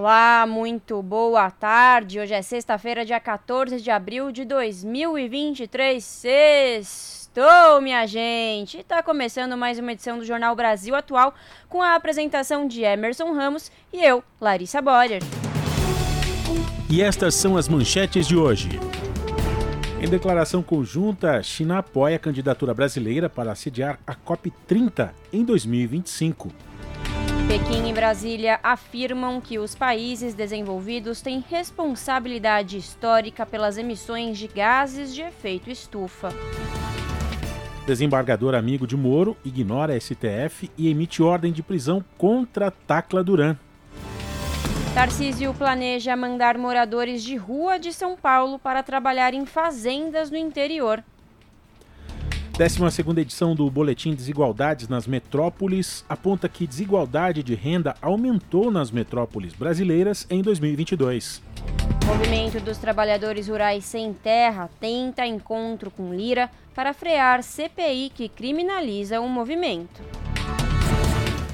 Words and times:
Olá, 0.00 0.46
muito 0.46 1.02
boa 1.02 1.50
tarde. 1.50 2.20
Hoje 2.20 2.32
é 2.32 2.40
sexta-feira, 2.40 3.04
dia 3.04 3.18
14 3.18 3.80
de 3.80 3.90
abril 3.90 4.30
de 4.30 4.44
2023. 4.44 6.04
Sextou, 6.04 7.80
minha 7.82 8.06
gente! 8.06 8.78
Está 8.78 9.02
começando 9.02 9.56
mais 9.56 9.76
uma 9.76 9.90
edição 9.90 10.16
do 10.16 10.24
Jornal 10.24 10.54
Brasil 10.54 10.94
Atual 10.94 11.34
com 11.68 11.82
a 11.82 11.96
apresentação 11.96 12.68
de 12.68 12.84
Emerson 12.84 13.32
Ramos 13.32 13.72
e 13.92 14.00
eu, 14.04 14.22
Larissa 14.40 14.80
Boyer. 14.80 15.20
E 16.88 17.02
estas 17.02 17.34
são 17.34 17.56
as 17.56 17.66
manchetes 17.66 18.28
de 18.28 18.36
hoje. 18.36 18.78
Em 20.00 20.08
declaração 20.08 20.62
conjunta, 20.62 21.42
China 21.42 21.78
apoia 21.78 22.14
a 22.14 22.20
candidatura 22.20 22.72
brasileira 22.72 23.28
para 23.28 23.52
sediar 23.56 23.98
a 24.06 24.14
COP30 24.14 25.10
em 25.32 25.44
2025. 25.44 26.67
Pequim 27.48 27.88
e 27.88 27.94
Brasília 27.94 28.60
afirmam 28.62 29.40
que 29.40 29.58
os 29.58 29.74
países 29.74 30.34
desenvolvidos 30.34 31.22
têm 31.22 31.42
responsabilidade 31.48 32.76
histórica 32.76 33.46
pelas 33.46 33.78
emissões 33.78 34.36
de 34.36 34.46
gases 34.46 35.14
de 35.14 35.22
efeito 35.22 35.70
estufa. 35.70 36.28
Desembargador 37.86 38.54
amigo 38.54 38.86
de 38.86 38.98
Moro 38.98 39.34
ignora 39.42 39.94
a 39.94 39.98
STF 39.98 40.70
e 40.76 40.90
emite 40.90 41.22
ordem 41.22 41.50
de 41.50 41.62
prisão 41.62 42.04
contra 42.18 42.70
Tacla 42.70 43.24
Duran. 43.24 43.56
Tarcísio 44.92 45.54
planeja 45.54 46.14
mandar 46.14 46.58
moradores 46.58 47.22
de 47.22 47.34
rua 47.34 47.78
de 47.78 47.94
São 47.94 48.14
Paulo 48.14 48.58
para 48.58 48.82
trabalhar 48.82 49.32
em 49.32 49.46
fazendas 49.46 50.30
no 50.30 50.36
interior. 50.36 51.02
12 52.58 53.20
edição 53.20 53.54
do 53.54 53.70
Boletim 53.70 54.12
Desigualdades 54.12 54.88
nas 54.88 55.06
Metrópoles 55.06 56.04
aponta 56.08 56.48
que 56.48 56.66
desigualdade 56.66 57.40
de 57.40 57.54
renda 57.54 57.94
aumentou 58.02 58.68
nas 58.68 58.90
metrópoles 58.90 59.52
brasileiras 59.52 60.26
em 60.28 60.42
2022. 60.42 61.40
O 62.02 62.06
movimento 62.06 62.58
dos 62.58 62.76
trabalhadores 62.76 63.46
rurais 63.46 63.84
sem 63.84 64.12
terra 64.12 64.68
tenta 64.80 65.24
encontro 65.24 65.88
com 65.88 66.12
Lira 66.12 66.50
para 66.74 66.92
frear 66.92 67.44
CPI 67.44 68.10
que 68.12 68.28
criminaliza 68.28 69.20
o 69.20 69.28
movimento. 69.28 70.02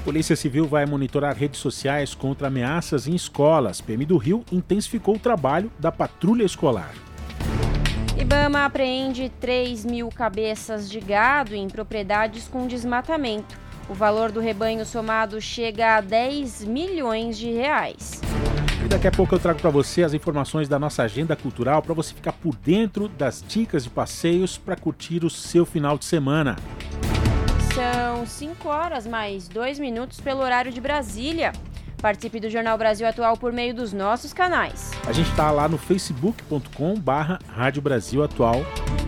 Polícia 0.03 0.35
Civil 0.35 0.65
vai 0.65 0.87
monitorar 0.87 1.35
redes 1.35 1.59
sociais 1.59 2.15
contra 2.15 2.47
ameaças 2.47 3.07
em 3.07 3.13
escolas. 3.13 3.79
PM 3.79 4.05
do 4.05 4.17
Rio 4.17 4.43
intensificou 4.51 5.17
o 5.17 5.19
trabalho 5.19 5.71
da 5.77 5.91
patrulha 5.91 6.43
escolar. 6.43 6.95
Ibama 8.17 8.63
apreende 8.63 9.29
3 9.41 9.83
mil 9.83 10.09
cabeças 10.09 10.89
de 10.89 11.01
gado 11.01 11.53
em 11.53 11.67
propriedades 11.67 12.47
com 12.47 12.65
desmatamento. 12.65 13.57
O 13.89 13.93
valor 13.93 14.31
do 14.31 14.39
rebanho 14.39 14.85
somado 14.85 15.39
chega 15.41 15.97
a 15.97 16.01
10 16.01 16.63
milhões 16.63 17.37
de 17.37 17.51
reais. 17.51 18.21
E 18.83 18.87
daqui 18.87 19.07
a 19.07 19.11
pouco 19.11 19.35
eu 19.35 19.39
trago 19.39 19.59
para 19.59 19.69
você 19.69 20.01
as 20.01 20.13
informações 20.13 20.69
da 20.69 20.79
nossa 20.79 21.03
agenda 21.03 21.35
cultural 21.35 21.81
para 21.81 21.93
você 21.93 22.13
ficar 22.13 22.31
por 22.31 22.55
dentro 22.55 23.09
das 23.09 23.43
dicas 23.45 23.83
de 23.83 23.89
passeios 23.89 24.57
para 24.57 24.77
curtir 24.77 25.25
o 25.25 25.29
seu 25.29 25.65
final 25.65 25.97
de 25.97 26.05
semana. 26.05 26.55
São 27.73 28.25
5 28.25 28.69
horas 28.69 29.05
mais 29.05 29.49
2 29.49 29.77
minutos 29.77 30.21
pelo 30.21 30.39
horário 30.39 30.71
de 30.71 30.79
Brasília. 30.79 31.51
Participe 32.05 32.39
do 32.39 32.51
Jornal 32.51 32.77
Brasil 32.77 33.07
Atual 33.07 33.35
por 33.35 33.51
meio 33.51 33.73
dos 33.73 33.91
nossos 33.91 34.31
canais. 34.31 34.91
A 35.07 35.11
gente 35.11 35.27
está 35.31 35.49
lá 35.49 35.67
no 35.67 35.75
facebook.com 35.75 36.93
barra 36.99 37.39
Rádio 37.47 37.81
Brasil 37.81 38.23
Atual. 38.23 38.63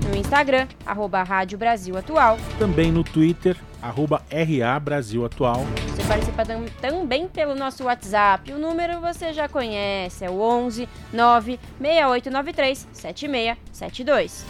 No 0.09 0.15
Instagram, 0.17 0.67
arroba 0.83 1.21
Rádio 1.21 1.59
Brasil 1.59 1.95
Atual. 1.95 2.39
Também 2.57 2.91
no 2.91 3.03
Twitter, 3.03 3.55
arroba 3.83 4.23
RA 4.31 4.79
Brasil 4.79 5.23
Atual. 5.23 5.63
Você 5.95 6.03
participa 6.07 6.43
tam 6.43 6.65
também 6.81 7.27
pelo 7.27 7.53
nosso 7.53 7.83
WhatsApp. 7.83 8.51
O 8.51 8.57
número 8.57 8.99
você 8.99 9.31
já 9.31 9.47
conhece, 9.47 10.25
é 10.25 10.29
o 10.31 10.41
11 10.41 10.89
9 11.13 11.59
6893 11.79 12.87
7672. 12.93 14.43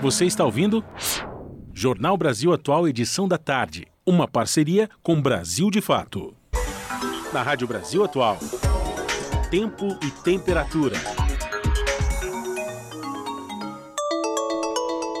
Você 0.00 0.24
está 0.24 0.42
ouvindo? 0.42 0.82
Jornal 1.80 2.16
Brasil 2.16 2.52
Atual, 2.52 2.88
edição 2.88 3.28
da 3.28 3.38
tarde. 3.38 3.86
Uma 4.04 4.26
parceria 4.26 4.90
com 5.00 5.22
Brasil 5.22 5.70
de 5.70 5.80
Fato. 5.80 6.34
Na 7.32 7.40
Rádio 7.40 7.68
Brasil 7.68 8.02
Atual. 8.02 8.36
Tempo 9.48 9.96
e 10.04 10.10
temperatura. 10.24 10.96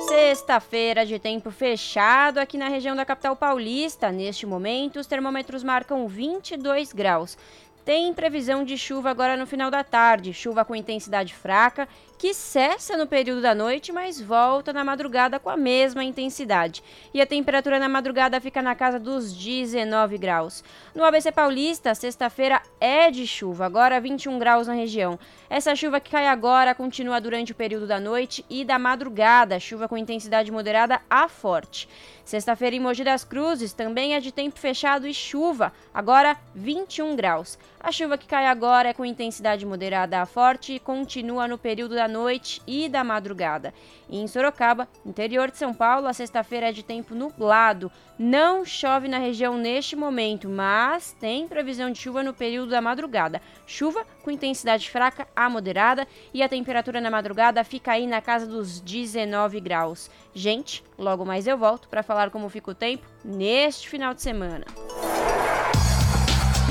Sexta-feira 0.08 1.06
de 1.06 1.20
tempo 1.20 1.52
fechado 1.52 2.38
aqui 2.38 2.58
na 2.58 2.66
região 2.66 2.96
da 2.96 3.04
capital 3.04 3.36
paulista. 3.36 4.10
Neste 4.10 4.44
momento, 4.44 4.98
os 4.98 5.06
termômetros 5.06 5.62
marcam 5.62 6.08
22 6.08 6.92
graus. 6.92 7.38
Tem 7.84 8.12
previsão 8.12 8.64
de 8.64 8.76
chuva 8.76 9.08
agora 9.10 9.36
no 9.36 9.46
final 9.46 9.70
da 9.70 9.82
tarde, 9.82 10.34
chuva 10.34 10.62
com 10.62 10.74
intensidade 10.74 11.32
fraca, 11.32 11.88
que 12.18 12.34
cessa 12.34 12.96
no 12.96 13.06
período 13.06 13.40
da 13.40 13.54
noite, 13.54 13.92
mas 13.92 14.20
volta 14.20 14.72
na 14.72 14.82
madrugada 14.82 15.38
com 15.38 15.48
a 15.48 15.56
mesma 15.56 16.02
intensidade. 16.02 16.82
E 17.14 17.20
a 17.20 17.26
temperatura 17.26 17.78
na 17.78 17.88
madrugada 17.88 18.40
fica 18.40 18.60
na 18.60 18.74
casa 18.74 18.98
dos 18.98 19.32
19 19.32 20.18
graus. 20.18 20.64
No 20.92 21.04
ABC 21.04 21.30
Paulista, 21.30 21.94
sexta-feira 21.94 22.60
é 22.80 23.08
de 23.08 23.24
chuva, 23.24 23.66
agora 23.66 24.00
21 24.00 24.36
graus 24.36 24.66
na 24.66 24.74
região. 24.74 25.16
Essa 25.48 25.76
chuva 25.76 26.00
que 26.00 26.10
cai 26.10 26.26
agora 26.26 26.74
continua 26.74 27.20
durante 27.20 27.52
o 27.52 27.54
período 27.54 27.86
da 27.86 28.00
noite 28.00 28.44
e 28.50 28.64
da 28.64 28.80
madrugada, 28.80 29.60
chuva 29.60 29.86
com 29.86 29.96
intensidade 29.96 30.50
moderada 30.50 31.00
a 31.08 31.28
forte. 31.28 31.88
Sexta-feira 32.24 32.76
em 32.76 32.80
Mogi 32.80 33.04
das 33.04 33.24
Cruzes 33.24 33.72
também 33.72 34.14
é 34.14 34.20
de 34.20 34.32
tempo 34.32 34.58
fechado 34.58 35.06
e 35.06 35.14
chuva, 35.14 35.72
agora 35.94 36.36
21 36.54 37.16
graus. 37.16 37.58
A 37.80 37.92
chuva 37.92 38.18
que 38.18 38.26
cai 38.26 38.46
agora 38.46 38.88
é 38.88 38.92
com 38.92 39.04
intensidade 39.04 39.64
moderada 39.64 40.20
a 40.20 40.26
forte 40.26 40.74
e 40.74 40.80
continua 40.80 41.46
no 41.46 41.56
período 41.56 41.94
da 41.94 42.07
noite 42.08 42.60
e 42.66 42.88
da 42.88 43.04
madrugada. 43.04 43.72
E 44.08 44.18
em 44.18 44.26
Sorocaba, 44.26 44.88
interior 45.04 45.50
de 45.50 45.58
São 45.58 45.74
Paulo, 45.74 46.06
a 46.06 46.12
sexta-feira 46.12 46.70
é 46.70 46.72
de 46.72 46.82
tempo 46.82 47.14
nublado. 47.14 47.92
Não 48.18 48.64
chove 48.64 49.06
na 49.06 49.18
região 49.18 49.56
neste 49.56 49.94
momento, 49.94 50.48
mas 50.48 51.14
tem 51.20 51.46
previsão 51.46 51.90
de 51.90 51.98
chuva 51.98 52.22
no 52.22 52.34
período 52.34 52.70
da 52.70 52.80
madrugada. 52.80 53.40
Chuva 53.66 54.04
com 54.22 54.30
intensidade 54.30 54.90
fraca 54.90 55.28
a 55.36 55.48
moderada 55.48 56.08
e 56.32 56.42
a 56.42 56.48
temperatura 56.48 57.00
na 57.00 57.10
madrugada 57.10 57.62
fica 57.62 57.92
aí 57.92 58.06
na 58.06 58.20
casa 58.20 58.46
dos 58.46 58.80
19 58.80 59.60
graus. 59.60 60.10
Gente, 60.34 60.82
logo 60.98 61.24
mais 61.24 61.46
eu 61.46 61.58
volto 61.58 61.88
para 61.88 62.02
falar 62.02 62.30
como 62.30 62.48
fica 62.48 62.70
o 62.70 62.74
tempo 62.74 63.06
neste 63.24 63.88
final 63.88 64.14
de 64.14 64.22
semana. 64.22 64.64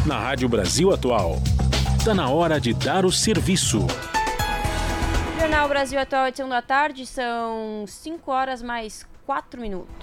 Na 0.05 0.19
Rádio 0.19 0.47
Brasil 0.47 0.93
Atual, 0.93 1.35
está 1.99 2.13
na 2.13 2.29
hora 2.29 2.61
de 2.61 2.73
dar 2.73 3.05
o 3.05 3.11
serviço. 3.11 3.85
Jornal 5.47 5.69
Brasil 5.69 5.97
Atual, 5.97 6.27
edição 6.27 6.49
da 6.49 6.61
tarde, 6.61 7.05
são 7.05 7.85
5 7.87 8.29
horas 8.29 8.61
mais 8.61 9.07
4 9.25 9.61
minutos. 9.61 9.95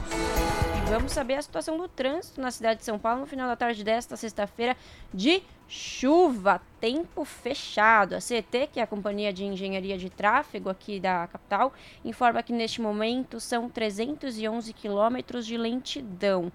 Vamos 0.88 1.12
saber 1.12 1.34
a 1.34 1.43
situação 1.43 1.77
do 1.77 1.87
trânsito 1.87 2.41
na 2.41 2.50
cidade 2.50 2.78
de 2.78 2.87
São 2.87 2.99
Paulo 2.99 3.21
no 3.21 3.27
final 3.27 3.47
da 3.47 3.54
tarde 3.54 3.84
desta 3.84 4.16
sexta-feira 4.16 4.74
de 5.13 5.42
chuva, 5.68 6.63
tempo 6.80 7.27
fechado. 7.27 8.15
A 8.15 8.22
CET, 8.22 8.71
que 8.72 8.80
é 8.80 8.84
a 8.84 8.86
Companhia 8.86 9.34
de 9.34 9.45
Engenharia 9.45 9.98
de 9.98 10.09
Tráfego 10.09 10.71
aqui 10.71 10.98
da 10.98 11.27
capital, 11.27 11.74
informa 12.03 12.42
que 12.42 12.53
neste 12.54 12.80
momento 12.80 13.39
são 13.39 13.68
311 13.68 14.72
quilômetros 14.72 15.45
de 15.45 15.59
lentidão. 15.59 16.51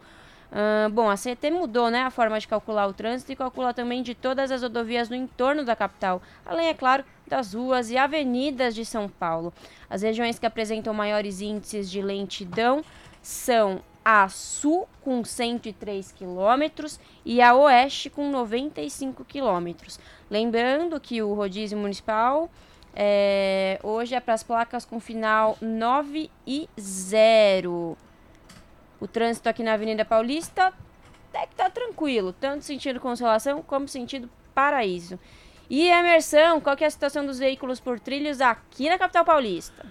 Bom, 0.92 1.10
a 1.10 1.16
CET 1.16 1.52
mudou 1.52 1.92
né, 1.92 2.02
a 2.02 2.10
forma 2.10 2.40
de 2.40 2.48
calcular 2.48 2.88
o 2.88 2.94
trânsito 2.94 3.32
e 3.32 3.36
calcula 3.36 3.74
também 3.74 4.02
de 4.02 4.16
todas 4.16 4.52
as 4.52 4.64
rodovias 4.64 5.08
no 5.08 5.16
entorno 5.16 5.64
da 5.64 5.76
capital, 5.76 6.22
além, 6.46 6.68
é 6.68 6.74
claro, 6.74 7.04
das 7.28 7.54
ruas 7.54 7.92
e 7.92 7.98
avenidas 7.98 8.74
de 8.74 8.84
São 8.84 9.08
Paulo. 9.08 9.54
As 9.90 10.02
regiões 10.02 10.40
que 10.40 10.46
apresentam 10.46 10.94
maiores 10.94 11.40
índices 11.40 11.90
de 11.90 12.02
lentidão 12.02 12.84
são 13.22 13.82
a 14.04 14.28
sul 14.28 14.88
com 15.02 15.24
103 15.24 16.12
quilômetros 16.14 17.00
e 17.24 17.42
a 17.42 17.54
oeste 17.54 18.10
com 18.10 18.32
95 18.32 19.24
quilômetros. 19.26 20.00
Lembrando 20.32 21.00
que 21.00 21.22
o 21.22 21.34
rodízio 21.36 21.78
municipal 21.78 22.50
é, 22.96 23.80
hoje 23.84 24.16
é 24.16 24.20
para 24.20 24.34
as 24.34 24.42
placas 24.42 24.84
com 24.84 25.00
final 25.00 25.58
9 25.62 26.32
e 26.48 26.68
0. 26.80 27.96
O 29.00 29.08
trânsito 29.08 29.48
aqui 29.50 29.64
na 29.64 29.74
Avenida 29.74 30.04
Paulista 30.04 30.74
até 31.30 31.46
que 31.46 31.56
tá 31.56 31.70
tranquilo 31.70 32.34
tanto 32.34 32.66
sentido 32.66 33.00
consolação 33.00 33.62
como 33.62 33.88
sentido 33.88 34.30
paraíso. 34.54 35.20
E 35.70 35.88
Emerson, 35.88 36.60
qual 36.60 36.76
que 36.76 36.84
é 36.84 36.88
a 36.88 36.92
situação 36.92 37.26
dos 37.26 37.38
veículos 37.38 37.80
por 37.80 38.00
trilhos 38.00 38.42
aqui 38.42 38.90
na 38.90 38.98
capital 38.98 39.24
paulista? 39.24 39.86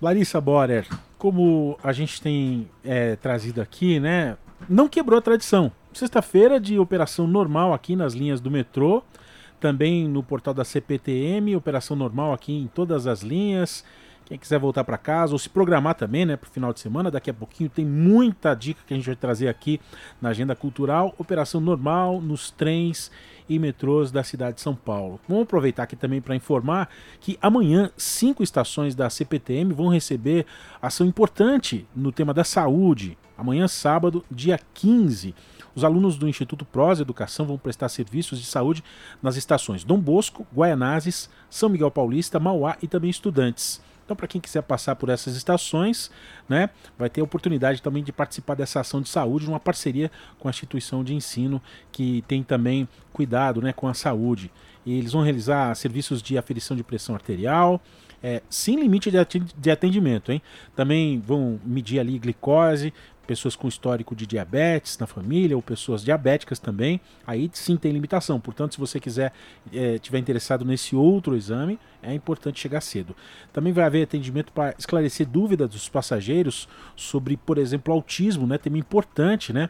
Larissa 0.00 0.40
Borer, 0.40 0.86
como 1.18 1.76
a 1.82 1.92
gente 1.92 2.22
tem 2.22 2.70
é, 2.84 3.16
trazido 3.16 3.60
aqui, 3.60 3.98
né? 3.98 4.36
Não 4.68 4.88
quebrou 4.88 5.18
a 5.18 5.22
tradição. 5.22 5.72
Sexta-feira 5.92 6.60
de 6.60 6.78
operação 6.78 7.26
normal 7.26 7.72
aqui 7.72 7.96
nas 7.96 8.14
linhas 8.14 8.40
do 8.40 8.50
metrô, 8.50 9.02
também 9.58 10.06
no 10.06 10.22
portal 10.22 10.54
da 10.54 10.64
CPTM, 10.64 11.56
operação 11.56 11.96
normal 11.96 12.32
aqui 12.32 12.52
em 12.52 12.68
todas 12.68 13.06
as 13.06 13.22
linhas. 13.22 13.84
Quem 14.26 14.38
quiser 14.38 14.58
voltar 14.58 14.84
para 14.84 14.96
casa 14.96 15.34
ou 15.34 15.38
se 15.38 15.50
programar 15.50 15.94
também, 15.94 16.24
né, 16.24 16.34
para 16.36 16.48
o 16.48 16.50
final 16.50 16.72
de 16.72 16.80
semana, 16.80 17.10
daqui 17.10 17.28
a 17.28 17.34
pouquinho 17.34 17.68
tem 17.68 17.84
muita 17.84 18.54
dica 18.54 18.80
que 18.86 18.94
a 18.94 18.96
gente 18.96 19.06
vai 19.06 19.16
trazer 19.16 19.48
aqui 19.48 19.78
na 20.20 20.30
agenda 20.30 20.56
cultural. 20.56 21.14
Operação 21.18 21.60
normal 21.60 22.22
nos 22.22 22.50
trens 22.50 23.10
e 23.46 23.58
metrôs 23.58 24.10
da 24.10 24.22
cidade 24.22 24.56
de 24.56 24.62
São 24.62 24.74
Paulo. 24.74 25.20
Vamos 25.28 25.44
aproveitar 25.44 25.82
aqui 25.82 25.94
também 25.94 26.22
para 26.22 26.34
informar 26.34 26.88
que 27.20 27.38
amanhã 27.42 27.90
cinco 27.98 28.42
estações 28.42 28.94
da 28.94 29.10
CPTM 29.10 29.74
vão 29.74 29.88
receber 29.88 30.46
ação 30.80 31.06
importante 31.06 31.86
no 31.94 32.10
tema 32.10 32.32
da 32.32 32.44
saúde. 32.44 33.18
Amanhã, 33.36 33.68
sábado, 33.68 34.24
dia 34.30 34.58
15. 34.72 35.34
Os 35.74 35.84
alunos 35.84 36.16
do 36.16 36.28
Instituto 36.28 36.64
Prós 36.64 37.00
Educação 37.00 37.44
vão 37.44 37.58
prestar 37.58 37.88
serviços 37.88 38.38
de 38.38 38.46
saúde 38.46 38.82
nas 39.22 39.36
estações 39.36 39.84
Dom 39.84 39.98
Bosco, 39.98 40.46
Guaianazes, 40.54 41.28
São 41.50 41.68
Miguel 41.68 41.90
Paulista, 41.90 42.38
Mauá 42.40 42.76
e 42.80 42.86
também 42.86 43.10
estudantes. 43.10 43.82
Então, 44.04 44.16
para 44.16 44.26
quem 44.26 44.40
quiser 44.40 44.62
passar 44.62 44.96
por 44.96 45.08
essas 45.08 45.34
estações, 45.34 46.10
né, 46.48 46.68
vai 46.98 47.08
ter 47.08 47.20
a 47.20 47.24
oportunidade 47.24 47.80
também 47.80 48.02
de 48.02 48.12
participar 48.12 48.54
dessa 48.54 48.80
ação 48.80 49.00
de 49.00 49.08
saúde, 49.08 49.48
uma 49.48 49.60
parceria 49.60 50.10
com 50.38 50.48
a 50.48 50.50
instituição 50.50 51.02
de 51.02 51.14
ensino 51.14 51.60
que 51.90 52.22
tem 52.28 52.42
também 52.42 52.86
cuidado 53.12 53.62
né, 53.62 53.72
com 53.72 53.88
a 53.88 53.94
saúde. 53.94 54.50
E 54.84 54.98
eles 54.98 55.12
vão 55.12 55.22
realizar 55.22 55.74
serviços 55.74 56.22
de 56.22 56.36
aferição 56.36 56.76
de 56.76 56.84
pressão 56.84 57.14
arterial, 57.14 57.80
é, 58.24 58.40
sem 58.48 58.80
limite 58.80 59.10
de 59.10 59.70
atendimento, 59.70 60.32
hein? 60.32 60.40
Também 60.74 61.20
vão 61.20 61.60
medir 61.62 62.00
ali 62.00 62.18
glicose, 62.18 62.90
pessoas 63.26 63.54
com 63.54 63.68
histórico 63.68 64.16
de 64.16 64.26
diabetes 64.26 64.96
na 64.96 65.06
família 65.06 65.54
ou 65.54 65.62
pessoas 65.62 66.02
diabéticas 66.02 66.58
também, 66.58 66.98
aí 67.26 67.50
sim 67.52 67.76
tem 67.76 67.92
limitação. 67.92 68.40
Portanto, 68.40 68.72
se 68.72 68.80
você 68.80 68.98
quiser 68.98 69.30
é, 69.70 69.98
tiver 69.98 70.18
interessado 70.18 70.64
nesse 70.64 70.96
outro 70.96 71.36
exame, 71.36 71.78
é 72.02 72.14
importante 72.14 72.58
chegar 72.58 72.80
cedo. 72.80 73.14
Também 73.52 73.74
vai 73.74 73.84
haver 73.84 74.04
atendimento 74.04 74.52
para 74.52 74.74
esclarecer 74.78 75.28
dúvidas 75.28 75.68
dos 75.68 75.86
passageiros 75.90 76.66
sobre, 76.96 77.36
por 77.36 77.58
exemplo, 77.58 77.92
autismo, 77.92 78.46
né? 78.46 78.56
Tema 78.56 78.78
importante, 78.78 79.52
né? 79.52 79.68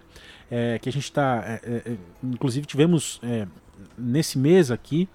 É, 0.49 0.79
que 0.79 0.89
a 0.89 0.93
gente 0.93 1.05
está, 1.05 1.43
é, 1.45 1.83
é, 1.87 1.97
inclusive 2.23 2.67
tivemos 2.67 3.19
é, 3.21 3.49
nesse 3.99 4.39
mês 4.39 4.71
aqui 4.71 5.09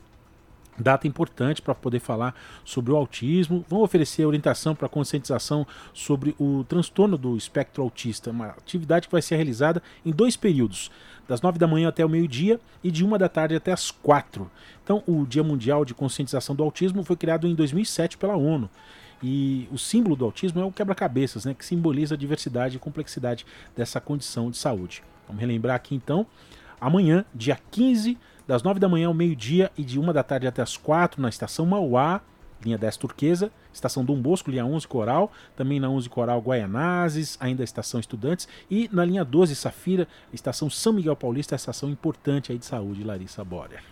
data 0.80 1.08
importante 1.08 1.62
para 1.62 1.76
poder 1.76 2.00
falar 2.00 2.36
sobre 2.64 2.92
o 2.92 2.96
autismo. 2.96 3.66
Vão 3.68 3.82
oferecer 3.82 4.26
orientação 4.26 4.74
para 4.74 4.88
conscientização 4.88 5.66
sobre 5.94 6.36
o 6.40 6.64
transtorno 6.68 7.18
do 7.18 7.36
espectro 7.36 7.84
autista, 7.84 8.32
uma 8.32 8.48
atividade 8.48 9.08
que 9.08 9.12
vai 9.12 9.22
ser 9.22 9.36
realizada 9.36 9.82
em 10.06 10.12
dois 10.12 10.36
períodos, 10.36 10.90
das 11.28 11.42
nove 11.42 11.60
da 11.60 11.68
manhã 11.68 11.90
até 11.90 12.04
o 12.04 12.10
meio-dia 12.10 12.60
e 12.84 12.90
de 12.90 13.04
uma 13.04 13.18
da 13.18 13.30
tarde 13.30 13.56
até 13.56 13.72
as 13.72 13.92
quatro. 13.92 14.50
Então, 14.84 15.04
o 15.06 15.26
Dia 15.26 15.44
Mundial 15.44 15.86
de 15.86 15.94
Conscientização 15.94 16.56
do 16.56 16.64
Autismo 16.64 17.04
foi 17.04 17.16
criado 17.16 17.48
em 17.48 17.54
2007 17.54 18.18
pela 18.18 18.36
ONU. 18.36 18.70
E 19.22 19.68
o 19.72 19.78
símbolo 19.78 20.16
do 20.16 20.26
autismo 20.26 20.62
é 20.62 20.66
o 20.66 20.72
quebra-cabeças, 20.72 21.46
né, 21.46 21.54
que 21.54 21.66
simboliza 21.66 22.16
a 22.16 22.18
diversidade 22.18 22.78
e 22.78 22.80
complexidade 22.80 23.46
dessa 23.76 24.00
condição 24.00 24.50
de 24.50 24.58
saúde. 24.58 25.04
Vamos 25.28 25.42
relembrar 25.42 25.76
aqui 25.76 25.94
então, 25.94 26.26
amanhã, 26.80 27.26
dia 27.36 27.60
15 27.70 28.18
das 28.50 28.64
9 28.64 28.80
da 28.80 28.90
manhã 28.90 29.10
ao 29.10 29.14
meio-dia 29.14 29.72
e 29.78 29.84
de 29.84 30.00
1 30.00 30.12
da 30.12 30.24
tarde 30.24 30.48
até 30.48 30.60
as 30.60 30.76
4 30.76 31.22
na 31.22 31.30
estação 31.30 31.68
Mauá, 31.68 32.20
linha 32.66 32.80
10 32.80 32.98
Turquesa, 32.98 33.52
estação 33.72 34.04
Dom 34.04 34.20
Bosco, 34.20 34.50
linha 34.50 34.66
11 34.66 34.88
Coral, 34.88 35.32
também 35.56 35.80
na 35.80 35.88
11 35.88 36.10
Coral 36.10 36.40
Guaianazes, 36.42 37.38
ainda 37.40 37.62
a 37.62 37.64
estação 37.64 38.00
Estudantes, 38.00 38.48
e 38.68 38.90
na 38.92 39.06
linha 39.06 39.24
12 39.24 39.56
Safira, 39.56 40.08
estação 40.34 40.68
São 40.68 40.94
Miguel 40.94 41.16
Paulista, 41.16 41.54
estação 41.54 41.92
importante 41.92 42.52
aí 42.52 42.58
de 42.58 42.66
saúde, 42.66 43.04
Larissa 43.04 43.44
Borer. 43.44 43.84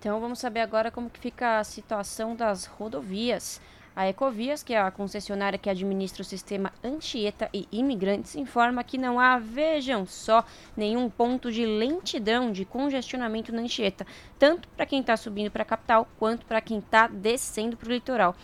Então 0.00 0.20
vamos 0.20 0.40
saber 0.40 0.62
agora 0.62 0.90
como 0.90 1.08
que 1.08 1.20
fica 1.20 1.60
a 1.60 1.64
situação 1.64 2.34
das 2.34 2.64
rodovias. 2.64 3.60
A 3.94 4.08
Ecovias, 4.08 4.62
que 4.62 4.72
é 4.72 4.80
a 4.80 4.90
concessionária 4.90 5.58
que 5.58 5.68
administra 5.68 6.22
o 6.22 6.24
sistema 6.24 6.72
Anchieta 6.82 7.50
e 7.52 7.68
imigrantes, 7.70 8.34
informa 8.34 8.82
que 8.82 8.96
não 8.96 9.20
há, 9.20 9.38
vejam 9.38 10.06
só, 10.06 10.44
nenhum 10.74 11.10
ponto 11.10 11.52
de 11.52 11.66
lentidão 11.66 12.50
de 12.50 12.64
congestionamento 12.64 13.52
na 13.52 13.60
Anchieta, 13.60 14.06
tanto 14.38 14.66
para 14.68 14.86
quem 14.86 15.00
está 15.00 15.14
subindo 15.14 15.50
para 15.50 15.62
a 15.62 15.66
capital 15.66 16.08
quanto 16.18 16.46
para 16.46 16.62
quem 16.62 16.78
está 16.78 17.06
descendo 17.06 17.76
para 17.76 17.90
o 17.90 17.92
litoral. 17.92 18.34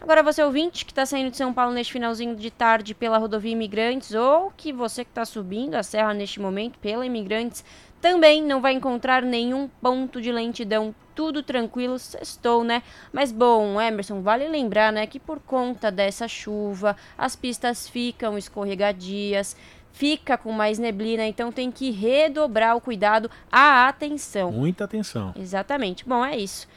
Agora 0.00 0.22
você 0.22 0.42
ouvinte 0.42 0.84
que 0.84 0.92
está 0.92 1.06
saindo 1.06 1.30
de 1.30 1.36
São 1.38 1.52
Paulo 1.52 1.72
neste 1.72 1.94
finalzinho 1.94 2.36
de 2.36 2.50
tarde 2.50 2.94
pela 2.94 3.16
rodovia 3.16 3.52
Imigrantes 3.52 4.12
ou 4.12 4.52
que 4.54 4.72
você 4.72 5.02
que 5.02 5.10
está 5.10 5.24
subindo 5.24 5.76
a 5.76 5.82
serra 5.82 6.12
neste 6.12 6.38
momento 6.38 6.78
pela 6.78 7.06
Imigrantes, 7.06 7.64
também 8.04 8.42
não 8.42 8.60
vai 8.60 8.74
encontrar 8.74 9.22
nenhum 9.22 9.66
ponto 9.80 10.20
de 10.20 10.30
lentidão, 10.30 10.94
tudo 11.14 11.42
tranquilo, 11.42 11.98
sextou, 11.98 12.62
né? 12.62 12.82
Mas 13.10 13.32
bom, 13.32 13.80
Emerson, 13.80 14.20
vale 14.20 14.46
lembrar, 14.46 14.92
né, 14.92 15.06
que 15.06 15.18
por 15.18 15.40
conta 15.40 15.90
dessa 15.90 16.28
chuva, 16.28 16.94
as 17.16 17.34
pistas 17.34 17.88
ficam 17.88 18.36
escorregadias, 18.36 19.56
fica 19.90 20.36
com 20.36 20.52
mais 20.52 20.78
neblina, 20.78 21.24
então 21.26 21.50
tem 21.50 21.70
que 21.70 21.90
redobrar 21.90 22.76
o 22.76 22.80
cuidado, 22.80 23.30
a 23.50 23.88
atenção. 23.88 24.52
Muita 24.52 24.84
atenção. 24.84 25.32
Exatamente. 25.34 26.06
Bom, 26.06 26.22
é 26.22 26.36
isso. 26.36 26.68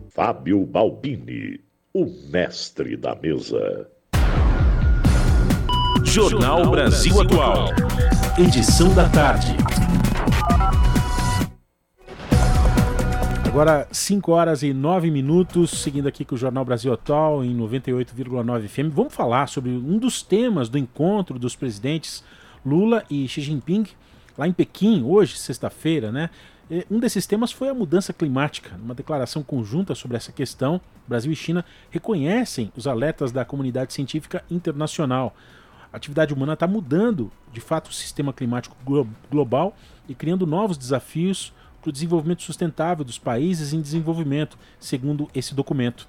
Fábio 0.10 0.66
Balbini, 0.66 1.62
o 1.94 2.08
mestre 2.32 2.98
da 2.98 3.14
mesa. 3.14 3.88
Jornal 6.04 6.72
Brasil 6.72 7.22
Atual. 7.22 7.68
Edição 8.40 8.92
da 8.96 9.08
tarde. 9.08 9.56
Agora, 13.46 13.88
5 13.92 14.32
horas 14.32 14.64
e 14.64 14.74
9 14.74 15.12
minutos, 15.12 15.70
seguindo 15.70 16.08
aqui 16.08 16.26
com 16.26 16.34
o 16.34 16.38
Jornal 16.40 16.66
Brasil 16.66 16.92
Atual 16.92 17.44
em 17.44 17.56
98,9 17.56 18.68
FM. 18.68 18.92
Vamos 18.92 19.14
falar 19.14 19.48
sobre 19.48 19.70
um 19.70 20.00
dos 20.00 20.24
temas 20.24 20.70
do 20.70 20.80
encontro 20.80 21.38
dos 21.38 21.56
presidentes 21.56 22.24
Lula 22.66 23.04
e 23.10 23.28
Xi 23.28 23.42
Jinping 23.42 23.86
lá 24.38 24.48
em 24.48 24.54
Pequim, 24.54 25.04
hoje, 25.04 25.38
sexta-feira, 25.38 26.12
né? 26.12 26.30
Um 26.90 27.00
desses 27.00 27.26
temas 27.26 27.52
foi 27.52 27.68
a 27.68 27.74
mudança 27.74 28.14
climática. 28.14 28.80
Uma 28.82 28.94
declaração 28.94 29.42
conjunta 29.42 29.96
sobre 29.96 30.16
essa 30.16 30.32
questão, 30.32 30.80
Brasil 31.08 31.32
e 31.32 31.36
China 31.36 31.66
reconhecem 31.90 32.72
os 32.76 32.86
alertas 32.86 33.32
da 33.32 33.44
comunidade 33.44 33.92
científica 33.92 34.46
internacional. 34.52 35.36
A 35.92 35.98
atividade 35.98 36.32
humana 36.34 36.54
está 36.54 36.68
mudando, 36.68 37.32
de 37.52 37.60
fato, 37.60 37.90
o 37.90 37.94
sistema 37.94 38.32
climático 38.32 38.78
global 39.32 39.76
e 40.08 40.14
criando 40.14 40.46
novos 40.46 40.78
desafios 40.78 41.52
para 41.82 41.90
o 41.90 41.92
desenvolvimento 41.92 42.44
sustentável 42.44 43.04
dos 43.04 43.18
países 43.18 43.74
em 43.74 43.82
desenvolvimento, 43.82 44.58
segundo 44.80 45.28
esse 45.34 45.56
documento. 45.56 46.08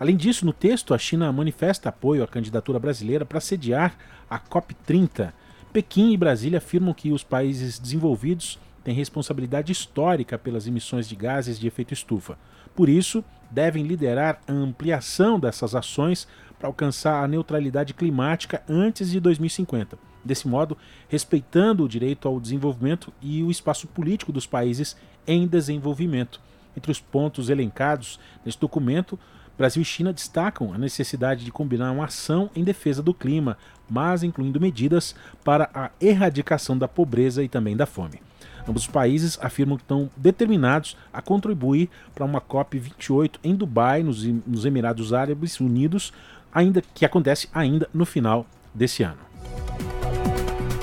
Além 0.00 0.16
disso, 0.16 0.46
no 0.46 0.52
texto, 0.52 0.94
a 0.94 0.98
China 0.98 1.30
manifesta 1.30 1.90
apoio 1.90 2.24
à 2.24 2.26
candidatura 2.26 2.78
brasileira 2.78 3.26
para 3.26 3.40
sediar 3.40 3.94
a 4.30 4.40
COP30. 4.40 5.32
Pequim 5.72 6.12
e 6.12 6.16
Brasília 6.16 6.58
afirmam 6.58 6.94
que 6.94 7.12
os 7.12 7.22
países 7.22 7.78
desenvolvidos 7.78 8.58
têm 8.82 8.94
responsabilidade 8.94 9.70
histórica 9.70 10.38
pelas 10.38 10.66
emissões 10.66 11.06
de 11.08 11.14
gases 11.14 11.58
de 11.58 11.66
efeito 11.66 11.92
estufa. 11.92 12.38
Por 12.74 12.88
isso, 12.88 13.22
devem 13.50 13.84
liderar 13.84 14.40
a 14.46 14.52
ampliação 14.52 15.38
dessas 15.38 15.74
ações 15.74 16.26
para 16.58 16.68
alcançar 16.68 17.22
a 17.22 17.28
neutralidade 17.28 17.92
climática 17.92 18.62
antes 18.68 19.10
de 19.10 19.20
2050. 19.20 19.98
desse 20.24 20.48
modo 20.48 20.76
respeitando 21.08 21.84
o 21.84 21.88
direito 21.88 22.28
ao 22.28 22.40
desenvolvimento 22.40 23.12
e 23.22 23.42
o 23.42 23.50
espaço 23.50 23.86
político 23.86 24.32
dos 24.32 24.46
países 24.46 24.96
em 25.26 25.46
desenvolvimento. 25.46 26.40
Entre 26.76 26.92
os 26.92 27.00
pontos 27.00 27.48
elencados 27.48 28.20
neste 28.44 28.60
documento, 28.60 29.18
Brasil 29.58 29.82
e 29.82 29.84
China 29.84 30.12
destacam 30.12 30.72
a 30.72 30.78
necessidade 30.78 31.44
de 31.44 31.50
combinar 31.50 31.90
uma 31.90 32.04
ação 32.04 32.48
em 32.54 32.62
defesa 32.62 33.02
do 33.02 33.12
clima, 33.12 33.58
mas 33.90 34.22
incluindo 34.22 34.60
medidas 34.60 35.16
para 35.44 35.68
a 35.74 35.90
erradicação 36.00 36.78
da 36.78 36.86
pobreza 36.86 37.42
e 37.42 37.48
também 37.48 37.76
da 37.76 37.84
fome. 37.84 38.22
Ambos 38.68 38.82
os 38.82 38.88
países 38.88 39.36
afirmam 39.42 39.76
que 39.76 39.82
estão 39.82 40.08
determinados 40.16 40.96
a 41.12 41.20
contribuir 41.20 41.90
para 42.14 42.24
uma 42.24 42.40
COP28 42.40 43.32
em 43.42 43.56
Dubai, 43.56 44.02
nos, 44.04 44.24
Emirados 44.64 45.12
Árabes 45.12 45.58
Unidos, 45.58 46.12
ainda 46.54 46.80
que 46.94 47.04
acontece 47.04 47.48
ainda 47.52 47.88
no 47.92 48.06
final 48.06 48.46
desse 48.72 49.02
ano. 49.02 49.18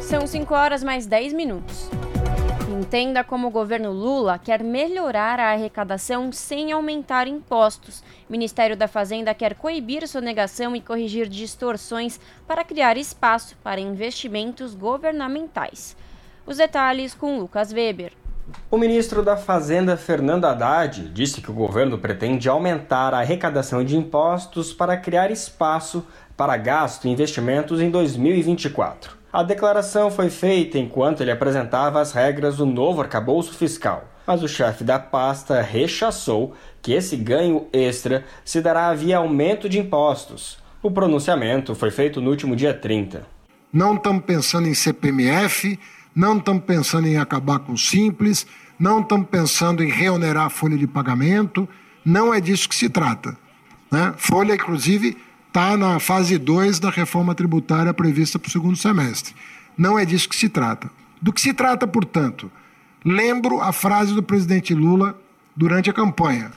São 0.02 0.28
5 0.28 0.54
horas 0.54 0.84
mais 0.84 1.06
10 1.06 1.34
minutos. 1.34 1.90
Entenda 2.68 3.24
como 3.24 3.48
o 3.48 3.52
governo 3.52 3.92
Lula 3.92 4.40
quer 4.40 4.64
melhorar 4.64 5.40
a 5.40 5.52
arrecadação 5.52 6.32
sem 6.32 6.72
aumentar 6.72 7.28
impostos. 7.28 8.00
O 8.28 8.32
Ministério 8.32 8.76
da 8.76 8.88
Fazenda 8.88 9.36
quer 9.36 9.54
coibir 9.54 10.08
sonegação 10.08 10.76
e 10.76 10.82
corrigir 10.82 11.30
distorções 11.30 12.20
para 12.48 12.64
criar 12.64 12.98
espaço 12.98 13.56
para 13.64 13.80
investimentos 13.80 14.74
governamentais. 14.74 15.96
Os 16.44 16.58
detalhes 16.58 17.14
com 17.14 17.38
Lucas 17.40 17.72
Weber. 17.72 18.14
O 18.70 18.78
ministro 18.78 19.24
da 19.24 19.38
Fazenda, 19.38 19.96
Fernando 19.96 20.46
Haddad, 20.46 21.10
disse 21.10 21.42
que 21.42 21.52
o 21.52 21.56
governo 21.56 22.00
pretende 22.00 22.50
aumentar 22.50 23.14
a 23.14 23.20
arrecadação 23.20 23.84
de 23.84 23.96
impostos 23.96 24.74
para 24.74 24.98
criar 24.98 25.30
espaço 25.30 26.06
para 26.36 26.58
gasto 26.58 27.06
e 27.06 27.12
investimentos 27.12 27.80
em 27.80 27.92
2024. 27.92 29.25
A 29.36 29.44
declaração 29.44 30.10
foi 30.10 30.30
feita 30.30 30.80
enquanto 30.80 31.20
ele 31.20 31.30
apresentava 31.30 32.00
as 32.00 32.14
regras 32.14 32.56
do 32.56 32.66
novo 32.66 33.02
arcabouço 33.02 33.54
fiscal, 33.54 34.10
mas 34.26 34.42
o 34.42 34.48
chefe 34.48 34.82
da 34.82 34.98
pasta 34.98 35.62
rechaçou 35.62 36.54
que 36.82 36.94
esse 36.94 37.18
ganho 37.18 37.68
extra 37.74 38.24
se 38.46 38.62
dará 38.62 38.94
via 38.94 39.18
aumento 39.18 39.68
de 39.68 39.78
impostos. 39.78 40.58
O 40.82 40.90
pronunciamento 40.90 41.76
foi 41.76 41.92
feito 41.92 42.22
no 42.22 42.30
último 42.30 42.56
dia 42.56 42.74
30. 42.74 43.28
Não 43.74 43.96
estamos 43.96 44.24
pensando 44.24 44.70
em 44.70 44.74
CPMF, 44.74 45.78
não 46.16 46.38
estamos 46.38 46.64
pensando 46.64 47.06
em 47.06 47.18
acabar 47.18 47.60
com 47.60 47.74
o 47.74 47.78
simples, 47.78 48.48
não 48.80 49.02
estamos 49.02 49.28
pensando 49.28 49.84
em 49.84 49.90
reonerar 49.90 50.46
a 50.46 50.50
folha 50.50 50.78
de 50.78 50.88
pagamento, 50.88 51.68
não 52.06 52.34
é 52.34 52.40
disso 52.40 52.70
que 52.70 52.76
se 52.76 52.88
trata. 52.88 53.36
Né? 53.92 54.14
Folha, 54.16 54.54
inclusive, 54.54 55.18
está 55.56 55.78
na 55.78 56.02
fase 56.02 56.38
2 56.38 56.82
da 56.82 56.90
reforma 56.90 57.34
tributária 57.34 57.94
prevista 57.94 58.38
para 58.38 58.50
o 58.50 58.52
segundo 58.52 58.76
semestre. 58.76 59.34
Não 59.78 59.98
é 59.98 60.04
disso 60.04 60.28
que 60.28 60.36
se 60.36 60.50
trata. 60.50 60.92
Do 61.22 61.32
que 61.32 61.40
se 61.40 61.54
trata, 61.54 61.88
portanto, 61.88 62.52
lembro 63.06 63.62
a 63.62 63.72
frase 63.72 64.14
do 64.14 64.22
presidente 64.22 64.74
Lula 64.74 65.18
durante 65.56 65.90
a 65.90 65.94
campanha: 65.94 66.52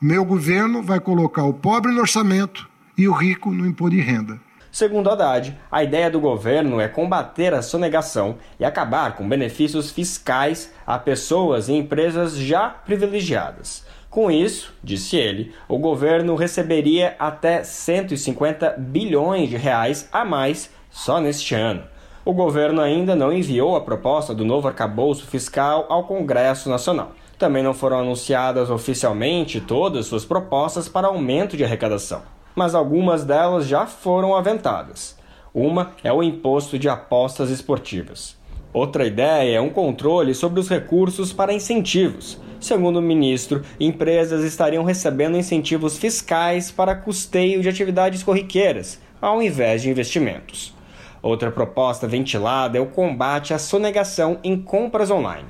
meu 0.00 0.24
governo 0.24 0.82
vai 0.82 0.98
colocar 0.98 1.44
o 1.44 1.52
pobre 1.52 1.92
no 1.92 2.00
orçamento 2.00 2.66
e 2.96 3.06
o 3.06 3.12
rico 3.12 3.50
no 3.50 3.66
imposto 3.66 3.94
de 3.94 4.00
renda. 4.00 4.40
Segundo 4.72 5.10
Haddad, 5.10 5.54
a 5.70 5.84
ideia 5.84 6.10
do 6.10 6.18
governo 6.18 6.80
é 6.80 6.88
combater 6.88 7.52
a 7.52 7.60
sonegação 7.60 8.38
e 8.58 8.64
acabar 8.64 9.14
com 9.14 9.28
benefícios 9.28 9.90
fiscais 9.90 10.72
a 10.86 10.98
pessoas 10.98 11.68
e 11.68 11.74
empresas 11.74 12.34
já 12.34 12.70
privilegiadas. 12.70 13.85
Com 14.16 14.30
isso, 14.30 14.72
disse 14.82 15.14
ele, 15.14 15.52
o 15.68 15.76
governo 15.76 16.36
receberia 16.36 17.14
até 17.18 17.62
150 17.62 18.76
bilhões 18.78 19.50
de 19.50 19.58
reais 19.58 20.08
a 20.10 20.24
mais 20.24 20.70
só 20.90 21.20
neste 21.20 21.54
ano. 21.54 21.82
O 22.24 22.32
governo 22.32 22.80
ainda 22.80 23.14
não 23.14 23.30
enviou 23.30 23.76
a 23.76 23.82
proposta 23.82 24.34
do 24.34 24.42
novo 24.42 24.68
arcabouço 24.68 25.26
fiscal 25.26 25.84
ao 25.90 26.04
Congresso 26.04 26.70
Nacional. 26.70 27.12
Também 27.38 27.62
não 27.62 27.74
foram 27.74 27.98
anunciadas 27.98 28.70
oficialmente 28.70 29.60
todas 29.60 30.06
suas 30.06 30.24
propostas 30.24 30.88
para 30.88 31.08
aumento 31.08 31.54
de 31.54 31.64
arrecadação, 31.64 32.22
mas 32.54 32.74
algumas 32.74 33.22
delas 33.22 33.66
já 33.66 33.84
foram 33.84 34.34
aventadas. 34.34 35.18
Uma 35.52 35.92
é 36.02 36.10
o 36.10 36.22
imposto 36.22 36.78
de 36.78 36.88
apostas 36.88 37.50
esportivas. 37.50 38.34
Outra 38.72 39.06
ideia 39.06 39.58
é 39.58 39.60
um 39.60 39.68
controle 39.68 40.34
sobre 40.34 40.58
os 40.58 40.70
recursos 40.70 41.34
para 41.34 41.52
incentivos. 41.52 42.40
Segundo 42.60 42.98
o 42.98 43.02
ministro, 43.02 43.62
empresas 43.78 44.42
estariam 44.42 44.82
recebendo 44.82 45.36
incentivos 45.36 45.98
fiscais 45.98 46.70
para 46.70 46.94
custeio 46.94 47.60
de 47.60 47.68
atividades 47.68 48.22
corriqueiras, 48.22 49.00
ao 49.20 49.42
invés 49.42 49.82
de 49.82 49.90
investimentos. 49.90 50.74
Outra 51.22 51.50
proposta 51.50 52.06
ventilada 52.06 52.78
é 52.78 52.80
o 52.80 52.86
combate 52.86 53.52
à 53.52 53.58
sonegação 53.58 54.38
em 54.42 54.56
compras 54.56 55.10
online. 55.10 55.48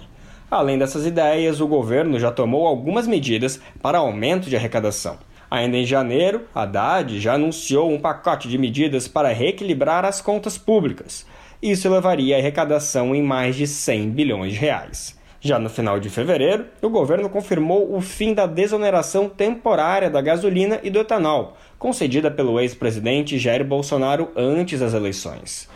Além 0.51 0.79
dessas 0.79 1.05
ideias, 1.07 1.61
o 1.61 1.67
governo 1.67 2.19
já 2.19 2.31
tomou 2.31 2.67
algumas 2.67 3.07
medidas 3.07 3.61
para 3.83 3.99
aumento 3.99 4.49
de 4.49 4.57
arrecadação. 4.57 5.19
Ainda 5.51 5.77
em 5.77 5.85
janeiro, 5.85 6.43
Haddad 6.55 7.21
já 7.21 7.35
anunciou 7.35 7.91
um 7.91 8.01
pacote 8.01 8.49
de 8.49 8.59
medidas 8.59 9.07
para 9.07 9.33
reequilibrar 9.33 10.05
as 10.05 10.21
contas 10.21 10.59
públicas. 10.59 11.27
Isso 11.63 11.89
levaria 11.89 12.37
a 12.37 12.39
arrecadação 12.39 13.15
em 13.15 13.23
mais 13.23 13.57
de 13.57 13.67
100 13.67 14.11
bilhões 14.11 14.53
de 14.53 14.59
reais. 14.59 15.16
Já 15.47 15.61
no 15.61 15.71
final 15.71 16.01
de 16.01 16.11
fevereiro, 16.11 16.67
o 16.83 16.91
governo 16.91 17.29
confirmou 17.29 17.95
o 17.95 18.01
fim 18.01 18.35
da 18.35 18.49
desoneração 18.49 19.29
temporária 19.29 20.11
da 20.11 20.21
gasolina 20.21 20.81
e 20.83 20.91
do 20.91 20.99
etanol, 20.99 21.57
concedida 21.79 22.33
pelo 22.33 22.59
ex-presidente 22.59 23.39
Jair 23.39 23.65
Bolsonaro 23.65 24.33
antes 24.35 24.81
das 24.81 24.93
eleições. 24.93 25.69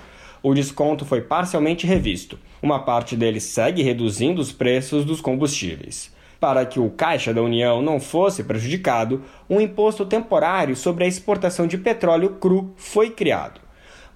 O 0.43 0.55
desconto 0.55 1.05
foi 1.05 1.21
parcialmente 1.21 1.87
revisto. 1.87 2.37
Uma 2.61 2.81
parte 2.81 3.15
dele 3.15 3.39
segue 3.39 3.81
reduzindo 3.81 4.41
os 4.41 4.51
preços 4.51 5.05
dos 5.05 5.21
combustíveis. 5.21 6.13
Para 6.41 6.67
que 6.67 6.81
o 6.81 6.91
Caixa 6.91 7.33
da 7.33 7.41
União 7.41 7.81
não 7.81 8.01
fosse 8.01 8.43
prejudicado, 8.43 9.23
um 9.49 9.61
imposto 9.61 10.05
temporário 10.05 10.75
sobre 10.75 11.05
a 11.05 11.07
exportação 11.07 11.69
de 11.69 11.79
petróleo 11.79 12.31
cru 12.41 12.75
foi 12.77 13.09
criado. 13.09 13.61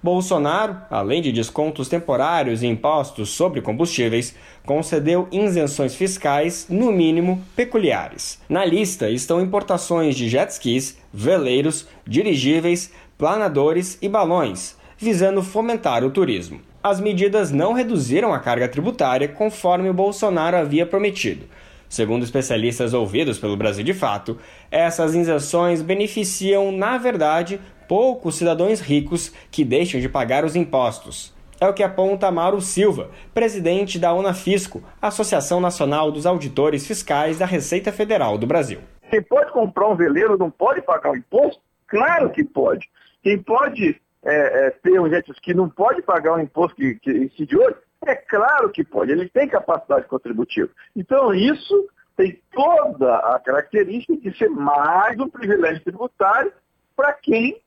Bolsonaro, 0.05 0.77
além 0.87 1.19
de 1.19 1.31
descontos 1.31 1.89
temporários 1.89 2.61
e 2.61 2.67
impostos 2.67 3.29
sobre 3.29 3.59
combustíveis, 3.59 4.35
concedeu 4.63 5.27
isenções 5.31 5.95
fiscais, 5.95 6.67
no 6.69 6.91
mínimo 6.91 7.43
peculiares. 7.55 8.39
Na 8.47 8.63
lista 8.63 9.09
estão 9.09 9.41
importações 9.41 10.15
de 10.15 10.29
jet 10.29 10.51
skis, 10.51 10.95
veleiros, 11.11 11.87
dirigíveis, 12.05 12.93
planadores 13.17 13.97
e 13.99 14.07
balões, 14.07 14.77
visando 14.95 15.41
fomentar 15.41 16.03
o 16.03 16.11
turismo. 16.11 16.61
As 16.83 16.99
medidas 16.99 17.49
não 17.49 17.73
reduziram 17.73 18.31
a 18.31 18.39
carga 18.39 18.67
tributária 18.67 19.27
conforme 19.27 19.89
o 19.89 19.93
Bolsonaro 19.93 20.55
havia 20.55 20.85
prometido. 20.85 21.47
Segundo 21.89 22.23
especialistas 22.23 22.93
ouvidos 22.93 23.39
pelo 23.39 23.55
Brasil 23.55 23.83
de 23.83 23.93
Fato, 23.93 24.37
essas 24.69 25.15
isenções 25.15 25.81
beneficiam, 25.81 26.71
na 26.71 26.97
verdade, 26.97 27.59
poucos 27.87 28.35
cidadãos 28.35 28.79
ricos 28.79 29.33
que 29.51 29.63
deixam 29.63 29.99
de 29.99 30.09
pagar 30.09 30.43
os 30.43 30.55
impostos. 30.55 31.33
É 31.59 31.67
o 31.67 31.73
que 31.73 31.83
aponta 31.83 32.31
Mauro 32.31 32.59
Silva, 32.59 33.09
presidente 33.33 33.97
da 33.97 34.13
Unafisco, 34.13 34.83
Associação 35.01 35.61
Nacional 35.61 36.11
dos 36.11 36.25
Auditores 36.25 36.85
Fiscais 36.85 37.39
da 37.39 37.45
Receita 37.45 37.91
Federal 37.93 38.37
do 38.37 38.45
Brasil. 38.45 38.79
Quem 39.09 39.21
pode 39.21 39.51
comprar 39.51 39.87
um 39.87 39.95
veleiro 39.95 40.37
não 40.37 40.51
pode 40.51 40.81
pagar 40.81 41.11
o 41.11 41.15
imposto? 41.15 41.61
Claro 41.87 42.29
que 42.31 42.43
pode. 42.43 42.89
Quem 43.23 43.41
pode 43.41 44.01
é, 44.23 44.67
é, 44.67 44.69
ter 44.71 44.99
um 44.99 45.09
jet 45.09 45.31
ski 45.31 45.53
não 45.53 45.69
pode 45.69 46.01
pagar 46.01 46.33
o 46.33 46.41
imposto 46.41 46.75
que, 46.75 46.95
que 46.95 47.11
incide 47.11 47.55
hoje? 47.55 47.77
É 48.05 48.15
claro 48.15 48.69
que 48.69 48.83
pode. 48.83 49.11
Ele 49.11 49.29
tem 49.29 49.47
capacidade 49.47 50.07
contributiva. 50.07 50.69
Então, 50.95 51.33
isso 51.33 51.87
tem 52.17 52.39
toda 52.51 53.15
a 53.17 53.39
característica 53.39 54.17
de 54.17 54.37
ser 54.37 54.49
mais 54.49 55.17
um 55.19 55.29
privilégio 55.29 55.83
tributário 55.83 56.51
para 56.95 57.13
quem 57.13 57.61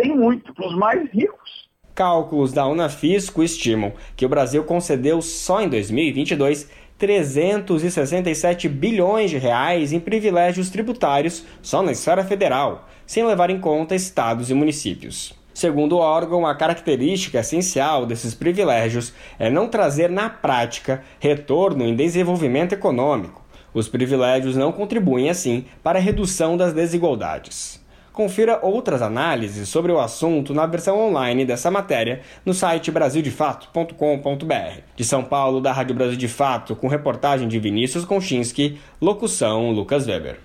tem 0.00 0.14
muito 0.14 0.52
para 0.52 0.66
os 0.66 0.76
mais 0.76 1.10
ricos. 1.10 1.66
Cálculos 1.94 2.52
da 2.52 2.66
Unafisco 2.66 3.42
estimam 3.42 3.94
que 4.14 4.26
o 4.26 4.28
Brasil 4.28 4.62
concedeu 4.64 5.22
só 5.22 5.62
em 5.62 5.68
2022 5.68 6.68
367 6.98 8.68
bilhões 8.68 9.30
de 9.30 9.38
reais 9.38 9.92
em 9.92 10.00
privilégios 10.00 10.70
tributários 10.70 11.44
só 11.62 11.82
na 11.82 11.92
esfera 11.92 12.24
federal, 12.24 12.88
sem 13.06 13.24
levar 13.24 13.50
em 13.50 13.60
conta 13.60 13.94
estados 13.94 14.50
e 14.50 14.54
municípios. 14.54 15.34
Segundo 15.52 15.96
o 15.96 16.00
órgão, 16.00 16.46
a 16.46 16.54
característica 16.54 17.40
essencial 17.40 18.04
desses 18.04 18.34
privilégios 18.34 19.14
é 19.38 19.48
não 19.48 19.68
trazer 19.68 20.10
na 20.10 20.28
prática 20.28 21.02
retorno 21.18 21.84
em 21.84 21.96
desenvolvimento 21.96 22.74
econômico. 22.74 23.42
Os 23.72 23.88
privilégios 23.88 24.56
não 24.56 24.72
contribuem, 24.72 25.30
assim, 25.30 25.64
para 25.82 25.98
a 25.98 26.02
redução 26.02 26.56
das 26.56 26.74
desigualdades. 26.74 27.85
Confira 28.16 28.58
outras 28.62 29.02
análises 29.02 29.68
sobre 29.68 29.92
o 29.92 30.00
assunto 30.00 30.54
na 30.54 30.64
versão 30.64 30.98
online 30.98 31.44
dessa 31.44 31.70
matéria 31.70 32.22
no 32.46 32.54
site 32.54 32.90
brasildefato.com.br. 32.90 34.80
De 34.96 35.04
São 35.04 35.22
Paulo, 35.22 35.60
da 35.60 35.70
Rádio 35.70 35.94
Brasil 35.94 36.16
de 36.16 36.26
Fato, 36.26 36.74
com 36.74 36.88
reportagem 36.88 37.46
de 37.46 37.58
Vinícius 37.58 38.06
Konchinski, 38.06 38.78
locução 39.02 39.70
Lucas 39.70 40.06
Weber. 40.06 40.40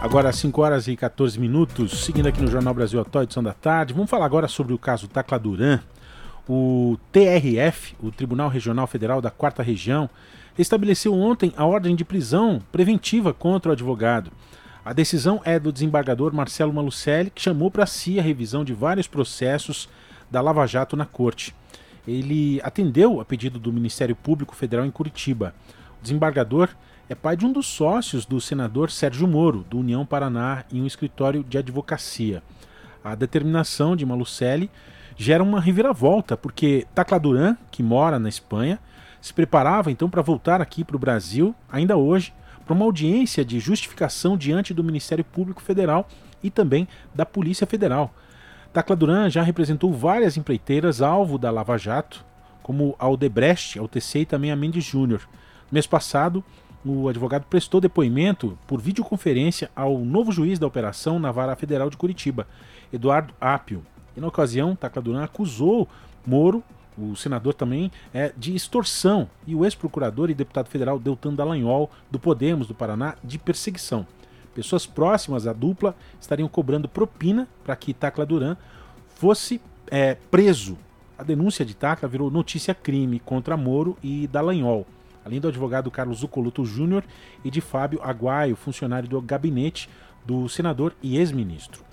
Agora, 0.00 0.32
5 0.32 0.60
horas 0.60 0.88
e 0.88 0.96
14 0.96 1.38
minutos, 1.38 2.04
seguindo 2.04 2.26
aqui 2.26 2.42
no 2.42 2.50
Jornal 2.50 2.74
Brasil 2.74 3.00
Atual, 3.00 3.22
edição 3.22 3.40
da 3.40 3.52
tarde. 3.52 3.94
Vamos 3.94 4.10
falar 4.10 4.26
agora 4.26 4.48
sobre 4.48 4.74
o 4.74 4.78
caso 4.78 5.06
Tacla 5.06 5.38
Duran. 5.38 5.78
O 6.48 6.98
TRF, 7.12 7.94
o 8.02 8.10
Tribunal 8.10 8.48
Regional 8.48 8.88
Federal 8.88 9.20
da 9.20 9.30
Quarta 9.30 9.62
Região, 9.62 10.10
estabeleceu 10.58 11.14
ontem 11.14 11.52
a 11.56 11.64
ordem 11.64 11.94
de 11.94 12.04
prisão 12.04 12.60
preventiva 12.72 13.32
contra 13.32 13.68
o 13.68 13.72
advogado. 13.72 14.32
A 14.82 14.94
decisão 14.94 15.42
é 15.44 15.58
do 15.58 15.70
desembargador 15.70 16.32
Marcelo 16.32 16.72
Malucelli, 16.72 17.30
que 17.30 17.42
chamou 17.42 17.70
para 17.70 17.84
si 17.84 18.18
a 18.18 18.22
revisão 18.22 18.64
de 18.64 18.72
vários 18.72 19.06
processos 19.06 19.88
da 20.30 20.40
Lava 20.40 20.66
Jato 20.66 20.96
na 20.96 21.04
corte. 21.04 21.54
Ele 22.08 22.60
atendeu 22.62 23.20
a 23.20 23.24
pedido 23.24 23.58
do 23.58 23.72
Ministério 23.72 24.16
Público 24.16 24.56
Federal 24.56 24.86
em 24.86 24.90
Curitiba. 24.90 25.54
O 25.98 26.02
desembargador 26.02 26.70
é 27.10 27.14
pai 27.14 27.36
de 27.36 27.44
um 27.44 27.52
dos 27.52 27.66
sócios 27.66 28.24
do 28.24 28.40
senador 28.40 28.90
Sérgio 28.90 29.28
Moro, 29.28 29.66
do 29.68 29.78
União 29.78 30.06
Paraná, 30.06 30.64
em 30.72 30.80
um 30.80 30.86
escritório 30.86 31.44
de 31.44 31.58
advocacia. 31.58 32.42
A 33.04 33.14
determinação 33.14 33.94
de 33.94 34.06
Malucelli 34.06 34.70
gera 35.14 35.42
uma 35.42 35.60
reviravolta, 35.60 36.38
porque 36.38 36.86
Tacla 36.94 37.20
que 37.70 37.82
mora 37.82 38.18
na 38.18 38.30
Espanha, 38.30 38.78
se 39.20 39.34
preparava 39.34 39.90
então 39.90 40.08
para 40.08 40.22
voltar 40.22 40.62
aqui 40.62 40.82
para 40.82 40.96
o 40.96 40.98
Brasil, 40.98 41.54
ainda 41.70 41.98
hoje, 41.98 42.32
para 42.70 42.76
uma 42.76 42.84
audiência 42.84 43.44
de 43.44 43.58
justificação 43.58 44.36
diante 44.36 44.72
do 44.72 44.84
Ministério 44.84 45.24
Público 45.24 45.60
Federal 45.60 46.06
e 46.40 46.48
também 46.50 46.86
da 47.12 47.26
Polícia 47.26 47.66
Federal. 47.66 48.14
Tacla 48.72 48.94
Duran 48.94 49.28
já 49.28 49.42
representou 49.42 49.92
várias 49.92 50.36
empreiteiras 50.36 51.02
alvo 51.02 51.36
da 51.36 51.50
Lava 51.50 51.76
Jato, 51.76 52.24
como 52.62 52.94
a 52.96 53.08
Odebrecht, 53.08 53.76
a 53.76 53.82
UTC 53.82 54.20
e 54.20 54.24
também 54.24 54.52
a 54.52 54.56
Mendes 54.56 54.84
Júnior. 54.84 55.28
Mês 55.72 55.84
passado, 55.84 56.44
o 56.84 57.08
advogado 57.08 57.44
prestou 57.50 57.80
depoimento 57.80 58.56
por 58.68 58.80
videoconferência 58.80 59.68
ao 59.74 59.98
novo 59.98 60.30
juiz 60.30 60.56
da 60.56 60.66
operação 60.68 61.18
na 61.18 61.32
Vara 61.32 61.56
Federal 61.56 61.90
de 61.90 61.96
Curitiba, 61.96 62.46
Eduardo 62.92 63.34
Apio. 63.40 63.82
E 64.16 64.20
na 64.20 64.28
ocasião, 64.28 64.76
Tacla 64.76 65.02
Duran 65.02 65.24
acusou 65.24 65.88
Moro, 66.24 66.62
o 67.02 67.16
senador 67.16 67.54
também, 67.54 67.90
é, 68.12 68.32
de 68.36 68.54
extorsão 68.54 69.28
e 69.46 69.54
o 69.54 69.64
ex-procurador 69.64 70.30
e 70.30 70.34
deputado 70.34 70.68
federal 70.68 70.98
Deltan 70.98 71.34
Dallagnol, 71.34 71.90
do 72.10 72.18
Podemos 72.18 72.66
do 72.66 72.74
Paraná, 72.74 73.16
de 73.22 73.38
perseguição. 73.38 74.06
Pessoas 74.54 74.86
próximas 74.86 75.46
à 75.46 75.52
dupla 75.52 75.94
estariam 76.20 76.48
cobrando 76.48 76.88
propina 76.88 77.48
para 77.64 77.76
que 77.76 77.94
Tacla 77.94 78.26
Duran 78.26 78.56
fosse 79.14 79.60
é, 79.90 80.16
preso. 80.30 80.76
A 81.16 81.22
denúncia 81.22 81.64
de 81.64 81.74
Tacla 81.74 82.08
virou 82.08 82.30
notícia 82.30 82.74
crime 82.74 83.20
contra 83.20 83.56
Moro 83.56 83.96
e 84.02 84.26
Dallagnol 84.26 84.86
além 85.24 85.40
do 85.40 85.48
advogado 85.48 85.90
Carlos 85.90 86.18
Zucoluto 86.18 86.64
Júnior 86.64 87.04
e 87.44 87.50
de 87.50 87.60
Fábio 87.60 88.00
Aguaio, 88.02 88.56
funcionário 88.56 89.08
do 89.08 89.20
gabinete 89.20 89.88
do 90.24 90.48
senador 90.48 90.94
e 91.02 91.16
ex-ministro. 91.16 91.89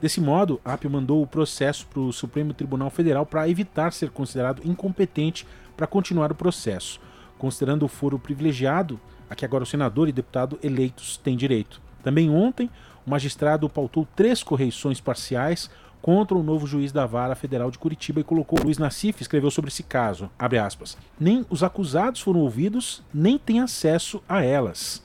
Desse 0.00 0.20
modo, 0.20 0.60
a 0.64 0.72
AP 0.72 0.86
mandou 0.86 1.22
o 1.22 1.26
processo 1.26 1.86
para 1.86 2.00
o 2.00 2.12
Supremo 2.12 2.54
Tribunal 2.54 2.88
Federal 2.88 3.26
para 3.26 3.48
evitar 3.48 3.92
ser 3.92 4.10
considerado 4.10 4.62
incompetente 4.64 5.46
para 5.76 5.86
continuar 5.86 6.32
o 6.32 6.34
processo, 6.34 6.98
considerando 7.38 7.84
o 7.84 7.88
foro 7.88 8.18
privilegiado 8.18 8.98
a 9.28 9.34
que 9.34 9.44
agora 9.44 9.62
o 9.62 9.66
senador 9.66 10.08
e 10.08 10.12
deputado 10.12 10.58
eleitos 10.62 11.16
têm 11.18 11.36
direito. 11.36 11.80
Também 12.02 12.30
ontem, 12.30 12.70
o 13.06 13.10
magistrado 13.10 13.68
pautou 13.68 14.08
três 14.16 14.42
correições 14.42 15.00
parciais 15.00 15.70
contra 16.00 16.36
o 16.36 16.42
novo 16.42 16.66
juiz 16.66 16.92
da 16.92 17.04
Vara 17.04 17.34
Federal 17.34 17.70
de 17.70 17.78
Curitiba 17.78 18.20
e 18.20 18.24
colocou 18.24 18.58
Luiz 18.62 18.78
Nassif 18.78 19.20
escreveu 19.20 19.50
sobre 19.50 19.68
esse 19.68 19.82
caso, 19.82 20.30
aspas, 20.38 20.96
nem 21.18 21.44
os 21.50 21.62
acusados 21.62 22.22
foram 22.22 22.40
ouvidos, 22.40 23.02
nem 23.12 23.38
tem 23.38 23.60
acesso 23.60 24.22
a 24.26 24.42
elas. 24.42 25.02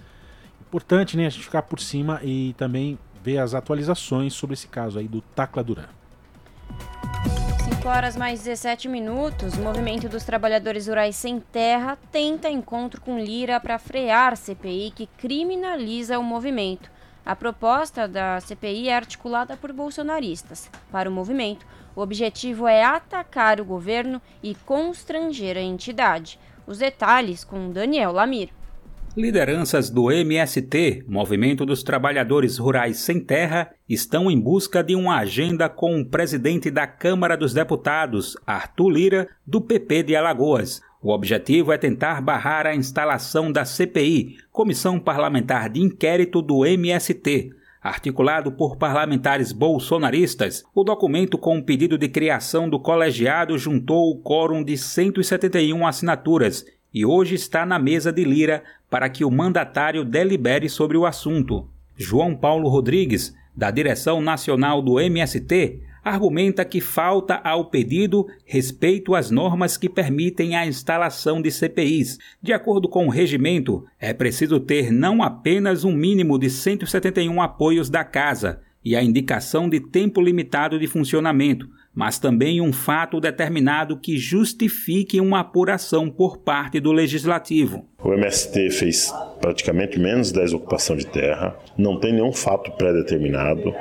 Importante, 0.62 1.18
né, 1.18 1.28
a 1.28 1.30
gente 1.30 1.44
ficar 1.44 1.64
por 1.64 1.80
cima 1.80 2.20
e 2.24 2.54
também 2.58 2.98
ver 3.26 3.40
as 3.40 3.56
atualizações 3.56 4.36
sobre 4.36 4.54
esse 4.54 4.68
caso 4.68 5.00
aí 5.00 5.08
do 5.08 5.20
Tacla 5.20 5.64
Duran. 5.64 5.88
5 7.64 7.90
horas 7.90 8.16
mais 8.16 8.44
17 8.44 8.88
minutos, 8.88 9.56
o 9.56 9.62
Movimento 9.62 10.08
dos 10.08 10.24
Trabalhadores 10.24 10.88
Rurais 10.88 11.16
Sem 11.16 11.40
Terra 11.40 11.98
tenta 12.12 12.48
encontro 12.48 13.02
com 13.02 13.18
Lira 13.18 13.60
para 13.60 13.80
frear 13.80 14.38
CPI 14.38 14.92
que 14.96 15.08
criminaliza 15.18 16.20
o 16.20 16.24
movimento. 16.24 16.92
A 17.26 17.36
proposta 17.36 18.08
da 18.08 18.40
CPI 18.40 18.90
é 18.90 18.96
articulada 18.96 19.58
por 19.58 19.74
bolsonaristas. 19.74 20.70
Para 20.92 21.10
o 21.10 21.12
movimento, 21.12 21.66
o 21.96 22.02
objetivo 22.02 22.68
é 22.68 22.84
atacar 22.84 23.60
o 23.60 23.66
governo 23.66 24.22
e 24.44 24.54
constranger 24.54 25.58
a 25.58 25.62
entidade. 25.62 26.40
Os 26.68 26.78
detalhes 26.78 27.44
com 27.44 27.72
Daniel 27.72 28.12
Lamir. 28.12 28.50
Lideranças 29.18 29.90
do 29.90 30.12
MST, 30.12 31.06
Movimento 31.08 31.66
dos 31.66 31.84
Trabalhadores 31.84 32.58
Rurais 32.58 32.98
Sem 32.98 33.20
Terra, 33.20 33.72
estão 33.88 34.30
em 34.30 34.40
busca 34.40 34.84
de 34.84 34.96
uma 34.96 35.18
agenda 35.18 35.70
com 35.70 36.00
o 36.00 36.06
presidente 36.06 36.70
da 36.70 36.86
Câmara 36.86 37.38
dos 37.38 37.54
Deputados, 37.54 38.36
Arthur 38.46 38.90
Lira, 38.90 39.30
do 39.48 39.62
PP 39.62 40.04
de 40.04 40.16
Alagoas, 40.16 40.82
o 41.06 41.12
objetivo 41.12 41.72
é 41.72 41.78
tentar 41.78 42.20
barrar 42.20 42.66
a 42.66 42.76
instalação 42.76 43.52
da 43.52 43.64
CPI, 43.64 44.38
Comissão 44.52 45.00
Parlamentar 45.00 45.70
de 45.70 45.80
Inquérito 45.80 46.42
do 46.42 46.66
MST. 46.66 47.52
Articulado 47.80 48.52
por 48.52 48.76
parlamentares 48.76 49.52
bolsonaristas, 49.52 50.64
o 50.74 50.84
documento 50.84 51.38
com 51.38 51.60
o 51.60 51.64
pedido 51.64 51.96
de 51.96 52.10
criação 52.10 52.68
do 52.68 52.80
colegiado 52.80 53.56
juntou 53.56 54.10
o 54.10 54.18
quórum 54.20 54.64
de 54.64 54.76
171 54.76 55.86
assinaturas 55.86 56.66
e 56.96 57.06
hoje 57.06 57.36
está 57.36 57.66
na 57.66 57.78
mesa 57.78 58.10
de 58.10 58.24
Lira 58.24 58.64
para 58.90 59.10
que 59.10 59.26
o 59.26 59.30
mandatário 59.30 60.06
delibere 60.06 60.70
sobre 60.70 60.96
o 60.96 61.06
assunto. 61.06 61.68
João 61.98 62.34
Paulo 62.34 62.70
Rodrigues, 62.70 63.36
da 63.54 63.70
direção 63.70 64.22
nacional 64.22 64.82
do 64.82 64.98
MST, 64.98 65.82
argumenta 66.02 66.64
que 66.64 66.80
falta 66.80 67.36
ao 67.44 67.66
pedido 67.66 68.26
respeito 68.46 69.14
às 69.14 69.30
normas 69.30 69.76
que 69.76 69.90
permitem 69.90 70.56
a 70.56 70.66
instalação 70.66 71.42
de 71.42 71.52
CPIs. 71.52 72.18
De 72.42 72.54
acordo 72.54 72.88
com 72.88 73.08
o 73.08 73.10
regimento, 73.10 73.86
é 74.00 74.14
preciso 74.14 74.58
ter 74.58 74.90
não 74.90 75.22
apenas 75.22 75.84
um 75.84 75.92
mínimo 75.92 76.40
de 76.40 76.50
171 76.50 77.42
apoios 77.42 77.90
da 77.90 78.06
Casa 78.06 78.62
e 78.86 78.96
a 78.96 79.04
indicação 79.04 79.68
de 79.68 79.82
tempo 79.82 80.22
limitado 80.22 80.80
de 80.80 80.88
funcionamento, 80.88 81.68
mas 81.96 82.20
também 82.20 82.60
um 82.60 82.74
fato 82.74 83.22
determinado 83.22 83.98
que 83.98 84.18
justifique 84.18 85.22
uma 85.22 85.40
apuração 85.40 86.10
por 86.10 86.38
parte 86.38 86.80
do 86.80 86.92
legislativo. 86.92 87.88
O 88.04 88.14
MST 88.14 88.70
fez 88.70 89.12
praticamente 89.40 90.00
menos 90.00 90.32
10 90.32 90.54
ocupação 90.54 90.96
de 90.96 91.08
terra, 91.08 91.58
não 91.78 92.00
tem 92.00 92.14
nenhum 92.14 92.34
fato 92.34 92.72
pré-determinado. 92.72 93.74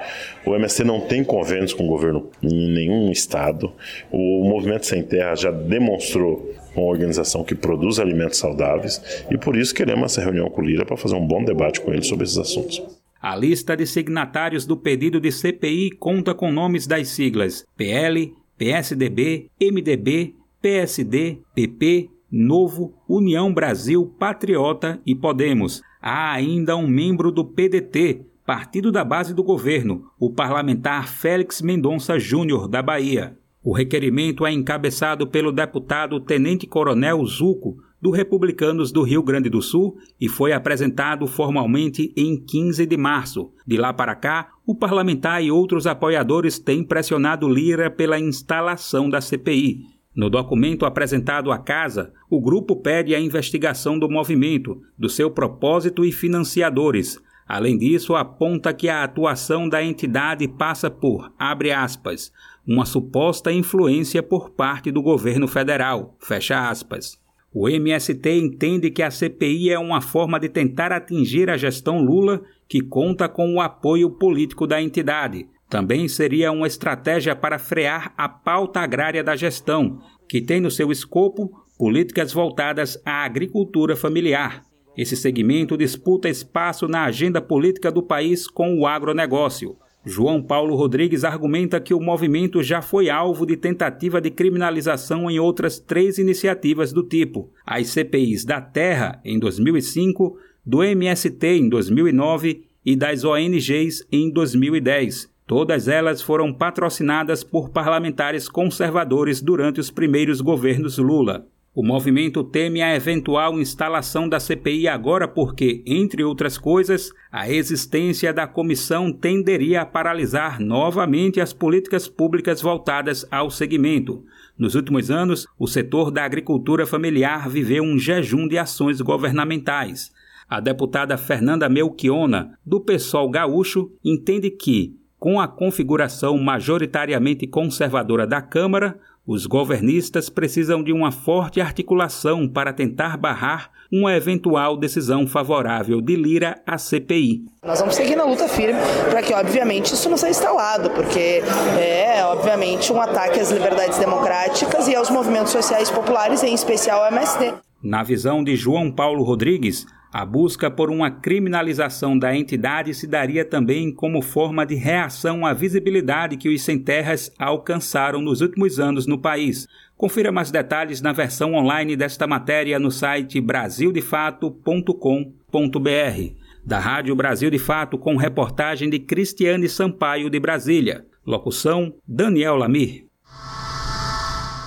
O 0.47 0.55
MST 0.55 0.85
não 0.85 1.01
tem 1.01 1.25
convênios 1.25 1.75
com 1.75 1.85
o 1.85 1.89
governo 1.89 2.31
em 2.43 2.73
nenhum 2.73 3.11
estado. 3.11 3.73
O 4.11 4.45
Movimento 4.49 4.87
Sem 4.87 5.03
Terra 5.03 5.35
já 5.35 5.51
demonstrou 5.51 6.55
uma 6.75 6.87
organização 6.87 7.45
que 7.45 7.55
produz 7.55 7.99
alimentos 7.99 8.39
saudáveis 8.39 9.25
e 9.31 9.37
por 9.37 9.57
isso 9.57 9.75
queremos 9.75 10.13
essa 10.13 10.23
reunião 10.23 10.49
com 10.49 10.61
o 10.61 10.65
Lira 10.65 10.85
para 10.87 10.97
fazer 10.97 11.15
um 11.15 11.27
bom 11.27 11.45
debate 11.45 11.81
com 11.81 11.93
ele 11.93 12.03
sobre 12.03 12.25
esses 12.25 12.39
assuntos. 12.39 12.83
A 13.25 13.35
lista 13.35 13.75
de 13.75 13.87
signatários 13.87 14.67
do 14.67 14.77
pedido 14.77 15.19
de 15.19 15.33
CPI 15.33 15.93
conta 15.93 16.35
com 16.35 16.53
nomes 16.53 16.87
das 16.87 17.09
siglas 17.09 17.65
PL, 17.75 18.35
PSDB, 18.59 19.51
MDB, 19.59 20.35
PSD, 20.61 21.39
PP, 21.55 22.11
Novo, 22.31 22.93
União 23.09 23.51
Brasil, 23.51 24.15
Patriota 24.19 25.01
e 25.07 25.15
Podemos. 25.15 25.81
Há 26.03 26.33
ainda 26.33 26.77
um 26.77 26.87
membro 26.87 27.33
do 27.33 27.47
PDT, 27.47 28.27
partido 28.45 28.93
da 28.93 29.03
base 29.03 29.33
do 29.33 29.43
governo, 29.43 30.05
o 30.21 30.31
parlamentar 30.31 31.09
Félix 31.09 31.63
Mendonça 31.63 32.19
Júnior, 32.19 32.69
da 32.69 32.83
Bahia. 32.83 33.39
O 33.63 33.73
requerimento 33.73 34.45
é 34.45 34.53
encabeçado 34.53 35.27
pelo 35.27 35.51
deputado 35.51 36.21
Tenente 36.21 36.67
Coronel 36.67 37.25
Zuco, 37.25 37.79
do 38.05 38.11
Republicanos 38.11 38.93
do 38.93 39.03
Rio 39.03 39.23
Grande 39.23 39.49
do 39.49 39.63
Sul 39.63 39.97
e 40.21 40.29
foi 40.29 40.53
apresentado 40.53 41.27
formalmente 41.27 42.13
em 42.15 42.37
15 42.37 42.85
de 42.85 42.99
março. 42.99 43.51
De 43.67 43.79
lá 43.79 43.95
para 43.95 44.15
cá, 44.15 44.51
o 44.67 44.75
parlamentar 44.75 45.43
e 45.43 45.51
outros 45.51 45.87
apoiadores 45.87 46.59
têm 46.59 46.85
pressionado 46.85 47.49
Lira 47.49 47.91
pela 47.91 48.21
instalação 48.21 49.09
da 49.09 49.23
CPI. 49.23 49.87
No 50.15 50.29
documento 50.29 50.85
apresentado 50.85 51.51
à 51.51 51.57
Casa, 51.57 52.13
o 52.29 52.43
grupo 52.43 52.77
pede 52.77 53.15
a 53.15 53.19
investigação 53.19 53.99
do 53.99 54.07
movimento, 54.07 54.83
do 54.99 55.09
seu 55.09 55.31
propósito 55.31 56.05
e 56.05 56.13
financiadores. 56.13 57.19
Além 57.49 57.79
disso, 57.79 58.15
aponta 58.15 58.75
que 58.75 58.91
a 58.91 59.03
atuação 59.03 59.67
da 59.67 59.83
entidade 59.83 60.47
passa 60.47 60.91
por, 60.91 61.33
abre 61.39 61.73
aspas, 61.73 62.31
uma 62.67 62.85
suposta 62.85 63.51
influência 63.51 64.23
por 64.23 64.51
parte 64.51 64.91
do 64.91 65.01
governo 65.01 65.49
federal, 65.49 66.15
fecha 66.21 66.69
aspas. 66.69 67.24
O 67.57 67.69
MST 67.69 68.29
entende 68.33 68.91
que 68.91 69.01
a 69.01 69.13
CPI 69.13 69.71
é 69.71 69.79
uma 69.79 70.01
forma 70.01 70.41
de 70.41 70.49
tentar 70.49 70.91
atingir 70.91 71.49
a 71.49 71.57
gestão 71.57 72.01
Lula, 72.01 72.43
que 72.69 72.81
conta 72.81 73.29
com 73.29 73.55
o 73.55 73.61
apoio 73.61 74.11
político 74.11 74.67
da 74.67 74.83
entidade. 74.83 75.47
Também 75.71 76.09
seria 76.09 76.51
uma 76.51 76.67
estratégia 76.67 77.37
para 77.37 77.61
frear 77.61 78.13
a 78.17 78.29
pauta 78.29 78.81
agrária 78.81 79.23
da 79.23 79.37
gestão, 79.37 80.01
que 80.29 80.41
tem 80.41 80.61
no 80.61 80.69
seu 80.69 80.91
escopo 80.91 81.49
políticas 81.79 82.33
voltadas 82.33 83.01
à 83.07 83.25
agricultura 83.25 83.95
familiar. 83.95 84.65
Esse 84.97 85.17
segmento 85.17 85.77
disputa 85.77 86.29
espaço 86.29 86.89
na 86.89 87.05
agenda 87.05 87.41
política 87.41 87.91
do 87.93 88.03
país 88.03 88.49
com 88.49 88.81
o 88.81 88.85
agronegócio. 88.85 89.77
João 90.07 90.43
Paulo 90.43 90.75
Rodrigues 90.75 91.25
argumenta 91.25 91.81
que 91.81 91.95
o 91.95 92.01
movimento 92.01 92.63
já 92.63 92.83
foi 92.83 93.09
alvo 93.09 93.47
de 93.47 93.57
tentativa 93.57 94.21
de 94.21 94.31
criminalização 94.31 95.31
em 95.31 95.39
outras 95.39 95.79
três 95.79 96.19
iniciativas 96.19 96.93
do 96.93 97.03
tipo: 97.03 97.51
as 97.65 97.89
CPIs 97.89 98.45
da 98.45 98.61
Terra, 98.61 99.21
em 99.25 99.39
2005, 99.39 100.37
do 100.65 100.83
MST, 100.83 101.47
em 101.47 101.69
2009 101.69 102.65
e 102.85 102.95
das 102.95 103.25
ONGs, 103.25 104.07
em 104.13 104.31
2010. 104.31 105.33
Todas 105.47 105.89
elas 105.89 106.23
foram 106.23 106.53
patrocinadas 106.53 107.45
por 107.45 107.71
parlamentares 107.71 108.49
conservadores 108.49 109.43
durante 109.43 109.81
os 109.81 109.91
primeiros 109.91 110.41
governos 110.41 110.99
Lula. 110.99 111.47
O 111.75 111.83
movimento 111.83 112.45
teme 112.45 112.81
a 112.81 112.95
eventual 112.95 113.59
instalação 113.59 114.29
da 114.29 114.39
CPI 114.39 114.87
agora 114.87 115.27
porque, 115.27 115.83
entre 115.85 116.23
outras 116.23 116.57
coisas, 116.57 117.11
a 117.33 117.51
existência 117.51 118.33
da 118.33 118.47
comissão 118.47 119.13
tenderia 119.13 119.83
a 119.83 119.87
paralisar 119.87 120.61
novamente 120.61 121.41
as 121.41 121.53
políticas 121.53 122.07
públicas 122.07 122.63
voltadas 122.63 123.27
ao 123.29 123.51
segmento. 123.51 124.25
Nos 124.57 124.77
últimos 124.77 125.11
anos, 125.11 125.49
o 125.59 125.67
setor 125.67 126.13
da 126.13 126.25
agricultura 126.25 126.87
familiar 126.87 127.49
viveu 127.49 127.83
um 127.83 127.99
jejum 127.99 128.47
de 128.47 128.57
ações 128.57 129.01
governamentais. 129.01 130.13
A 130.49 130.61
deputada 130.61 131.17
Fernanda 131.17 131.69
Melchiona, 131.69 132.57
do 132.65 132.79
PSOL 132.79 133.29
gaúcho, 133.29 133.91
entende 134.05 134.49
que, 134.49 134.97
com 135.19 135.41
a 135.41 135.49
configuração 135.49 136.39
majoritariamente 136.39 137.49
conservadora 137.49 138.29
da 138.29 138.41
Câmara, 138.41 138.97
os 139.27 139.47
governistas 139.47 140.29
precisam 140.29 140.83
de 140.83 140.93
uma 140.93 141.11
forte 141.11 141.61
articulação 141.61 142.47
para 142.47 142.75
tentar 142.75 143.17
barrar 143.17 143.71
uma 143.91 144.15
eventual 144.15 144.77
decisão 144.77 145.27
favorável 145.27 146.01
de 146.01 146.15
Lira 146.15 146.61
à 146.67 146.77
CPI. 146.77 147.45
Nós 147.65 147.81
vamos 147.81 147.95
seguir 147.95 148.17
na 148.17 148.25
luta 148.25 148.47
firme 148.49 148.79
para 149.11 149.23
que, 149.23 149.33
obviamente, 149.33 149.95
isso 149.95 150.11
não 150.11 150.17
seja 150.17 150.33
instalado, 150.33 150.91
porque 150.91 151.43
é, 151.79 152.23
obviamente, 152.27 152.93
um 152.93 153.01
ataque 153.01 153.41
às 153.41 153.51
liberdades 153.51 153.99
democráticas 153.99 154.89
e 154.89 154.95
aos 154.95 155.09
movimentos 155.09 155.53
sociais 155.53 155.91
populares, 155.91 156.43
em 156.43 156.53
especial 156.53 157.03
ao 157.03 157.13
MST. 157.13 157.55
Na 157.83 158.03
visão 158.03 158.45
de 158.45 158.57
João 158.57 158.91
Paulo 158.91 159.23
Rodrigues, 159.23 159.87
a 160.15 160.25
busca 160.25 160.71
por 160.71 160.91
uma 160.93 161.11
criminalização 161.11 162.17
da 162.17 162.37
entidade 162.37 162.95
se 162.95 163.05
daria 163.05 163.45
também 163.45 163.93
como 163.93 164.23
forma 164.23 164.65
de 164.65 164.77
reação 164.77 165.45
à 165.45 165.53
visibilidade 165.53 166.37
que 166.37 166.49
os 166.49 166.63
sem 166.63 166.79
terras 166.79 167.33
alcançaram 167.37 168.23
nos 168.23 168.41
últimos 168.41 168.79
anos 168.79 169.09
no 169.09 169.19
país. 169.19 169.67
Confira 169.97 170.31
mais 170.31 170.53
detalhes 170.53 171.01
na 171.01 171.11
versão 171.11 171.55
online 171.55 171.97
desta 171.97 172.29
matéria 172.29 172.79
no 172.79 172.93
site 172.93 173.41
brasildefato.com.br. 173.41 176.35
Da 176.65 176.79
Rádio 176.79 177.17
Brasil 177.17 177.51
de 177.51 177.59
Fato, 177.59 177.99
com 177.99 178.17
reportagem 178.17 178.89
de 178.89 179.01
Cristiane 179.01 179.69
Sampaio 179.69 180.31
de 180.31 180.39
Brasília. 180.39 181.05
Locução: 181.27 181.93
Daniel 182.07 182.55
Lamir. 182.55 183.07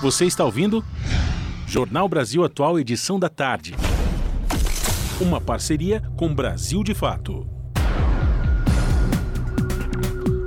Você 0.02 0.26
está 0.26 0.44
ouvindo? 0.44 0.84
Jornal 1.66 2.06
Brasil 2.06 2.44
Atual, 2.44 2.78
edição 2.78 3.18
da 3.18 3.30
tarde. 3.30 3.74
Uma 5.20 5.40
parceria 5.40 6.00
com 6.16 6.32
Brasil 6.32 6.84
de 6.84 6.94
Fato. 6.94 7.44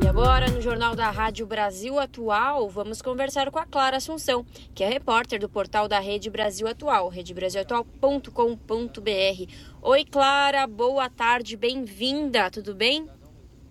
E 0.02 0.08
agora, 0.08 0.50
no 0.50 0.62
Jornal 0.62 0.96
da 0.96 1.12
Rádio 1.12 1.46
Brasil 1.46 2.00
Atual, 2.00 2.70
vamos 2.70 3.02
conversar 3.02 3.52
com 3.52 3.60
a 3.60 3.66
Clara 3.66 3.98
Assunção, 3.98 4.46
que 4.74 4.82
é 4.82 4.88
repórter 4.88 5.42
do 5.42 5.50
portal 5.50 5.90
da 5.90 6.00
Rede 6.00 6.30
Brasil 6.30 6.70
Atual, 6.70 7.10
redebrasilatual.com.br. 7.10 9.52
Oi, 9.82 10.06
Clara, 10.06 10.66
boa 10.66 11.10
tarde, 11.10 11.58
bem-vinda, 11.58 12.50
tudo 12.50 12.74
bem? 12.74 13.10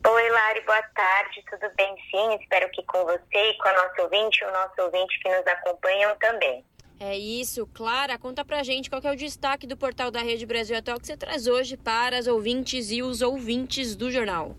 Oi, 0.06 0.30
Lari, 0.30 0.60
boa 0.66 0.82
tarde, 0.82 1.42
tudo 1.48 1.66
bem 1.78 1.94
sim? 2.10 2.34
Espero 2.42 2.70
que 2.72 2.82
com 2.82 3.04
você 3.04 3.24
e 3.32 3.56
com 3.56 3.68
a 3.70 3.72
nossa 3.72 4.02
ouvinte 4.02 4.42
e 4.42 4.46
o 4.46 4.52
nosso 4.52 4.82
ouvinte 4.82 5.18
que 5.22 5.34
nos 5.34 5.46
acompanham 5.46 6.14
também. 6.18 6.62
É 7.02 7.16
isso, 7.16 7.66
Clara, 7.68 8.18
conta 8.18 8.44
pra 8.44 8.62
gente 8.62 8.90
qual 8.90 9.00
é 9.02 9.10
o 9.10 9.16
destaque 9.16 9.66
do 9.66 9.74
portal 9.74 10.10
da 10.10 10.20
Rede 10.20 10.44
Brasil 10.44 10.76
Atual 10.76 11.00
que 11.00 11.06
você 11.06 11.16
traz 11.16 11.46
hoje 11.46 11.78
para 11.78 12.18
as 12.18 12.26
ouvintes 12.26 12.90
e 12.90 13.02
os 13.02 13.22
ouvintes 13.22 13.96
do 13.96 14.10
jornal. 14.10 14.54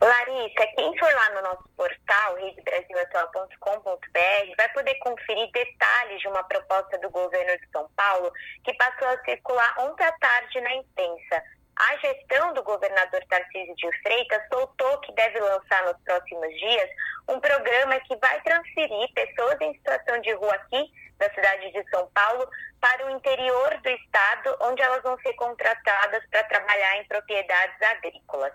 Larissa, 0.00 0.64
quem 0.76 0.96
for 0.96 1.12
lá 1.12 1.30
no 1.30 1.42
nosso 1.42 1.68
portal, 1.76 2.36
redebrasilatual.com.br, 2.36 4.54
vai 4.56 4.72
poder 4.72 4.94
conferir 5.00 5.50
detalhes 5.50 6.20
de 6.20 6.28
uma 6.28 6.44
proposta 6.44 6.96
do 6.98 7.10
governo 7.10 7.58
de 7.58 7.68
São 7.72 7.90
Paulo 7.96 8.32
que 8.64 8.72
passou 8.74 9.08
a 9.08 9.20
circular 9.24 9.74
ontem 9.80 10.04
à 10.04 10.12
tarde 10.12 10.60
na 10.60 10.76
imprensa. 10.76 11.42
A 11.76 11.96
gestão 11.96 12.52
do 12.52 12.62
governador 12.62 13.24
Tarcísio 13.28 13.74
de 13.76 14.02
Freitas 14.02 14.42
soltou 14.52 14.98
que 15.00 15.12
deve 15.14 15.40
lançar 15.40 15.84
nos 15.84 15.96
próximos 16.04 16.48
dias 16.58 16.90
um 17.28 17.40
programa 17.40 17.98
que 18.00 18.16
vai 18.16 18.40
transferir 18.42 19.12
pessoas 19.14 19.60
em 19.60 19.72
situação 19.74 20.20
de 20.20 20.32
rua 20.34 20.54
aqui 20.54 20.90
da 21.18 21.30
cidade 21.32 21.70
de 21.72 21.90
São 21.90 22.06
Paulo 22.14 22.48
para 22.80 23.06
o 23.06 23.10
interior 23.10 23.78
do 23.82 23.88
estado, 23.90 24.56
onde 24.62 24.82
elas 24.82 25.02
vão 25.02 25.18
ser 25.20 25.32
contratadas 25.34 26.22
para 26.30 26.44
trabalhar 26.44 26.96
em 26.96 27.04
propriedades 27.04 27.80
agrícolas. 27.82 28.52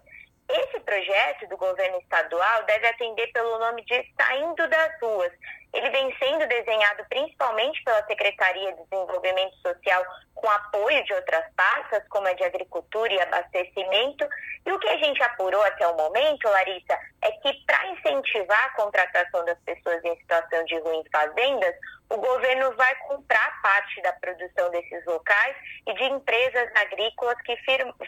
Esse 0.49 0.79
projeto 0.81 1.47
do 1.47 1.57
governo 1.57 1.97
estadual 1.99 2.63
deve 2.65 2.87
atender 2.87 3.27
pelo 3.31 3.57
nome 3.59 3.83
de 3.85 4.13
Saindo 4.15 4.67
das 4.67 4.99
Ruas. 5.01 5.31
Ele 5.75 5.89
vem 5.89 6.15
sendo 6.17 6.47
desenhado 6.47 7.05
principalmente 7.09 7.83
pela 7.83 8.05
Secretaria 8.07 8.71
de 8.73 8.83
Desenvolvimento 8.85 9.55
Social 9.57 10.05
com 10.33 10.49
apoio 10.49 11.03
de 11.03 11.13
outras 11.13 11.45
pastas, 11.55 12.01
como 12.09 12.27
a 12.27 12.33
de 12.33 12.43
Agricultura 12.43 13.13
e 13.13 13.21
Abastecimento. 13.21 14.25
E 14.65 14.71
o 14.71 14.79
que 14.79 14.87
a 14.87 14.97
gente 14.97 15.21
apurou 15.23 15.61
até 15.63 15.85
o 15.87 15.97
momento, 15.97 16.47
Larissa, 16.49 16.97
é 17.21 17.31
que 17.31 17.53
para 17.65 17.87
incentivar 17.87 18.65
a 18.65 18.69
contratação 18.71 19.43
das 19.43 19.57
pessoas 19.59 20.03
em 20.03 20.17
situação 20.17 20.63
de 20.65 20.79
rua 20.79 20.95
em 20.95 21.03
fazendas, 21.11 21.75
o 22.09 22.17
governo 22.17 22.75
vai 22.75 22.95
comprar 23.07 23.61
parte 23.61 24.01
da 24.01 24.13
produção 24.13 24.69
desses 24.69 25.03
locais 25.05 25.55
e 25.87 25.93
de 25.93 26.03
empresas 26.03 26.69
agrícolas 26.75 27.41
que 27.41 27.57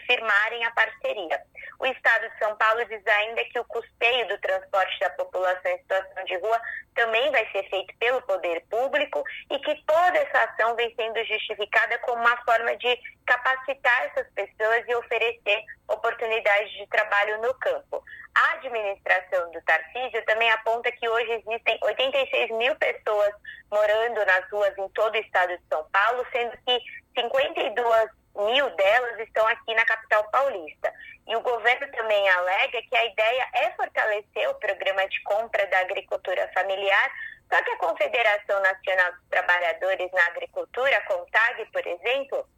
firmarem 0.06 0.64
a 0.64 0.70
parceria. 0.70 1.42
O 1.80 1.86
Estado 1.86 2.28
de 2.30 2.38
São 2.38 2.56
Paulo 2.56 2.84
diz 2.84 3.04
ainda 3.06 3.44
que 3.46 3.58
o 3.58 3.64
custeio 3.64 4.28
do 4.28 4.38
transporte 4.38 5.00
da 5.00 5.10
população 5.10 5.72
em 5.72 5.78
situação 5.78 6.24
de 6.24 6.36
rua 6.36 6.60
também 6.94 7.30
vai 7.32 7.46
ser 7.50 7.57
feito 7.64 7.94
pelo 7.98 8.20
poder 8.22 8.64
público 8.70 9.22
e 9.50 9.58
que 9.58 9.82
toda 9.86 10.18
essa 10.18 10.44
ação 10.44 10.74
vem 10.76 10.94
sendo 10.94 11.22
justificada 11.24 11.98
como 11.98 12.20
uma 12.20 12.36
forma 12.44 12.76
de 12.76 12.98
capacitar 13.26 14.04
essas 14.06 14.26
pessoas 14.32 14.84
e 14.88 14.94
oferecer 14.94 15.64
oportunidades 15.88 16.72
de 16.72 16.86
trabalho 16.88 17.40
no 17.42 17.54
campo. 17.54 18.02
A 18.34 18.52
administração 18.54 19.50
do 19.50 19.60
Tarcísio 19.62 20.24
também 20.24 20.50
aponta 20.50 20.92
que 20.92 21.08
hoje 21.08 21.32
existem 21.32 21.78
86 21.82 22.50
mil 22.52 22.74
pessoas 22.76 23.34
morando 23.70 24.24
nas 24.24 24.48
ruas 24.50 24.76
em 24.78 24.88
todo 24.90 25.14
o 25.14 25.18
estado 25.18 25.56
de 25.56 25.62
São 25.68 25.84
Paulo, 25.90 26.24
sendo 26.32 26.52
que 26.64 26.80
52 27.18 28.10
mil 28.36 28.70
delas 28.76 29.18
estão 29.20 29.46
aqui 29.48 29.74
na 29.74 29.84
capital 29.84 30.24
paulista. 30.30 30.92
E 31.28 31.36
o 31.36 31.42
governo 31.42 31.86
também 31.92 32.26
alega 32.30 32.82
que 32.82 32.96
a 32.96 33.04
ideia 33.04 33.48
é 33.52 33.70
fortalecer 33.72 34.48
o 34.48 34.54
programa 34.54 35.06
de 35.06 35.22
compra 35.24 35.66
da 35.66 35.80
agricultura 35.80 36.50
familiar, 36.54 37.10
só 37.52 37.62
que 37.62 37.70
a 37.70 37.76
Confederação 37.76 38.60
Nacional 38.62 39.12
dos 39.12 39.28
Trabalhadores 39.28 40.10
na 40.12 40.26
Agricultura, 40.26 40.96
a 40.96 41.02
CONTAG, 41.02 41.66
por 41.70 41.86
exemplo, 41.86 42.48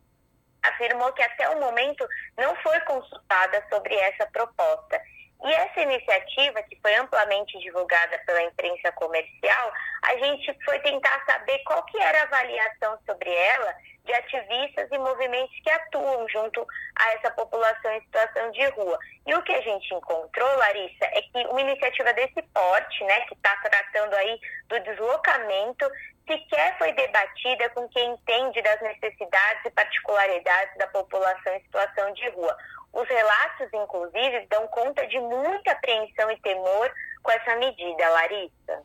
afirmou 0.62 1.12
que 1.12 1.22
até 1.22 1.48
o 1.48 1.60
momento 1.60 2.06
não 2.38 2.54
foi 2.62 2.78
consultada 2.82 3.64
sobre 3.68 3.94
essa 3.96 4.26
proposta. 4.26 5.00
E 5.42 5.52
essa 5.52 5.80
iniciativa, 5.80 6.62
que 6.64 6.78
foi 6.82 6.94
amplamente 6.96 7.58
divulgada 7.60 8.18
pela 8.26 8.42
imprensa 8.42 8.92
comercial, 8.92 9.72
a 10.02 10.16
gente 10.16 10.56
foi 10.64 10.78
tentar 10.80 11.24
saber 11.24 11.58
qual 11.60 11.82
que 11.86 11.98
era 11.98 12.20
a 12.20 12.24
avaliação 12.24 12.98
sobre 13.06 13.32
ela 13.32 13.74
de 14.04 14.12
ativistas 14.12 14.88
e 14.90 14.98
movimentos 14.98 15.54
que 15.62 15.70
atuam 15.70 16.28
junto 16.28 16.66
a 16.96 17.12
essa 17.12 17.30
população 17.30 17.92
em 17.92 18.00
situação 18.02 18.50
de 18.50 18.66
rua. 18.70 18.98
E 19.26 19.34
o 19.34 19.42
que 19.42 19.52
a 19.52 19.60
gente 19.60 19.94
encontrou, 19.94 20.56
Larissa, 20.56 21.04
é 21.04 21.22
que 21.22 21.46
uma 21.48 21.60
iniciativa 21.60 22.12
desse 22.12 22.42
porte, 22.54 23.04
né, 23.04 23.20
que 23.22 23.34
está 23.34 23.56
tratando 23.56 24.14
aí 24.14 24.38
do 24.68 24.80
deslocamento, 24.80 25.90
sequer 26.26 26.76
foi 26.78 26.92
debatida 26.92 27.68
com 27.70 27.88
quem 27.88 28.12
entende 28.12 28.62
das 28.62 28.80
necessidades 28.80 29.64
e 29.64 29.70
particularidades 29.70 30.76
da 30.76 30.86
população 30.88 31.54
em 31.54 31.62
situação 31.62 32.12
de 32.12 32.28
rua. 32.30 32.56
Os 32.92 33.08
relatos, 33.08 33.68
inclusive, 33.72 34.46
dão 34.48 34.66
conta 34.68 35.06
de 35.06 35.18
muita 35.20 35.72
apreensão 35.72 36.30
e 36.30 36.40
temor 36.40 36.92
com 37.22 37.30
essa 37.30 37.56
medida, 37.56 38.08
Larissa. 38.10 38.82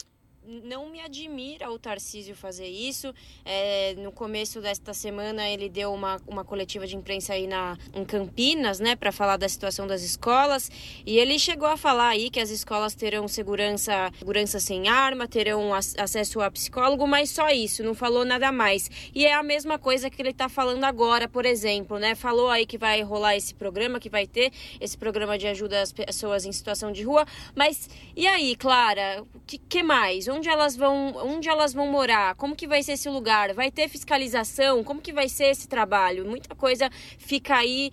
Não 0.47 0.89
me 0.89 1.01
admira 1.01 1.71
o 1.71 1.79
Tarcísio 1.79 2.35
fazer 2.35 2.67
isso. 2.67 3.13
É, 3.43 3.95
no 3.95 4.11
começo 4.11 4.61
desta 4.61 4.93
semana 4.93 5.47
ele 5.49 5.69
deu 5.69 5.93
uma, 5.93 6.21
uma 6.27 6.43
coletiva 6.43 6.85
de 6.85 6.95
imprensa 6.95 7.33
aí 7.33 7.47
na, 7.47 7.77
em 7.93 8.05
Campinas, 8.05 8.79
né, 8.79 8.95
para 8.95 9.11
falar 9.11 9.37
da 9.37 9.47
situação 9.49 9.87
das 9.87 10.01
escolas. 10.01 10.69
E 11.05 11.17
ele 11.17 11.37
chegou 11.39 11.67
a 11.67 11.77
falar 11.77 12.09
aí 12.09 12.29
que 12.29 12.39
as 12.39 12.49
escolas 12.49 12.95
terão 12.95 13.27
segurança, 13.27 14.11
segurança 14.17 14.59
sem 14.59 14.87
arma, 14.87 15.27
terão 15.27 15.73
acesso 15.73 16.41
a 16.41 16.51
psicólogo, 16.51 17.07
mas 17.07 17.29
só 17.29 17.49
isso, 17.49 17.83
não 17.83 17.93
falou 17.93 18.25
nada 18.25 18.51
mais. 18.51 18.89
E 19.13 19.25
é 19.25 19.33
a 19.33 19.43
mesma 19.43 19.79
coisa 19.79 20.09
que 20.09 20.21
ele 20.21 20.29
está 20.29 20.49
falando 20.49 20.83
agora, 20.83 21.27
por 21.27 21.45
exemplo, 21.45 21.97
né? 21.97 22.15
Falou 22.15 22.49
aí 22.49 22.65
que 22.65 22.77
vai 22.77 23.01
rolar 23.01 23.35
esse 23.35 23.53
programa, 23.53 23.99
que 23.99 24.09
vai 24.09 24.27
ter 24.27 24.51
esse 24.79 24.97
programa 24.97 25.37
de 25.37 25.47
ajuda 25.47 25.81
às 25.81 25.91
pessoas 25.91 26.45
em 26.45 26.51
situação 26.51 26.91
de 26.91 27.03
rua. 27.03 27.25
Mas 27.55 27.89
e 28.15 28.27
aí, 28.27 28.55
Clara, 28.55 29.23
o 29.33 29.39
que, 29.45 29.57
que 29.57 29.83
mais? 29.83 30.27
Onde 30.35 30.49
elas 30.49 30.75
vão, 30.75 31.15
onde 31.17 31.47
elas 31.49 31.73
vão 31.73 31.87
morar, 31.87 32.35
como 32.35 32.55
que 32.55 32.67
vai 32.67 32.83
ser 32.83 32.93
esse 32.93 33.09
lugar, 33.09 33.53
vai 33.53 33.71
ter 33.71 33.87
fiscalização, 33.87 34.83
como 34.83 35.01
que 35.01 35.13
vai 35.13 35.29
ser 35.29 35.45
esse 35.45 35.67
trabalho. 35.67 36.25
Muita 36.25 36.53
coisa 36.55 36.89
fica 37.17 37.55
aí, 37.55 37.91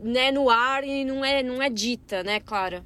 né, 0.00 0.30
no 0.30 0.50
ar 0.50 0.82
e 0.84 1.04
não 1.04 1.24
é, 1.24 1.42
não 1.42 1.62
é 1.62 1.68
dita, 1.70 2.22
né, 2.22 2.40
Clara? 2.40 2.82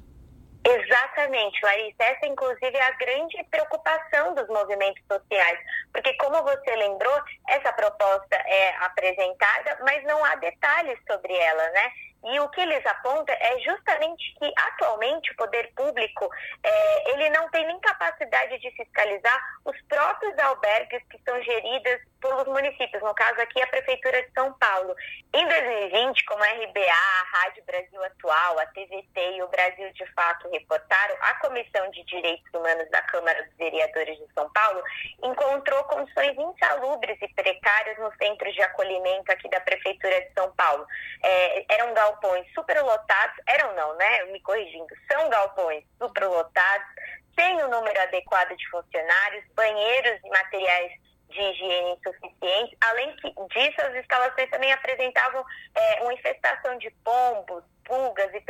Exatamente, 0.65 1.57
Larissa. 1.63 2.03
Essa, 2.03 2.27
inclusive, 2.27 2.77
é 2.77 2.83
a 2.83 2.91
grande 2.91 3.43
preocupação 3.49 4.35
dos 4.35 4.47
movimentos 4.49 5.01
sociais. 5.11 5.57
Porque, 5.91 6.13
como 6.15 6.43
você 6.43 6.75
lembrou, 6.75 7.19
essa 7.47 7.71
proposta 7.73 8.35
é 8.35 8.75
apresentada, 8.77 9.79
mas 9.83 10.03
não 10.03 10.23
há 10.23 10.35
detalhes 10.35 10.99
sobre 11.09 11.33
ela, 11.33 11.69
né? 11.69 11.91
E 12.23 12.39
o 12.39 12.49
que 12.49 12.61
eles 12.61 12.85
apontam 12.85 13.35
é 13.39 13.59
justamente 13.59 14.35
que, 14.37 14.51
atualmente, 14.57 15.31
o 15.31 15.35
poder 15.35 15.71
público 15.73 16.29
é, 16.63 17.11
ele 17.11 17.29
não 17.29 17.49
tem 17.49 17.65
nem 17.65 17.79
capacidade 17.79 18.59
de 18.59 18.71
fiscalizar 18.71 19.39
os 19.65 19.79
próprios 19.83 20.37
albergues 20.39 21.01
que 21.09 21.19
são 21.23 21.41
geridos 21.41 22.01
pelos 22.21 22.47
municípios, 22.47 23.01
no 23.01 23.13
caso 23.13 23.39
aqui 23.41 23.61
a 23.61 23.67
Prefeitura 23.67 24.21
de 24.21 24.31
São 24.33 24.51
Paulo. 24.53 24.93
Em 25.33 25.47
2020, 25.47 26.25
como 26.25 26.43
a 26.43 26.47
RBA, 26.47 26.91
a 26.91 27.37
Rádio 27.37 27.63
Brasil 27.65 28.03
Atual, 28.03 28.59
a 28.59 28.65
TVT 28.67 29.37
e 29.37 29.43
o 29.43 29.47
Brasil 29.47 29.91
de 29.93 30.05
Fato 30.13 30.49
reportaram, 30.49 31.15
a 31.21 31.35
Comissão 31.35 31.89
de 31.91 32.03
Direitos 32.03 32.53
Humanos 32.53 32.89
da 32.89 33.01
Câmara 33.03 33.41
dos 33.43 33.55
Vereadores 33.55 34.17
de 34.17 34.33
São 34.33 34.49
Paulo 34.51 34.83
encontrou 35.23 35.83
condições 35.85 36.37
insalubres 36.37 37.17
e 37.21 37.27
precárias 37.33 37.97
nos 37.99 38.15
centros 38.17 38.53
de 38.53 38.61
acolhimento 38.61 39.31
aqui 39.31 39.49
da 39.49 39.59
Prefeitura 39.61 40.21
de 40.21 40.33
São 40.33 40.51
Paulo. 40.55 40.85
É, 41.23 41.65
eram 41.75 41.93
galpões 42.09 42.45
superlotados, 42.53 43.35
eram 43.47 43.75
não, 43.75 43.95
né? 43.95 44.25
Me 44.25 44.41
corrigindo, 44.41 44.87
são 45.11 45.29
galpões 45.29 45.83
superlotados, 45.97 46.87
sem 47.37 47.61
o 47.61 47.67
número 47.67 48.01
adequado 48.01 48.55
de 48.55 48.69
funcionários, 48.69 49.45
banheiros 49.55 50.19
e 50.23 50.29
materiais 50.29 50.91
de 51.29 51.39
higiene 51.39 51.91
insuficientes. 51.91 52.77
Além 52.81 53.15
disso, 53.15 53.81
as 53.81 53.95
instalações 53.95 54.49
também 54.49 54.71
apresentavam 54.73 55.45
é, 55.75 56.01
uma 56.01 56.13
infestação 56.13 56.77
de 56.79 56.89
pombos, 57.03 57.63
pulgas 57.85 58.31
e 58.33 58.41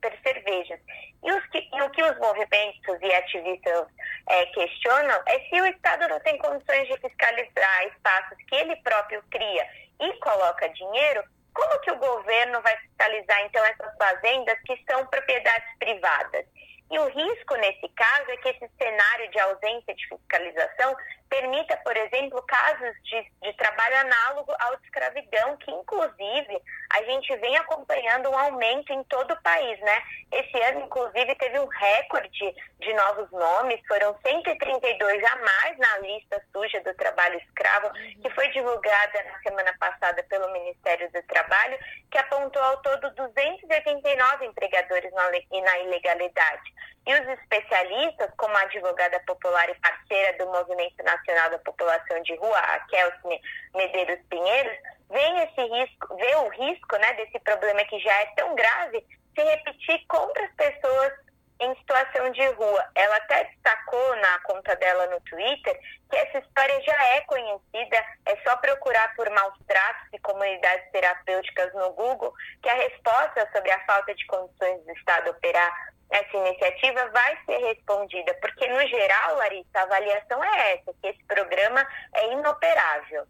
percervejas. 0.00 0.78
E, 1.22 1.28
e 1.28 1.82
o 1.82 1.90
que 1.90 2.02
os 2.02 2.18
movimentos 2.18 2.98
e 3.00 3.14
ativistas 3.14 3.86
é, 4.28 4.46
questionam 4.46 5.20
é 5.26 5.40
se 5.48 5.60
o 5.60 5.66
Estado 5.66 6.06
não 6.08 6.20
tem 6.20 6.38
condições 6.38 6.86
de 6.86 6.98
fiscalizar 6.98 7.86
espaços 7.86 8.36
que 8.46 8.54
ele 8.54 8.76
próprio 8.76 9.22
cria 9.30 9.66
e 10.00 10.12
coloca 10.18 10.68
dinheiro, 10.68 11.24
como 11.58 11.80
que 11.80 11.90
o 11.90 11.96
governo 11.96 12.62
vai 12.62 12.76
fiscalizar, 12.76 13.40
então, 13.44 13.64
essas 13.64 13.96
fazendas 13.96 14.56
que 14.64 14.80
são 14.88 15.04
propriedades 15.06 15.68
privadas? 15.80 16.46
E 16.88 16.98
o 16.98 17.08
risco, 17.08 17.56
nesse 17.56 17.88
caso, 17.96 18.30
é 18.30 18.36
que 18.36 18.48
esse 18.48 18.70
cenário 18.80 19.30
de 19.30 19.40
ausência 19.40 19.92
de 19.92 20.08
fiscalização 20.08 20.96
permita, 21.28 21.76
por 21.78 21.96
exemplo, 21.96 22.42
casos 22.42 22.94
de, 23.04 23.30
de 23.42 23.52
trabalho 23.54 23.96
análogo 23.98 24.52
ao 24.58 24.76
de 24.76 24.84
escravidão, 24.84 25.56
que, 25.58 25.70
inclusive, 25.70 26.62
a 26.90 27.02
gente 27.04 27.36
vem 27.36 27.56
acompanhando 27.56 28.30
um 28.30 28.38
aumento 28.38 28.92
em 28.92 29.02
todo 29.04 29.32
o 29.32 29.42
país, 29.42 29.78
né? 29.80 30.02
Esse 30.32 30.60
ano, 30.62 30.84
inclusive, 30.84 31.34
teve 31.36 31.58
um 31.58 31.66
recorde 31.66 32.54
de 32.80 32.94
novos 32.94 33.30
nomes, 33.30 33.80
foram 33.86 34.16
132 34.24 35.24
a 35.24 35.36
mais 35.36 35.78
na 35.78 35.98
lista 35.98 36.42
suja 36.52 36.80
do 36.80 36.94
trabalho 36.94 37.38
escravo, 37.38 37.90
que 37.92 38.30
foi 38.30 38.48
divulgada 38.48 39.22
na 39.24 39.38
semana 39.40 39.74
passada 39.78 40.22
pelo 40.24 40.52
Ministério 40.52 41.10
do 41.12 41.22
Trabalho, 41.24 41.78
que 42.10 42.18
apontou 42.18 42.62
ao 42.62 42.78
todo 42.78 43.10
289 43.14 44.46
empregadores 44.46 45.12
na, 45.12 45.30
na 45.30 45.78
ilegalidade. 45.80 46.74
E 47.06 47.14
os 47.14 47.28
especialistas, 47.40 48.30
como 48.36 48.54
a 48.56 48.62
advogada 48.62 49.18
popular 49.20 49.68
e 49.70 49.74
parceira 49.76 50.36
do 50.36 50.46
Movimento 50.50 51.02
Nacional 51.02 51.17
da 51.50 51.58
População 51.58 52.22
de 52.22 52.34
Rua, 52.36 52.58
a 52.58 52.80
Kelsey 52.80 53.40
Medeiros 53.74 54.20
Pinheiros, 54.28 54.78
vê 55.10 55.22
esse 55.42 55.62
risco, 55.68 56.16
vê 56.16 56.36
o 56.36 56.48
risco 56.48 56.96
né, 56.96 57.12
desse 57.14 57.38
problema 57.40 57.84
que 57.84 57.98
já 58.00 58.12
é 58.12 58.26
tão 58.36 58.54
grave 58.54 59.04
se 59.34 59.42
repetir 59.42 60.04
contra 60.08 60.44
as 60.44 60.52
pessoas 60.54 61.12
em 61.60 61.74
situação 61.76 62.30
de 62.30 62.46
rua. 62.50 62.84
Ela 62.94 63.16
até 63.16 63.44
destacou 63.44 64.16
na 64.16 64.38
conta 64.40 64.76
dela 64.76 65.06
no 65.08 65.20
Twitter 65.22 65.78
que 66.10 66.16
essa 66.16 66.38
história 66.38 66.80
já 66.82 67.04
é 67.16 67.20
conhecida, 67.22 68.04
é 68.26 68.36
só 68.44 68.56
procurar 68.56 69.14
por 69.14 69.28
maus 69.30 69.54
tratos 69.66 70.08
e 70.12 70.18
comunidades 70.20 70.90
terapêuticas 70.92 71.72
no 71.74 71.92
Google, 71.92 72.32
que 72.62 72.68
a 72.68 72.74
resposta 72.74 73.48
sobre 73.52 73.70
a 73.70 73.84
falta 73.84 74.14
de 74.14 74.24
condições 74.26 74.84
do 74.84 74.92
Estado 74.92 75.30
operar 75.30 75.92
essa 76.10 76.36
iniciativa 76.36 77.08
vai 77.10 77.38
ser 77.44 77.58
respondida, 77.58 78.34
porque 78.40 78.66
no 78.66 78.86
geral, 78.88 79.36
Larissa, 79.36 79.68
a 79.74 79.82
avaliação 79.82 80.42
é 80.42 80.74
essa, 80.74 80.94
que 81.00 81.08
esse 81.08 81.24
programa 81.24 81.86
é 82.14 82.32
inoperável. 82.32 83.26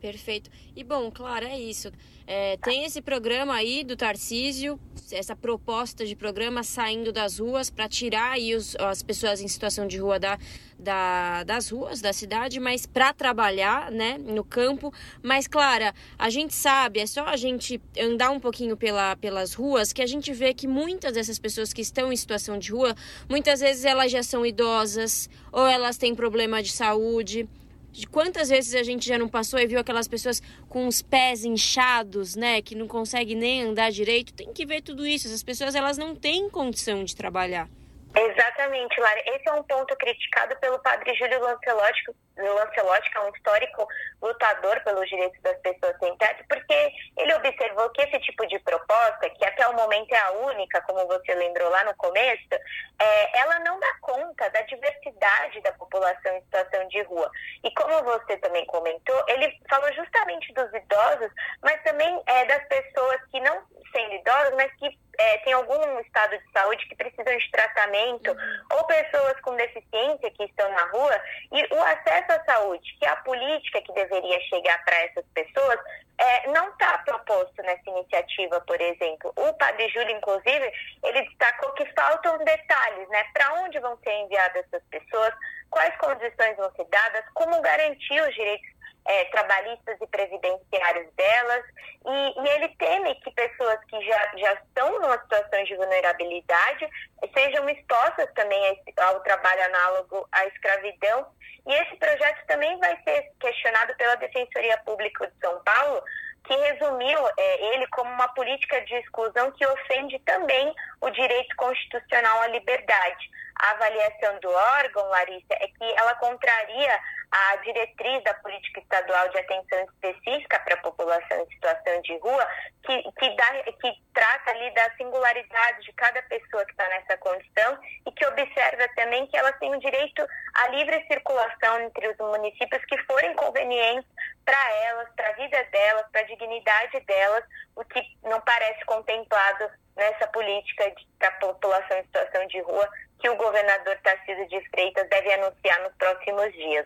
Perfeito. 0.00 0.50
E 0.74 0.82
bom, 0.82 1.12
claro, 1.12 1.46
é 1.46 1.56
isso. 1.56 1.92
É, 2.26 2.56
tem 2.56 2.84
esse 2.84 3.00
programa 3.00 3.54
aí 3.54 3.84
do 3.84 3.96
Tarcísio, 3.96 4.80
essa 5.12 5.36
proposta 5.36 6.04
de 6.04 6.16
programa 6.16 6.64
saindo 6.64 7.12
das 7.12 7.38
ruas 7.38 7.70
para 7.70 7.88
tirar 7.88 8.32
aí 8.32 8.54
os, 8.54 8.74
as 8.76 9.00
pessoas 9.02 9.40
em 9.40 9.46
situação 9.46 9.86
de 9.86 9.98
rua 9.98 10.18
da, 10.18 10.36
da, 10.82 11.44
das 11.44 11.70
ruas 11.70 12.00
da 12.00 12.12
cidade, 12.12 12.60
mas 12.60 12.84
para 12.84 13.12
trabalhar 13.12 13.90
né, 13.90 14.18
no 14.18 14.44
campo. 14.44 14.92
Mas, 15.22 15.46
Clara, 15.46 15.94
a 16.18 16.28
gente 16.28 16.54
sabe, 16.54 17.00
é 17.00 17.06
só 17.06 17.24
a 17.24 17.36
gente 17.36 17.80
andar 17.98 18.30
um 18.30 18.40
pouquinho 18.40 18.76
pela, 18.76 19.16
pelas 19.16 19.54
ruas 19.54 19.92
que 19.92 20.02
a 20.02 20.06
gente 20.06 20.32
vê 20.32 20.52
que 20.52 20.66
muitas 20.66 21.14
dessas 21.14 21.38
pessoas 21.38 21.72
que 21.72 21.80
estão 21.80 22.12
em 22.12 22.16
situação 22.16 22.58
de 22.58 22.72
rua, 22.72 22.94
muitas 23.28 23.60
vezes 23.60 23.84
elas 23.84 24.12
já 24.12 24.22
são 24.22 24.44
idosas 24.44 25.30
ou 25.50 25.66
elas 25.66 25.96
têm 25.96 26.14
problema 26.14 26.62
de 26.62 26.72
saúde 26.72 27.48
de 27.92 28.06
quantas 28.06 28.48
vezes 28.48 28.74
a 28.74 28.82
gente 28.82 29.06
já 29.06 29.18
não 29.18 29.28
passou 29.28 29.60
e 29.60 29.66
viu 29.66 29.78
aquelas 29.78 30.08
pessoas 30.08 30.42
com 30.68 30.88
os 30.88 31.02
pés 31.02 31.44
inchados, 31.44 32.34
né, 32.34 32.62
que 32.62 32.74
não 32.74 32.88
conseguem 32.88 33.36
nem 33.36 33.62
andar 33.62 33.92
direito? 33.92 34.32
Tem 34.32 34.50
que 34.50 34.64
ver 34.64 34.80
tudo 34.80 35.06
isso. 35.06 35.28
Essas 35.28 35.42
pessoas 35.42 35.74
elas 35.74 35.98
não 35.98 36.16
têm 36.16 36.48
condição 36.48 37.04
de 37.04 37.14
trabalhar. 37.14 37.68
Exatamente, 38.14 39.00
Lara. 39.00 39.22
Esse 39.26 39.48
é 39.48 39.52
um 39.52 39.62
ponto 39.62 39.96
criticado 39.96 40.54
pelo 40.60 40.78
padre 40.80 41.14
Júlio 41.14 41.40
Lancelotti, 41.40 42.04
Lancelotti, 42.48 43.10
que 43.10 43.18
é 43.18 43.20
um 43.20 43.30
histórico 43.30 43.86
lutador 44.20 44.80
pelos 44.84 45.08
direitos 45.08 45.40
das 45.42 45.58
pessoas 45.58 45.96
sem 45.98 46.16
teto, 46.16 46.44
porque 46.48 46.92
ele 47.16 47.34
observou 47.34 47.90
que 47.90 48.02
esse 48.02 48.18
tipo 48.20 48.46
de 48.46 48.58
proposta, 48.60 49.30
que 49.30 49.44
até 49.44 49.66
o 49.68 49.74
momento 49.74 50.12
é 50.12 50.18
a 50.18 50.30
única, 50.32 50.80
como 50.82 51.06
você 51.06 51.34
lembrou 51.34 51.68
lá 51.70 51.84
no 51.84 51.94
começo, 51.96 52.54
é, 52.98 53.38
ela 53.38 53.58
não 53.60 53.78
dá 53.78 53.94
conta 54.00 54.48
da 54.50 54.60
diversidade 54.62 55.60
da 55.62 55.72
população 55.72 56.36
em 56.36 56.42
situação 56.42 56.88
de 56.88 57.02
rua. 57.02 57.30
E 57.64 57.70
como 57.74 58.02
você 58.04 58.36
também 58.38 58.64
comentou, 58.66 59.24
ele 59.28 59.58
falou 59.68 59.92
justamente 59.92 60.52
dos 60.54 60.72
idosos, 60.72 61.30
mas 61.62 61.82
também 61.82 62.22
é, 62.26 62.44
das 62.46 62.64
pessoas 62.68 63.20
que 63.30 63.40
não 63.40 63.62
sendo 63.92 64.14
idosas, 64.14 64.54
mas 64.56 64.72
que 64.76 64.98
é, 65.18 65.38
têm 65.38 65.52
algum 65.52 66.00
estado 66.00 66.36
de 66.38 66.52
saúde 66.52 66.86
que 66.88 66.96
precisam 66.96 67.36
de 67.36 67.50
tratamento, 67.50 68.30
uhum. 68.30 68.66
ou 68.72 68.84
pessoas 68.84 69.38
com 69.40 69.54
deficiência 69.56 70.30
que 70.30 70.44
estão 70.44 70.70
na 70.70 70.84
rua, 70.86 71.20
e 71.52 71.74
o 71.74 71.82
acesso 71.82 72.31
à 72.32 72.44
saúde, 72.44 72.96
que 72.98 73.04
é 73.04 73.08
a 73.08 73.16
política 73.16 73.80
que 73.82 73.92
deveria 73.92 74.40
chegar 74.42 74.84
para 74.84 74.96
essas 75.04 75.24
pessoas, 75.34 75.78
é, 76.18 76.50
não 76.50 76.68
está 76.70 76.98
proposto 76.98 77.62
nessa 77.62 77.90
iniciativa, 77.90 78.60
por 78.60 78.80
exemplo. 78.80 79.32
O 79.36 79.52
Padre 79.54 79.88
Júlio, 79.88 80.16
inclusive, 80.16 80.72
ele 81.02 81.22
destacou 81.22 81.72
que 81.72 81.84
faltam 81.94 82.38
detalhes, 82.38 83.08
né? 83.08 83.24
Para 83.32 83.54
onde 83.62 83.78
vão 83.80 83.98
ser 84.04 84.12
enviadas 84.12 84.64
essas 84.66 84.82
pessoas, 84.88 85.34
quais 85.70 85.96
condições 85.96 86.56
vão 86.56 86.70
ser 86.76 86.84
dadas, 86.84 87.24
como 87.34 87.60
garantir 87.60 88.20
os 88.20 88.34
direitos 88.34 88.71
é, 89.06 89.24
trabalhistas 89.26 89.96
e 90.00 90.06
previdenciários 90.06 91.12
delas, 91.14 91.64
e, 92.06 92.40
e, 92.40 92.48
ele 92.48 92.68
teme 92.76 93.14
que 93.16 93.30
pessoas 93.32 93.78
que 93.88 94.00
já, 94.04 94.32
já 94.36 94.52
estão 94.54 95.00
numa 95.00 95.18
situação 95.18 95.64
de 95.64 95.76
vulnerabilidade 95.76 96.88
sejam 97.34 97.68
expostas 97.68 98.28
também 98.34 98.82
ao 98.98 99.20
trabalho 99.20 99.64
análogo 99.64 100.28
à 100.32 100.46
escravidão. 100.46 101.26
E 101.66 101.74
esse 101.74 101.96
projeto 101.96 102.44
também 102.46 102.76
vai 102.78 102.96
ser 103.04 103.30
questionado 103.40 103.94
pela 103.96 104.16
Defensoria 104.16 104.76
Pública 104.78 105.26
de 105.28 105.38
São 105.40 105.62
Paulo, 105.62 106.02
que 106.44 106.56
resumiu 106.56 107.18
é, 107.38 107.74
ele 107.74 107.86
como 107.88 108.10
uma 108.10 108.28
política 108.28 108.80
de 108.80 108.94
exclusão 108.96 109.52
que 109.52 109.64
ofende 109.64 110.18
também 110.20 110.74
o 111.00 111.10
direito 111.10 111.54
constitucional 111.56 112.40
à 112.40 112.48
liberdade. 112.48 113.30
a 113.60 113.70
avaliação 113.70 114.40
do 114.40 114.50
órgão, 114.50 115.08
Larissa, 115.08 115.54
é 115.54 115.68
que 115.68 115.92
ela 115.96 116.14
contraria 116.16 116.98
a 117.32 117.56
diretriz 117.56 118.22
da 118.24 118.34
política 118.34 118.80
estadual 118.80 119.26
de 119.30 119.38
atenção 119.38 119.84
específica 119.84 120.60
para 120.60 120.74
a 120.74 120.82
população 120.82 121.40
em 121.40 121.46
situação 121.54 122.00
de 122.02 122.18
rua, 122.18 122.46
que, 122.84 123.02
que, 123.12 123.36
dá, 123.36 123.62
que 123.64 124.02
trata 124.12 124.50
ali 124.50 124.70
da 124.74 124.90
singularidade 124.96 125.80
de 125.80 125.92
cada 125.94 126.20
pessoa 126.24 126.62
que 126.66 126.72
está 126.72 126.86
nessa 126.88 127.16
condição 127.16 127.78
e 128.06 128.12
que 128.12 128.26
observa 128.26 128.86
também 128.94 129.26
que 129.28 129.36
elas 129.38 129.58
têm 129.58 129.74
o 129.74 129.80
direito 129.80 130.26
à 130.54 130.68
livre 130.68 131.06
circulação 131.06 131.80
entre 131.80 132.08
os 132.08 132.18
municípios 132.18 132.84
que 132.84 132.98
forem 133.04 133.34
convenientes 133.34 134.10
para 134.44 134.74
elas, 134.84 135.08
para 135.16 135.30
a 135.30 135.32
vida 135.32 135.64
delas, 135.72 136.06
para 136.12 136.20
a 136.20 136.24
dignidade 136.24 137.00
delas, 137.00 137.44
o 137.76 137.84
que 137.86 138.02
não 138.24 138.42
parece 138.42 138.84
contemplado 138.84 139.70
nessa 139.96 140.26
política 140.28 140.92
para 141.18 141.28
a 141.28 141.32
população 141.32 141.96
em 141.96 142.04
situação 142.04 142.46
de 142.46 142.60
rua 142.60 142.88
que 143.22 143.30
o 143.30 143.36
governador 143.36 143.96
Tarcísio 144.02 144.48
de 144.48 144.68
Freitas 144.70 145.08
deve 145.08 145.32
anunciar 145.32 145.80
nos 145.82 145.94
próximos 145.94 146.52
dias, 146.52 146.84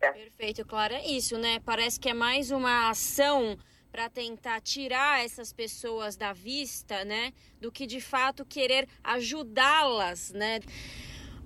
Larissa. 0.00 0.12
Perfeito, 0.12 0.64
Clara. 0.64 0.94
É 0.94 1.06
isso, 1.06 1.38
né? 1.38 1.60
Parece 1.60 1.98
que 1.98 2.08
é 2.08 2.14
mais 2.14 2.50
uma 2.50 2.90
ação 2.90 3.56
para 3.90 4.08
tentar 4.10 4.60
tirar 4.60 5.24
essas 5.24 5.52
pessoas 5.52 6.16
da 6.16 6.32
vista, 6.32 7.04
né? 7.04 7.32
Do 7.60 7.72
que 7.72 7.86
de 7.86 8.00
fato 8.00 8.44
querer 8.44 8.86
ajudá-las, 9.02 10.32
né? 10.32 10.60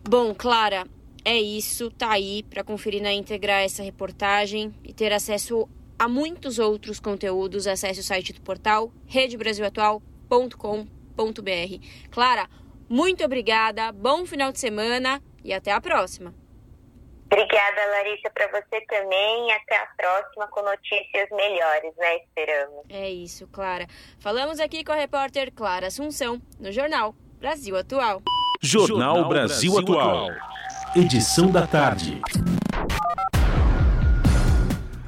Bom, 0.09 0.35
Clara, 0.35 0.87
é 1.25 1.39
isso. 1.39 1.91
Tá 1.91 2.13
aí 2.13 2.43
para 2.43 2.65
conferir 2.65 3.03
na 3.03 3.13
íntegra 3.13 3.61
essa 3.61 3.83
reportagem 3.83 4.75
e 4.83 4.93
ter 4.93 5.13
acesso 5.13 5.69
a 5.99 6.09
muitos 6.09 6.59
outros 6.59 6.99
conteúdos. 6.99 7.67
Acesse 7.67 8.01
o 8.01 8.05
site 8.05 8.33
do 8.33 8.41
portal 8.41 8.93
redebrasilatual.com.br. 9.07 11.87
Clara, 12.11 12.49
muito 12.89 13.25
obrigada, 13.25 13.93
bom 13.93 14.27
final 14.27 14.51
de 14.51 14.59
semana 14.59 15.23
e 15.45 15.53
até 15.53 15.71
a 15.71 15.81
próxima. 15.81 16.40
Obrigada, 17.33 17.87
Larissa, 17.93 18.29
para 18.35 18.49
você 18.49 18.81
também. 18.87 19.53
Até 19.53 19.77
a 19.77 19.87
próxima 19.97 20.49
com 20.49 20.63
notícias 20.63 21.29
melhores, 21.31 21.95
né? 21.97 22.17
Esperamos. 22.17 22.85
É 22.89 23.09
isso, 23.09 23.47
Clara. 23.47 23.87
Falamos 24.19 24.59
aqui 24.59 24.83
com 24.83 24.91
a 24.91 24.97
repórter 24.97 25.53
Clara 25.53 25.87
Assunção, 25.87 26.43
no 26.59 26.73
Jornal 26.73 27.15
Brasil 27.39 27.77
Atual. 27.77 28.21
Jornal, 28.61 28.89
Jornal 28.89 29.29
Brasil, 29.29 29.73
Brasil 29.73 29.97
Atual. 29.97 30.29
Edição 30.97 31.53
da 31.53 31.69
tarde. 31.69 32.21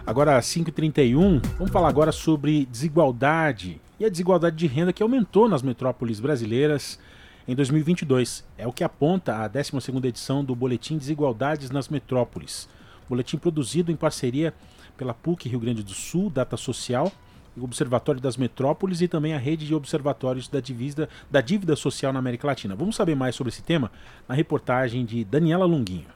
Agora, 0.07 0.39
5h31, 0.39 1.45
vamos 1.59 1.73
falar 1.73 1.89
agora 1.89 2.13
sobre 2.13 2.67
desigualdade 2.67 3.81
e 3.99 4.05
a 4.05 4.09
desigualdade 4.09 4.55
de 4.55 4.69
renda 4.69 4.93
que 4.93 5.03
aumentou 5.03 5.49
nas 5.49 5.63
metrópoles 5.63 6.21
brasileiras 6.21 7.01
em 7.47 7.55
2022. 7.55 8.45
É 8.57 8.67
o 8.67 8.73
que 8.73 8.85
aponta 8.85 9.45
a 9.45 9.49
12ª 9.49 10.05
edição 10.05 10.45
do 10.45 10.55
Boletim 10.55 10.99
Desigualdades 10.99 11.71
nas 11.71 11.89
Metrópoles. 11.89 12.69
Boletim 13.09 13.37
produzido 13.37 13.91
em 13.91 13.97
parceria 13.97 14.55
pela 14.97 15.15
PUC 15.15 15.49
Rio 15.49 15.61
Grande 15.61 15.83
do 15.83 15.93
Sul, 15.93 16.31
Data 16.31 16.57
Social, 16.57 17.11
o 17.57 17.65
Observatório 17.65 18.21
das 18.21 18.37
Metrópoles 18.37 19.01
e 19.01 19.09
também 19.09 19.35
a 19.35 19.39
rede 19.39 19.67
de 19.67 19.75
observatórios 19.75 20.49
da 20.49 20.61
dívida, 20.61 21.09
da 21.31 21.41
dívida 21.41 21.77
social 21.77 22.13
na 22.13 22.19
América 22.19 22.47
Latina. 22.47 22.75
Vamos 22.75 22.97
saber 22.97 23.15
mais 23.15 23.35
sobre 23.35 23.51
esse 23.51 23.63
tema 23.63 23.91
na 24.29 24.35
reportagem 24.35 25.05
de 25.05 25.25
Daniela 25.25 25.67
Longuinho. 25.67 26.07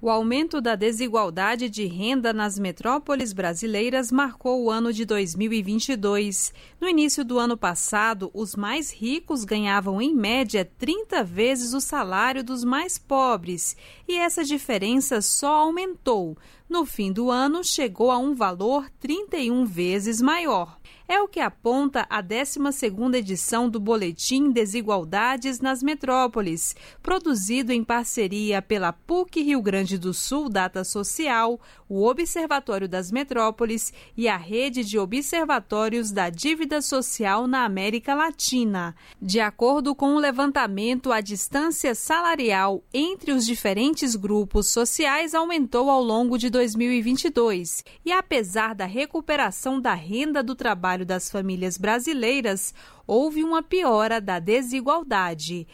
O 0.00 0.08
aumento 0.08 0.60
da 0.60 0.76
desigualdade 0.76 1.68
de 1.68 1.84
renda 1.84 2.32
nas 2.32 2.56
metrópoles 2.56 3.32
brasileiras 3.32 4.12
marcou 4.12 4.62
o 4.62 4.70
ano 4.70 4.92
de 4.92 5.04
2022. 5.04 6.54
No 6.80 6.88
início 6.88 7.24
do 7.24 7.36
ano 7.36 7.56
passado, 7.56 8.30
os 8.32 8.54
mais 8.54 8.92
ricos 8.92 9.44
ganhavam 9.44 10.00
em 10.00 10.14
média 10.14 10.64
30 10.78 11.24
vezes 11.24 11.74
o 11.74 11.80
salário 11.80 12.44
dos 12.44 12.62
mais 12.62 12.96
pobres, 12.96 13.76
e 14.06 14.16
essa 14.16 14.44
diferença 14.44 15.20
só 15.20 15.62
aumentou. 15.62 16.38
No 16.68 16.86
fim 16.86 17.10
do 17.10 17.28
ano, 17.28 17.64
chegou 17.64 18.12
a 18.12 18.18
um 18.18 18.36
valor 18.36 18.88
31 19.00 19.64
vezes 19.64 20.22
maior. 20.22 20.77
É 21.10 21.22
o 21.22 21.26
que 21.26 21.40
aponta 21.40 22.06
a 22.10 22.22
12ª 22.22 23.16
edição 23.16 23.70
do 23.70 23.80
Boletim 23.80 24.50
Desigualdades 24.50 25.58
nas 25.58 25.82
Metrópoles, 25.82 26.76
produzido 27.02 27.72
em 27.72 27.82
parceria 27.82 28.60
pela 28.60 28.92
PUC 28.92 29.40
Rio 29.40 29.62
Grande 29.62 29.96
do 29.96 30.12
Sul 30.12 30.50
Data 30.50 30.84
Social, 30.84 31.58
o 31.88 32.06
Observatório 32.06 32.86
das 32.86 33.10
Metrópoles 33.10 33.90
e 34.14 34.28
a 34.28 34.36
Rede 34.36 34.84
de 34.84 34.98
Observatórios 34.98 36.12
da 36.12 36.28
Dívida 36.28 36.82
Social 36.82 37.46
na 37.46 37.64
América 37.64 38.14
Latina. 38.14 38.94
De 39.18 39.40
acordo 39.40 39.94
com 39.94 40.14
o 40.14 40.18
levantamento, 40.18 41.10
a 41.10 41.22
distância 41.22 41.94
salarial 41.94 42.84
entre 42.92 43.32
os 43.32 43.46
diferentes 43.46 44.14
grupos 44.14 44.68
sociais 44.68 45.34
aumentou 45.34 45.88
ao 45.88 46.02
longo 46.02 46.36
de 46.36 46.50
2022 46.50 47.82
e, 48.04 48.12
apesar 48.12 48.74
da 48.74 48.84
recuperação 48.84 49.80
da 49.80 49.94
renda 49.94 50.42
do 50.42 50.54
trabalho 50.54 50.97
das 51.04 51.30
famílias 51.30 51.76
brasileiras, 51.78 52.74
houve 53.06 53.42
uma 53.42 53.62
piora 53.62 54.20
da 54.20 54.38
desigualdade. 54.38 55.66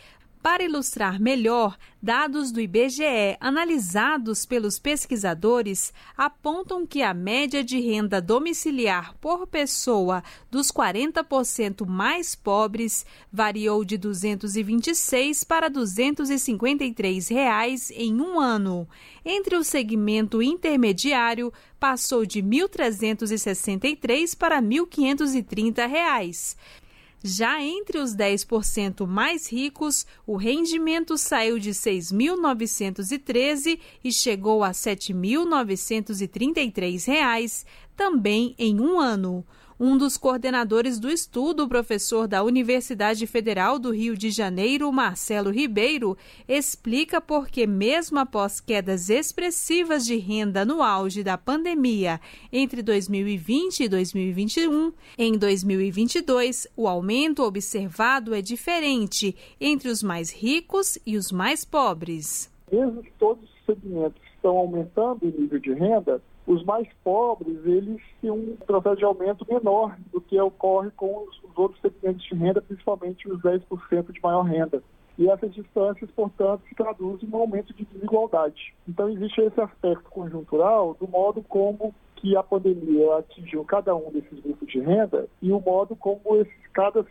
Para 0.44 0.62
ilustrar 0.62 1.18
melhor, 1.18 1.74
dados 2.02 2.52
do 2.52 2.60
IBGE 2.60 3.34
analisados 3.40 4.44
pelos 4.44 4.78
pesquisadores 4.78 5.90
apontam 6.14 6.86
que 6.86 7.00
a 7.00 7.14
média 7.14 7.64
de 7.64 7.80
renda 7.80 8.20
domiciliar 8.20 9.14
por 9.22 9.46
pessoa 9.46 10.22
dos 10.50 10.70
40% 10.70 11.86
mais 11.86 12.34
pobres 12.34 13.06
variou 13.32 13.86
de 13.86 13.94
R$ 13.94 14.02
226 14.02 15.44
para 15.44 15.70
253 15.70 17.26
reais 17.28 17.90
em 17.92 18.20
um 18.20 18.38
ano. 18.38 18.86
Entre 19.24 19.56
o 19.56 19.64
segmento 19.64 20.42
intermediário, 20.42 21.50
passou 21.80 22.26
de 22.26 22.40
R$ 22.40 22.48
1.363 22.68 24.36
para 24.36 24.56
R$ 24.56 24.66
1.530. 24.66 26.54
Já 27.26 27.62
entre 27.62 27.96
os 27.96 28.14
10% 28.14 29.06
mais 29.06 29.50
ricos, 29.50 30.06
o 30.26 30.36
rendimento 30.36 31.16
saiu 31.16 31.58
de 31.58 31.70
6.913 31.70 33.80
e 34.04 34.12
chegou 34.12 34.62
a 34.62 34.68
R$ 34.68 34.74
7.933, 34.74 37.64
também 37.96 38.54
em 38.58 38.78
um 38.78 39.00
ano. 39.00 39.42
Um 39.86 39.98
dos 39.98 40.16
coordenadores 40.16 40.98
do 40.98 41.10
estudo, 41.10 41.68
professor 41.68 42.26
da 42.26 42.42
Universidade 42.42 43.26
Federal 43.26 43.78
do 43.78 43.90
Rio 43.90 44.16
de 44.16 44.30
Janeiro, 44.30 44.90
Marcelo 44.90 45.50
Ribeiro, 45.50 46.16
explica 46.48 47.20
por 47.20 47.48
que, 47.48 47.66
mesmo 47.66 48.18
após 48.18 48.60
quedas 48.60 49.10
expressivas 49.10 50.06
de 50.06 50.16
renda 50.16 50.64
no 50.64 50.82
auge 50.82 51.22
da 51.22 51.36
pandemia 51.36 52.18
entre 52.50 52.82
2020 52.82 53.80
e 53.80 53.88
2021, 53.90 54.90
em 55.18 55.36
2022 55.36 56.66
o 56.74 56.88
aumento 56.88 57.42
observado 57.42 58.34
é 58.34 58.40
diferente 58.40 59.36
entre 59.60 59.90
os 59.90 60.02
mais 60.02 60.32
ricos 60.32 60.98
e 61.04 61.14
os 61.14 61.30
mais 61.30 61.62
pobres. 61.62 62.50
Mesmo 62.72 63.02
que 63.02 63.12
todos 63.18 63.44
os 63.44 63.66
segmentos 63.66 64.22
estão 64.34 64.56
aumentando 64.56 65.26
o 65.26 65.40
nível 65.40 65.58
de 65.58 65.74
renda, 65.74 66.22
os 66.46 66.62
mais 66.64 66.86
pobres, 67.02 67.64
eles 67.64 68.00
têm 68.20 68.30
um 68.30 68.56
processo 68.66 68.96
de 68.96 69.04
aumento 69.04 69.46
menor 69.48 69.96
do 70.12 70.20
que 70.20 70.38
ocorre 70.38 70.90
com 70.90 71.24
os, 71.24 71.42
os 71.42 71.56
outros 71.56 71.80
segmentos 71.80 72.22
de 72.24 72.34
renda, 72.34 72.60
principalmente 72.60 73.28
os 73.30 73.40
10% 73.40 74.12
de 74.12 74.20
maior 74.22 74.42
renda. 74.42 74.82
E 75.16 75.30
essas 75.30 75.54
distâncias, 75.54 76.10
portanto, 76.10 76.62
se 76.68 76.74
traduzem 76.74 77.28
em 77.28 77.32
um 77.32 77.38
aumento 77.38 77.72
de 77.72 77.84
desigualdade. 77.84 78.74
Então, 78.86 79.08
existe 79.08 79.40
esse 79.40 79.60
aspecto 79.60 80.10
conjuntural 80.10 80.96
do 80.98 81.08
modo 81.08 81.42
como 81.42 81.94
que 82.24 82.34
a 82.34 82.42
pandemia 82.42 83.18
atingiu 83.18 83.62
cada 83.66 83.94
um 83.94 84.10
desses 84.10 84.40
grupos 84.40 84.66
de 84.66 84.80
renda 84.80 85.28
e 85.42 85.52
o 85.52 85.60
modo 85.60 85.94
como 85.94 86.36
esses, 86.36 86.54
cada 86.72 87.04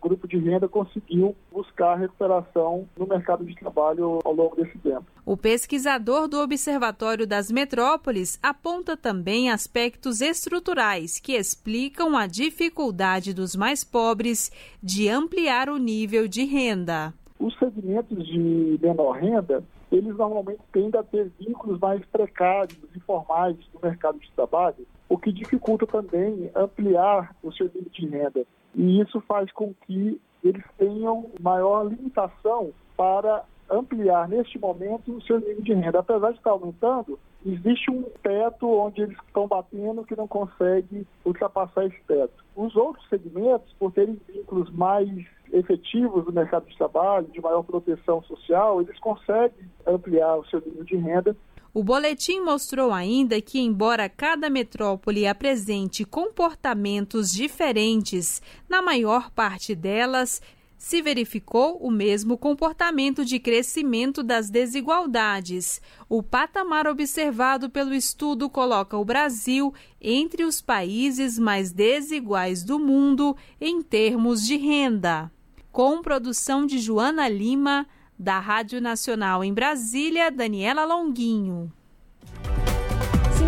grupo 0.00 0.28
de 0.28 0.38
renda 0.38 0.68
conseguiu 0.68 1.34
buscar 1.50 1.96
recuperação 1.96 2.88
no 2.96 3.04
mercado 3.04 3.44
de 3.44 3.52
trabalho 3.56 4.20
ao 4.24 4.32
longo 4.32 4.54
desse 4.54 4.78
tempo. 4.78 5.04
O 5.26 5.36
pesquisador 5.36 6.28
do 6.28 6.38
Observatório 6.40 7.26
das 7.26 7.50
Metrópoles 7.50 8.38
aponta 8.40 8.96
também 8.96 9.50
aspectos 9.50 10.20
estruturais 10.20 11.18
que 11.18 11.32
explicam 11.32 12.16
a 12.16 12.28
dificuldade 12.28 13.34
dos 13.34 13.56
mais 13.56 13.82
pobres 13.82 14.52
de 14.80 15.08
ampliar 15.08 15.68
o 15.68 15.78
nível 15.78 16.28
de 16.28 16.44
renda. 16.44 17.12
Os 17.40 17.58
segmentos 17.58 18.24
de 18.24 18.78
menor 18.80 19.16
renda 19.16 19.64
eles 19.90 20.16
normalmente 20.16 20.60
tendem 20.72 21.00
a 21.00 21.04
ter 21.04 21.30
vínculos 21.38 21.78
mais 21.80 22.04
precários, 22.06 22.78
informais 22.94 23.56
no 23.74 23.80
mercado 23.82 24.18
de 24.18 24.30
trabalho, 24.32 24.86
o 25.08 25.18
que 25.18 25.32
dificulta 25.32 25.86
também 25.86 26.50
ampliar 26.54 27.34
o 27.42 27.52
seu 27.52 27.66
nível 27.66 27.90
de 27.90 28.06
renda. 28.06 28.44
E 28.74 29.00
isso 29.00 29.20
faz 29.22 29.50
com 29.52 29.74
que 29.86 30.20
eles 30.44 30.64
tenham 30.78 31.30
maior 31.40 31.88
limitação 31.88 32.70
para 32.96 33.44
ampliar 33.68 34.28
neste 34.28 34.58
momento 34.58 35.12
o 35.12 35.22
seu 35.22 35.40
nível 35.40 35.62
de 35.62 35.74
renda. 35.74 35.98
Apesar 35.98 36.30
de 36.30 36.38
estar 36.38 36.50
aumentando, 36.50 37.18
existe 37.44 37.90
um 37.90 38.02
teto 38.22 38.68
onde 38.68 39.02
eles 39.02 39.16
estão 39.26 39.46
batendo 39.46 40.04
que 40.04 40.16
não 40.16 40.28
consegue 40.28 41.06
ultrapassar 41.24 41.86
esse 41.86 42.00
teto. 42.06 42.44
Os 42.54 42.74
outros 42.76 43.08
segmentos, 43.08 43.72
por 43.78 43.92
terem 43.92 44.20
vínculos 44.28 44.70
mais 44.70 45.08
efetivos 45.52 46.24
do 46.24 46.32
mercado 46.32 46.66
de 46.66 46.76
trabalho, 46.76 47.26
de 47.26 47.40
maior 47.40 47.62
proteção 47.62 48.22
social, 48.22 48.80
eles 48.80 48.98
conseguem 49.00 49.70
ampliar 49.86 50.36
o 50.36 50.46
seu 50.46 50.60
nível 50.60 50.84
de 50.84 50.96
renda 50.96 51.36
o 51.72 51.84
boletim 51.84 52.40
mostrou 52.40 52.92
ainda 52.92 53.40
que, 53.40 53.60
embora 53.60 54.08
cada 54.08 54.50
metrópole 54.50 55.24
apresente 55.24 56.04
comportamentos 56.04 57.28
diferentes, 57.28 58.42
na 58.68 58.82
maior 58.82 59.30
parte 59.30 59.72
delas 59.72 60.42
se 60.80 61.02
verificou 61.02 61.76
o 61.76 61.90
mesmo 61.90 62.38
comportamento 62.38 63.22
de 63.22 63.38
crescimento 63.38 64.22
das 64.22 64.48
desigualdades. 64.48 65.78
O 66.08 66.22
patamar 66.22 66.86
observado 66.86 67.68
pelo 67.68 67.92
estudo 67.92 68.48
coloca 68.48 68.96
o 68.96 69.04
Brasil 69.04 69.74
entre 70.00 70.42
os 70.42 70.62
países 70.62 71.38
mais 71.38 71.70
desiguais 71.70 72.64
do 72.64 72.78
mundo 72.78 73.36
em 73.60 73.82
termos 73.82 74.42
de 74.46 74.56
renda. 74.56 75.30
Com 75.70 76.00
produção 76.00 76.64
de 76.64 76.78
Joana 76.78 77.28
Lima, 77.28 77.86
da 78.18 78.38
Rádio 78.38 78.80
Nacional 78.80 79.44
em 79.44 79.52
Brasília, 79.52 80.30
Daniela 80.30 80.86
Longuinho. 80.86 81.70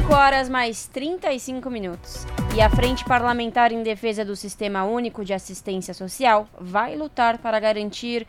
5 0.02 0.14
horas 0.14 0.48
mais 0.48 0.88
35 0.88 1.70
minutos. 1.70 2.26
E 2.56 2.60
a 2.60 2.68
Frente 2.68 3.04
Parlamentar 3.04 3.70
em 3.70 3.84
Defesa 3.84 4.24
do 4.24 4.34
Sistema 4.34 4.82
Único 4.82 5.24
de 5.24 5.32
Assistência 5.32 5.94
Social 5.94 6.48
vai 6.60 6.96
lutar 6.96 7.38
para 7.38 7.60
garantir 7.60 8.26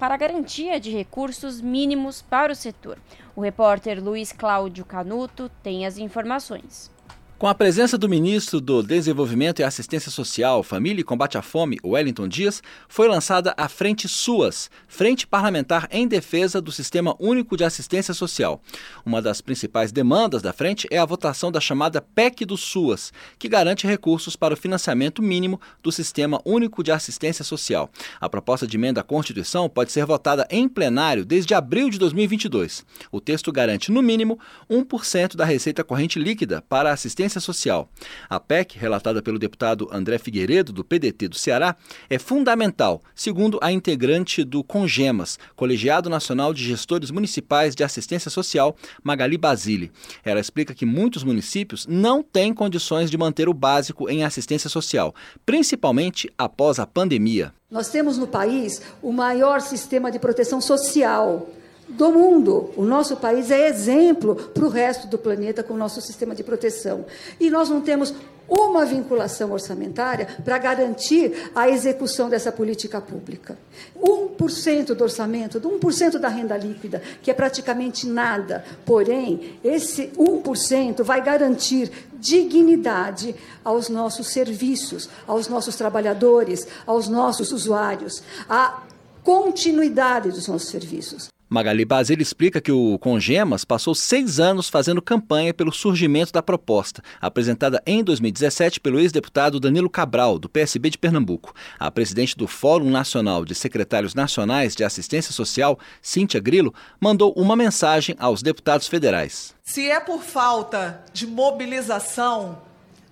para 0.00 0.16
garantia 0.16 0.80
de 0.80 0.90
recursos 0.90 1.60
mínimos 1.60 2.22
para 2.22 2.52
o 2.52 2.56
setor. 2.56 2.98
O 3.36 3.40
repórter 3.40 4.02
Luiz 4.02 4.32
Cláudio 4.32 4.84
Canuto 4.84 5.48
tem 5.62 5.86
as 5.86 5.96
informações. 5.96 6.90
Com 7.38 7.46
a 7.46 7.54
presença 7.54 7.98
do 7.98 8.08
ministro 8.08 8.62
do 8.62 8.82
Desenvolvimento 8.82 9.60
e 9.60 9.62
Assistência 9.62 10.10
Social, 10.10 10.62
Família 10.62 11.02
e 11.02 11.04
Combate 11.04 11.36
à 11.36 11.42
Fome, 11.42 11.78
Wellington 11.84 12.26
Dias, 12.26 12.62
foi 12.88 13.06
lançada 13.08 13.52
a 13.58 13.68
Frente 13.68 14.08
SUAS, 14.08 14.70
Frente 14.88 15.26
Parlamentar 15.26 15.86
em 15.90 16.08
Defesa 16.08 16.62
do 16.62 16.72
Sistema 16.72 17.14
Único 17.20 17.54
de 17.54 17.62
Assistência 17.62 18.14
Social. 18.14 18.62
Uma 19.04 19.20
das 19.20 19.42
principais 19.42 19.92
demandas 19.92 20.40
da 20.40 20.50
frente 20.50 20.88
é 20.90 20.96
a 20.96 21.04
votação 21.04 21.52
da 21.52 21.60
chamada 21.60 22.00
PEC 22.00 22.46
do 22.46 22.56
SUAS, 22.56 23.12
que 23.38 23.50
garante 23.50 23.86
recursos 23.86 24.34
para 24.34 24.54
o 24.54 24.56
financiamento 24.56 25.22
mínimo 25.22 25.60
do 25.82 25.92
Sistema 25.92 26.40
Único 26.42 26.82
de 26.82 26.90
Assistência 26.90 27.44
Social. 27.44 27.90
A 28.18 28.30
proposta 28.30 28.66
de 28.66 28.78
emenda 28.78 29.02
à 29.02 29.04
Constituição 29.04 29.68
pode 29.68 29.92
ser 29.92 30.06
votada 30.06 30.48
em 30.48 30.66
plenário 30.66 31.22
desde 31.22 31.52
abril 31.52 31.90
de 31.90 31.98
2022. 31.98 32.82
O 33.12 33.20
texto 33.20 33.52
garante, 33.52 33.92
no 33.92 34.00
mínimo, 34.00 34.38
1% 34.70 35.36
da 35.36 35.44
receita 35.44 35.84
corrente 35.84 36.18
líquida 36.18 36.64
para 36.66 36.90
assistência 36.90 37.25
Assistência 37.26 37.40
Social. 37.40 37.88
A 38.30 38.38
PEC, 38.40 38.78
relatada 38.78 39.20
pelo 39.20 39.38
deputado 39.38 39.88
André 39.92 40.18
Figueiredo, 40.18 40.72
do 40.72 40.84
PDT 40.84 41.28
do 41.28 41.36
Ceará, 41.36 41.76
é 42.08 42.18
fundamental, 42.18 43.02
segundo 43.14 43.58
a 43.60 43.72
integrante 43.72 44.44
do 44.44 44.62
CONGEMAS, 44.62 45.38
Colegiado 45.54 46.08
Nacional 46.08 46.54
de 46.54 46.64
Gestores 46.64 47.10
Municipais 47.10 47.74
de 47.74 47.84
Assistência 47.84 48.30
Social, 48.30 48.76
Magali 49.02 49.36
Basile. 49.36 49.90
Ela 50.24 50.40
explica 50.40 50.74
que 50.74 50.86
muitos 50.86 51.24
municípios 51.24 51.86
não 51.86 52.22
têm 52.22 52.54
condições 52.54 53.10
de 53.10 53.18
manter 53.18 53.48
o 53.48 53.54
básico 53.54 54.08
em 54.08 54.24
assistência 54.24 54.70
social, 54.70 55.14
principalmente 55.44 56.30
após 56.38 56.78
a 56.78 56.86
pandemia. 56.86 57.52
Nós 57.70 57.88
temos 57.88 58.16
no 58.16 58.28
país 58.28 58.80
o 59.02 59.12
maior 59.12 59.60
sistema 59.60 60.10
de 60.10 60.18
proteção 60.18 60.60
social 60.60 61.48
do 61.88 62.10
mundo. 62.10 62.70
O 62.76 62.84
nosso 62.84 63.16
país 63.16 63.50
é 63.50 63.68
exemplo 63.68 64.34
para 64.34 64.64
o 64.64 64.68
resto 64.68 65.06
do 65.06 65.18
planeta 65.18 65.62
com 65.62 65.74
o 65.74 65.78
nosso 65.78 66.00
sistema 66.00 66.34
de 66.34 66.42
proteção. 66.42 67.04
E 67.38 67.50
nós 67.50 67.68
não 67.68 67.80
temos 67.80 68.14
uma 68.48 68.84
vinculação 68.84 69.52
orçamentária 69.52 70.26
para 70.44 70.56
garantir 70.58 71.50
a 71.54 71.68
execução 71.68 72.28
dessa 72.28 72.52
política 72.52 73.00
pública. 73.00 73.58
1% 74.00 74.94
do 74.94 75.02
orçamento, 75.02 75.60
1% 75.60 76.18
da 76.18 76.28
renda 76.28 76.56
líquida, 76.56 77.02
que 77.22 77.30
é 77.30 77.34
praticamente 77.34 78.06
nada. 78.06 78.64
Porém, 78.84 79.58
esse 79.64 80.08
1% 80.16 81.02
vai 81.02 81.22
garantir 81.22 81.90
dignidade 82.14 83.34
aos 83.64 83.88
nossos 83.88 84.28
serviços, 84.28 85.08
aos 85.26 85.48
nossos 85.48 85.76
trabalhadores, 85.76 86.66
aos 86.86 87.08
nossos 87.08 87.52
usuários, 87.52 88.22
a 88.48 88.82
continuidade 89.24 90.30
dos 90.30 90.46
nossos 90.46 90.68
serviços. 90.68 91.35
Magali 91.48 91.84
Basile 91.84 92.22
explica 92.22 92.60
que 92.60 92.72
o 92.72 92.98
Congemas 92.98 93.64
passou 93.64 93.94
seis 93.94 94.40
anos 94.40 94.68
fazendo 94.68 95.00
campanha 95.00 95.54
pelo 95.54 95.72
surgimento 95.72 96.32
da 96.32 96.42
proposta, 96.42 97.02
apresentada 97.20 97.80
em 97.86 98.02
2017 98.02 98.80
pelo 98.80 98.98
ex-deputado 98.98 99.60
Danilo 99.60 99.88
Cabral, 99.88 100.40
do 100.40 100.48
PSB 100.48 100.90
de 100.90 100.98
Pernambuco. 100.98 101.54
A 101.78 101.88
presidente 101.88 102.36
do 102.36 102.48
Fórum 102.48 102.90
Nacional 102.90 103.44
de 103.44 103.54
Secretários 103.54 104.12
Nacionais 104.12 104.74
de 104.74 104.82
Assistência 104.82 105.32
Social, 105.32 105.78
Cíntia 106.02 106.40
Grilo, 106.40 106.74
mandou 107.00 107.32
uma 107.36 107.54
mensagem 107.54 108.16
aos 108.18 108.42
deputados 108.42 108.88
federais. 108.88 109.54
Se 109.62 109.88
é 109.88 110.00
por 110.00 110.22
falta 110.22 111.04
de 111.12 111.28
mobilização, 111.28 112.60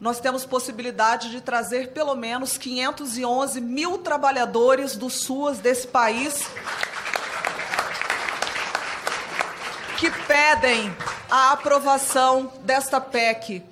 nós 0.01 0.19
temos 0.19 0.45
possibilidade 0.45 1.31
de 1.31 1.41
trazer 1.41 1.93
pelo 1.93 2.17
menos 2.17 2.59
511 2.59 3.61
mil 3.61 3.99
trabalhadores 3.99 4.97
do 4.97 5.09
SUAS 5.09 5.61
desse 5.61 5.87
país 5.87 6.49
que 9.97 10.11
pedem 10.27 10.95
a 11.31 11.53
aprovação 11.53 12.53
desta 12.63 13.01
PEC, 13.01 13.63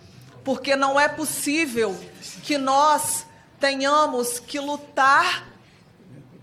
porque 0.45 0.77
não 0.77 0.99
é 0.99 1.09
possível 1.09 1.99
que 2.43 2.59
nós 2.59 3.27
tenhamos 3.59 4.39
que 4.39 4.59
lutar 4.59 5.49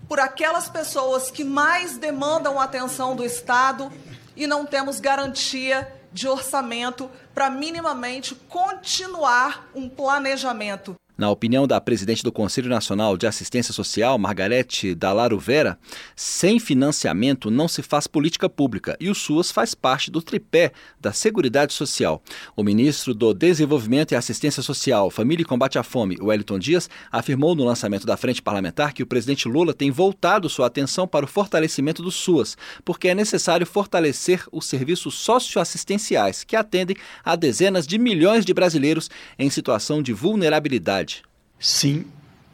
por 0.08 0.18
aquelas 0.18 0.68
pessoas 0.68 1.30
que 1.30 1.44
mais 1.44 1.96
demandam 1.96 2.58
atenção 2.58 3.14
do 3.14 3.24
Estado 3.24 3.92
e 4.36 4.46
não 4.46 4.66
temos 4.66 4.98
garantia 4.98 5.90
de 6.12 6.26
orçamento 6.26 7.10
para 7.34 7.48
minimamente 7.48 8.34
continuar 8.34 9.68
um 9.74 9.88
planejamento. 9.88 10.96
Na 11.20 11.28
opinião 11.28 11.66
da 11.66 11.78
presidente 11.78 12.22
do 12.22 12.32
Conselho 12.32 12.70
Nacional 12.70 13.14
de 13.14 13.26
Assistência 13.26 13.74
Social, 13.74 14.16
Margarete 14.16 14.94
Dalaro 14.94 15.38
Vera, 15.38 15.78
sem 16.16 16.58
financiamento 16.58 17.50
não 17.50 17.68
se 17.68 17.82
faz 17.82 18.06
política 18.06 18.48
pública 18.48 18.96
e 18.98 19.10
o 19.10 19.14
SUAS 19.14 19.50
faz 19.50 19.74
parte 19.74 20.10
do 20.10 20.22
tripé 20.22 20.72
da 20.98 21.12
Seguridade 21.12 21.74
Social. 21.74 22.22
O 22.56 22.62
ministro 22.62 23.12
do 23.12 23.34
Desenvolvimento 23.34 24.12
e 24.12 24.16
Assistência 24.16 24.62
Social, 24.62 25.10
Família 25.10 25.42
e 25.42 25.44
Combate 25.44 25.78
à 25.78 25.82
Fome, 25.82 26.16
Wellington 26.18 26.58
Dias, 26.58 26.88
afirmou 27.12 27.54
no 27.54 27.66
lançamento 27.66 28.06
da 28.06 28.16
Frente 28.16 28.40
Parlamentar 28.40 28.94
que 28.94 29.02
o 29.02 29.06
presidente 29.06 29.46
Lula 29.46 29.74
tem 29.74 29.90
voltado 29.90 30.48
sua 30.48 30.68
atenção 30.68 31.06
para 31.06 31.26
o 31.26 31.28
fortalecimento 31.28 32.02
do 32.02 32.10
SUAS, 32.10 32.56
porque 32.82 33.08
é 33.08 33.14
necessário 33.14 33.66
fortalecer 33.66 34.46
os 34.50 34.64
serviços 34.64 35.16
socioassistenciais 35.16 36.44
que 36.44 36.56
atendem 36.56 36.96
a 37.22 37.36
dezenas 37.36 37.86
de 37.86 37.98
milhões 37.98 38.42
de 38.42 38.54
brasileiros 38.54 39.10
em 39.38 39.50
situação 39.50 40.02
de 40.02 40.14
vulnerabilidade 40.14 41.09
Sim, 41.60 42.06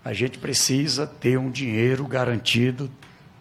a 0.04 0.12
gente 0.12 0.36
precisa 0.38 1.07
ter 1.07 1.38
um 1.38 1.48
dinheiro 1.48 2.04
garantido 2.07 2.90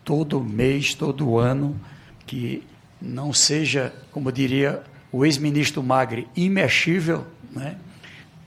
todo 0.04 0.44
mês, 0.44 0.94
todo 0.94 1.40
ano, 1.40 1.80
que 2.28 2.64
não 3.02 3.34
seja, 3.34 3.94
como 4.12 4.32
diria 4.32 4.84
o 5.12 5.26
ex-ministro 5.26 5.82
Magre, 5.82 6.28
imexível 6.36 7.26
né, 7.52 7.78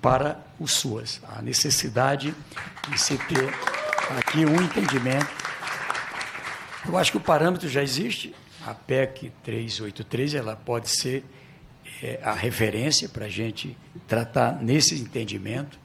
para 0.00 0.40
os 0.60 0.72
SUAS. 0.72 1.20
A 1.36 1.42
necessidade 1.42 2.32
de 2.88 3.00
se 3.00 3.18
ter 3.18 3.52
aqui 4.16 4.44
um 4.44 4.62
entendimento. 4.62 5.28
Eu 6.86 6.96
acho 6.96 7.10
que 7.10 7.16
o 7.16 7.20
parâmetro 7.20 7.68
já 7.68 7.82
existe. 7.82 8.34
A 8.64 8.74
PEC 8.74 9.32
383 9.42 10.34
ela 10.34 10.54
pode 10.54 10.88
ser 10.88 11.24
é, 12.02 12.20
a 12.22 12.32
referência 12.32 13.08
para 13.08 13.26
a 13.26 13.28
gente 13.28 13.76
tratar 14.06 14.62
nesse 14.62 14.94
entendimento. 14.94 15.78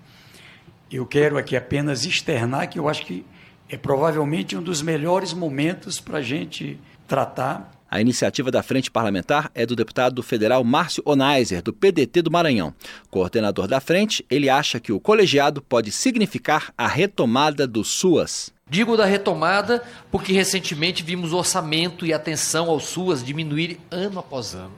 Eu 0.94 1.08
quero 1.08 1.40
aqui 1.40 1.56
apenas 1.56 2.06
externar 2.06 2.70
que 2.70 2.78
eu 2.78 2.88
acho 2.88 3.04
que 3.04 3.26
é 3.68 3.76
provavelmente 3.76 4.56
um 4.56 4.62
dos 4.62 4.84
melhores 4.84 5.34
momentos 5.34 6.00
para 6.00 6.20
a 6.20 6.22
gente 6.22 6.80
tratar. 7.08 7.72
A 7.90 8.00
iniciativa 8.00 8.52
da 8.52 8.62
Frente 8.62 8.92
Parlamentar 8.92 9.50
é 9.56 9.66
do 9.66 9.76
deputado 9.76 10.22
federal 10.22 10.64
Márcio 10.64 11.02
Onaiser, 11.04 11.64
do 11.64 11.74
PDT 11.74 12.22
do 12.22 12.30
Maranhão. 12.30 12.76
Coordenador 13.10 13.68
da 13.68 13.80
frente, 13.80 14.24
ele 14.30 14.52
acha 14.52 14.80
que 14.80 14.92
o 14.92 15.00
colegiado 15.00 15.64
pode 15.64 15.92
significar 15.92 16.72
a 16.78 16.88
retomada 16.88 17.66
do 17.66 17.84
SUAS. 17.84 18.54
Digo 18.70 18.96
da 18.96 19.06
retomada 19.06 19.82
porque 20.12 20.32
recentemente 20.32 21.02
vimos 21.02 21.34
o 21.34 21.38
orçamento 21.38 22.06
e 22.06 22.14
atenção 22.14 22.70
ao 22.70 22.80
SUAS 22.80 23.24
diminuir 23.24 23.80
ano 23.90 24.20
após 24.20 24.54
ano, 24.54 24.74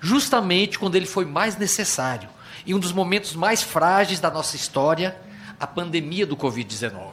justamente 0.00 0.80
quando 0.80 0.96
ele 0.96 1.06
foi 1.06 1.24
mais 1.24 1.56
necessário, 1.56 2.28
em 2.66 2.74
um 2.74 2.80
dos 2.80 2.90
momentos 2.90 3.36
mais 3.36 3.62
frágeis 3.62 4.18
da 4.18 4.32
nossa 4.32 4.56
história 4.56 5.22
a 5.58 5.66
pandemia 5.66 6.26
do 6.26 6.36
Covid-19, 6.36 7.12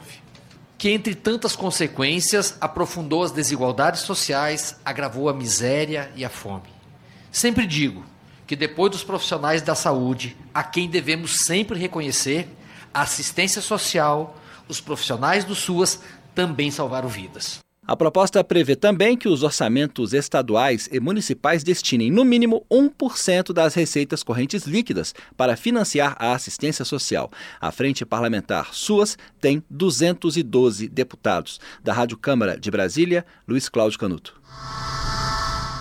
que, 0.76 0.90
entre 0.90 1.14
tantas 1.14 1.54
consequências, 1.54 2.56
aprofundou 2.60 3.22
as 3.22 3.30
desigualdades 3.30 4.02
sociais, 4.02 4.76
agravou 4.84 5.28
a 5.28 5.34
miséria 5.34 6.10
e 6.16 6.24
a 6.24 6.28
fome. 6.28 6.68
Sempre 7.30 7.66
digo 7.66 8.04
que, 8.46 8.56
depois 8.56 8.90
dos 8.90 9.04
profissionais 9.04 9.62
da 9.62 9.74
saúde, 9.74 10.36
a 10.52 10.62
quem 10.62 10.88
devemos 10.88 11.44
sempre 11.46 11.78
reconhecer, 11.78 12.48
a 12.92 13.02
assistência 13.02 13.62
social, 13.62 14.36
os 14.68 14.80
profissionais 14.80 15.44
do 15.44 15.54
SUAS 15.54 16.00
também 16.34 16.70
salvaram 16.70 17.08
vidas. 17.08 17.60
A 17.84 17.96
proposta 17.96 18.44
prevê 18.44 18.76
também 18.76 19.16
que 19.16 19.28
os 19.28 19.42
orçamentos 19.42 20.12
estaduais 20.12 20.88
e 20.92 21.00
municipais 21.00 21.64
destinem 21.64 22.12
no 22.12 22.24
mínimo 22.24 22.64
1% 22.70 23.52
das 23.52 23.74
receitas 23.74 24.22
correntes 24.22 24.66
líquidas 24.66 25.12
para 25.36 25.56
financiar 25.56 26.14
a 26.16 26.32
assistência 26.32 26.84
social. 26.84 27.28
A 27.60 27.72
Frente 27.72 28.06
Parlamentar 28.06 28.72
SUAS 28.72 29.18
tem 29.40 29.64
212 29.68 30.88
deputados. 30.88 31.58
Da 31.82 31.92
Rádio 31.92 32.16
Câmara 32.16 32.56
de 32.56 32.70
Brasília, 32.70 33.26
Luiz 33.48 33.68
Cláudio 33.68 33.98
Canuto. 33.98 34.40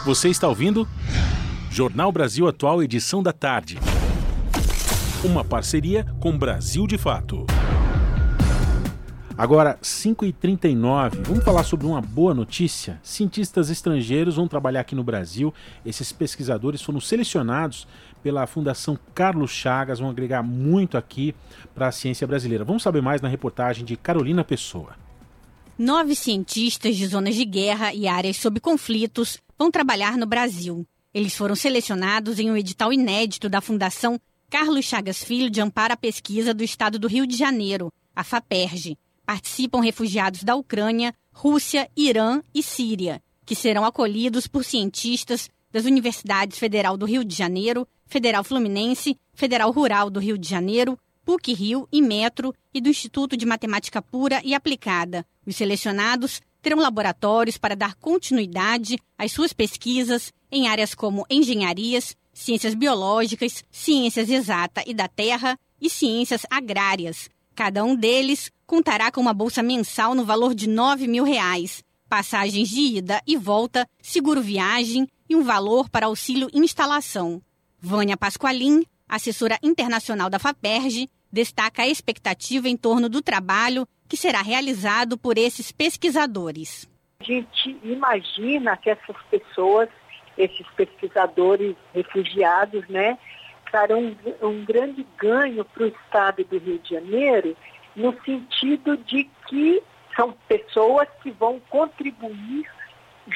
Você 0.04 0.30
está 0.30 0.48
ouvindo? 0.48 0.88
Jornal 1.70 2.12
Brasil 2.12 2.48
Atual, 2.48 2.82
edição 2.82 3.22
da 3.22 3.32
tarde. 3.32 3.78
Uma 5.24 5.46
parceria 5.46 6.04
com 6.20 6.36
Brasil 6.36 6.88
de 6.88 6.98
Fato. 6.98 7.46
Agora, 9.42 9.76
5h39, 9.82 11.24
vamos 11.24 11.44
falar 11.44 11.64
sobre 11.64 11.88
uma 11.88 12.00
boa 12.00 12.32
notícia. 12.32 13.00
Cientistas 13.02 13.72
estrangeiros 13.72 14.36
vão 14.36 14.48
trabalhar 14.48 14.82
aqui 14.82 14.94
no 14.94 15.04
Brasil. 15.04 15.52
Esses 15.84 16.12
pesquisadores 16.12 16.80
foram 16.84 17.02
selecionados 17.02 17.88
pela 18.22 18.46
Fundação 18.46 18.96
Carlos 19.16 19.50
Chagas, 19.50 19.98
vão 19.98 20.12
agregar 20.12 20.44
muito 20.44 20.96
aqui 20.96 21.34
para 21.74 21.88
a 21.88 21.92
ciência 21.92 22.28
brasileira. 22.28 22.64
Vamos 22.64 22.84
saber 22.84 23.02
mais 23.02 23.20
na 23.20 23.28
reportagem 23.28 23.84
de 23.84 23.98
Carolina 23.98 24.44
Pessoa. 24.44 24.96
Nove 25.76 26.14
cientistas 26.14 26.96
de 26.96 27.08
zonas 27.08 27.34
de 27.34 27.44
guerra 27.44 27.96
e 27.96 28.08
áreas 28.08 28.38
sob 28.38 28.60
conflitos 28.60 29.40
vão 29.58 29.72
trabalhar 29.72 30.18
no 30.18 30.28
Brasil. 30.28 30.86
Eles 31.12 31.36
foram 31.36 31.56
selecionados 31.56 32.38
em 32.38 32.52
um 32.52 32.56
edital 32.56 32.94
inédito 32.94 33.50
da 33.50 33.60
Fundação 33.60 34.22
Carlos 34.52 34.86
Chagas 34.86 35.24
Filho 35.24 35.50
de 35.50 35.60
Amparo 35.60 35.96
à 35.96 35.98
Pesquisa 35.98 36.54
do 36.54 36.64
Estado 36.64 37.00
do 37.00 37.08
Rio 37.08 37.26
de 37.26 37.36
Janeiro, 37.36 37.92
a 38.16 38.24
FAPERJ. 38.24 38.96
Participam 39.26 39.82
refugiados 39.82 40.44
da 40.44 40.56
Ucrânia, 40.56 41.14
Rússia, 41.32 41.90
Irã 41.96 42.42
e 42.54 42.62
Síria, 42.62 43.22
que 43.46 43.56
serão 43.56 43.86
acolhidos 43.86 44.48
por 44.48 44.64
cientistas 44.64 45.50
das 45.72 45.86
Universidades 45.86 46.60
Federal 46.60 46.98
do 46.98 47.06
Rio 47.06 47.24
de 47.24 47.36
Janeiro, 47.36 47.88
Federal 48.06 48.44
Fluminense, 48.44 49.18
Federal 49.34 49.72
Rural 49.72 50.10
do 50.10 50.20
Rio 50.20 50.38
de 50.38 50.48
Janeiro, 50.48 51.00
PUC 51.24 51.54
Rio 51.54 51.88
e 51.92 52.02
Metro 52.02 52.54
e 52.74 52.82
do 52.82 52.90
Instituto 52.90 53.38
de 53.38 53.46
Matemática 53.46 54.02
Pura 54.02 54.42
e 54.44 54.54
Aplicada. 54.54 55.26
Os 55.46 55.56
selecionados 55.56 56.42
terão 56.62 56.80
laboratórios 56.80 57.58
para 57.58 57.76
dar 57.76 57.96
continuidade 57.96 59.00
às 59.18 59.32
suas 59.32 59.54
pesquisas 59.54 60.34
em 60.52 60.68
áreas 60.68 60.94
como 60.94 61.26
engenharias, 61.30 62.16
ciências 62.34 62.74
biológicas, 62.74 63.64
ciências 63.72 64.30
exata 64.30 64.84
e 64.86 64.94
da 64.94 65.08
terra 65.08 65.58
e 65.80 65.90
ciências 65.90 66.46
agrárias. 66.50 67.30
Cada 67.56 67.84
um 67.84 67.96
deles 67.96 68.52
contará 68.66 69.12
com 69.12 69.22
uma 69.22 69.34
bolsa 69.34 69.62
mensal 69.62 70.16
no 70.16 70.24
valor 70.24 70.56
de 70.56 70.68
9 70.68 71.08
mil 71.08 71.24
reais, 71.24 71.84
passagens 72.10 72.70
de 72.70 72.98
ida 72.98 73.22
e 73.28 73.38
volta, 73.38 73.88
seguro 74.02 74.42
viagem 74.42 75.08
e 75.30 75.36
um 75.36 75.44
valor 75.44 75.90
para 75.90 76.06
auxílio 76.06 76.50
instalação. 76.54 77.42
Vânia 77.80 78.18
Pasqualin, 78.18 78.84
assessora 79.08 79.58
internacional 79.62 80.30
da 80.30 80.40
FAPERJ, 80.40 81.10
destaca 81.32 81.84
a 81.84 81.88
expectativa 81.88 82.68
em 82.68 82.78
torno 82.78 83.10
do 83.10 83.22
trabalho 83.22 83.88
que 84.08 84.18
será 84.18 84.42
realizado 84.42 85.18
por 85.18 85.38
esses 85.38 85.72
pesquisadores. 85.72 86.90
A 87.22 87.24
gente 87.24 87.78
imagina 87.84 88.76
que 88.76 88.90
essas 88.90 89.16
pessoas, 89.30 89.90
esses 90.38 90.68
pesquisadores 90.76 91.76
refugiados, 91.94 92.88
né, 92.90 93.18
trarão 93.72 94.00
um, 94.42 94.48
um 94.48 94.66
grande 94.66 95.06
ganho 95.18 95.64
para 95.66 95.84
o 95.84 95.88
estado 95.88 96.44
do 96.44 96.58
Rio 96.58 96.80
de 96.80 96.90
Janeiro, 96.90 97.56
no 97.96 98.14
sentido 98.24 98.98
de 98.98 99.30
que 99.48 99.82
são 100.16 100.36
pessoas 100.48 101.08
que 101.24 101.32
vão 101.32 101.60
contribuir 101.70 102.70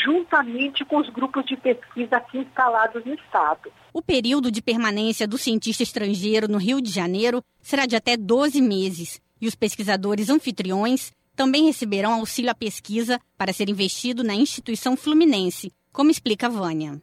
juntamente 0.03 0.83
com 0.83 0.97
os 0.97 1.09
grupos 1.09 1.45
de 1.45 1.55
pesquisa 1.55 2.17
aqui 2.17 2.39
instalados 2.39 3.05
no 3.05 3.13
Estado. 3.13 3.71
O 3.93 4.01
período 4.01 4.51
de 4.51 4.61
permanência 4.61 5.27
do 5.27 5.37
cientista 5.37 5.83
estrangeiro 5.83 6.47
no 6.47 6.57
Rio 6.57 6.81
de 6.81 6.91
Janeiro 6.91 7.41
será 7.61 7.85
de 7.85 7.95
até 7.95 8.17
12 8.17 8.61
meses 8.61 9.21
e 9.39 9.47
os 9.47 9.55
pesquisadores 9.55 10.29
anfitriões 10.29 11.11
também 11.35 11.65
receberão 11.65 12.13
auxílio 12.13 12.51
à 12.51 12.55
pesquisa 12.55 13.19
para 13.37 13.53
ser 13.53 13.69
investido 13.69 14.23
na 14.23 14.33
instituição 14.33 14.95
fluminense, 14.95 15.71
como 15.91 16.09
explica 16.09 16.49
Vânia. 16.49 16.99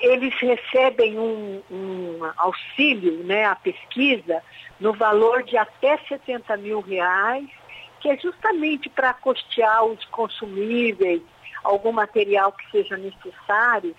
Eles 0.00 0.34
recebem 0.34 1.18
um, 1.18 1.62
um 1.70 2.18
auxílio 2.36 3.24
né, 3.24 3.44
à 3.44 3.56
pesquisa 3.56 4.42
no 4.78 4.92
valor 4.92 5.42
de 5.42 5.56
até 5.56 5.98
70 6.08 6.56
mil 6.58 6.80
reais, 6.80 7.48
que 8.00 8.08
é 8.08 8.16
justamente 8.16 8.88
para 8.88 9.12
custear 9.14 9.84
os 9.84 10.04
consumíveis, 10.06 11.20
algum 11.64 11.92
material 11.92 12.52
que 12.52 12.70
seja 12.70 12.96
necessário 12.96 13.94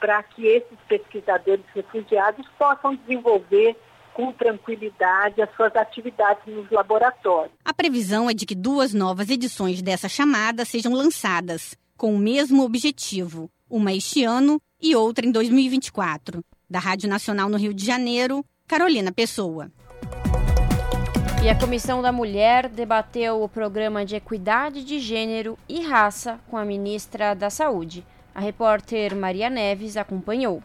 para 0.00 0.22
que 0.22 0.46
esses 0.46 0.78
pesquisadores 0.88 1.64
refugiados 1.74 2.46
possam 2.58 2.96
desenvolver 2.96 3.76
com 4.12 4.32
tranquilidade 4.32 5.40
as 5.40 5.54
suas 5.54 5.74
atividades 5.76 6.42
nos 6.46 6.70
laboratórios. 6.70 7.54
A 7.64 7.72
previsão 7.72 8.28
é 8.28 8.34
de 8.34 8.44
que 8.44 8.54
duas 8.54 8.92
novas 8.92 9.30
edições 9.30 9.80
dessa 9.80 10.08
chamada 10.08 10.64
sejam 10.64 10.92
lançadas, 10.92 11.76
com 11.96 12.14
o 12.14 12.18
mesmo 12.18 12.64
objetivo, 12.64 13.48
uma 13.70 13.92
este 13.92 14.24
ano 14.24 14.60
e 14.82 14.96
outra 14.96 15.24
em 15.24 15.30
2024. 15.30 16.44
Da 16.68 16.78
Rádio 16.78 17.08
Nacional 17.08 17.48
no 17.48 17.56
Rio 17.56 17.72
de 17.72 17.84
Janeiro, 17.84 18.44
Carolina 18.66 19.12
Pessoa. 19.12 19.70
E 21.44 21.48
a 21.48 21.58
Comissão 21.58 22.02
da 22.02 22.12
Mulher 22.12 22.68
debateu 22.68 23.42
o 23.42 23.48
programa 23.48 24.04
de 24.04 24.16
equidade 24.16 24.84
de 24.84 24.98
gênero 24.98 25.58
e 25.68 25.82
raça 25.82 26.38
com 26.48 26.56
a 26.56 26.64
ministra 26.64 27.34
da 27.34 27.50
Saúde. 27.50 28.04
A 28.34 28.40
repórter 28.40 29.14
Maria 29.14 29.50
Neves 29.50 29.96
acompanhou. 29.96 30.62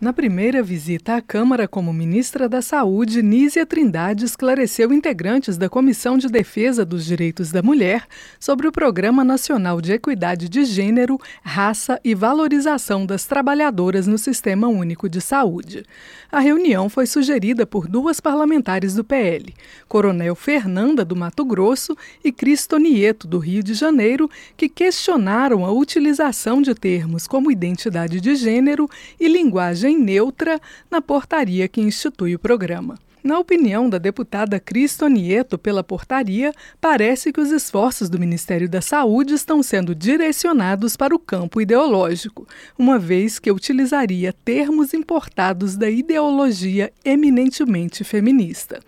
Na 0.00 0.14
primeira 0.14 0.62
visita 0.62 1.16
à 1.16 1.20
Câmara 1.20 1.68
como 1.68 1.92
ministra 1.92 2.48
da 2.48 2.62
Saúde, 2.62 3.22
Nízia 3.22 3.66
Trindade 3.66 4.24
esclareceu 4.24 4.94
integrantes 4.94 5.58
da 5.58 5.68
Comissão 5.68 6.16
de 6.16 6.26
Defesa 6.26 6.86
dos 6.86 7.04
Direitos 7.04 7.52
da 7.52 7.62
Mulher 7.62 8.06
sobre 8.38 8.66
o 8.66 8.72
Programa 8.72 9.22
Nacional 9.22 9.78
de 9.78 9.92
Equidade 9.92 10.48
de 10.48 10.64
Gênero, 10.64 11.18
Raça 11.42 12.00
e 12.02 12.14
Valorização 12.14 13.04
das 13.04 13.26
Trabalhadoras 13.26 14.06
no 14.06 14.16
Sistema 14.16 14.68
Único 14.68 15.06
de 15.06 15.20
Saúde. 15.20 15.84
A 16.32 16.40
reunião 16.40 16.88
foi 16.88 17.04
sugerida 17.04 17.66
por 17.66 17.86
duas 17.86 18.20
parlamentares 18.20 18.94
do 18.94 19.04
PL, 19.04 19.54
Coronel 19.86 20.34
Fernanda, 20.34 21.04
do 21.04 21.14
Mato 21.14 21.44
Grosso, 21.44 21.94
e 22.24 22.32
Cristo 22.32 22.78
Nieto, 22.78 23.28
do 23.28 23.36
Rio 23.36 23.62
de 23.62 23.74
Janeiro, 23.74 24.30
que 24.56 24.66
questionaram 24.66 25.62
a 25.66 25.70
utilização 25.70 26.62
de 26.62 26.74
termos 26.74 27.26
como 27.26 27.52
identidade 27.52 28.18
de 28.18 28.34
gênero 28.34 28.88
e 29.18 29.28
linguagem 29.28 29.89
neutra 29.96 30.60
na 30.90 31.00
portaria 31.00 31.68
que 31.68 31.80
institui 31.80 32.34
o 32.34 32.38
programa. 32.38 32.98
Na 33.22 33.38
opinião 33.38 33.88
da 33.90 33.98
deputada 33.98 34.58
Cristo 34.58 35.06
Nieto 35.06 35.58
pela 35.58 35.84
portaria, 35.84 36.54
parece 36.80 37.30
que 37.30 37.40
os 37.40 37.50
esforços 37.50 38.08
do 38.08 38.18
Ministério 38.18 38.66
da 38.66 38.80
Saúde 38.80 39.34
estão 39.34 39.62
sendo 39.62 39.94
direcionados 39.94 40.96
para 40.96 41.14
o 41.14 41.18
campo 41.18 41.60
ideológico, 41.60 42.48
uma 42.78 42.98
vez 42.98 43.38
que 43.38 43.52
utilizaria 43.52 44.32
termos 44.32 44.94
importados 44.94 45.76
da 45.76 45.90
ideologia 45.90 46.90
eminentemente 47.04 48.04
feminista. 48.04 48.80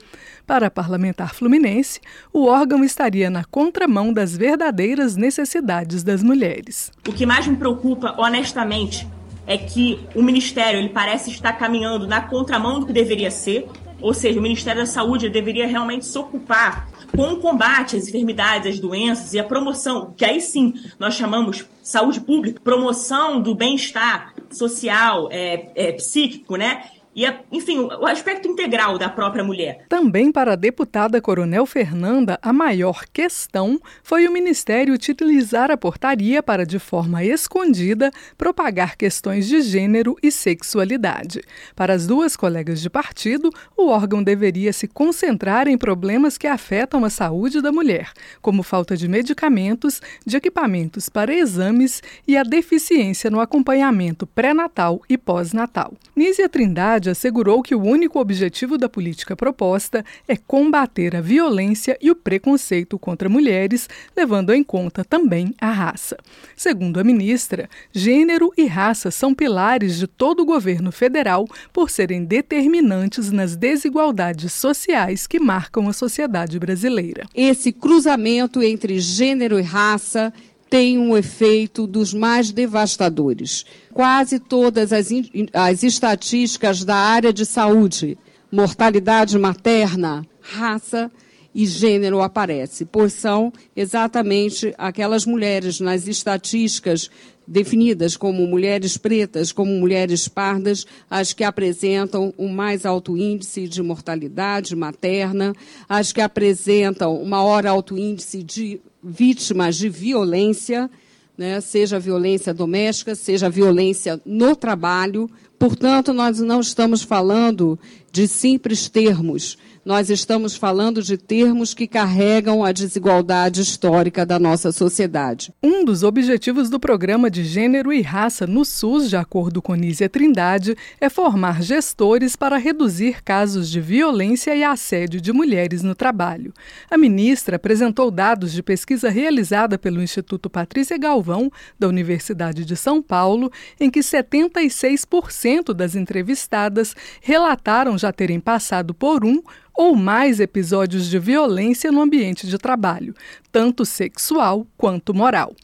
Para 0.47 0.69
a 0.69 0.71
parlamentar 0.71 1.35
fluminense, 1.35 2.01
o 2.33 2.47
órgão 2.47 2.83
estaria 2.83 3.29
na 3.29 3.45
contramão 3.45 4.15
das 4.15 4.35
verdadeiras 4.35 5.15
necessidades 5.15 6.03
das 6.03 6.23
mulheres. 6.23 6.91
O 7.07 7.13
que 7.13 7.27
mais 7.27 7.47
me 7.47 7.57
preocupa, 7.57 8.15
honestamente, 8.19 9.07
é 9.47 9.59
que 9.59 10.01
o 10.15 10.23
Ministério 10.23 10.81
ele 10.81 10.89
parece 10.89 11.31
estar 11.31 11.53
caminhando 11.55 12.07
na 12.07 12.21
contramão 12.21 12.81
do 12.81 12.87
que 12.87 12.93
deveria 12.93 13.31
ser, 13.31 13.69
ou 14.01 14.13
seja, 14.13 14.39
o 14.39 14.43
Ministério 14.43 14.81
da 14.81 14.87
Saúde 14.87 15.29
deveria 15.29 15.67
realmente 15.67 16.05
se 16.05 16.19
ocupar 16.19 16.89
com 17.15 17.35
o 17.35 17.37
combate 17.37 17.97
às 17.97 18.09
enfermidades, 18.09 18.75
às 18.75 18.81
doenças 18.81 19.35
e 19.35 19.39
a 19.39 19.45
promoção, 19.45 20.13
que 20.17 20.25
aí 20.25 20.41
sim 20.41 20.75
nós 20.99 21.15
chamamos 21.15 21.67
saúde 21.83 22.21
pública, 22.21 22.61
promoção 22.63 23.41
do 23.41 23.55
bem-estar 23.55 24.35
social, 24.51 25.29
é, 25.31 25.71
é, 25.75 25.93
psíquico, 25.93 26.57
né? 26.57 26.85
E, 27.15 27.25
enfim, 27.51 27.79
o 27.79 28.07
aspecto 28.07 28.49
integral 28.49 28.99
da 28.99 29.09
própria 29.09 29.45
mulher. 29.45 29.85
Também 29.89 30.33
para 30.33 30.55
a 30.55 30.57
deputada 30.57 31.21
Coronel 31.21 31.67
Fernanda, 31.67 32.39
a 32.43 32.53
maior 32.53 33.05
questão 33.13 33.81
foi 34.03 34.27
o 34.27 34.33
Ministério 34.33 34.95
utilizar 34.95 35.71
a 35.71 35.77
portaria 35.77 36.43
para, 36.43 36.65
de 36.65 36.79
forma 36.79 37.23
escondida, 37.25 38.11
propagar 38.39 38.97
questões 38.97 39.47
de 39.47 39.61
gênero 39.61 40.17
e 40.23 40.31
sexualidade. 40.31 41.43
Para 41.77 41.93
as 41.93 42.07
duas 42.07 42.37
colegas 42.37 42.81
de 42.81 42.89
partido, 42.89 43.51
o 43.77 43.89
órgão 43.89 44.23
deveria 44.23 44.73
se 44.73 44.89
concentrar 44.89 45.69
em 45.69 45.77
problemas 45.77 46.39
que 46.39 46.47
afetam 46.47 47.05
a 47.05 47.11
saúde 47.11 47.61
da 47.61 47.71
mulher, 47.71 48.11
como 48.41 48.63
falta 48.63 48.97
de 48.97 49.07
medicamentos, 49.07 50.01
de 50.25 50.37
equipamentos 50.37 51.09
para 51.09 51.35
exames 51.35 52.03
e 52.27 52.37
a 52.37 52.43
deficiência 52.43 53.31
no 53.31 53.41
acompanhamento 53.41 54.27
pré-natal 54.27 55.03
e 55.09 55.19
pós-natal. 55.19 55.93
Nízia 56.17 56.49
Trindade 56.49 57.02
Trindade 57.03 57.11
assegurou 57.11 57.63
que 57.63 57.75
o 57.75 57.83
único 57.83 58.21
objetivo 58.21 58.79
da 58.79 58.89
política 58.89 59.35
proposta 59.35 60.05
é 60.29 60.37
combater 60.37 61.17
a 61.17 61.21
violência 61.21 61.99
e 62.01 62.11
o 62.11 62.15
preconceito 62.15 62.99
contra 62.99 63.29
mulheres, 63.29 63.89
levando 64.17 64.53
em 64.53 64.63
conta 64.63 65.05
também 65.05 65.53
a 65.61 65.71
raça. 65.71 66.17
Segundo 66.57 67.01
a 67.01 67.05
ministra, 67.05 67.69
gênero 67.93 68.53
e 68.57 68.67
raça 68.67 69.11
são 69.11 69.35
pilares 69.35 69.97
de 69.97 70.07
todo 70.07 70.41
o 70.41 70.47
governo 70.47 70.93
federal 70.93 71.47
por 71.73 71.91
serem 71.91 72.25
determinantes 72.25 73.33
nas 73.33 73.57
desigualdades 73.57 74.53
sociais 74.53 75.27
que 75.27 75.41
marcam 75.41 75.89
a 75.89 75.93
sociedade 75.93 76.59
brasileira. 76.59 77.27
Esse 77.35 77.73
cruzamento 77.73 78.63
entre 78.63 79.01
gênero 79.01 79.59
e 79.59 79.63
raça 79.63 80.33
tem 80.73 80.97
um 80.97 81.15
efeito 81.15 81.87
dos 81.87 82.15
mais 82.15 82.51
devastadores. 82.51 83.67
Quase 83.93 84.39
todas 84.39 84.91
as, 84.91 85.11
as 85.53 85.83
estatísticas 85.83 86.83
da 86.83 86.97
área 86.97 87.31
de 87.31 87.45
saúde, 87.45 88.17
mortalidade 88.51 89.39
materna, 89.39 90.27
raça 90.41 91.13
e 91.55 91.67
gênero 91.67 92.23
aparecem, 92.23 92.89
pois 92.91 93.13
são 93.13 93.53
exatamente 93.77 94.75
aquelas 94.79 95.27
mulheres 95.27 95.79
nas 95.79 96.09
estatísticas 96.09 97.11
definidas 97.47 98.17
como 98.17 98.47
mulheres 98.47 98.97
pretas, 98.97 99.53
como 99.53 99.73
mulheres 99.73 100.27
pardas, 100.27 100.87
as 101.11 101.35
que 101.35 101.45
apresentam 101.45 102.33
o 102.39 102.49
mais 102.49 102.87
alto 102.87 103.15
índice 103.15 103.69
de 103.69 103.83
mortalidade 103.83 104.75
materna, 104.75 105.53
as 105.87 106.15
que 106.15 106.21
apresentam 106.23 107.15
o 107.15 107.29
maior 107.29 107.67
alto 107.67 107.99
índice 107.99 108.43
de 108.43 108.81
vítimas 109.03 109.77
de 109.77 109.89
violência, 109.89 110.91
né, 111.37 111.61
seja 111.61 111.99
violência 111.99 112.55
doméstica, 112.55 113.15
seja 113.15 113.49
violência 113.51 114.21
no 114.25 114.55
trabalho. 114.55 115.29
Portanto, 115.59 116.13
nós 116.13 116.39
não 116.41 116.61
estamos 116.61 117.03
falando 117.03 117.79
de 118.11 118.29
simples 118.29 118.89
termos, 118.89 119.57
nós 119.85 120.11
estamos 120.11 120.55
falando 120.55 121.03
de 121.03 121.17
termos 121.17 121.75
que 121.75 121.89
carregam 121.89 122.65
a 122.65 122.71
desigualdade 122.71 123.61
histórica 123.61 124.25
da 124.25 124.39
nossa 124.39 124.71
sociedade. 124.71 125.53
Um 125.63 125.85
dos 125.85 126.05
objetivos 126.05 126.71
do 126.71 126.79
programa 126.79 127.29
de 127.29 127.45
Gênero 127.45 127.93
e 127.93 128.01
Raça 128.01 128.47
no 128.47 128.65
SUS, 128.65 129.11
de 129.11 129.17
acordo 129.17 129.61
com 129.61 129.75
Nízia 129.75 130.09
Trindade, 130.09 130.77
é 131.01 131.09
formar 131.09 131.63
gestores 131.63 132.37
para 132.37 132.59
reduzir 132.59 133.23
casos 133.25 133.69
de 133.69 133.81
violência 133.81 134.55
e 134.55 134.63
assédio 134.63 135.21
de 135.21 135.33
mulheres 135.33 135.83
no 135.83 135.97
trabalho. 135.97 136.53
A 136.89 136.97
ministra 136.97 137.57
apresentou 137.57 138.11
dados 138.11 138.53
de 138.53 138.63
pesquisa 138.63 139.11
realizada 139.11 139.77
pelo 139.77 140.03
Instituto 140.03 140.49
Patrícia 140.49 140.97
Galvão, 140.97 141.51
da 141.77 141.89
Universidade 141.89 142.65
de 142.65 142.77
São 142.77 143.03
Paulo, 143.03 143.51
em 143.81 143.91
que 143.91 144.01
76% 144.01 145.75
das 145.75 145.97
entrevistadas 145.97 146.95
relataram 147.21 147.99
já 147.99 148.13
terem 148.13 148.39
passado 148.39 148.95
por 148.95 149.25
um 149.25 149.43
ou 149.75 149.95
mais 149.95 150.41
episódios 150.41 151.09
de 151.09 151.19
violência 151.19 151.91
no 151.91 152.01
ambiente 152.01 152.47
de 152.47 152.59
trabalho, 152.59 153.15
tanto 153.51 153.85
sexual 153.85 154.67
quanto 154.77 155.15
moral. 155.15 155.55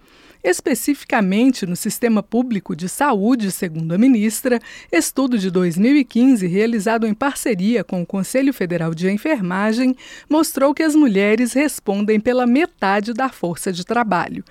Especificamente 0.42 1.66
no 1.66 1.74
sistema 1.74 2.22
público 2.22 2.76
de 2.76 2.88
saúde, 2.88 3.50
segundo 3.50 3.92
a 3.92 3.98
ministra, 3.98 4.60
estudo 4.90 5.36
de 5.36 5.50
2015, 5.50 6.46
realizado 6.46 7.06
em 7.06 7.12
parceria 7.12 7.82
com 7.82 8.00
o 8.00 8.06
Conselho 8.06 8.52
Federal 8.54 8.94
de 8.94 9.10
Enfermagem, 9.10 9.96
mostrou 10.30 10.72
que 10.72 10.82
as 10.82 10.94
mulheres 10.94 11.52
respondem 11.52 12.20
pela 12.20 12.46
metade 12.46 13.12
da 13.12 13.28
força 13.28 13.72
de 13.72 13.84
trabalho. 13.84 14.44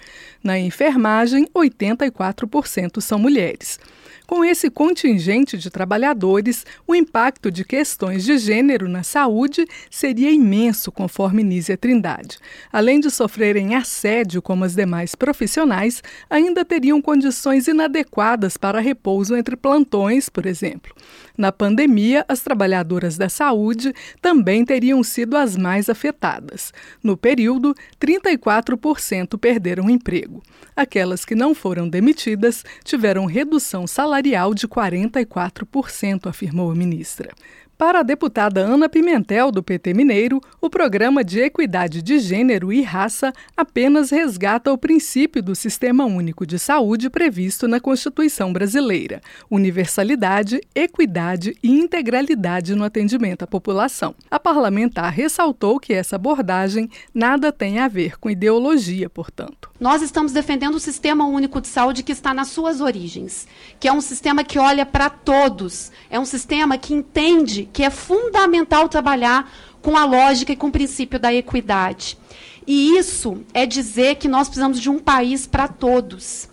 Na 0.43 0.59
enfermagem, 0.59 1.47
84% 1.55 2.99
são 2.99 3.17
mulheres. 3.17 3.79
Com 4.27 4.43
esse 4.43 4.69
contingente 4.69 5.57
de 5.57 5.69
trabalhadores, 5.69 6.65
o 6.85 6.93
impacto 6.93 7.49
de 7.49 7.63
questões 7.63 8.25
de 8.25 8.37
gênero 8.37 8.89
na 8.89 9.01
saúde 9.01 9.65
seria 9.89 10.29
imenso, 10.29 10.91
conforme 10.91 11.43
Nízia 11.43 11.77
Trindade. 11.77 12.37
Além 12.69 12.99
de 12.99 13.09
sofrerem 13.09 13.73
assédio 13.73 14.41
como 14.41 14.65
as 14.65 14.75
demais 14.75 15.15
profissionais, 15.15 16.03
ainda 16.29 16.65
teriam 16.65 17.01
condições 17.01 17.69
inadequadas 17.69 18.57
para 18.57 18.81
repouso 18.81 19.33
entre 19.33 19.55
plantões, 19.55 20.27
por 20.27 20.45
exemplo. 20.45 20.93
Na 21.37 21.51
pandemia, 21.51 22.25
as 22.27 22.41
trabalhadoras 22.41 23.15
da 23.15 23.29
saúde 23.29 23.93
também 24.19 24.65
teriam 24.65 25.03
sido 25.03 25.37
as 25.37 25.55
mais 25.55 25.87
afetadas. 25.87 26.73
No 27.03 27.15
período, 27.15 27.75
34% 28.01 29.37
perderam 29.37 29.87
emprego. 29.87 30.41
Aquelas 30.75 31.23
que 31.23 31.35
não 31.35 31.53
foram 31.53 31.87
demitidas 31.87 32.65
tiveram 32.83 33.25
redução 33.25 33.85
salarial 33.85 34.55
de 34.55 34.67
44%, 34.67 36.27
afirmou 36.27 36.71
a 36.71 36.75
ministra. 36.75 37.31
Para 37.77 37.99
a 37.99 38.03
deputada 38.03 38.61
Ana 38.61 38.89
Pimentel, 38.89 39.51
do 39.51 39.61
PT 39.61 39.93
Mineiro, 39.93 40.41
o 40.59 40.67
programa 40.67 41.23
de 41.23 41.39
equidade 41.39 42.01
de 42.01 42.17
gênero 42.17 42.73
e 42.73 42.81
raça 42.81 43.31
apenas 43.55 44.09
resgata 44.09 44.73
o 44.73 44.77
princípio 44.79 45.43
do 45.43 45.53
Sistema 45.53 46.03
Único 46.03 46.43
de 46.43 46.57
Saúde 46.57 47.07
previsto 47.07 47.67
na 47.67 47.79
Constituição 47.79 48.51
Brasileira: 48.51 49.21
universalidade, 49.47 50.59
equidade 50.73 51.55
e 51.61 51.69
integralidade 51.69 52.73
no 52.73 52.83
atendimento 52.83 53.43
à 53.43 53.47
população. 53.47 54.15
A 54.31 54.39
parlamentar 54.39 55.13
ressaltou 55.13 55.79
que 55.79 55.93
essa 55.93 56.15
abordagem 56.15 56.89
nada 57.13 57.51
tem 57.51 57.77
a 57.77 57.87
ver 57.87 58.17
com 58.17 58.27
ideologia, 58.27 59.07
portanto. 59.07 59.69
Nós 59.79 60.01
estamos 60.01 60.31
defendendo 60.31 60.73
o 60.73 60.79
Sistema 60.79 61.25
Único 61.27 61.61
de 61.61 61.67
Saúde 61.67 62.01
que 62.01 62.11
está 62.11 62.33
nas 62.33 62.47
suas 62.47 62.81
origens, 62.81 63.47
que 63.79 63.87
é 63.87 63.93
um 63.93 64.01
sistema 64.01 64.43
que 64.43 64.57
olha 64.57 64.87
para 64.87 65.07
todos, 65.07 65.91
é 66.09 66.19
um 66.19 66.25
sistema 66.25 66.79
que 66.79 66.95
entende 66.95 67.69
que 67.71 67.83
é 67.83 67.91
fundamental 67.91 68.89
trabalhar 68.89 69.51
com 69.79 69.95
a 69.95 70.03
lógica 70.03 70.51
e 70.51 70.55
com 70.55 70.67
o 70.67 70.71
princípio 70.71 71.19
da 71.19 71.31
equidade. 71.31 72.17
E 72.65 72.97
isso 72.97 73.45
é 73.53 73.67
dizer 73.67 74.15
que 74.15 74.27
nós 74.27 74.47
precisamos 74.47 74.79
de 74.79 74.89
um 74.89 74.97
país 74.97 75.45
para 75.45 75.67
todos. 75.67 76.49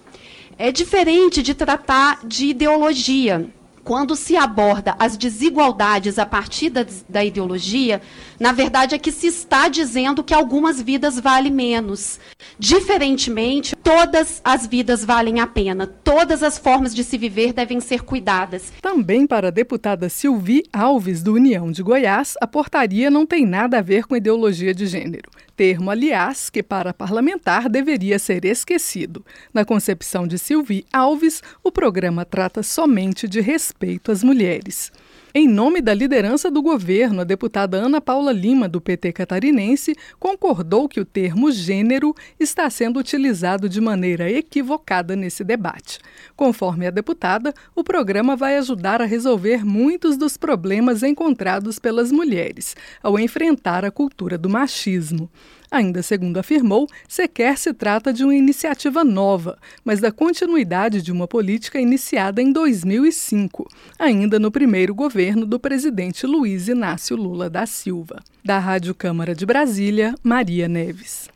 É 0.58 0.70
diferente 0.70 1.42
de 1.42 1.54
tratar 1.54 2.20
de 2.26 2.48
ideologia 2.48 3.50
quando 3.84 4.16
se 4.16 4.34
aborda 4.34 4.96
as 4.98 5.16
desigualdades 5.16 6.18
a 6.18 6.24
partir 6.24 6.70
da, 6.70 6.86
da, 7.06 7.22
ideologia, 7.22 8.00
na 8.40 8.50
verdade 8.50 8.94
é 8.94 8.98
que 8.98 9.12
se 9.12 9.26
está 9.26 9.68
dizendo 9.68 10.24
que 10.24 10.32
algumas 10.32 10.80
vidas 10.80 11.20
valem 11.20 11.52
menos. 11.52 12.18
Diferentemente, 12.58 13.76
todas 13.76 14.40
as 14.42 14.66
vidas 14.66 15.04
valem 15.04 15.38
a 15.38 15.46
pena. 15.46 15.86
Todas 15.86 16.42
as 16.42 16.58
formas 16.58 16.94
de 16.94 17.04
se 17.04 17.18
viver 17.18 17.52
devem 17.52 17.78
ser 17.78 18.02
cuidadas. 18.02 18.72
Também 18.80 19.26
para 19.26 19.48
a 19.48 19.50
deputada 19.50 20.08
Silvi 20.08 20.62
Alves, 20.72 21.22
do 21.22 21.34
União 21.34 21.70
de 21.70 21.82
Goiás, 21.82 22.34
a 22.40 22.46
portaria 22.46 23.10
não 23.10 23.26
tem 23.26 23.44
nada 23.44 23.78
a 23.78 23.82
ver 23.82 24.06
com 24.06 24.16
ideologia 24.16 24.74
de 24.74 24.86
gênero 24.86 25.30
termo, 25.56 25.88
aliás, 25.88 26.50
que 26.50 26.64
para 26.64 26.92
parlamentar 26.92 27.68
deveria 27.68 28.18
ser 28.18 28.44
esquecido. 28.44 29.24
Na 29.52 29.64
concepção 29.64 30.26
de 30.26 30.36
Silvi 30.36 30.84
Alves, 30.92 31.44
o 31.62 31.70
programa 31.70 32.24
trata 32.24 32.60
somente 32.60 33.28
de 33.28 33.40
respeito 33.40 33.73
às 34.10 34.22
mulheres. 34.22 34.90
Em 35.36 35.48
nome 35.48 35.80
da 35.82 35.92
liderança 35.92 36.48
do 36.48 36.62
governo, 36.62 37.22
a 37.22 37.24
deputada 37.24 37.76
Ana 37.76 38.00
Paula 38.00 38.30
Lima, 38.30 38.68
do 38.68 38.80
PT 38.80 39.12
catarinense, 39.12 39.96
concordou 40.20 40.88
que 40.88 41.00
o 41.00 41.04
termo 41.04 41.50
gênero 41.50 42.14
está 42.38 42.70
sendo 42.70 43.00
utilizado 43.00 43.68
de 43.68 43.80
maneira 43.80 44.30
equivocada 44.30 45.16
nesse 45.16 45.42
debate. 45.42 45.98
Conforme 46.36 46.86
a 46.86 46.90
deputada, 46.90 47.52
o 47.74 47.82
programa 47.82 48.36
vai 48.36 48.56
ajudar 48.58 49.02
a 49.02 49.06
resolver 49.06 49.64
muitos 49.64 50.16
dos 50.16 50.36
problemas 50.36 51.02
encontrados 51.02 51.80
pelas 51.80 52.12
mulheres 52.12 52.76
ao 53.02 53.18
enfrentar 53.18 53.84
a 53.84 53.90
cultura 53.90 54.38
do 54.38 54.48
machismo. 54.48 55.28
Ainda 55.70 56.02
segundo 56.02 56.38
afirmou, 56.38 56.86
sequer 57.08 57.58
se 57.58 57.72
trata 57.72 58.12
de 58.12 58.24
uma 58.24 58.34
iniciativa 58.34 59.02
nova, 59.02 59.58
mas 59.84 60.00
da 60.00 60.12
continuidade 60.12 61.02
de 61.02 61.10
uma 61.10 61.26
política 61.26 61.80
iniciada 61.80 62.40
em 62.40 62.52
2005, 62.52 63.68
ainda 63.98 64.38
no 64.38 64.50
primeiro 64.50 64.94
governo 64.94 65.44
do 65.44 65.58
presidente 65.58 66.26
Luiz 66.26 66.68
Inácio 66.68 67.16
Lula 67.16 67.50
da 67.50 67.66
Silva. 67.66 68.22
Da 68.44 68.58
Rádio 68.58 68.94
Câmara 68.94 69.34
de 69.34 69.46
Brasília, 69.46 70.14
Maria 70.22 70.68
Neves. 70.68 71.28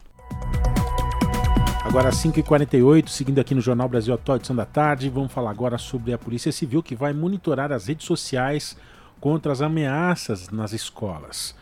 Agora 1.88 2.10
5h48, 2.10 3.08
seguindo 3.08 3.40
aqui 3.40 3.54
no 3.54 3.62
Jornal 3.62 3.88
Brasil 3.88 4.12
Atual, 4.12 4.36
edição 4.36 4.54
da 4.54 4.66
tarde, 4.66 5.08
vamos 5.08 5.32
falar 5.32 5.50
agora 5.50 5.78
sobre 5.78 6.12
a 6.12 6.18
Polícia 6.18 6.52
Civil 6.52 6.82
que 6.82 6.94
vai 6.94 7.14
monitorar 7.14 7.72
as 7.72 7.86
redes 7.86 8.06
sociais 8.06 8.76
contra 9.18 9.50
as 9.50 9.62
ameaças 9.62 10.50
nas 10.50 10.74
escolas. 10.74 11.54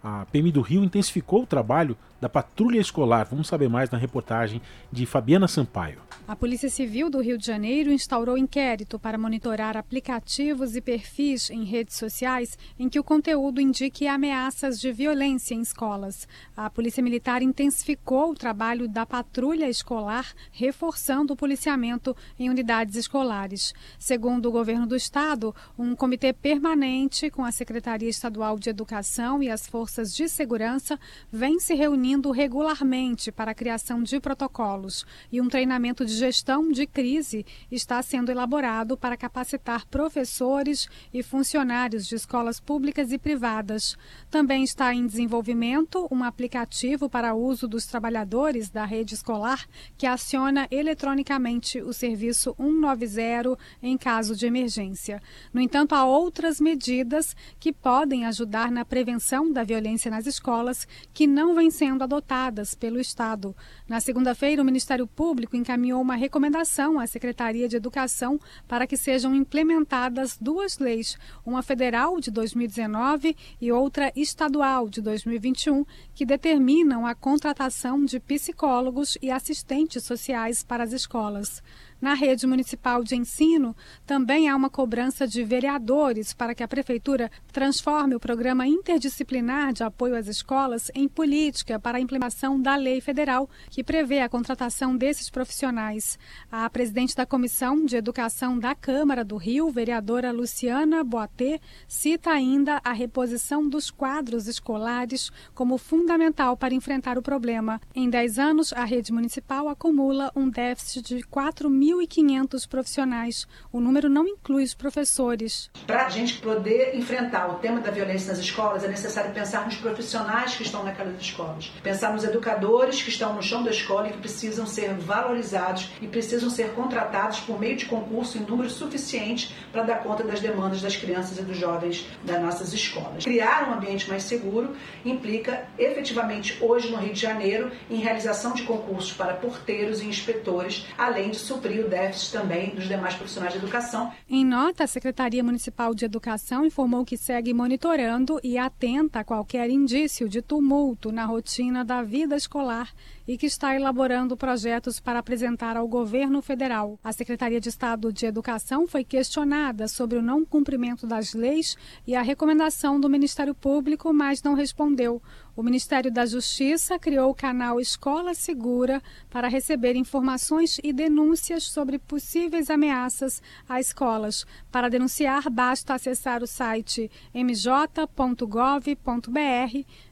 A 0.00 0.24
PM 0.26 0.52
do 0.52 0.60
Rio 0.60 0.84
intensificou 0.84 1.42
o 1.42 1.46
trabalho 1.46 1.96
da 2.22 2.28
patrulha 2.28 2.78
escolar. 2.78 3.26
Vamos 3.28 3.48
saber 3.48 3.68
mais 3.68 3.90
na 3.90 3.98
reportagem 3.98 4.62
de 4.92 5.04
Fabiana 5.04 5.48
Sampaio. 5.48 5.98
A 6.28 6.36
Polícia 6.36 6.70
Civil 6.70 7.10
do 7.10 7.20
Rio 7.20 7.36
de 7.36 7.44
Janeiro 7.44 7.90
instaurou 7.92 8.38
inquérito 8.38 8.96
para 8.96 9.18
monitorar 9.18 9.76
aplicativos 9.76 10.76
e 10.76 10.80
perfis 10.80 11.50
em 11.50 11.64
redes 11.64 11.96
sociais 11.96 12.56
em 12.78 12.88
que 12.88 13.00
o 13.00 13.02
conteúdo 13.02 13.60
indique 13.60 14.06
ameaças 14.06 14.78
de 14.78 14.92
violência 14.92 15.52
em 15.52 15.62
escolas. 15.62 16.28
A 16.56 16.70
Polícia 16.70 17.02
Militar 17.02 17.42
intensificou 17.42 18.30
o 18.30 18.36
trabalho 18.36 18.86
da 18.86 19.04
patrulha 19.04 19.68
escolar, 19.68 20.32
reforçando 20.52 21.32
o 21.32 21.36
policiamento 21.36 22.16
em 22.38 22.48
unidades 22.48 22.94
escolares. 22.94 23.74
Segundo 23.98 24.46
o 24.46 24.52
governo 24.52 24.86
do 24.86 24.94
estado, 24.94 25.52
um 25.76 25.96
comitê 25.96 26.32
permanente 26.32 27.30
com 27.30 27.44
a 27.44 27.50
Secretaria 27.50 28.08
Estadual 28.08 28.60
de 28.60 28.70
Educação 28.70 29.42
e 29.42 29.50
as 29.50 29.66
forças 29.66 30.14
de 30.14 30.28
segurança 30.28 31.00
vem 31.32 31.58
se 31.58 31.74
reunindo 31.74 32.11
regularmente 32.30 33.32
para 33.32 33.52
a 33.52 33.54
criação 33.54 34.02
de 34.02 34.20
protocolos 34.20 35.06
e 35.30 35.40
um 35.40 35.48
treinamento 35.48 36.04
de 36.04 36.12
gestão 36.14 36.70
de 36.70 36.86
crise 36.86 37.46
está 37.70 38.02
sendo 38.02 38.30
elaborado 38.30 38.96
para 38.96 39.16
capacitar 39.16 39.86
professores 39.86 40.88
e 41.12 41.22
funcionários 41.22 42.06
de 42.06 42.14
escolas 42.14 42.60
públicas 42.60 43.12
e 43.12 43.18
privadas. 43.18 43.96
Também 44.30 44.62
está 44.62 44.94
em 44.94 45.06
desenvolvimento 45.06 46.06
um 46.10 46.22
aplicativo 46.22 47.08
para 47.08 47.34
uso 47.34 47.66
dos 47.66 47.86
trabalhadores 47.86 48.68
da 48.68 48.84
rede 48.84 49.14
escolar 49.14 49.66
que 49.96 50.06
aciona 50.06 50.68
eletronicamente 50.70 51.80
o 51.80 51.92
serviço 51.92 52.54
190 52.58 53.58
em 53.82 53.96
caso 53.96 54.36
de 54.36 54.46
emergência. 54.46 55.22
No 55.52 55.60
entanto, 55.60 55.94
há 55.94 56.04
outras 56.04 56.60
medidas 56.60 57.34
que 57.58 57.72
podem 57.72 58.24
ajudar 58.26 58.70
na 58.70 58.84
prevenção 58.84 59.52
da 59.52 59.64
violência 59.64 60.10
nas 60.10 60.26
escolas 60.26 60.86
que 61.12 61.26
não 61.26 61.54
vêm 61.54 61.70
sendo 61.70 62.01
adotadas 62.02 62.74
pelo 62.74 63.00
Estado. 63.00 63.54
Na 63.88 64.00
segunda-feira, 64.00 64.60
o 64.60 64.64
Ministério 64.64 65.06
Público 65.06 65.56
encaminhou 65.56 66.00
uma 66.00 66.14
recomendação 66.14 66.98
à 66.98 67.06
Secretaria 67.06 67.68
de 67.68 67.76
Educação 67.76 68.40
para 68.66 68.86
que 68.86 68.96
sejam 68.96 69.34
implementadas 69.34 70.36
duas 70.40 70.78
leis, 70.78 71.18
uma 71.44 71.62
federal 71.62 72.20
de 72.20 72.30
2019 72.30 73.36
e 73.60 73.72
outra 73.72 74.12
estadual 74.16 74.88
de 74.88 75.00
2021, 75.00 75.84
que 76.14 76.26
determinam 76.26 77.06
a 77.06 77.14
contratação 77.14 78.04
de 78.04 78.18
psicólogos 78.20 79.16
e 79.22 79.30
assistentes 79.30 80.04
sociais 80.04 80.62
para 80.62 80.84
as 80.84 80.92
escolas. 80.92 81.62
Na 82.02 82.14
rede 82.14 82.48
municipal 82.48 83.04
de 83.04 83.14
ensino, 83.14 83.76
também 84.04 84.48
há 84.48 84.56
uma 84.56 84.68
cobrança 84.68 85.24
de 85.24 85.44
vereadores 85.44 86.34
para 86.34 86.52
que 86.52 86.64
a 86.64 86.66
Prefeitura 86.66 87.30
transforme 87.52 88.16
o 88.16 88.18
programa 88.18 88.66
interdisciplinar 88.66 89.72
de 89.72 89.84
apoio 89.84 90.16
às 90.16 90.26
escolas 90.26 90.90
em 90.96 91.06
política 91.06 91.78
para 91.78 91.98
a 91.98 92.00
implementação 92.00 92.60
da 92.60 92.74
lei 92.74 93.00
federal 93.00 93.48
que 93.70 93.84
prevê 93.84 94.18
a 94.18 94.28
contratação 94.28 94.96
desses 94.96 95.30
profissionais. 95.30 96.18
A 96.50 96.68
presidente 96.68 97.14
da 97.14 97.24
Comissão 97.24 97.84
de 97.84 97.94
Educação 97.94 98.58
da 98.58 98.74
Câmara 98.74 99.24
do 99.24 99.36
Rio, 99.36 99.70
vereadora 99.70 100.32
Luciana 100.32 101.04
Boatê, 101.04 101.60
cita 101.86 102.30
ainda 102.30 102.80
a 102.82 102.90
reposição 102.90 103.68
dos 103.68 103.92
quadros 103.92 104.48
escolares 104.48 105.30
como 105.54 105.78
fundamental 105.78 106.56
para 106.56 106.74
enfrentar 106.74 107.16
o 107.16 107.22
problema. 107.22 107.80
Em 107.94 108.10
10 108.10 108.40
anos, 108.40 108.72
a 108.72 108.84
rede 108.84 109.12
municipal 109.12 109.68
acumula 109.68 110.32
um 110.34 110.50
déficit 110.50 111.02
de 111.02 111.22
4 111.22 111.70
mil 111.70 111.91
1.500 111.92 112.68
profissionais. 112.68 113.46
O 113.72 113.80
número 113.80 114.08
não 114.08 114.26
inclui 114.26 114.64
os 114.64 114.74
professores. 114.74 115.70
Para 115.86 116.06
a 116.06 116.08
gente 116.08 116.38
poder 116.38 116.96
enfrentar 116.96 117.48
o 117.50 117.54
tema 117.58 117.80
da 117.80 117.90
violência 117.90 118.28
nas 118.28 118.38
escolas, 118.38 118.84
é 118.84 118.88
necessário 118.88 119.32
pensar 119.32 119.64
nos 119.66 119.76
profissionais 119.76 120.54
que 120.54 120.62
estão 120.62 120.82
naquelas 120.84 121.20
escolas. 121.20 121.72
Pensar 121.82 122.12
nos 122.12 122.24
educadores 122.24 123.02
que 123.02 123.10
estão 123.10 123.34
no 123.34 123.42
chão 123.42 123.62
da 123.62 123.70
escola 123.70 124.08
e 124.08 124.12
que 124.12 124.18
precisam 124.18 124.66
ser 124.66 124.94
valorizados 124.94 125.90
e 126.00 126.06
precisam 126.06 126.50
ser 126.50 126.70
contratados 126.72 127.40
por 127.40 127.58
meio 127.58 127.76
de 127.76 127.86
concurso 127.86 128.38
em 128.38 128.40
número 128.42 128.70
suficiente 128.70 129.54
para 129.70 129.82
dar 129.82 130.02
conta 130.02 130.22
das 130.22 130.40
demandas 130.40 130.80
das 130.80 130.96
crianças 130.96 131.38
e 131.38 131.42
dos 131.42 131.56
jovens 131.56 132.06
das 132.24 132.40
nossas 132.40 132.72
escolas. 132.72 133.24
Criar 133.24 133.68
um 133.68 133.74
ambiente 133.74 134.08
mais 134.08 134.22
seguro 134.22 134.74
implica 135.04 135.66
efetivamente 135.78 136.56
hoje 136.60 136.90
no 136.90 136.98
Rio 136.98 137.12
de 137.12 137.20
Janeiro 137.20 137.70
em 137.90 137.96
realização 137.96 138.52
de 138.52 138.62
concursos 138.62 139.12
para 139.12 139.34
porteiros 139.34 140.00
e 140.00 140.06
inspetores, 140.06 140.86
além 140.96 141.30
de 141.30 141.38
suprir 141.38 141.81
o 141.82 141.88
déficit 141.88 142.32
também 142.32 142.74
dos 142.74 142.86
demais 142.88 143.14
profissionais 143.14 143.52
de 143.52 143.58
educação. 143.58 144.12
Em 144.28 144.44
nota, 144.44 144.84
a 144.84 144.86
Secretaria 144.86 145.42
Municipal 145.42 145.94
de 145.94 146.04
Educação 146.04 146.64
informou 146.64 147.04
que 147.04 147.16
segue 147.16 147.52
monitorando 147.52 148.40
e 148.42 148.58
atenta 148.58 149.20
a 149.20 149.24
qualquer 149.24 149.70
indício 149.70 150.28
de 150.28 150.42
tumulto 150.42 151.12
na 151.12 151.24
rotina 151.24 151.84
da 151.84 152.02
vida 152.02 152.36
escolar 152.36 152.92
e 153.26 153.38
que 153.38 153.46
está 153.46 153.74
elaborando 153.74 154.36
projetos 154.36 154.98
para 155.00 155.18
apresentar 155.18 155.76
ao 155.76 155.86
governo 155.86 156.42
federal. 156.42 156.98
A 157.02 157.12
Secretaria 157.12 157.60
de 157.60 157.68
Estado 157.68 158.12
de 158.12 158.26
Educação 158.26 158.86
foi 158.86 159.04
questionada 159.04 159.88
sobre 159.88 160.18
o 160.18 160.22
não 160.22 160.44
cumprimento 160.44 161.06
das 161.06 161.32
leis 161.32 161.76
e 162.06 162.14
a 162.14 162.22
recomendação 162.22 163.00
do 163.00 163.08
Ministério 163.08 163.54
Público, 163.54 164.12
mas 164.12 164.42
não 164.42 164.54
respondeu. 164.54 165.22
O 165.54 165.62
Ministério 165.62 166.10
da 166.10 166.24
Justiça 166.24 166.98
criou 166.98 167.30
o 167.30 167.34
canal 167.34 167.78
Escola 167.78 168.32
Segura 168.32 169.02
para 169.28 169.48
receber 169.48 169.96
informações 169.96 170.80
e 170.82 170.92
denúncias 170.92 171.64
sobre 171.64 171.98
possíveis 171.98 172.70
ameaças 172.70 173.42
a 173.68 173.78
escolas. 173.78 174.46
Para 174.70 174.88
denunciar, 174.88 175.50
basta 175.50 175.94
acessar 175.94 176.42
o 176.42 176.46
site 176.46 177.10
mj.gov.br 177.34 178.02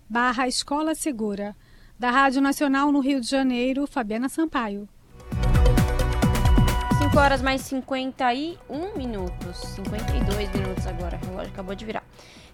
barra 0.09 0.47
Escola 0.47 0.95
Segura. 0.95 1.57
Da 2.01 2.11
Rádio 2.11 2.41
Nacional 2.41 2.91
no 2.91 3.01
Rio 3.01 3.21
de 3.21 3.29
Janeiro, 3.29 3.87
Fabiana 3.87 4.27
Sampaio. 4.31 4.89
5 7.03 7.19
horas 7.19 7.43
mais 7.43 7.61
51 7.61 8.97
minutos. 8.97 9.59
52 9.75 10.51
minutos 10.51 10.87
agora. 10.87 11.21
O 11.23 11.27
relógio 11.27 11.53
acabou 11.53 11.75
de 11.75 11.85
virar. 11.85 12.03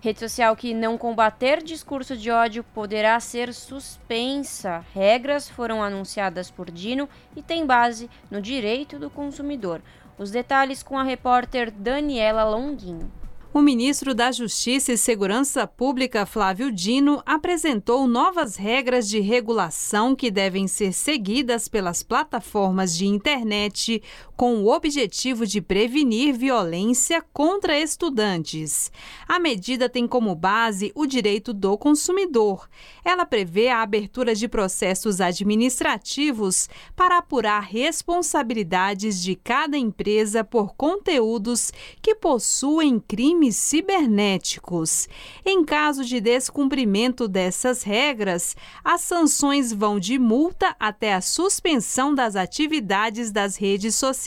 Rede 0.00 0.18
social 0.18 0.56
que 0.56 0.74
não 0.74 0.98
combater 0.98 1.62
discurso 1.62 2.16
de 2.16 2.28
ódio 2.28 2.64
poderá 2.64 3.20
ser 3.20 3.54
suspensa. 3.54 4.84
Regras 4.92 5.48
foram 5.48 5.80
anunciadas 5.80 6.50
por 6.50 6.68
Dino 6.68 7.08
e 7.36 7.40
têm 7.40 7.64
base 7.64 8.10
no 8.28 8.42
direito 8.42 8.98
do 8.98 9.08
consumidor. 9.08 9.80
Os 10.18 10.32
detalhes 10.32 10.82
com 10.82 10.98
a 10.98 11.04
repórter 11.04 11.70
Daniela 11.70 12.42
Longuinho. 12.42 13.12
O 13.56 13.62
ministro 13.62 14.14
da 14.14 14.30
Justiça 14.30 14.92
e 14.92 14.98
Segurança 14.98 15.66
Pública, 15.66 16.26
Flávio 16.26 16.70
Dino, 16.70 17.22
apresentou 17.24 18.06
novas 18.06 18.54
regras 18.54 19.08
de 19.08 19.18
regulação 19.18 20.14
que 20.14 20.30
devem 20.30 20.68
ser 20.68 20.92
seguidas 20.92 21.66
pelas 21.66 22.02
plataformas 22.02 22.94
de 22.94 23.06
internet 23.06 24.02
com 24.36 24.62
o 24.62 24.70
objetivo 24.70 25.46
de 25.46 25.62
prevenir 25.62 26.34
violência 26.36 27.24
contra 27.32 27.78
estudantes. 27.80 28.92
A 29.26 29.38
medida 29.38 29.88
tem 29.88 30.06
como 30.06 30.34
base 30.34 30.92
o 30.94 31.06
direito 31.06 31.54
do 31.54 31.78
consumidor. 31.78 32.68
Ela 33.02 33.24
prevê 33.24 33.68
a 33.68 33.80
abertura 33.80 34.34
de 34.34 34.46
processos 34.46 35.20
administrativos 35.20 36.68
para 36.94 37.18
apurar 37.18 37.60
responsabilidades 37.60 39.22
de 39.22 39.34
cada 39.34 39.78
empresa 39.78 40.44
por 40.44 40.74
conteúdos 40.74 41.72
que 42.02 42.14
possuem 42.14 43.00
crimes 43.00 43.56
cibernéticos. 43.56 45.08
Em 45.44 45.64
caso 45.64 46.04
de 46.04 46.20
descumprimento 46.20 47.26
dessas 47.26 47.82
regras, 47.82 48.54
as 48.84 49.00
sanções 49.00 49.72
vão 49.72 49.98
de 49.98 50.18
multa 50.18 50.76
até 50.78 51.14
a 51.14 51.22
suspensão 51.22 52.14
das 52.14 52.36
atividades 52.36 53.32
das 53.32 53.56
redes 53.56 53.94
sociais, 53.94 54.25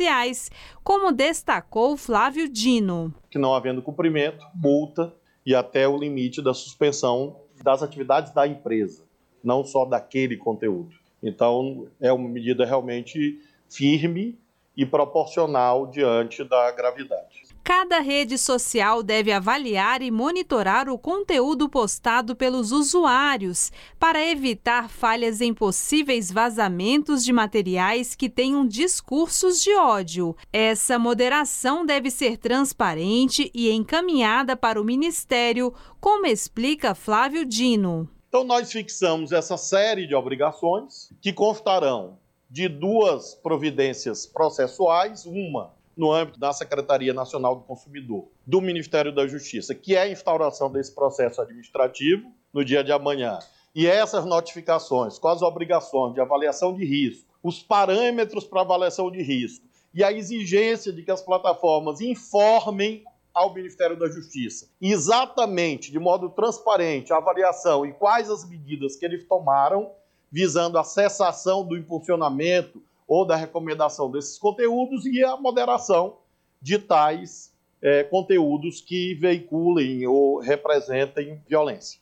como 0.84 1.12
destacou 1.12 1.98
Flávio 1.98 2.48
Dino. 2.48 3.14
Que 3.30 3.38
não 3.38 3.54
havendo 3.54 3.82
cumprimento, 3.82 4.46
multa 4.56 5.14
e 5.46 5.56
até 5.56 5.88
o 5.88 5.98
limite 5.98 6.42
da 6.42 6.54
suspensão 6.54 7.38
das 7.64 7.84
atividades 7.84 8.34
da 8.34 8.48
empresa, 8.48 9.04
não 9.44 9.64
só 9.64 9.86
daquele 9.86 10.38
conteúdo. 10.38 10.96
Então, 11.22 11.88
é 12.00 12.12
uma 12.14 12.30
medida 12.30 12.66
realmente 12.66 13.42
firme 13.70 14.40
e 14.76 14.86
proporcional 14.86 15.88
diante 15.88 16.44
da 16.44 16.72
gravidade. 16.72 17.49
Cada 17.64 18.00
rede 18.00 18.38
social 18.38 19.04
deve 19.04 19.32
avaliar 19.32 20.02
e 20.02 20.10
monitorar 20.10 20.90
o 20.90 20.98
conteúdo 20.98 21.70
postado 21.70 22.36
pelos 22.36 22.72
usuários 22.72 23.72
para 24.00 24.26
evitar 24.26 24.90
falhas 24.90 25.42
em 25.42 25.54
possíveis 25.54 26.32
vazamentos 26.32 27.24
de 27.24 27.32
materiais 27.32 28.16
que 28.16 28.30
tenham 28.30 28.66
discursos 28.66 29.62
de 29.62 29.76
ódio. 29.76 30.36
Essa 30.52 30.98
moderação 30.98 31.86
deve 31.86 32.10
ser 32.10 32.38
transparente 32.38 33.52
e 33.54 33.70
encaminhada 33.72 34.56
para 34.56 34.82
o 34.82 34.86
Ministério, 34.86 35.74
como 36.00 36.26
explica 36.26 36.96
Flávio 36.96 37.46
Dino. 37.46 38.10
Então, 38.28 38.44
nós 38.44 38.72
fixamos 38.72 39.32
essa 39.32 39.58
série 39.58 40.06
de 40.06 40.14
obrigações 40.14 41.12
que 41.22 41.34
constarão 41.34 42.18
de 42.50 42.68
duas 42.68 43.36
providências 43.36 44.26
processuais, 44.26 45.26
uma 45.26 45.74
no 46.00 46.14
âmbito 46.14 46.40
da 46.40 46.54
Secretaria 46.54 47.14
Nacional 47.14 47.58
do 47.58 47.64
Consumidor, 47.64 48.30
do 48.48 48.62
Ministério 48.62 49.14
da 49.14 49.28
Justiça, 49.28 49.76
que 49.76 49.98
é 49.98 50.04
a 50.04 50.10
instauração 50.10 50.72
desse 50.72 50.96
processo 50.96 51.42
administrativo 51.42 52.32
no 52.54 52.64
dia 52.64 52.82
de 52.82 52.94
amanhã. 52.94 53.38
E 53.76 53.86
essas 53.86 54.26
notificações 54.26 55.20
com 55.20 55.28
as 55.28 55.42
obrigações 55.42 56.14
de 56.14 56.22
avaliação 56.22 56.74
de 56.74 56.86
risco, 56.86 57.28
os 57.44 57.62
parâmetros 57.62 58.46
para 58.46 58.62
avaliação 58.62 59.12
de 59.12 59.22
risco 59.22 59.68
e 59.94 60.02
a 60.02 60.14
exigência 60.14 60.94
de 60.94 61.04
que 61.04 61.12
as 61.12 61.22
plataformas 61.22 62.00
informem 62.00 63.04
ao 63.34 63.54
Ministério 63.54 64.00
da 64.00 64.08
Justiça 64.08 64.70
exatamente, 64.82 65.92
de 65.92 66.00
modo 66.00 66.30
transparente, 66.30 67.12
a 67.12 67.18
avaliação 67.18 67.86
e 67.86 67.92
quais 67.92 68.30
as 68.30 68.48
medidas 68.48 68.96
que 68.96 69.04
eles 69.06 69.28
tomaram 69.28 69.92
visando 70.32 70.78
a 70.78 70.84
cessação 70.86 71.66
do 71.66 71.76
impulsionamento 71.76 72.82
ou 73.10 73.26
da 73.26 73.36
recomendação 73.36 74.10
desses 74.12 74.38
conteúdos 74.38 75.04
e 75.08 75.24
a 75.24 75.36
moderação 75.36 76.18
de 76.62 76.78
tais 76.78 77.52
é, 77.82 78.04
conteúdos 78.04 78.82
que 78.82 79.16
veiculem 79.16 80.06
ou 80.06 80.40
representem 80.40 81.42
violência. 81.48 82.00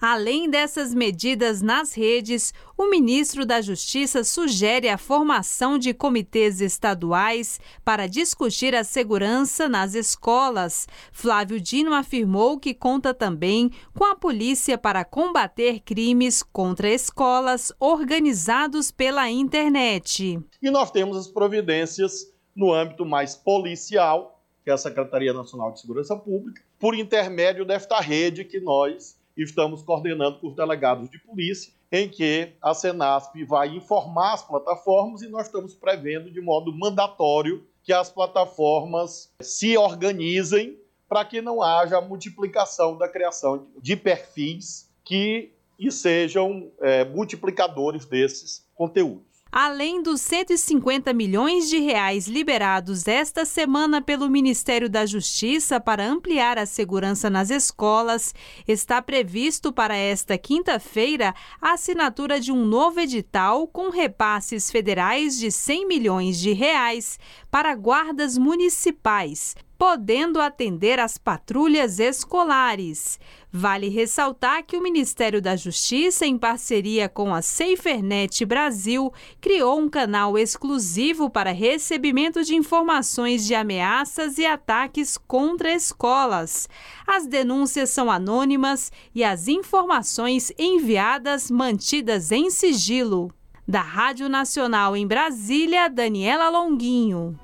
Além 0.00 0.48
dessas 0.48 0.94
medidas 0.94 1.60
nas 1.60 1.92
redes, 1.92 2.54
o 2.76 2.88
ministro 2.88 3.44
da 3.44 3.60
Justiça 3.60 4.22
sugere 4.22 4.88
a 4.88 4.96
formação 4.96 5.76
de 5.76 5.92
comitês 5.92 6.60
estaduais 6.60 7.58
para 7.84 8.06
discutir 8.06 8.76
a 8.76 8.84
segurança 8.84 9.68
nas 9.68 9.94
escolas. 9.94 10.86
Flávio 11.10 11.60
Dino 11.60 11.92
afirmou 11.92 12.60
que 12.60 12.72
conta 12.72 13.12
também 13.12 13.72
com 13.92 14.04
a 14.04 14.14
polícia 14.14 14.78
para 14.78 15.04
combater 15.04 15.80
crimes 15.80 16.44
contra 16.44 16.88
escolas 16.88 17.72
organizados 17.80 18.92
pela 18.92 19.28
internet. 19.28 20.38
E 20.62 20.70
nós 20.70 20.92
temos 20.92 21.16
as 21.16 21.26
providências 21.26 22.32
no 22.54 22.72
âmbito 22.72 23.04
mais 23.04 23.34
policial, 23.34 24.40
que 24.62 24.70
é 24.70 24.74
a 24.74 24.78
Secretaria 24.78 25.32
Nacional 25.32 25.72
de 25.72 25.80
Segurança 25.80 26.14
Pública, 26.14 26.62
por 26.78 26.94
intermédio 26.94 27.64
desta 27.64 27.98
rede 27.98 28.44
que 28.44 28.60
nós 28.60 29.17
estamos 29.42 29.82
coordenando 29.82 30.38
com 30.38 30.48
os 30.48 30.54
delegados 30.54 31.08
de 31.08 31.18
polícia, 31.18 31.72
em 31.90 32.08
que 32.08 32.52
a 32.60 32.74
Senasp 32.74 33.34
vai 33.44 33.68
informar 33.74 34.34
as 34.34 34.42
plataformas 34.42 35.22
e 35.22 35.28
nós 35.28 35.46
estamos 35.46 35.74
prevendo 35.74 36.30
de 36.30 36.40
modo 36.40 36.72
mandatório 36.72 37.66
que 37.82 37.92
as 37.92 38.10
plataformas 38.10 39.32
se 39.40 39.76
organizem 39.76 40.78
para 41.08 41.24
que 41.24 41.40
não 41.40 41.62
haja 41.62 42.00
multiplicação 42.00 42.98
da 42.98 43.08
criação 43.08 43.66
de 43.80 43.96
perfis 43.96 44.90
que 45.04 45.52
e 45.78 45.92
sejam 45.92 46.70
é, 46.80 47.04
multiplicadores 47.04 48.04
desses 48.04 48.66
conteúdos. 48.74 49.27
Além 49.50 50.02
dos 50.02 50.20
150 50.20 51.12
milhões 51.14 51.70
de 51.70 51.78
reais 51.78 52.26
liberados 52.26 53.08
esta 53.08 53.46
semana 53.46 54.02
pelo 54.02 54.28
Ministério 54.28 54.90
da 54.90 55.06
Justiça 55.06 55.80
para 55.80 56.06
ampliar 56.06 56.58
a 56.58 56.66
segurança 56.66 57.30
nas 57.30 57.48
escolas, 57.48 58.34
está 58.66 59.00
previsto 59.00 59.72
para 59.72 59.96
esta 59.96 60.36
quinta-feira 60.36 61.34
a 61.62 61.72
assinatura 61.72 62.38
de 62.38 62.52
um 62.52 62.64
novo 62.64 63.00
edital 63.00 63.66
com 63.66 63.88
repasses 63.88 64.70
federais 64.70 65.38
de 65.38 65.50
100 65.50 65.88
milhões 65.88 66.38
de 66.38 66.52
reais 66.52 67.18
para 67.50 67.74
guardas 67.74 68.36
municipais 68.36 69.54
podendo 69.78 70.40
atender 70.40 70.98
às 70.98 71.16
patrulhas 71.16 72.00
escolares. 72.00 73.20
Vale 73.50 73.88
ressaltar 73.88 74.64
que 74.64 74.76
o 74.76 74.82
Ministério 74.82 75.40
da 75.40 75.54
Justiça, 75.54 76.26
em 76.26 76.36
parceria 76.36 77.08
com 77.08 77.32
a 77.32 77.40
SaferNet 77.40 78.44
Brasil, 78.44 79.12
criou 79.40 79.78
um 79.78 79.88
canal 79.88 80.36
exclusivo 80.36 81.30
para 81.30 81.52
recebimento 81.52 82.42
de 82.42 82.56
informações 82.56 83.46
de 83.46 83.54
ameaças 83.54 84.36
e 84.36 84.44
ataques 84.44 85.16
contra 85.16 85.72
escolas. 85.72 86.68
As 87.06 87.26
denúncias 87.26 87.88
são 87.90 88.10
anônimas 88.10 88.90
e 89.14 89.22
as 89.22 89.46
informações 89.46 90.52
enviadas 90.58 91.50
mantidas 91.50 92.32
em 92.32 92.50
sigilo. 92.50 93.32
Da 93.66 93.80
Rádio 93.80 94.28
Nacional 94.28 94.96
em 94.96 95.06
Brasília, 95.06 95.88
Daniela 95.88 96.48
Longuinho. 96.48 97.38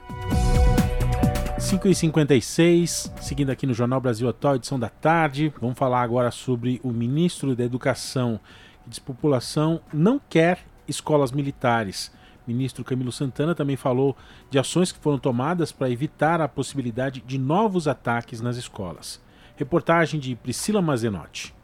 5h56, 1.64 3.10
seguindo 3.22 3.48
aqui 3.48 3.66
no 3.66 3.72
Jornal 3.72 3.98
Brasil 3.98 4.28
Atual, 4.28 4.56
edição 4.56 4.78
da 4.78 4.90
tarde. 4.90 5.50
Vamos 5.58 5.78
falar 5.78 6.02
agora 6.02 6.30
sobre 6.30 6.78
o 6.84 6.90
ministro 6.90 7.56
da 7.56 7.64
Educação 7.64 8.38
e 8.86 8.90
Despopulação 8.90 9.80
não 9.90 10.20
quer 10.28 10.58
escolas 10.86 11.32
militares. 11.32 12.12
O 12.46 12.50
ministro 12.50 12.84
Camilo 12.84 13.10
Santana 13.10 13.54
também 13.54 13.76
falou 13.76 14.14
de 14.50 14.58
ações 14.58 14.92
que 14.92 14.98
foram 14.98 15.18
tomadas 15.18 15.72
para 15.72 15.88
evitar 15.88 16.38
a 16.42 16.46
possibilidade 16.46 17.22
de 17.26 17.38
novos 17.38 17.88
ataques 17.88 18.42
nas 18.42 18.58
escolas. 18.58 19.18
Reportagem 19.56 20.20
de 20.20 20.36
Priscila 20.36 20.82
Mazenotti. 20.82 21.54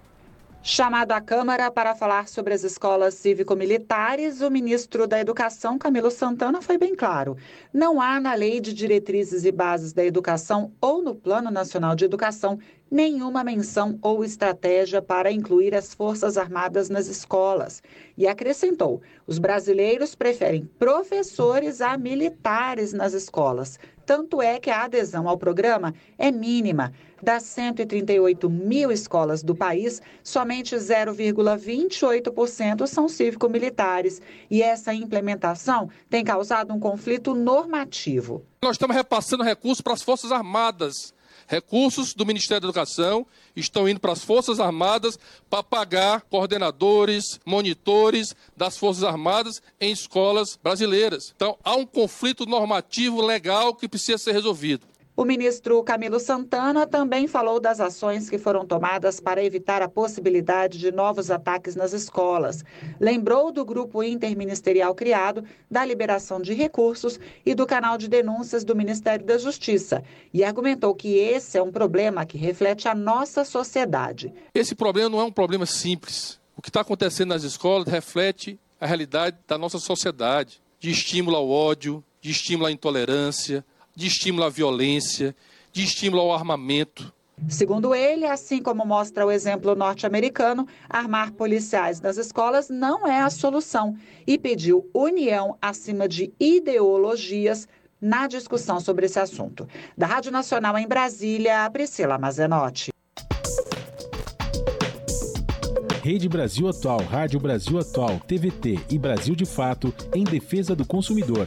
Chamado 0.62 1.12
à 1.12 1.22
Câmara 1.22 1.70
para 1.70 1.94
falar 1.94 2.28
sobre 2.28 2.52
as 2.52 2.62
escolas 2.64 3.14
cívico-militares, 3.14 4.42
o 4.42 4.50
ministro 4.50 5.06
da 5.06 5.18
Educação, 5.18 5.78
Camilo 5.78 6.10
Santana, 6.10 6.60
foi 6.60 6.76
bem 6.76 6.94
claro. 6.94 7.34
Não 7.72 7.98
há 7.98 8.20
na 8.20 8.34
Lei 8.34 8.60
de 8.60 8.74
Diretrizes 8.74 9.46
e 9.46 9.50
Bases 9.50 9.94
da 9.94 10.04
Educação 10.04 10.70
ou 10.78 11.02
no 11.02 11.14
Plano 11.14 11.50
Nacional 11.50 11.94
de 11.94 12.04
Educação 12.04 12.58
nenhuma 12.90 13.44
menção 13.44 13.98
ou 14.02 14.24
estratégia 14.24 15.00
para 15.00 15.30
incluir 15.30 15.74
as 15.74 15.94
Forças 15.94 16.36
Armadas 16.36 16.90
nas 16.90 17.06
escolas. 17.06 17.82
E 18.16 18.26
acrescentou: 18.26 19.00
os 19.26 19.38
brasileiros 19.38 20.14
preferem 20.14 20.68
professores 20.78 21.80
a 21.80 21.96
militares 21.96 22.92
nas 22.92 23.14
escolas. 23.14 23.78
Tanto 24.04 24.42
é 24.42 24.58
que 24.58 24.70
a 24.70 24.84
adesão 24.84 25.28
ao 25.28 25.38
programa 25.38 25.94
é 26.18 26.32
mínima. 26.32 26.92
Das 27.22 27.42
138 27.42 28.48
mil 28.48 28.90
escolas 28.90 29.42
do 29.42 29.54
país, 29.54 30.00
somente 30.22 30.74
0,28% 30.76 32.86
são 32.86 33.06
cívico-militares. 33.08 34.22
E 34.50 34.62
essa 34.62 34.94
implementação 34.94 35.90
tem 36.08 36.24
causado 36.24 36.72
um 36.72 36.80
conflito 36.80 37.34
normativo. 37.34 38.42
Nós 38.62 38.72
estamos 38.72 38.96
repassando 38.96 39.42
recursos 39.42 39.80
para 39.80 39.94
as 39.94 40.02
Forças 40.02 40.32
Armadas. 40.32 41.14
Recursos 41.46 42.14
do 42.14 42.24
Ministério 42.24 42.60
da 42.60 42.68
Educação 42.68 43.26
estão 43.56 43.88
indo 43.88 43.98
para 43.98 44.12
as 44.12 44.22
Forças 44.22 44.60
Armadas 44.60 45.18
para 45.48 45.64
pagar 45.64 46.20
coordenadores, 46.22 47.40
monitores 47.44 48.36
das 48.56 48.78
Forças 48.78 49.02
Armadas 49.02 49.60
em 49.80 49.90
escolas 49.90 50.56
brasileiras. 50.62 51.32
Então, 51.34 51.58
há 51.64 51.74
um 51.74 51.84
conflito 51.84 52.46
normativo 52.46 53.20
legal 53.20 53.74
que 53.74 53.88
precisa 53.88 54.16
ser 54.16 54.32
resolvido. 54.32 54.86
O 55.20 55.24
ministro 55.26 55.84
Camilo 55.84 56.18
Santana 56.18 56.86
também 56.86 57.28
falou 57.28 57.60
das 57.60 57.78
ações 57.78 58.30
que 58.30 58.38
foram 58.38 58.64
tomadas 58.64 59.20
para 59.20 59.44
evitar 59.44 59.82
a 59.82 59.88
possibilidade 59.88 60.78
de 60.78 60.90
novos 60.90 61.30
ataques 61.30 61.76
nas 61.76 61.92
escolas. 61.92 62.64
Lembrou 62.98 63.52
do 63.52 63.62
grupo 63.62 64.02
interministerial 64.02 64.94
criado, 64.94 65.44
da 65.70 65.84
liberação 65.84 66.40
de 66.40 66.54
recursos 66.54 67.20
e 67.44 67.54
do 67.54 67.66
canal 67.66 67.98
de 67.98 68.08
denúncias 68.08 68.64
do 68.64 68.74
Ministério 68.74 69.26
da 69.26 69.36
Justiça. 69.36 70.02
E 70.32 70.42
argumentou 70.42 70.94
que 70.94 71.18
esse 71.18 71.58
é 71.58 71.62
um 71.62 71.70
problema 71.70 72.24
que 72.24 72.38
reflete 72.38 72.88
a 72.88 72.94
nossa 72.94 73.44
sociedade. 73.44 74.32
Esse 74.54 74.74
problema 74.74 75.10
não 75.10 75.20
é 75.20 75.24
um 75.24 75.30
problema 75.30 75.66
simples. 75.66 76.40
O 76.56 76.62
que 76.62 76.70
está 76.70 76.80
acontecendo 76.80 77.28
nas 77.28 77.42
escolas 77.42 77.86
reflete 77.86 78.58
a 78.80 78.86
realidade 78.86 79.36
da 79.46 79.58
nossa 79.58 79.78
sociedade, 79.78 80.62
de 80.78 80.90
estímulo 80.90 81.36
ao 81.36 81.50
ódio, 81.50 82.02
de 82.22 82.30
estímulo 82.30 82.68
à 82.68 82.72
intolerância, 82.72 83.62
de 83.94 84.06
estímulo 84.06 84.44
à 84.44 84.48
violência, 84.48 85.34
de 85.72 85.84
estímulo 85.84 86.22
ao 86.22 86.32
armamento. 86.32 87.12
Segundo 87.48 87.94
ele, 87.94 88.26
assim 88.26 88.62
como 88.62 88.84
mostra 88.84 89.24
o 89.24 89.30
exemplo 89.30 89.74
norte-americano, 89.74 90.66
armar 90.88 91.32
policiais 91.32 92.00
nas 92.00 92.18
escolas 92.18 92.68
não 92.68 93.06
é 93.06 93.20
a 93.20 93.30
solução 93.30 93.96
e 94.26 94.36
pediu 94.36 94.88
união 94.92 95.56
acima 95.60 96.06
de 96.06 96.32
ideologias 96.38 97.66
na 98.00 98.26
discussão 98.26 98.78
sobre 98.80 99.06
esse 99.06 99.18
assunto. 99.18 99.66
Da 99.96 100.06
Rádio 100.06 100.30
Nacional 100.30 100.76
em 100.78 100.86
Brasília, 100.86 101.68
Priscila 101.70 102.18
Mazenotti. 102.18 102.89
Rede 106.10 106.28
Brasil 106.28 106.68
Atual, 106.68 106.98
Rádio 107.02 107.38
Brasil 107.38 107.78
Atual, 107.78 108.18
TVT 108.26 108.80
e 108.90 108.98
Brasil 108.98 109.32
de 109.36 109.46
Fato 109.46 109.94
em 110.12 110.24
defesa 110.24 110.74
do 110.74 110.84
consumidor. 110.84 111.46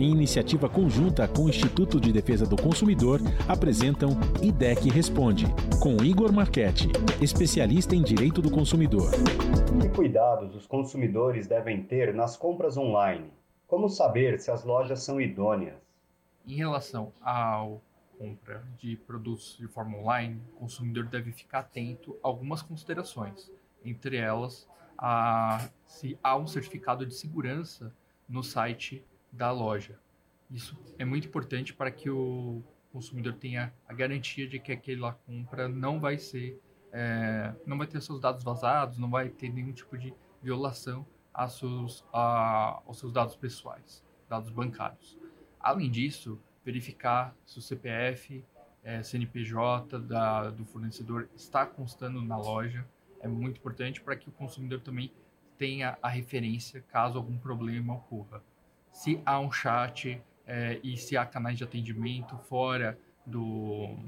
Em 0.00 0.12
iniciativa 0.12 0.68
conjunta 0.68 1.26
com 1.26 1.46
o 1.46 1.48
Instituto 1.48 2.00
de 2.00 2.12
Defesa 2.12 2.46
do 2.46 2.54
Consumidor, 2.54 3.20
apresentam 3.48 4.10
IDEC 4.40 4.90
Responde, 4.90 5.46
com 5.82 5.96
Igor 6.04 6.32
Marchetti, 6.32 6.88
especialista 7.20 7.96
em 7.96 8.02
direito 8.04 8.40
do 8.40 8.48
consumidor. 8.48 9.10
Que 9.82 9.88
cuidados 9.88 10.54
os 10.54 10.68
consumidores 10.68 11.48
devem 11.48 11.82
ter 11.82 12.14
nas 12.14 12.36
compras 12.36 12.76
online? 12.76 13.32
Como 13.66 13.88
saber 13.88 14.38
se 14.38 14.52
as 14.52 14.64
lojas 14.64 15.02
são 15.02 15.20
idôneas? 15.20 15.74
Em 16.46 16.54
relação 16.54 17.12
ao 17.20 17.82
compra 18.20 18.62
de 18.76 18.96
produtos 18.98 19.56
de 19.58 19.66
forma 19.66 19.96
online, 19.96 20.42
o 20.52 20.58
consumidor 20.58 21.06
deve 21.06 21.32
ficar 21.32 21.60
atento 21.60 22.18
a 22.22 22.28
algumas 22.28 22.60
considerações, 22.60 23.50
entre 23.82 24.18
elas 24.18 24.68
a, 24.98 25.70
se 25.86 26.18
há 26.22 26.36
um 26.36 26.46
certificado 26.46 27.06
de 27.06 27.14
segurança 27.14 27.96
no 28.28 28.42
site 28.42 29.02
da 29.32 29.50
loja. 29.50 29.98
Isso 30.50 30.76
é 30.98 31.04
muito 31.06 31.28
importante 31.28 31.72
para 31.72 31.90
que 31.90 32.10
o 32.10 32.62
consumidor 32.92 33.32
tenha 33.32 33.72
a 33.88 33.94
garantia 33.94 34.46
de 34.46 34.58
que 34.58 34.70
aquela 34.70 35.14
compra 35.14 35.66
não 35.66 35.98
vai 35.98 36.18
ser, 36.18 36.60
é, 36.92 37.54
não 37.64 37.78
vai 37.78 37.86
ter 37.86 38.02
seus 38.02 38.20
dados 38.20 38.44
vazados, 38.44 38.98
não 38.98 39.08
vai 39.08 39.30
ter 39.30 39.48
nenhum 39.48 39.72
tipo 39.72 39.96
de 39.96 40.12
violação 40.42 41.06
seus, 41.48 42.04
a, 42.12 42.82
aos 42.86 42.98
seus 42.98 43.12
dados 43.12 43.34
pessoais, 43.34 44.04
dados 44.28 44.50
bancários. 44.50 45.16
Além 45.58 45.90
disso, 45.90 46.38
verificar 46.70 47.34
se 47.44 47.58
o 47.58 47.62
CPF, 47.62 48.44
é, 48.82 49.02
CNPJ 49.02 49.98
da, 49.98 50.50
do 50.50 50.64
fornecedor 50.64 51.28
está 51.34 51.66
constando 51.66 52.22
na 52.22 52.36
loja 52.36 52.86
é 53.20 53.28
muito 53.28 53.58
importante 53.58 54.00
para 54.00 54.16
que 54.16 54.28
o 54.28 54.32
consumidor 54.32 54.80
também 54.80 55.12
tenha 55.58 55.98
a 56.00 56.08
referência 56.08 56.82
caso 56.88 57.18
algum 57.18 57.36
problema 57.36 57.94
ocorra. 57.94 58.42
Se 58.90 59.20
há 59.26 59.38
um 59.38 59.52
chat 59.52 60.22
é, 60.46 60.80
e 60.82 60.96
se 60.96 61.16
há 61.16 61.26
canais 61.26 61.58
de 61.58 61.64
atendimento 61.64 62.38
fora 62.38 62.98
do 63.26 63.98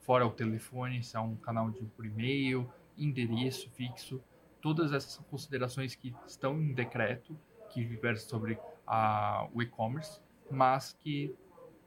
fora 0.00 0.26
o 0.26 0.30
telefone, 0.30 1.02
se 1.02 1.16
há 1.16 1.22
um 1.22 1.36
canal 1.36 1.70
de 1.70 1.84
por 1.84 2.04
e-mail, 2.04 2.70
endereço 2.98 3.70
fixo, 3.70 4.20
todas 4.60 4.92
essas 4.92 5.16
considerações 5.30 5.94
que 5.94 6.14
estão 6.26 6.60
em 6.60 6.72
decreto 6.72 7.38
que 7.70 7.84
versa 7.84 8.28
sobre 8.28 8.58
a, 8.86 9.48
o 9.54 9.62
e-commerce, 9.62 10.20
mas 10.50 10.92
que 10.92 11.34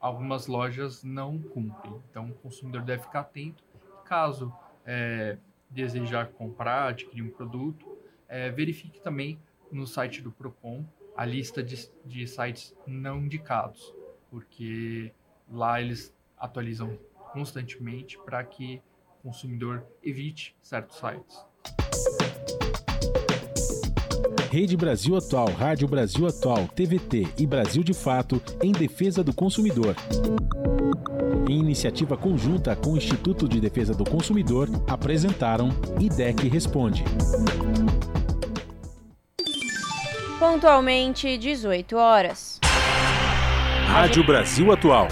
algumas 0.04 0.46
lojas 0.46 1.02
não 1.02 1.38
cumprem. 1.38 1.94
Então, 2.10 2.26
o 2.26 2.34
consumidor 2.34 2.82
deve 2.82 3.04
ficar 3.04 3.20
atento. 3.20 3.64
Caso 4.04 4.52
é, 4.84 5.38
desejar 5.70 6.28
comprar, 6.28 6.88
adquirir 6.88 7.22
um 7.22 7.30
produto, 7.30 7.96
é, 8.28 8.50
verifique 8.50 9.00
também 9.00 9.40
no 9.72 9.86
site 9.86 10.20
do 10.20 10.30
Procon 10.30 10.84
a 11.16 11.24
lista 11.24 11.62
de, 11.62 11.88
de 12.04 12.26
sites 12.26 12.76
não 12.86 13.24
indicados, 13.24 13.94
porque 14.30 15.10
lá 15.50 15.80
eles 15.80 16.14
atualizam 16.36 16.98
constantemente 17.32 18.18
para 18.18 18.44
que 18.44 18.82
o 19.20 19.28
consumidor 19.28 19.86
evite 20.02 20.54
certos 20.60 20.98
sites. 20.98 21.46
Rede 24.54 24.76
Brasil 24.76 25.16
Atual, 25.16 25.48
Rádio 25.48 25.88
Brasil 25.88 26.28
Atual, 26.28 26.68
TVT 26.68 27.26
e 27.40 27.44
Brasil 27.44 27.82
de 27.82 27.92
Fato 27.92 28.40
em 28.62 28.70
defesa 28.70 29.24
do 29.24 29.34
consumidor. 29.34 29.96
Em 31.48 31.58
iniciativa 31.58 32.16
conjunta 32.16 32.76
com 32.76 32.92
o 32.92 32.96
Instituto 32.96 33.48
de 33.48 33.60
Defesa 33.60 33.94
do 33.94 34.04
Consumidor, 34.04 34.68
apresentaram 34.86 35.70
IDEC 35.98 36.48
Responde. 36.48 37.02
Pontualmente, 40.38 41.36
18 41.36 41.96
horas. 41.96 42.60
Rádio 43.88 44.24
Brasil 44.24 44.70
Atual. 44.70 45.08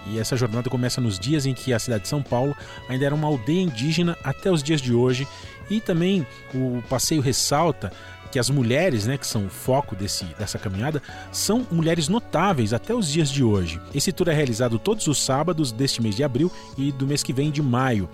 e 0.05 0.19
essa 0.19 0.35
jornada 0.35 0.69
começa 0.69 1.01
nos 1.01 1.19
dias 1.19 1.45
em 1.45 1.53
que 1.53 1.73
a 1.73 1.79
cidade 1.79 2.03
de 2.03 2.09
São 2.09 2.21
Paulo 2.21 2.55
ainda 2.87 3.05
era 3.05 3.15
uma 3.15 3.27
aldeia 3.27 3.61
indígena 3.61 4.17
até 4.23 4.51
os 4.51 4.63
dias 4.63 4.81
de 4.81 4.93
hoje. 4.93 5.27
E 5.69 5.79
também 5.79 6.25
o 6.53 6.81
passeio 6.89 7.21
ressalta 7.21 7.91
que 8.31 8.39
as 8.39 8.49
mulheres, 8.49 9.07
né, 9.07 9.17
que 9.17 9.25
são 9.25 9.45
o 9.45 9.49
foco 9.49 9.95
desse, 9.95 10.25
dessa 10.37 10.59
caminhada, 10.59 11.01
são 11.31 11.65
mulheres 11.71 12.07
notáveis 12.07 12.73
até 12.73 12.93
os 12.93 13.09
dias 13.09 13.29
de 13.29 13.43
hoje. 13.43 13.81
Esse 13.93 14.11
tour 14.11 14.29
é 14.29 14.33
realizado 14.33 14.77
todos 14.77 15.07
os 15.07 15.23
sábados 15.23 15.71
deste 15.71 16.01
mês 16.01 16.15
de 16.15 16.23
abril 16.23 16.51
e 16.77 16.91
do 16.91 17.07
mês 17.07 17.23
que 17.23 17.33
vem 17.33 17.51
de 17.51 17.61
maio, 17.61 18.09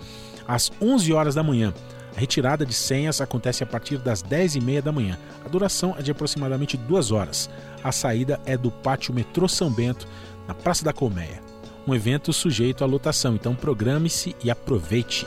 às 0.48 0.70
11 0.80 1.12
horas 1.12 1.34
da 1.34 1.42
manhã. 1.42 1.72
A 2.16 2.20
retirada 2.20 2.64
de 2.64 2.72
senhas 2.72 3.20
acontece 3.20 3.62
a 3.62 3.66
partir 3.66 3.98
das 3.98 4.22
10h30 4.22 4.80
da 4.80 4.92
manhã. 4.92 5.18
A 5.44 5.48
duração 5.48 5.94
é 5.98 6.02
de 6.02 6.10
aproximadamente 6.10 6.78
duas 6.78 7.12
horas. 7.12 7.50
A 7.84 7.92
saída 7.92 8.40
é 8.46 8.56
do 8.56 8.70
Pátio 8.70 9.12
Metrô 9.12 9.46
São 9.46 9.70
Bento, 9.70 10.08
na 10.48 10.54
Praça 10.54 10.82
da 10.82 10.94
Colmeia 10.94 11.45
um 11.86 11.94
evento 11.94 12.32
sujeito 12.32 12.82
à 12.82 12.86
lotação, 12.86 13.34
então 13.34 13.54
programe-se 13.54 14.34
e 14.42 14.50
aproveite. 14.50 15.26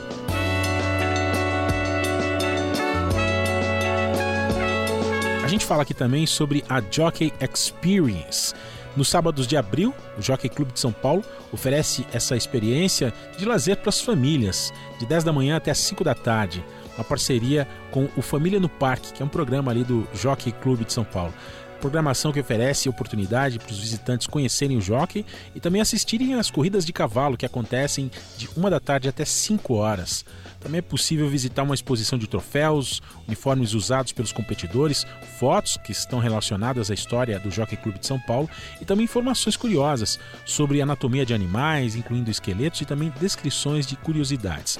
A 5.42 5.48
gente 5.48 5.64
fala 5.64 5.82
aqui 5.82 5.94
também 5.94 6.26
sobre 6.26 6.62
a 6.68 6.80
Jockey 6.80 7.32
Experience. 7.40 8.54
Nos 8.96 9.08
sábados 9.08 9.46
de 9.46 9.56
abril, 9.56 9.94
o 10.18 10.22
Jockey 10.22 10.48
Clube 10.48 10.72
de 10.72 10.80
São 10.80 10.92
Paulo 10.92 11.24
oferece 11.52 12.06
essa 12.12 12.36
experiência 12.36 13.12
de 13.38 13.44
lazer 13.44 13.76
para 13.76 13.88
as 13.88 14.00
famílias, 14.00 14.72
de 14.98 15.06
10 15.06 15.24
da 15.24 15.32
manhã 15.32 15.56
até 15.56 15.72
5 15.72 16.04
da 16.04 16.14
tarde. 16.14 16.64
Uma 16.96 17.04
parceria 17.04 17.66
com 17.90 18.08
o 18.16 18.22
Família 18.22 18.60
no 18.60 18.68
Parque, 18.68 19.12
que 19.12 19.22
é 19.22 19.24
um 19.24 19.28
programa 19.28 19.70
ali 19.70 19.84
do 19.84 20.06
Jockey 20.12 20.52
Clube 20.52 20.84
de 20.84 20.92
São 20.92 21.04
Paulo. 21.04 21.32
Programação 21.80 22.30
que 22.30 22.40
oferece 22.40 22.90
oportunidade 22.90 23.58
para 23.58 23.72
os 23.72 23.78
visitantes 23.78 24.26
conhecerem 24.26 24.76
o 24.76 24.82
jockey 24.82 25.24
e 25.54 25.60
também 25.60 25.80
assistirem 25.80 26.34
às 26.34 26.50
corridas 26.50 26.84
de 26.84 26.92
cavalo 26.92 27.38
que 27.38 27.46
acontecem 27.46 28.10
de 28.36 28.48
uma 28.54 28.68
da 28.68 28.78
tarde 28.78 29.08
até 29.08 29.24
5 29.24 29.74
horas. 29.74 30.24
Também 30.60 30.80
é 30.80 30.82
possível 30.82 31.26
visitar 31.28 31.62
uma 31.62 31.74
exposição 31.74 32.18
de 32.18 32.26
troféus, 32.26 33.00
uniformes 33.26 33.72
usados 33.72 34.12
pelos 34.12 34.30
competidores, 34.30 35.06
fotos 35.38 35.78
que 35.78 35.90
estão 35.90 36.18
relacionadas 36.18 36.90
à 36.90 36.94
história 36.94 37.38
do 37.40 37.50
Jockey 37.50 37.78
Clube 37.78 37.98
de 37.98 38.06
São 38.06 38.20
Paulo 38.20 38.48
e 38.78 38.84
também 38.84 39.04
informações 39.04 39.56
curiosas 39.56 40.18
sobre 40.44 40.82
anatomia 40.82 41.24
de 41.24 41.32
animais, 41.32 41.96
incluindo 41.96 42.30
esqueletos 42.30 42.82
e 42.82 42.84
também 42.84 43.10
descrições 43.18 43.86
de 43.86 43.96
curiosidades 43.96 44.78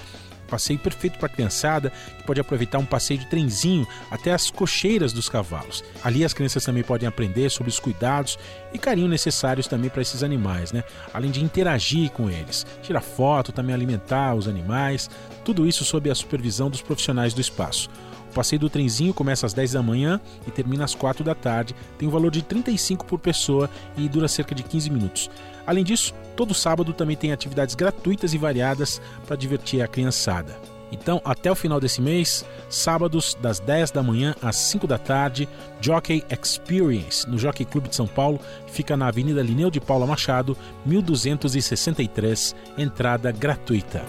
passeio 0.50 0.78
perfeito 0.78 1.18
para 1.18 1.26
a 1.26 1.30
criançada, 1.30 1.92
que 2.18 2.24
pode 2.24 2.40
aproveitar 2.40 2.78
um 2.78 2.84
passeio 2.84 3.20
de 3.20 3.26
trenzinho 3.26 3.86
até 4.10 4.32
as 4.32 4.50
cocheiras 4.50 5.12
dos 5.12 5.28
cavalos. 5.28 5.84
Ali 6.02 6.24
as 6.24 6.34
crianças 6.34 6.64
também 6.64 6.82
podem 6.82 7.08
aprender 7.08 7.50
sobre 7.50 7.70
os 7.70 7.78
cuidados 7.78 8.38
e 8.72 8.78
carinho 8.78 9.08
necessários 9.08 9.66
também 9.66 9.88
para 9.88 10.02
esses 10.02 10.22
animais, 10.22 10.72
né? 10.72 10.84
Além 11.14 11.30
de 11.30 11.42
interagir 11.42 12.10
com 12.10 12.28
eles, 12.28 12.66
tirar 12.82 13.00
foto, 13.00 13.52
também 13.52 13.74
alimentar 13.74 14.34
os 14.34 14.48
animais, 14.48 15.08
tudo 15.44 15.66
isso 15.66 15.84
sob 15.84 16.10
a 16.10 16.14
supervisão 16.14 16.68
dos 16.68 16.82
profissionais 16.82 17.32
do 17.32 17.40
espaço. 17.40 17.88
O 18.30 18.32
passeio 18.32 18.60
do 18.60 18.70
trenzinho 18.70 19.12
começa 19.12 19.44
às 19.44 19.52
10 19.52 19.72
da 19.72 19.82
manhã 19.82 20.20
e 20.46 20.52
termina 20.52 20.84
às 20.84 20.94
4 20.94 21.24
da 21.24 21.34
tarde. 21.34 21.74
Tem 21.98 22.06
um 22.06 22.12
valor 22.12 22.30
de 22.30 22.42
35 22.42 23.04
por 23.04 23.18
pessoa 23.18 23.68
e 23.96 24.08
dura 24.08 24.28
cerca 24.28 24.54
de 24.54 24.62
15 24.62 24.88
minutos. 24.88 25.30
Além 25.70 25.84
disso, 25.84 26.12
todo 26.34 26.52
sábado 26.52 26.92
também 26.92 27.16
tem 27.16 27.30
atividades 27.30 27.76
gratuitas 27.76 28.34
e 28.34 28.38
variadas 28.38 29.00
para 29.24 29.36
divertir 29.36 29.80
a 29.80 29.86
criançada. 29.86 30.58
Então, 30.90 31.22
até 31.24 31.48
o 31.48 31.54
final 31.54 31.78
desse 31.78 32.02
mês, 32.02 32.44
sábados 32.68 33.38
das 33.40 33.60
10 33.60 33.92
da 33.92 34.02
manhã 34.02 34.34
às 34.42 34.56
5 34.56 34.84
da 34.88 34.98
tarde, 34.98 35.48
Jockey 35.80 36.24
Experience, 36.28 37.24
no 37.30 37.38
Jockey 37.38 37.64
Clube 37.64 37.88
de 37.88 37.94
São 37.94 38.08
Paulo, 38.08 38.40
fica 38.66 38.96
na 38.96 39.06
Avenida 39.06 39.40
Lineu 39.42 39.70
de 39.70 39.80
Paula 39.80 40.08
Machado, 40.08 40.56
1263, 40.84 42.56
entrada 42.76 43.30
gratuita. 43.30 44.04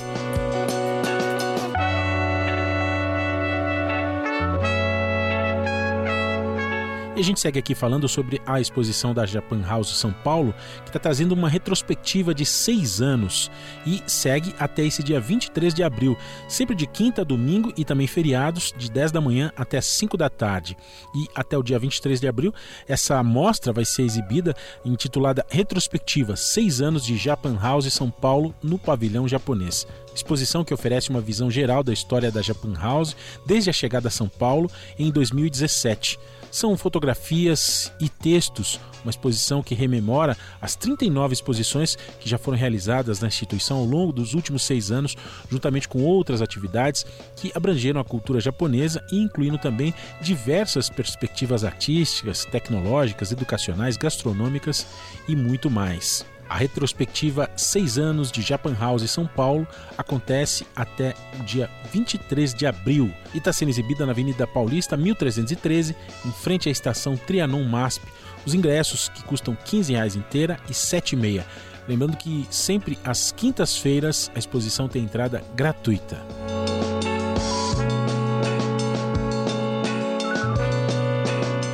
E 7.21 7.23
a 7.23 7.27
gente 7.27 7.39
segue 7.39 7.59
aqui 7.59 7.75
falando 7.75 8.09
sobre 8.09 8.41
a 8.47 8.59
exposição 8.59 9.13
da 9.13 9.27
Japan 9.27 9.61
House 9.61 9.95
São 9.95 10.11
Paulo, 10.11 10.55
que 10.83 10.89
está 10.89 10.97
trazendo 10.97 11.33
uma 11.33 11.47
retrospectiva 11.47 12.33
de 12.33 12.43
seis 12.47 12.99
anos 12.99 13.51
e 13.85 14.01
segue 14.07 14.55
até 14.57 14.83
esse 14.83 15.03
dia 15.03 15.19
23 15.19 15.71
de 15.71 15.83
abril, 15.83 16.17
sempre 16.47 16.73
de 16.75 16.87
quinta 16.87 17.21
a 17.21 17.23
domingo 17.23 17.71
e 17.77 17.85
também 17.85 18.07
feriados, 18.07 18.73
de 18.75 18.89
10 18.89 19.11
da 19.11 19.21
manhã 19.21 19.51
até 19.55 19.79
5 19.79 20.17
da 20.17 20.31
tarde. 20.31 20.75
E 21.13 21.27
até 21.35 21.55
o 21.55 21.61
dia 21.61 21.77
23 21.77 22.19
de 22.19 22.27
abril, 22.27 22.51
essa 22.87 23.21
mostra 23.21 23.71
vai 23.71 23.85
ser 23.85 24.01
exibida 24.01 24.55
intitulada 24.83 25.45
Retrospectiva 25.47 26.35
Seis 26.35 26.81
anos 26.81 27.05
de 27.05 27.15
Japan 27.17 27.55
House 27.61 27.93
São 27.93 28.09
Paulo 28.09 28.55
no 28.63 28.79
pavilhão 28.79 29.27
japonês. 29.27 29.85
Exposição 30.15 30.65
que 30.65 30.73
oferece 30.73 31.11
uma 31.11 31.21
visão 31.21 31.51
geral 31.51 31.83
da 31.83 31.93
história 31.93 32.31
da 32.31 32.41
Japan 32.41 32.73
House 32.73 33.15
desde 33.45 33.69
a 33.69 33.73
chegada 33.73 34.07
a 34.07 34.11
São 34.11 34.27
Paulo 34.27 34.71
em 34.97 35.11
2017. 35.11 36.17
São 36.51 36.75
fotografias 36.75 37.93
e 37.99 38.09
textos, 38.09 38.77
uma 39.03 39.09
exposição 39.09 39.63
que 39.63 39.73
rememora 39.73 40.37
as 40.61 40.75
39 40.75 41.33
exposições 41.33 41.95
que 42.19 42.29
já 42.29 42.37
foram 42.37 42.57
realizadas 42.57 43.21
na 43.21 43.29
instituição 43.29 43.77
ao 43.77 43.85
longo 43.85 44.11
dos 44.11 44.33
últimos 44.33 44.63
seis 44.63 44.91
anos, 44.91 45.15
juntamente 45.49 45.87
com 45.87 46.03
outras 46.03 46.41
atividades 46.41 47.05
que 47.37 47.51
abrangeram 47.55 48.01
a 48.01 48.05
cultura 48.05 48.41
japonesa 48.41 49.01
incluindo 49.11 49.57
também 49.57 49.93
diversas 50.21 50.89
perspectivas 50.89 51.63
artísticas, 51.63 52.43
tecnológicas, 52.43 53.31
educacionais, 53.31 53.95
gastronômicas 53.95 54.85
e 55.27 55.35
muito 55.35 55.69
mais. 55.69 56.25
A 56.51 56.55
retrospectiva 56.55 57.49
6 57.55 57.97
anos 57.97 58.29
de 58.29 58.41
Japan 58.41 58.75
House 58.77 59.09
São 59.09 59.25
Paulo 59.25 59.65
acontece 59.97 60.67
até 60.75 61.15
o 61.39 61.43
dia 61.43 61.69
23 61.93 62.53
de 62.53 62.65
abril 62.65 63.09
e 63.33 63.37
está 63.37 63.53
sendo 63.53 63.69
exibida 63.69 64.05
na 64.05 64.11
Avenida 64.11 64.45
Paulista 64.45 64.97
1313, 64.97 65.95
em 66.25 66.31
frente 66.33 66.67
à 66.67 66.71
estação 66.71 67.15
Trianon 67.15 67.63
MASP. 67.63 68.05
Os 68.45 68.53
ingressos 68.53 69.07
que 69.07 69.23
custam 69.23 69.55
15 69.55 69.93
reais 69.93 70.17
inteira 70.17 70.59
e 70.65 70.73
R$ 70.73 70.73
7,5. 70.73 71.41
Lembrando 71.87 72.17
que 72.17 72.45
sempre 72.49 72.99
às 73.01 73.31
quintas-feiras 73.31 74.29
a 74.35 74.37
exposição 74.37 74.89
tem 74.89 75.05
entrada 75.05 75.41
gratuita. 75.55 76.17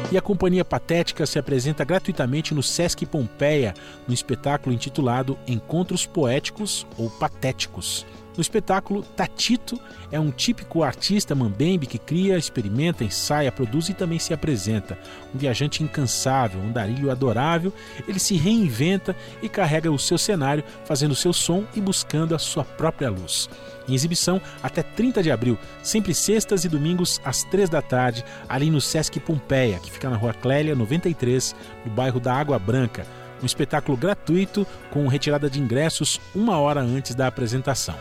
E 0.09 0.17
a 0.17 0.21
Companhia 0.21 0.63
Patética 0.63 1.25
se 1.25 1.37
apresenta 1.37 1.83
gratuitamente 1.83 2.53
no 2.53 2.63
Sesc 2.63 3.05
Pompeia, 3.05 3.73
no 4.07 4.13
espetáculo 4.13 4.73
intitulado 4.73 5.37
Encontros 5.45 6.05
Poéticos 6.05 6.87
ou 6.97 7.09
Patéticos. 7.09 8.05
No 8.37 8.41
espetáculo, 8.41 9.01
Tatito 9.01 9.81
é 10.11 10.19
um 10.19 10.29
típico 10.29 10.83
artista 10.83 11.33
mambembe 11.33 11.87
que 11.87 11.97
cria, 11.97 12.37
experimenta, 12.37 13.03
ensaia, 13.03 13.51
produz 13.51 13.89
e 13.89 13.95
também 13.95 14.19
se 14.19 14.31
apresenta. 14.31 14.95
Um 15.33 15.39
viajante 15.39 15.81
incansável, 15.81 16.61
um 16.61 16.71
darilho 16.71 17.09
adorável, 17.09 17.73
ele 18.07 18.19
se 18.19 18.37
reinventa 18.37 19.15
e 19.41 19.49
carrega 19.49 19.91
o 19.91 19.97
seu 19.97 20.19
cenário, 20.19 20.63
fazendo 20.85 21.15
seu 21.15 21.33
som 21.33 21.65
e 21.75 21.81
buscando 21.81 22.35
a 22.35 22.39
sua 22.39 22.63
própria 22.63 23.09
luz. 23.09 23.49
Em 23.89 23.95
exibição 23.95 24.39
até 24.61 24.83
30 24.83 25.23
de 25.23 25.31
abril, 25.31 25.57
sempre 25.81 26.13
sextas 26.13 26.63
e 26.63 26.69
domingos 26.69 27.19
às 27.25 27.43
3 27.43 27.69
da 27.69 27.81
tarde, 27.81 28.23
ali 28.47 28.69
no 28.69 28.79
Sesc 28.79 29.19
Pompeia, 29.19 29.79
que 29.79 29.91
fica 29.91 30.11
na 30.11 30.17
rua 30.17 30.33
Clélia 30.33 30.75
93, 30.75 31.55
no 31.83 31.91
bairro 31.91 32.19
da 32.19 32.35
Água 32.35 32.59
Branca 32.59 33.03
um 33.41 33.45
espetáculo 33.45 33.97
gratuito 33.97 34.65
com 34.91 35.07
retirada 35.07 35.49
de 35.49 35.59
ingressos 35.59 36.19
uma 36.35 36.57
hora 36.57 36.81
antes 36.81 37.15
da 37.15 37.27
apresentação. 37.27 37.95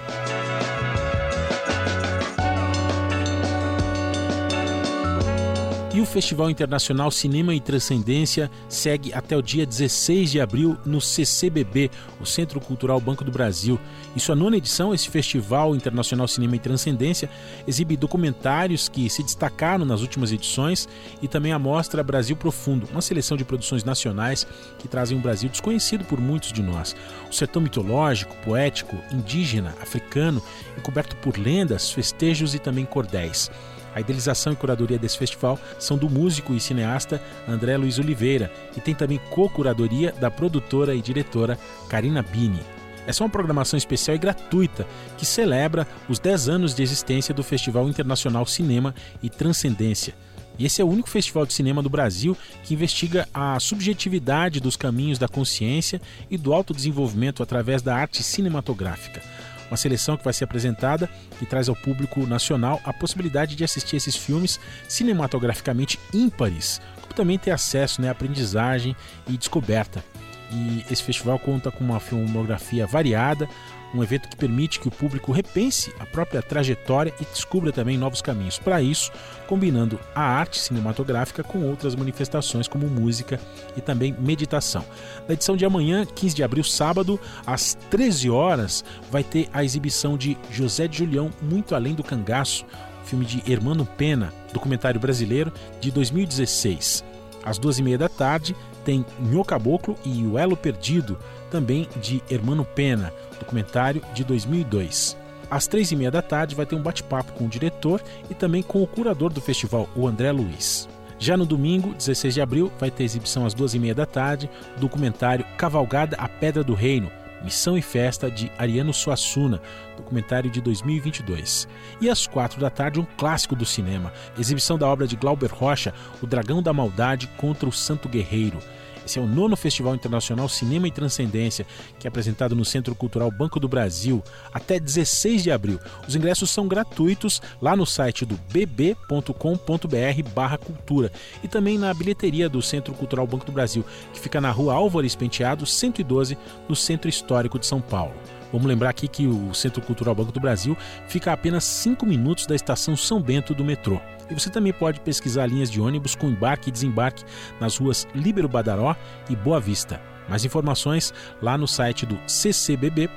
E 5.96 6.00
o 6.02 6.04
Festival 6.04 6.50
Internacional 6.50 7.10
Cinema 7.10 7.54
e 7.54 7.58
Transcendência 7.58 8.50
segue 8.68 9.14
até 9.14 9.34
o 9.34 9.40
dia 9.40 9.64
16 9.64 10.30
de 10.30 10.38
abril 10.38 10.76
no 10.84 11.00
CCBB, 11.00 11.90
o 12.20 12.26
Centro 12.26 12.60
Cultural 12.60 13.00
Banco 13.00 13.24
do 13.24 13.32
Brasil. 13.32 13.80
Em 14.14 14.18
sua 14.18 14.36
nona 14.36 14.58
edição, 14.58 14.92
esse 14.92 15.08
Festival 15.08 15.74
Internacional 15.74 16.28
Cinema 16.28 16.54
e 16.54 16.58
Transcendência 16.58 17.30
exibe 17.66 17.96
documentários 17.96 18.90
que 18.90 19.08
se 19.08 19.22
destacaram 19.22 19.86
nas 19.86 20.02
últimas 20.02 20.32
edições 20.32 20.86
e 21.22 21.28
também 21.28 21.52
a 21.52 21.58
mostra 21.58 22.04
Brasil 22.04 22.36
Profundo, 22.36 22.86
uma 22.92 23.00
seleção 23.00 23.34
de 23.34 23.46
produções 23.46 23.82
nacionais 23.82 24.46
que 24.78 24.88
trazem 24.88 25.16
um 25.16 25.22
Brasil 25.22 25.48
desconhecido 25.48 26.04
por 26.04 26.20
muitos 26.20 26.52
de 26.52 26.62
nós. 26.62 26.94
O 27.30 27.32
sertão 27.32 27.62
mitológico, 27.62 28.36
poético, 28.44 28.98
indígena, 29.10 29.74
africano, 29.80 30.42
encoberto 30.76 31.16
por 31.16 31.38
lendas, 31.38 31.90
festejos 31.90 32.54
e 32.54 32.58
também 32.58 32.84
cordéis. 32.84 33.50
A 33.96 34.00
idealização 34.02 34.52
e 34.52 34.56
curadoria 34.56 34.98
desse 34.98 35.16
festival 35.16 35.58
são 35.78 35.96
do 35.96 36.10
músico 36.10 36.52
e 36.52 36.60
cineasta 36.60 37.18
André 37.48 37.78
Luiz 37.78 37.98
Oliveira 37.98 38.52
e 38.76 38.80
tem 38.80 38.94
também 38.94 39.18
co-curadoria 39.30 40.12
da 40.12 40.30
produtora 40.30 40.94
e 40.94 41.00
diretora 41.00 41.58
Karina 41.88 42.22
Bini. 42.22 42.60
Essa 43.06 43.22
é 43.22 43.24
uma 43.24 43.30
programação 43.30 43.78
especial 43.78 44.14
e 44.14 44.18
gratuita 44.18 44.86
que 45.16 45.24
celebra 45.24 45.88
os 46.10 46.18
10 46.18 46.46
anos 46.46 46.74
de 46.74 46.82
existência 46.82 47.32
do 47.32 47.42
Festival 47.42 47.88
Internacional 47.88 48.44
Cinema 48.44 48.94
e 49.22 49.30
Transcendência. 49.30 50.14
E 50.58 50.66
esse 50.66 50.82
é 50.82 50.84
o 50.84 50.88
único 50.88 51.08
festival 51.08 51.46
de 51.46 51.54
cinema 51.54 51.82
do 51.82 51.88
Brasil 51.88 52.36
que 52.64 52.74
investiga 52.74 53.26
a 53.32 53.58
subjetividade 53.58 54.60
dos 54.60 54.76
caminhos 54.76 55.18
da 55.18 55.26
consciência 55.26 56.02
e 56.30 56.36
do 56.36 56.52
autodesenvolvimento 56.52 57.42
através 57.42 57.80
da 57.80 57.96
arte 57.96 58.22
cinematográfica 58.22 59.22
uma 59.70 59.76
seleção 59.76 60.16
que 60.16 60.24
vai 60.24 60.32
ser 60.32 60.44
apresentada 60.44 61.08
e 61.40 61.46
traz 61.46 61.68
ao 61.68 61.76
público 61.76 62.26
nacional 62.26 62.80
a 62.84 62.92
possibilidade 62.92 63.56
de 63.56 63.64
assistir 63.64 63.96
esses 63.96 64.16
filmes 64.16 64.60
cinematograficamente 64.88 65.98
ímpares, 66.12 66.80
como 67.00 67.14
também 67.14 67.38
ter 67.38 67.50
acesso 67.50 68.00
né, 68.00 68.08
à 68.08 68.12
aprendizagem 68.12 68.96
e 69.28 69.36
descoberta. 69.36 70.04
E 70.50 70.84
esse 70.90 71.02
festival 71.02 71.38
conta 71.38 71.70
com 71.70 71.82
uma 71.82 71.98
filmografia 71.98 72.86
variada, 72.86 73.48
um 73.94 74.02
evento 74.02 74.28
que 74.28 74.36
permite 74.36 74.80
que 74.80 74.88
o 74.88 74.90
público 74.90 75.32
repense 75.32 75.92
a 75.98 76.06
própria 76.06 76.42
trajetória 76.42 77.12
e 77.20 77.24
descubra 77.24 77.72
também 77.72 77.96
novos 77.96 78.20
caminhos. 78.20 78.58
Para 78.58 78.82
isso, 78.82 79.10
combinando 79.46 79.98
a 80.14 80.22
arte 80.22 80.58
cinematográfica 80.58 81.42
com 81.42 81.62
outras 81.62 81.94
manifestações 81.94 82.68
como 82.68 82.88
música 82.88 83.40
e 83.76 83.80
também 83.80 84.14
meditação. 84.18 84.84
Na 85.26 85.34
edição 85.34 85.56
de 85.56 85.64
amanhã, 85.64 86.04
15 86.04 86.34
de 86.34 86.42
abril, 86.42 86.64
sábado, 86.64 87.18
às 87.46 87.74
13 87.90 88.30
horas, 88.30 88.84
vai 89.10 89.22
ter 89.22 89.48
a 89.52 89.64
exibição 89.64 90.16
de 90.16 90.36
José 90.50 90.88
de 90.88 90.98
Julião 90.98 91.30
Muito 91.40 91.74
Além 91.74 91.94
do 91.94 92.02
Cangaço, 92.02 92.64
filme 93.04 93.24
de 93.24 93.42
Hermano 93.50 93.86
Pena, 93.86 94.32
documentário 94.52 95.00
brasileiro 95.00 95.52
de 95.80 95.90
2016. 95.90 97.04
Às 97.44 97.58
duas 97.58 97.78
e 97.78 97.82
meia 97.82 97.96
da 97.96 98.08
tarde, 98.08 98.56
tem 98.84 99.04
Nho 99.20 99.44
Caboclo 99.44 99.96
e 100.04 100.24
O 100.26 100.38
Elo 100.38 100.56
Perdido, 100.56 101.18
também 101.50 101.88
de 102.00 102.22
Hermano 102.28 102.64
Pena, 102.64 103.12
documentário 103.38 104.02
de 104.14 104.24
2002. 104.24 105.16
Às 105.50 105.66
três 105.66 105.92
e 105.92 105.96
meia 105.96 106.10
da 106.10 106.22
tarde 106.22 106.54
vai 106.54 106.66
ter 106.66 106.74
um 106.74 106.82
bate-papo 106.82 107.32
com 107.32 107.44
o 107.44 107.48
diretor 107.48 108.02
e 108.28 108.34
também 108.34 108.62
com 108.62 108.82
o 108.82 108.86
curador 108.86 109.32
do 109.32 109.40
festival, 109.40 109.88
o 109.94 110.06
André 110.06 110.32
Luiz. 110.32 110.88
Já 111.18 111.36
no 111.36 111.46
domingo, 111.46 111.94
16 111.94 112.34
de 112.34 112.40
abril, 112.40 112.70
vai 112.78 112.90
ter 112.90 113.04
exibição 113.04 113.46
às 113.46 113.54
duas 113.54 113.74
e 113.74 113.78
meia 113.78 113.94
da 113.94 114.04
tarde, 114.04 114.50
do 114.74 114.82
documentário 114.82 115.46
Cavalgada 115.56 116.16
a 116.18 116.28
Pedra 116.28 116.62
do 116.62 116.74
Reino, 116.74 117.10
Missão 117.42 117.78
e 117.78 117.82
Festa 117.82 118.30
de 118.30 118.50
Ariano 118.58 118.92
Suassuna, 118.92 119.60
documentário 119.96 120.50
de 120.50 120.60
2022. 120.60 121.68
E 122.00 122.10
às 122.10 122.26
quatro 122.26 122.60
da 122.60 122.68
tarde, 122.68 123.00
um 123.00 123.06
clássico 123.16 123.54
do 123.54 123.64
cinema, 123.64 124.12
exibição 124.38 124.76
da 124.76 124.86
obra 124.86 125.06
de 125.06 125.16
Glauber 125.16 125.50
Rocha, 125.50 125.94
O 126.20 126.26
Dragão 126.26 126.62
da 126.62 126.72
Maldade 126.72 127.28
contra 127.36 127.68
o 127.68 127.72
Santo 127.72 128.08
Guerreiro. 128.08 128.58
Esse 129.06 129.20
é 129.20 129.22
o 129.22 129.26
nono 129.26 129.56
Festival 129.56 129.94
Internacional 129.94 130.48
Cinema 130.48 130.88
e 130.88 130.90
Transcendência, 130.90 131.64
que 131.98 132.06
é 132.06 132.08
apresentado 132.08 132.54
no 132.56 132.64
Centro 132.64 132.94
Cultural 132.94 133.30
Banco 133.30 133.60
do 133.60 133.68
Brasil 133.68 134.24
até 134.52 134.80
16 134.80 135.44
de 135.44 135.52
abril. 135.52 135.78
Os 136.08 136.16
ingressos 136.16 136.50
são 136.50 136.66
gratuitos 136.66 137.40
lá 137.62 137.76
no 137.76 137.86
site 137.86 138.26
do 138.26 138.36
bb.com.br/cultura 138.52 141.12
e 141.42 141.48
também 141.48 141.78
na 141.78 141.94
bilheteria 141.94 142.48
do 142.48 142.60
Centro 142.60 142.92
Cultural 142.94 143.28
Banco 143.28 143.46
do 143.46 143.52
Brasil, 143.52 143.84
que 144.12 144.18
fica 144.18 144.40
na 144.40 144.50
Rua 144.50 144.74
Álvares 144.74 145.14
Penteado, 145.14 145.64
112, 145.64 146.36
no 146.68 146.74
Centro 146.74 147.08
Histórico 147.08 147.60
de 147.60 147.66
São 147.66 147.80
Paulo. 147.80 148.14
Vamos 148.52 148.66
lembrar 148.66 148.90
aqui 148.90 149.08
que 149.08 149.26
o 149.26 149.52
Centro 149.54 149.82
Cultural 149.82 150.14
Banco 150.14 150.32
do 150.32 150.40
Brasil 150.40 150.76
fica 151.08 151.30
a 151.30 151.34
apenas 151.34 151.64
5 151.64 152.06
minutos 152.06 152.46
da 152.46 152.54
estação 152.54 152.96
São 152.96 153.20
Bento 153.20 153.54
do 153.54 153.64
metrô. 153.64 154.00
E 154.30 154.34
você 154.34 154.50
também 154.50 154.72
pode 154.72 155.00
pesquisar 155.00 155.46
linhas 155.46 155.70
de 155.70 155.80
ônibus 155.80 156.14
com 156.14 156.28
embarque 156.28 156.68
e 156.68 156.72
desembarque 156.72 157.24
nas 157.60 157.76
ruas 157.76 158.06
Líbero 158.14 158.48
Badaró 158.48 158.96
e 159.30 159.36
Boa 159.36 159.60
Vista. 159.60 160.00
Mais 160.28 160.44
informações 160.44 161.14
lá 161.40 161.56
no 161.56 161.68
site 161.68 162.04
do 162.04 162.18
ccbb.com.br. 162.26 163.16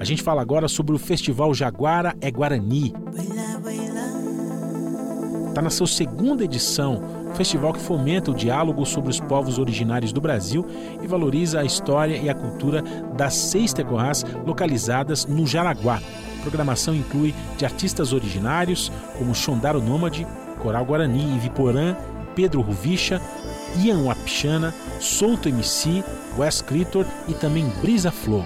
A 0.00 0.04
gente 0.04 0.22
fala 0.22 0.42
agora 0.42 0.66
sobre 0.66 0.96
o 0.96 0.98
Festival 0.98 1.54
Jaguara 1.54 2.16
é 2.20 2.30
Guarani. 2.30 2.92
Está 5.48 5.62
na 5.62 5.70
sua 5.70 5.86
segunda 5.86 6.42
edição 6.42 7.21
festival 7.34 7.72
que 7.72 7.80
fomenta 7.80 8.30
o 8.30 8.34
diálogo 8.34 8.84
sobre 8.84 9.10
os 9.10 9.20
povos 9.20 9.58
originários 9.58 10.12
do 10.12 10.20
Brasil 10.20 10.66
e 11.02 11.06
valoriza 11.06 11.60
a 11.60 11.64
história 11.64 12.16
e 12.16 12.28
a 12.28 12.34
cultura 12.34 12.82
das 13.16 13.34
seis 13.34 13.72
terroirs 13.72 14.24
localizadas 14.46 15.26
no 15.26 15.46
Jaraguá, 15.46 16.00
A 16.38 16.42
programação 16.42 16.94
inclui 16.94 17.34
de 17.56 17.64
artistas 17.64 18.12
originários 18.12 18.90
como 19.18 19.34
Xondaro 19.34 19.80
Nômade, 19.80 20.26
Coral 20.60 20.84
Guarani, 20.84 21.36
Iviporã, 21.36 21.96
Pedro 22.34 22.60
Ruvicha, 22.60 23.20
Ian 23.76 24.02
Wapichana, 24.04 24.74
Solto 25.00 25.48
MC, 25.48 26.04
Wes 26.36 26.62
Clitor 26.62 27.06
e 27.28 27.34
também 27.34 27.66
Brisa 27.80 28.10
Flow. 28.10 28.44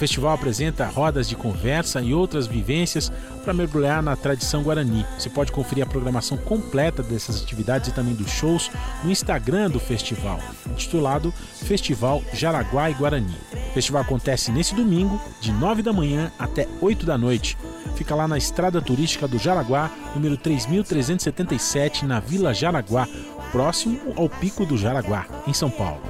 Festival 0.00 0.32
apresenta 0.32 0.86
rodas 0.86 1.28
de 1.28 1.36
conversa 1.36 2.00
e 2.00 2.14
outras 2.14 2.46
vivências 2.46 3.12
para 3.44 3.52
mergulhar 3.52 4.02
na 4.02 4.16
tradição 4.16 4.62
guarani. 4.62 5.04
Você 5.18 5.28
pode 5.28 5.52
conferir 5.52 5.84
a 5.84 5.86
programação 5.86 6.38
completa 6.38 7.02
dessas 7.02 7.42
atividades 7.42 7.90
e 7.90 7.92
também 7.92 8.14
dos 8.14 8.30
shows 8.30 8.70
no 9.04 9.10
Instagram 9.10 9.70
do 9.70 9.78
festival, 9.78 10.40
intitulado 10.70 11.30
Festival 11.64 12.22
Jaraguá 12.32 12.90
e 12.90 12.94
Guarani. 12.94 13.36
O 13.52 13.74
festival 13.74 14.00
acontece 14.00 14.50
nesse 14.50 14.74
domingo, 14.74 15.20
de 15.38 15.52
9 15.52 15.82
da 15.82 15.92
manhã 15.92 16.32
até 16.38 16.66
8 16.80 17.04
da 17.04 17.18
noite. 17.18 17.58
Fica 17.94 18.14
lá 18.14 18.26
na 18.26 18.38
Estrada 18.38 18.80
Turística 18.80 19.28
do 19.28 19.36
Jaraguá, 19.36 19.90
número 20.14 20.38
3377, 20.38 22.06
na 22.06 22.20
Vila 22.20 22.54
Jaraguá, 22.54 23.06
próximo 23.52 24.00
ao 24.16 24.30
Pico 24.30 24.64
do 24.64 24.78
Jaraguá, 24.78 25.26
em 25.46 25.52
São 25.52 25.68
Paulo. 25.68 26.00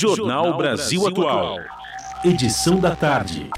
Jornal 0.00 0.56
Brasil 0.56 1.06
Atual. 1.06 1.58
Edição 2.24 2.80
da 2.80 2.96
tarde. 2.96 3.50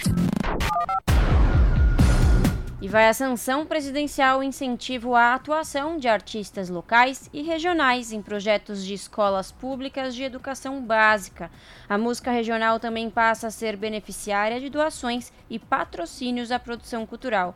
E 2.80 2.88
vai 2.88 3.06
a 3.06 3.14
sanção 3.14 3.64
presidencial 3.64 4.42
incentivo 4.42 5.14
à 5.14 5.34
atuação 5.34 5.96
de 5.96 6.08
artistas 6.08 6.68
locais 6.68 7.30
e 7.32 7.42
regionais 7.42 8.10
em 8.10 8.20
projetos 8.20 8.84
de 8.84 8.92
escolas 8.92 9.52
públicas 9.52 10.16
de 10.16 10.24
educação 10.24 10.82
básica. 10.82 11.48
A 11.88 11.96
música 11.96 12.32
regional 12.32 12.80
também 12.80 13.08
passa 13.08 13.46
a 13.46 13.50
ser 13.52 13.76
beneficiária 13.76 14.58
de 14.58 14.68
doações 14.68 15.32
e 15.48 15.60
patrocínios 15.60 16.50
à 16.50 16.58
produção 16.58 17.06
cultural. 17.06 17.54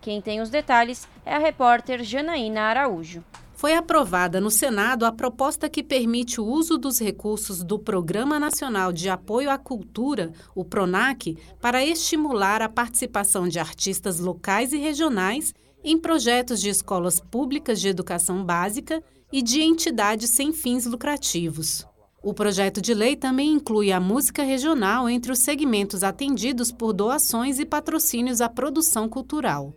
Quem 0.00 0.22
tem 0.22 0.40
os 0.40 0.48
detalhes 0.48 1.06
é 1.26 1.34
a 1.34 1.38
repórter 1.38 2.02
Janaína 2.02 2.62
Araújo 2.62 3.22
foi 3.62 3.76
aprovada 3.76 4.40
no 4.40 4.50
Senado 4.50 5.06
a 5.06 5.12
proposta 5.12 5.68
que 5.68 5.84
permite 5.84 6.40
o 6.40 6.44
uso 6.44 6.76
dos 6.76 6.98
recursos 6.98 7.62
do 7.62 7.78
Programa 7.78 8.36
Nacional 8.40 8.92
de 8.92 9.08
Apoio 9.08 9.48
à 9.48 9.56
Cultura, 9.56 10.32
o 10.52 10.64
PRONAC, 10.64 11.38
para 11.60 11.86
estimular 11.86 12.60
a 12.60 12.68
participação 12.68 13.46
de 13.46 13.60
artistas 13.60 14.18
locais 14.18 14.72
e 14.72 14.78
regionais 14.78 15.54
em 15.84 15.96
projetos 15.96 16.60
de 16.60 16.70
escolas 16.70 17.20
públicas 17.20 17.80
de 17.80 17.86
educação 17.86 18.44
básica 18.44 19.00
e 19.32 19.40
de 19.40 19.62
entidades 19.62 20.30
sem 20.30 20.52
fins 20.52 20.84
lucrativos. 20.84 21.86
O 22.20 22.34
projeto 22.34 22.82
de 22.82 22.92
lei 22.92 23.14
também 23.14 23.52
inclui 23.52 23.92
a 23.92 24.00
música 24.00 24.42
regional 24.42 25.08
entre 25.08 25.30
os 25.30 25.38
segmentos 25.38 26.02
atendidos 26.02 26.72
por 26.72 26.92
doações 26.92 27.60
e 27.60 27.64
patrocínios 27.64 28.40
à 28.40 28.48
produção 28.48 29.08
cultural. 29.08 29.72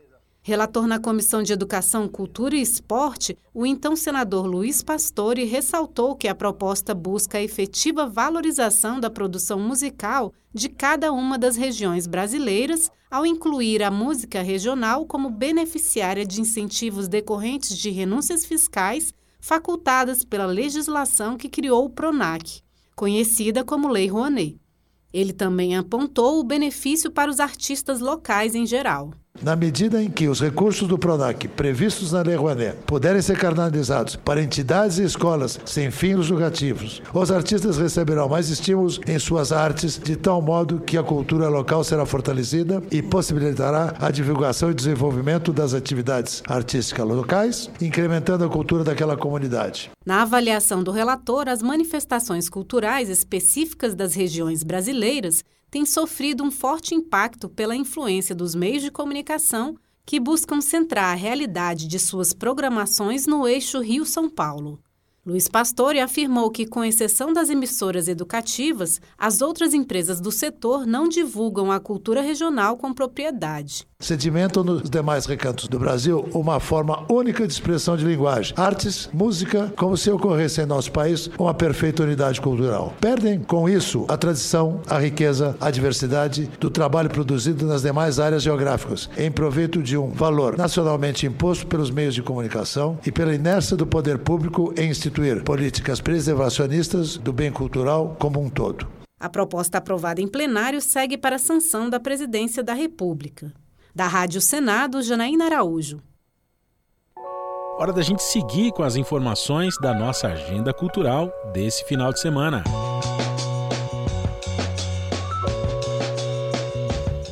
Relator 0.47 0.85
na 0.85 0.99
Comissão 0.99 1.41
de 1.41 1.51
Educação, 1.51 2.07
Cultura 2.07 2.55
e 2.55 2.61
Esporte, 2.61 3.35
o 3.51 3.65
então 3.65 3.95
senador 3.95 4.45
Luiz 4.45 4.83
Pastore 4.83 5.43
ressaltou 5.43 6.15
que 6.15 6.27
a 6.27 6.35
proposta 6.35 6.93
busca 6.93 7.39
a 7.39 7.41
efetiva 7.41 8.05
valorização 8.05 8.99
da 8.99 9.09
produção 9.09 9.59
musical 9.59 10.31
de 10.53 10.69
cada 10.69 11.11
uma 11.11 11.39
das 11.39 11.55
regiões 11.55 12.05
brasileiras, 12.05 12.91
ao 13.09 13.25
incluir 13.25 13.81
a 13.81 13.89
música 13.89 14.43
regional 14.43 15.07
como 15.07 15.31
beneficiária 15.31 16.23
de 16.23 16.39
incentivos 16.39 17.07
decorrentes 17.07 17.75
de 17.75 17.89
renúncias 17.89 18.45
fiscais 18.45 19.11
facultadas 19.39 20.23
pela 20.23 20.45
legislação 20.45 21.37
que 21.37 21.49
criou 21.49 21.85
o 21.85 21.89
PRONAC, 21.89 22.61
conhecida 22.95 23.63
como 23.63 23.87
Lei 23.87 24.05
Rouanet. 24.05 24.61
Ele 25.11 25.33
também 25.33 25.75
apontou 25.75 26.39
o 26.39 26.43
benefício 26.43 27.09
para 27.09 27.31
os 27.31 27.39
artistas 27.39 27.99
locais 27.99 28.53
em 28.53 28.67
geral. 28.67 29.09
Na 29.41 29.55
medida 29.55 30.01
em 30.01 30.09
que 30.09 30.27
os 30.27 30.39
recursos 30.39 30.87
do 30.87 30.97
PRONAC 30.97 31.47
previstos 31.49 32.13
na 32.13 32.21
Lei 32.21 32.35
Rouanet 32.35 32.77
puderem 32.85 33.21
ser 33.21 33.37
canalizados 33.37 34.15
para 34.15 34.41
entidades 34.41 34.97
e 34.97 35.03
escolas 35.03 35.59
sem 35.65 35.91
fins 35.91 36.29
lucrativos, 36.29 37.01
os 37.13 37.31
artistas 37.31 37.77
receberão 37.77 38.29
mais 38.29 38.49
estímulos 38.49 38.99
em 39.05 39.19
suas 39.19 39.51
artes, 39.51 39.99
de 40.01 40.15
tal 40.15 40.41
modo 40.41 40.79
que 40.79 40.97
a 40.97 41.03
cultura 41.03 41.49
local 41.49 41.83
será 41.83 42.05
fortalecida 42.05 42.81
e 42.89 43.01
possibilitará 43.01 43.93
a 43.99 44.09
divulgação 44.09 44.71
e 44.71 44.73
desenvolvimento 44.73 45.51
das 45.51 45.73
atividades 45.73 46.41
artísticas 46.47 47.05
locais, 47.05 47.69
incrementando 47.81 48.45
a 48.45 48.49
cultura 48.49 48.83
daquela 48.83 49.17
comunidade. 49.17 49.91
Na 50.05 50.21
avaliação 50.21 50.81
do 50.81 50.91
relator, 50.91 51.49
as 51.49 51.61
manifestações 51.61 52.47
culturais 52.47 53.09
específicas 53.09 53.93
das 53.93 54.13
regiões 54.13 54.63
brasileiras 54.63 55.43
tem 55.69 55.85
sofrido 55.85 56.43
um 56.43 56.51
forte 56.51 56.95
impacto 56.95 57.49
pela 57.49 57.75
influência 57.75 58.33
dos 58.33 58.55
meios 58.55 58.81
de 58.81 58.91
comunicação 58.91 59.75
que 60.05 60.19
buscam 60.19 60.61
centrar 60.61 61.11
a 61.11 61.15
realidade 61.15 61.87
de 61.87 61.97
suas 61.97 62.31
programações 62.33 63.25
no 63.25 63.47
eixo 63.47 63.79
Rio-São 63.79 64.29
Paulo. 64.29 64.79
Luiz 65.25 65.47
Pastore 65.47 65.99
afirmou 65.99 66.51
que, 66.51 66.67
com 66.67 66.85
exceção 66.85 67.33
das 67.33 67.49
emissoras 67.49 68.07
educativas, 68.07 69.01
as 69.17 69.41
outras 69.41 69.73
empresas 69.73 70.21
do 70.21 70.31
setor 70.31 70.85
não 70.85 71.09
divulgam 71.09 71.71
a 71.71 71.79
cultura 71.79 72.21
regional 72.21 72.77
com 72.77 72.93
propriedade 72.93 73.87
sedimentam 74.05 74.63
nos 74.63 74.89
demais 74.89 75.25
recantos 75.25 75.67
do 75.67 75.79
Brasil 75.79 76.29
uma 76.33 76.59
forma 76.59 77.03
única 77.11 77.45
de 77.45 77.51
expressão 77.51 77.97
de 77.97 78.05
linguagem, 78.05 78.53
artes, 78.55 79.09
música, 79.11 79.73
como 79.75 79.97
se 79.97 80.11
ocorresse 80.11 80.61
em 80.61 80.65
nosso 80.65 80.91
país 80.91 81.29
uma 81.39 81.53
perfeita 81.53 82.03
unidade 82.03 82.39
cultural. 82.39 82.93
Perdem 83.01 83.39
com 83.39 83.67
isso 83.67 84.05
a 84.07 84.15
tradição, 84.15 84.79
a 84.87 84.99
riqueza, 84.99 85.57
a 85.59 85.71
diversidade 85.71 86.49
do 86.59 86.69
trabalho 86.69 87.09
produzido 87.09 87.65
nas 87.65 87.81
demais 87.81 88.19
áreas 88.19 88.43
geográficas, 88.43 89.09
em 89.17 89.31
proveito 89.31 89.81
de 89.81 89.97
um 89.97 90.11
valor 90.11 90.57
nacionalmente 90.57 91.25
imposto 91.25 91.65
pelos 91.65 91.89
meios 91.89 92.13
de 92.13 92.21
comunicação 92.21 92.99
e 93.05 93.11
pela 93.11 93.33
inércia 93.33 93.75
do 93.75 93.87
poder 93.87 94.19
público 94.19 94.73
em 94.77 94.89
instituir 94.89 95.43
políticas 95.43 95.99
preservacionistas 95.99 97.17
do 97.17 97.33
bem 97.33 97.51
cultural 97.51 98.15
como 98.19 98.39
um 98.39 98.49
todo. 98.49 98.87
A 99.19 99.29
proposta 99.29 99.79
aprovada 99.79 100.21
em 100.21 100.27
plenário 100.27 100.81
segue 100.81 101.17
para 101.17 101.37
a 101.37 101.39
sanção 101.39 101.89
da 101.89 101.99
Presidência 101.99 102.61
da 102.61 102.73
República. 102.73 103.51
Da 103.95 104.07
Rádio 104.07 104.41
Senado, 104.41 105.01
Janaína 105.01 105.45
Araújo. 105.45 106.01
Hora 107.79 107.93
da 107.93 108.01
gente 108.01 108.21
seguir 108.21 108.73
com 108.73 108.83
as 108.83 108.97
informações 108.97 109.77
da 109.79 109.93
nossa 109.93 110.27
agenda 110.27 110.73
cultural 110.73 111.31
desse 111.53 111.85
final 111.85 112.11
de 112.11 112.19
semana. 112.19 112.61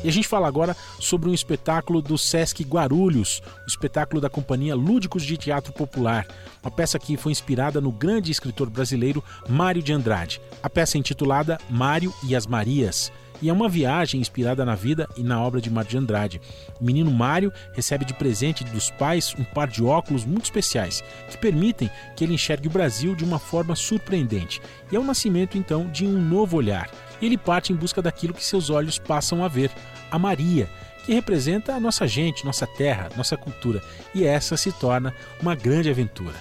E 0.02 0.08
a 0.08 0.10
gente 0.10 0.26
fala 0.26 0.48
agora 0.48 0.74
sobre 0.98 1.28
um 1.28 1.34
espetáculo 1.34 2.00
do 2.00 2.16
Sesc 2.16 2.62
Guarulhos, 2.64 3.40
o 3.40 3.64
um 3.64 3.66
espetáculo 3.66 4.18
da 4.18 4.30
companhia 4.30 4.74
Lúdicos 4.74 5.22
de 5.22 5.36
Teatro 5.36 5.70
Popular, 5.70 6.26
uma 6.62 6.70
peça 6.70 6.98
que 6.98 7.18
foi 7.18 7.32
inspirada 7.32 7.78
no 7.78 7.92
grande 7.92 8.32
escritor 8.32 8.70
brasileiro 8.70 9.22
Mário 9.46 9.82
de 9.82 9.92
Andrade. 9.92 10.40
A 10.62 10.70
peça 10.70 10.96
é 10.96 10.98
intitulada 10.98 11.58
Mário 11.68 12.12
e 12.26 12.34
as 12.34 12.46
Marias 12.46 13.12
e 13.44 13.50
é 13.50 13.52
uma 13.52 13.68
viagem 13.68 14.22
inspirada 14.22 14.64
na 14.64 14.74
vida 14.74 15.06
e 15.18 15.22
na 15.22 15.38
obra 15.38 15.60
de 15.60 15.68
Mário 15.68 15.90
de 15.90 15.98
Andrade. 15.98 16.40
O 16.80 16.84
menino 16.84 17.10
Mário 17.10 17.52
recebe 17.74 18.02
de 18.02 18.14
presente 18.14 18.64
dos 18.64 18.88
pais 18.88 19.34
um 19.38 19.44
par 19.44 19.68
de 19.68 19.84
óculos 19.84 20.24
muito 20.24 20.44
especiais 20.44 21.04
que 21.28 21.36
permitem 21.36 21.90
que 22.16 22.24
ele 22.24 22.32
enxergue 22.32 22.68
o 22.68 22.70
Brasil 22.70 23.14
de 23.14 23.22
uma 23.22 23.38
forma 23.38 23.76
surpreendente. 23.76 24.62
E 24.90 24.96
é 24.96 24.98
o 24.98 25.04
nascimento 25.04 25.58
então 25.58 25.86
de 25.90 26.06
um 26.06 26.18
novo 26.18 26.56
olhar. 26.56 26.88
Ele 27.20 27.36
parte 27.36 27.70
em 27.70 27.76
busca 27.76 28.00
daquilo 28.00 28.32
que 28.32 28.42
seus 28.42 28.70
olhos 28.70 28.98
passam 28.98 29.44
a 29.44 29.48
ver, 29.48 29.70
a 30.10 30.18
Maria, 30.18 30.66
que 31.04 31.12
representa 31.12 31.74
a 31.74 31.80
nossa 31.80 32.08
gente, 32.08 32.46
nossa 32.46 32.66
terra, 32.66 33.10
nossa 33.14 33.36
cultura, 33.36 33.82
e 34.14 34.24
essa 34.24 34.56
se 34.56 34.72
torna 34.72 35.14
uma 35.38 35.54
grande 35.54 35.90
aventura. 35.90 36.36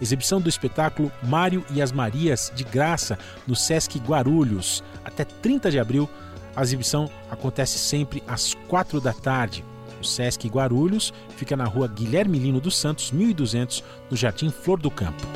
Exibição 0.00 0.40
do 0.40 0.48
espetáculo 0.48 1.10
Mário 1.24 1.64
e 1.72 1.82
as 1.82 1.90
Marias 1.90 2.52
de 2.54 2.62
graça 2.62 3.18
no 3.48 3.56
Sesc 3.56 3.98
Guarulhos, 3.98 4.84
até 5.04 5.24
30 5.24 5.72
de 5.72 5.80
abril, 5.80 6.08
a 6.56 6.62
exibição 6.62 7.10
acontece 7.30 7.78
sempre 7.78 8.22
às 8.26 8.54
4 8.66 8.98
da 8.98 9.12
tarde. 9.12 9.62
O 10.00 10.04
Sesc 10.04 10.48
Guarulhos 10.48 11.12
fica 11.36 11.54
na 11.54 11.64
rua 11.64 11.86
Guilherme 11.86 12.38
Lino 12.38 12.60
dos 12.60 12.78
Santos, 12.78 13.12
1200, 13.12 13.84
no 14.10 14.16
Jardim 14.16 14.50
Flor 14.50 14.80
do 14.80 14.90
Campo. 14.90 15.26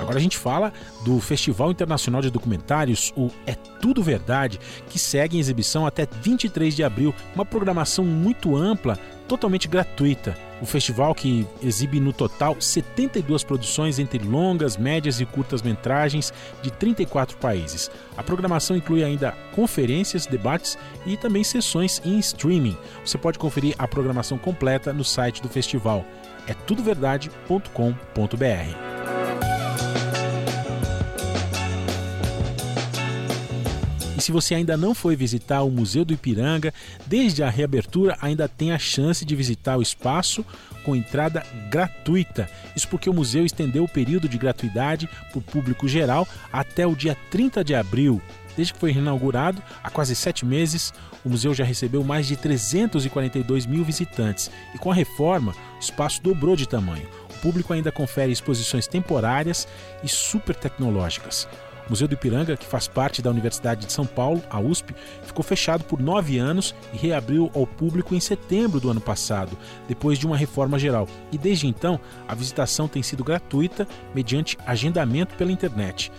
Agora 0.00 0.18
a 0.18 0.22
gente 0.22 0.38
fala 0.38 0.72
do 1.04 1.20
Festival 1.20 1.72
Internacional 1.72 2.22
de 2.22 2.30
Documentários, 2.30 3.12
o 3.16 3.28
É 3.44 3.54
Tudo 3.54 4.04
Verdade, 4.04 4.60
que 4.88 4.98
segue 4.98 5.36
em 5.36 5.40
exibição 5.40 5.84
até 5.84 6.06
23 6.22 6.76
de 6.76 6.84
abril, 6.84 7.12
uma 7.34 7.44
programação 7.44 8.04
muito 8.04 8.56
ampla, 8.56 8.96
totalmente 9.26 9.66
gratuita. 9.66 10.45
O 10.60 10.66
festival 10.66 11.14
que 11.14 11.46
exibe 11.62 12.00
no 12.00 12.12
total 12.12 12.56
72 12.58 13.44
produções 13.44 13.98
entre 13.98 14.18
longas, 14.18 14.76
médias 14.76 15.20
e 15.20 15.26
curtas 15.26 15.60
metragens 15.60 16.32
de 16.62 16.70
34 16.70 17.36
países. 17.36 17.90
A 18.16 18.22
programação 18.22 18.76
inclui 18.76 19.04
ainda 19.04 19.32
conferências, 19.54 20.24
debates 20.24 20.78
e 21.04 21.16
também 21.16 21.44
sessões 21.44 22.00
em 22.04 22.18
streaming. 22.18 22.76
Você 23.04 23.18
pode 23.18 23.38
conferir 23.38 23.74
a 23.78 23.86
programação 23.86 24.38
completa 24.38 24.92
no 24.92 25.04
site 25.04 25.42
do 25.42 25.48
festival. 25.48 26.04
É 26.46 26.54
tudoverdade.com.br. 26.54 28.95
E 34.16 34.20
se 34.20 34.32
você 34.32 34.54
ainda 34.54 34.76
não 34.76 34.94
foi 34.94 35.14
visitar 35.14 35.62
o 35.62 35.70
Museu 35.70 36.04
do 36.04 36.14
Ipiranga, 36.14 36.72
desde 37.06 37.42
a 37.42 37.50
reabertura 37.50 38.16
ainda 38.20 38.48
tem 38.48 38.72
a 38.72 38.78
chance 38.78 39.24
de 39.24 39.36
visitar 39.36 39.76
o 39.76 39.82
espaço 39.82 40.44
com 40.82 40.96
entrada 40.96 41.44
gratuita. 41.68 42.48
Isso 42.74 42.88
porque 42.88 43.10
o 43.10 43.12
museu 43.12 43.44
estendeu 43.44 43.84
o 43.84 43.88
período 43.88 44.28
de 44.28 44.38
gratuidade 44.38 45.08
para 45.30 45.38
o 45.38 45.42
público 45.42 45.86
geral 45.86 46.26
até 46.52 46.86
o 46.86 46.94
dia 46.94 47.16
30 47.30 47.62
de 47.62 47.74
abril. 47.74 48.22
Desde 48.56 48.72
que 48.72 48.80
foi 48.80 48.92
inaugurado, 48.92 49.62
há 49.82 49.90
quase 49.90 50.16
sete 50.16 50.46
meses, 50.46 50.94
o 51.22 51.28
museu 51.28 51.52
já 51.52 51.64
recebeu 51.64 52.02
mais 52.02 52.26
de 52.26 52.36
342 52.36 53.66
mil 53.66 53.84
visitantes 53.84 54.50
e 54.74 54.78
com 54.78 54.90
a 54.90 54.94
reforma, 54.94 55.52
o 55.76 55.80
espaço 55.80 56.22
dobrou 56.22 56.56
de 56.56 56.66
tamanho. 56.66 57.06
O 57.34 57.38
público 57.40 57.74
ainda 57.74 57.92
confere 57.92 58.32
exposições 58.32 58.86
temporárias 58.86 59.68
e 60.02 60.08
super 60.08 60.54
tecnológicas. 60.54 61.46
O 61.86 61.90
Museu 61.90 62.08
do 62.08 62.14
Ipiranga, 62.14 62.56
que 62.56 62.66
faz 62.66 62.88
parte 62.88 63.22
da 63.22 63.30
Universidade 63.30 63.86
de 63.86 63.92
São 63.92 64.04
Paulo, 64.04 64.42
a 64.50 64.60
USP, 64.60 64.94
ficou 65.22 65.44
fechado 65.44 65.84
por 65.84 66.00
nove 66.00 66.38
anos 66.38 66.74
e 66.92 66.96
reabriu 66.96 67.50
ao 67.54 67.66
público 67.66 68.14
em 68.14 68.20
setembro 68.20 68.80
do 68.80 68.90
ano 68.90 69.00
passado, 69.00 69.56
depois 69.86 70.18
de 70.18 70.26
uma 70.26 70.36
reforma 70.36 70.78
geral. 70.78 71.08
E 71.30 71.38
desde 71.38 71.66
então, 71.66 72.00
a 72.26 72.34
visitação 72.34 72.88
tem 72.88 73.02
sido 73.02 73.22
gratuita 73.22 73.86
mediante 74.14 74.58
agendamento 74.66 75.34
pela 75.36 75.52
internet. 75.52 76.10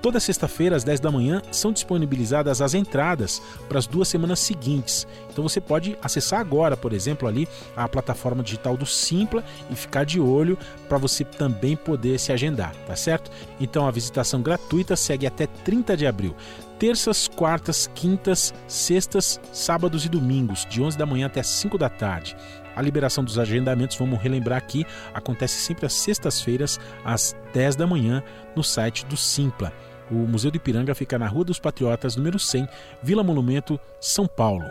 Toda 0.00 0.20
sexta-feira, 0.20 0.76
às 0.76 0.84
10 0.84 1.00
da 1.00 1.10
manhã, 1.10 1.42
são 1.50 1.72
disponibilizadas 1.72 2.62
as 2.62 2.72
entradas 2.72 3.42
para 3.68 3.78
as 3.78 3.86
duas 3.86 4.06
semanas 4.06 4.38
seguintes. 4.38 5.06
Então 5.30 5.42
você 5.46 5.60
pode 5.60 5.98
acessar 6.00 6.38
agora, 6.40 6.76
por 6.76 6.92
exemplo, 6.92 7.26
ali 7.26 7.48
a 7.76 7.88
plataforma 7.88 8.42
digital 8.42 8.76
do 8.76 8.86
Simpla 8.86 9.42
e 9.68 9.74
ficar 9.74 10.04
de 10.04 10.20
olho 10.20 10.56
para 10.88 10.98
você 10.98 11.24
também 11.24 11.76
poder 11.76 12.18
se 12.20 12.32
agendar, 12.32 12.74
tá 12.86 12.94
certo? 12.94 13.30
Então 13.60 13.88
a 13.88 13.90
visitação 13.90 14.40
gratuita 14.40 14.94
segue 14.94 15.26
até 15.26 15.46
30 15.46 15.96
de 15.96 16.06
abril. 16.06 16.34
Terças, 16.78 17.26
quartas, 17.26 17.90
quintas, 17.92 18.54
sextas, 18.68 19.40
sábados 19.52 20.04
e 20.04 20.08
domingos, 20.08 20.64
de 20.70 20.80
11 20.80 20.96
da 20.96 21.04
manhã 21.04 21.26
até 21.26 21.42
5 21.42 21.76
da 21.76 21.88
tarde. 21.88 22.36
A 22.76 22.80
liberação 22.80 23.24
dos 23.24 23.36
agendamentos, 23.36 23.96
vamos 23.96 24.20
relembrar 24.20 24.56
aqui, 24.56 24.86
acontece 25.12 25.58
sempre 25.58 25.86
às 25.86 25.92
sextas-feiras, 25.94 26.78
às 27.04 27.34
10 27.52 27.74
da 27.74 27.88
manhã, 27.88 28.22
no 28.54 28.62
site 28.62 29.04
do 29.06 29.16
Simpla. 29.16 29.72
O 30.10 30.14
Museu 30.14 30.50
do 30.50 30.56
Ipiranga 30.56 30.94
fica 30.94 31.18
na 31.18 31.26
Rua 31.26 31.44
dos 31.44 31.58
Patriotas, 31.58 32.16
número 32.16 32.38
100, 32.38 32.68
Vila 33.02 33.22
Monumento, 33.22 33.78
São 34.00 34.26
Paulo. 34.26 34.64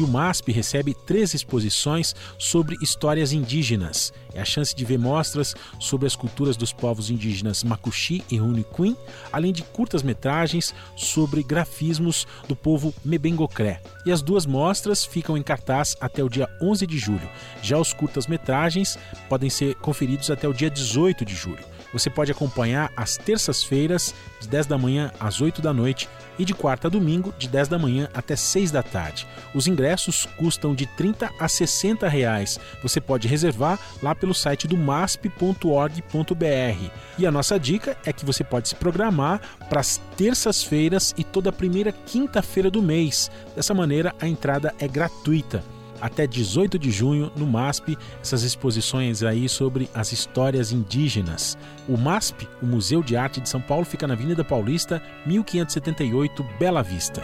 E 0.00 0.02
o 0.02 0.08
MASP 0.08 0.50
recebe 0.50 0.94
três 0.94 1.34
exposições 1.34 2.14
sobre 2.38 2.74
histórias 2.80 3.32
indígenas. 3.32 4.12
É 4.32 4.40
a 4.40 4.44
chance 4.44 4.74
de 4.74 4.82
ver 4.82 4.98
mostras 4.98 5.54
sobre 5.78 6.06
as 6.06 6.16
culturas 6.16 6.56
dos 6.56 6.72
povos 6.72 7.10
indígenas 7.10 7.62
Makuxi 7.62 8.24
e 8.30 8.38
Runiquim, 8.38 8.96
além 9.30 9.52
de 9.52 9.62
curtas-metragens 9.62 10.74
sobre 10.96 11.42
grafismos 11.42 12.26
do 12.48 12.56
povo 12.56 12.94
Mebengocré. 13.04 13.82
E 14.06 14.10
as 14.10 14.22
duas 14.22 14.46
mostras 14.46 15.04
ficam 15.04 15.36
em 15.36 15.42
cartaz 15.42 15.94
até 16.00 16.24
o 16.24 16.28
dia 16.30 16.48
11 16.62 16.86
de 16.86 16.98
julho. 16.98 17.28
Já 17.60 17.78
os 17.78 17.92
curtas-metragens 17.92 18.98
podem 19.28 19.50
ser 19.50 19.74
conferidos 19.76 20.30
até 20.30 20.48
o 20.48 20.54
dia 20.54 20.70
18 20.70 21.26
de 21.26 21.34
julho. 21.34 21.64
Você 21.92 22.08
pode 22.08 22.30
acompanhar 22.30 22.92
às 22.96 23.16
terças-feiras, 23.16 24.14
de 24.40 24.48
10 24.48 24.66
da 24.66 24.78
manhã 24.78 25.10
às 25.18 25.40
8 25.40 25.60
da 25.60 25.72
noite, 25.72 26.08
e 26.38 26.44
de 26.44 26.54
quarta 26.54 26.88
a 26.88 26.90
domingo, 26.90 27.34
de 27.38 27.48
10 27.48 27.68
da 27.68 27.78
manhã 27.78 28.08
até 28.14 28.34
6 28.34 28.70
da 28.70 28.82
tarde. 28.82 29.26
Os 29.54 29.66
ingressos 29.66 30.26
custam 30.38 30.74
de 30.74 30.86
30 30.86 31.30
a 31.38 31.46
60 31.46 32.08
reais. 32.08 32.58
Você 32.82 33.00
pode 33.00 33.28
reservar 33.28 33.78
lá 34.02 34.14
pelo 34.14 34.32
site 34.32 34.66
do 34.66 34.76
masp.org.br. 34.76 36.00
E 37.18 37.26
a 37.26 37.30
nossa 37.30 37.58
dica 37.58 37.96
é 38.06 38.12
que 38.12 38.24
você 38.24 38.42
pode 38.42 38.68
se 38.68 38.74
programar 38.74 39.40
para 39.68 39.80
as 39.80 40.00
terças-feiras 40.16 41.14
e 41.18 41.24
toda 41.24 41.50
a 41.50 41.52
primeira 41.52 41.92
quinta-feira 41.92 42.70
do 42.70 42.80
mês. 42.80 43.30
Dessa 43.54 43.74
maneira, 43.74 44.14
a 44.18 44.26
entrada 44.26 44.74
é 44.78 44.88
gratuita 44.88 45.62
até 46.00 46.26
18 46.26 46.78
de 46.78 46.90
junho 46.90 47.30
no 47.36 47.46
MASP, 47.46 47.96
essas 48.20 48.42
exposições 48.42 49.22
aí 49.22 49.48
sobre 49.48 49.88
as 49.94 50.12
histórias 50.12 50.72
indígenas. 50.72 51.58
O 51.88 51.96
MASP, 51.96 52.48
o 52.62 52.66
Museu 52.66 53.02
de 53.02 53.16
Arte 53.16 53.40
de 53.40 53.48
São 53.48 53.60
Paulo, 53.60 53.84
fica 53.84 54.06
na 54.06 54.14
Avenida 54.14 54.44
Paulista, 54.44 55.02
1578, 55.26 56.44
Bela 56.58 56.82
Vista. 56.82 57.22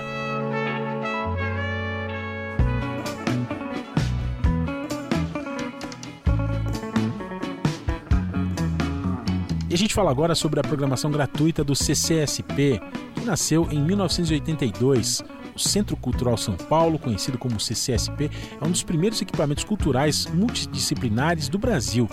E 9.69 9.75
a 9.75 9.77
gente 9.77 9.93
fala 9.95 10.11
agora 10.11 10.35
sobre 10.35 10.61
a 10.61 10.63
programação 10.63 11.11
gratuita 11.11 11.65
do 11.65 11.75
CCSP, 11.75 12.81
que 13.15 13.25
nasceu 13.25 13.69
em 13.71 13.83
1982 13.83 15.23
o 15.57 15.59
Centro 15.59 15.97
Cultural 15.97 16.37
São 16.37 16.55
Paulo, 16.55 16.99
conhecido 16.99 17.39
como 17.39 17.59
CCSP, 17.59 18.31
é 18.61 18.65
um 18.65 18.71
dos 18.71 18.83
primeiros 18.83 19.21
equipamentos 19.21 19.65
culturais 19.65 20.27
multidisciplinares 20.27 21.49
do 21.49 21.59
Brasil. 21.59 22.09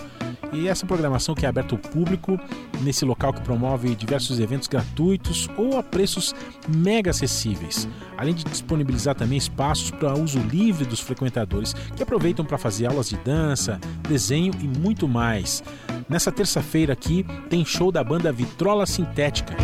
E 0.52 0.68
essa 0.68 0.86
programação 0.86 1.34
que 1.34 1.44
é 1.44 1.48
aberta 1.48 1.74
ao 1.74 1.78
público, 1.78 2.38
nesse 2.80 3.04
local 3.04 3.32
que 3.32 3.42
promove 3.42 3.94
diversos 3.94 4.40
eventos 4.40 4.68
gratuitos 4.68 5.48
ou 5.56 5.78
a 5.78 5.82
preços 5.82 6.34
mega 6.68 7.10
acessíveis, 7.10 7.88
além 8.16 8.34
de 8.34 8.44
disponibilizar 8.44 9.14
também 9.14 9.36
espaços 9.36 9.90
para 9.90 10.16
uso 10.16 10.38
livre 10.38 10.84
dos 10.84 11.00
frequentadores, 11.00 11.74
que 11.96 12.02
aproveitam 12.02 12.44
para 12.44 12.56
fazer 12.56 12.86
aulas 12.86 13.08
de 13.08 13.16
dança, 13.18 13.80
desenho 14.08 14.52
e 14.60 14.68
muito 14.68 15.08
mais. 15.08 15.62
Nessa 16.08 16.30
terça-feira 16.30 16.92
aqui 16.92 17.26
tem 17.50 17.64
show 17.64 17.90
da 17.90 18.04
banda 18.04 18.32
Vitrola 18.32 18.86
Sintética. 18.86 19.56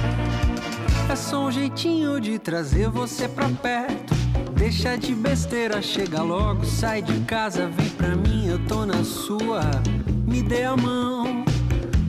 É 1.11 1.17
só 1.17 1.47
um 1.47 1.51
jeitinho 1.51 2.21
de 2.21 2.39
trazer 2.39 2.89
você 2.89 3.29
pra 3.29 3.49
perto. 3.49 4.15
Deixa 4.55 4.97
de 4.97 5.13
besteira, 5.13 5.83
chega 5.83 6.23
logo, 6.23 6.65
sai 6.65 7.03
de 7.03 7.19
casa, 7.25 7.67
vem 7.67 7.89
pra 7.91 8.15
mim, 8.15 8.47
eu 8.47 8.65
tô 8.67 8.87
na 8.87 9.03
sua. 9.03 9.61
Me 10.25 10.41
dê 10.41 10.63
a 10.63 10.77
mão. 10.77 11.45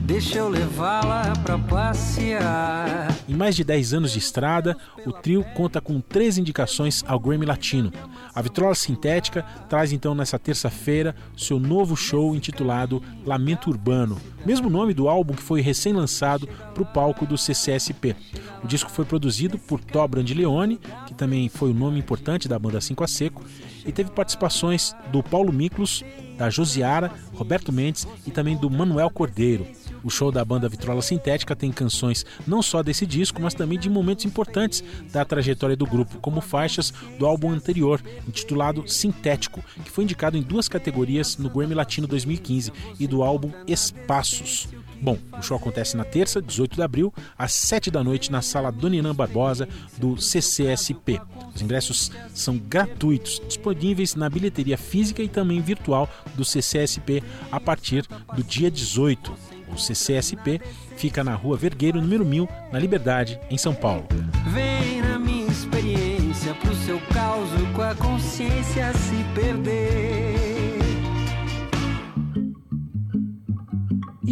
Deixa 0.04 0.38
eu 0.38 0.48
levá-la 0.48 1.32
pra 1.44 1.56
passear. 1.56 3.16
Em 3.28 3.34
mais 3.34 3.54
de 3.54 3.62
10 3.62 3.94
anos 3.94 4.12
de 4.12 4.18
estrada, 4.18 4.76
o 5.06 5.12
trio 5.12 5.44
conta 5.54 5.80
com 5.80 6.00
três 6.00 6.36
indicações 6.36 7.04
ao 7.06 7.20
Grammy 7.20 7.46
Latino. 7.46 7.92
A 8.34 8.42
Vitrola 8.42 8.74
Sintética 8.74 9.44
traz 9.68 9.92
então 9.92 10.12
nessa 10.12 10.40
terça-feira 10.40 11.14
seu 11.36 11.60
novo 11.60 11.94
show 11.94 12.34
intitulado 12.34 13.00
Lamento 13.24 13.70
Urbano, 13.70 14.20
mesmo 14.44 14.68
nome 14.68 14.92
do 14.92 15.08
álbum 15.08 15.34
que 15.34 15.42
foi 15.42 15.60
recém-lançado 15.60 16.48
para 16.74 16.82
o 16.82 16.86
palco 16.86 17.24
do 17.24 17.38
CCSP. 17.38 18.16
O 18.64 18.66
disco 18.66 18.90
foi 18.90 19.04
produzido 19.04 19.56
por 19.56 19.78
Tó 19.78 20.06
Brandilione, 20.08 20.80
que 21.06 21.14
também 21.14 21.48
foi 21.48 21.70
o 21.70 21.74
nome 21.74 22.00
importante 22.00 22.48
da 22.48 22.58
banda 22.58 22.80
5 22.80 23.04
a 23.04 23.06
Seco, 23.08 23.44
e 23.86 23.92
teve 23.92 24.10
participações 24.10 24.96
do 25.12 25.22
Paulo 25.22 25.52
Miklos, 25.52 26.04
da 26.36 26.50
Josiara, 26.50 27.12
Roberto 27.34 27.72
Mendes 27.72 28.06
e 28.26 28.30
também 28.30 28.56
do 28.56 28.68
Manuel 28.68 29.10
Cordeiro. 29.10 29.66
O 30.04 30.10
show 30.10 30.32
da 30.32 30.44
banda 30.44 30.68
Vitrola 30.68 31.02
Sintética 31.02 31.54
tem 31.54 31.70
canções 31.70 32.24
não 32.46 32.62
só 32.62 32.82
desse 32.82 33.06
disco, 33.06 33.40
mas 33.40 33.54
também 33.54 33.78
de 33.78 33.88
momentos 33.88 34.24
importantes 34.24 34.82
da 35.12 35.24
trajetória 35.24 35.76
do 35.76 35.86
grupo, 35.86 36.18
como 36.18 36.40
faixas 36.40 36.92
do 37.18 37.26
álbum 37.26 37.50
anterior, 37.50 38.00
intitulado 38.26 38.88
Sintético, 38.88 39.62
que 39.84 39.90
foi 39.90 40.04
indicado 40.04 40.36
em 40.36 40.42
duas 40.42 40.68
categorias 40.68 41.36
no 41.36 41.50
Grammy 41.50 41.74
Latino 41.74 42.06
2015 42.06 42.72
e 42.98 43.06
do 43.06 43.22
álbum 43.22 43.50
Espaços. 43.66 44.68
Bom, 45.02 45.18
o 45.36 45.42
show 45.42 45.56
acontece 45.56 45.96
na 45.96 46.04
terça, 46.04 46.40
18 46.40 46.76
de 46.76 46.82
abril, 46.82 47.12
às 47.36 47.52
7 47.54 47.90
da 47.90 48.04
noite, 48.04 48.30
na 48.30 48.40
sala 48.40 48.70
Dona 48.70 49.12
Barbosa 49.12 49.68
do 49.98 50.16
CCSP. 50.16 51.20
Os 51.52 51.60
ingressos 51.60 52.12
são 52.32 52.56
gratuitos, 52.56 53.42
disponíveis 53.44 54.14
na 54.14 54.30
bilheteria 54.30 54.78
física 54.78 55.20
e 55.20 55.28
também 55.28 55.60
virtual 55.60 56.08
do 56.36 56.44
CCSP 56.44 57.20
a 57.50 57.58
partir 57.58 58.06
do 58.36 58.44
dia 58.44 58.70
18. 58.70 59.51
O 59.72 59.78
CCSP 59.78 60.60
fica 60.96 61.24
na 61.24 61.34
Rua 61.34 61.56
Vergueiro, 61.56 62.00
número 62.00 62.24
1000, 62.24 62.48
na 62.70 62.78
Liberdade, 62.78 63.38
em 63.50 63.56
São 63.56 63.74
Paulo. 63.74 64.06
Vem 64.52 65.00
na 65.00 65.18
minha 65.18 65.46
experiência 65.46 66.54
pro 66.54 66.74
seu 66.74 67.00
caos 67.12 67.48
com 67.74 67.82
a 67.82 67.94
consciência 67.94 68.92
se 68.92 69.24
perder. 69.34 70.52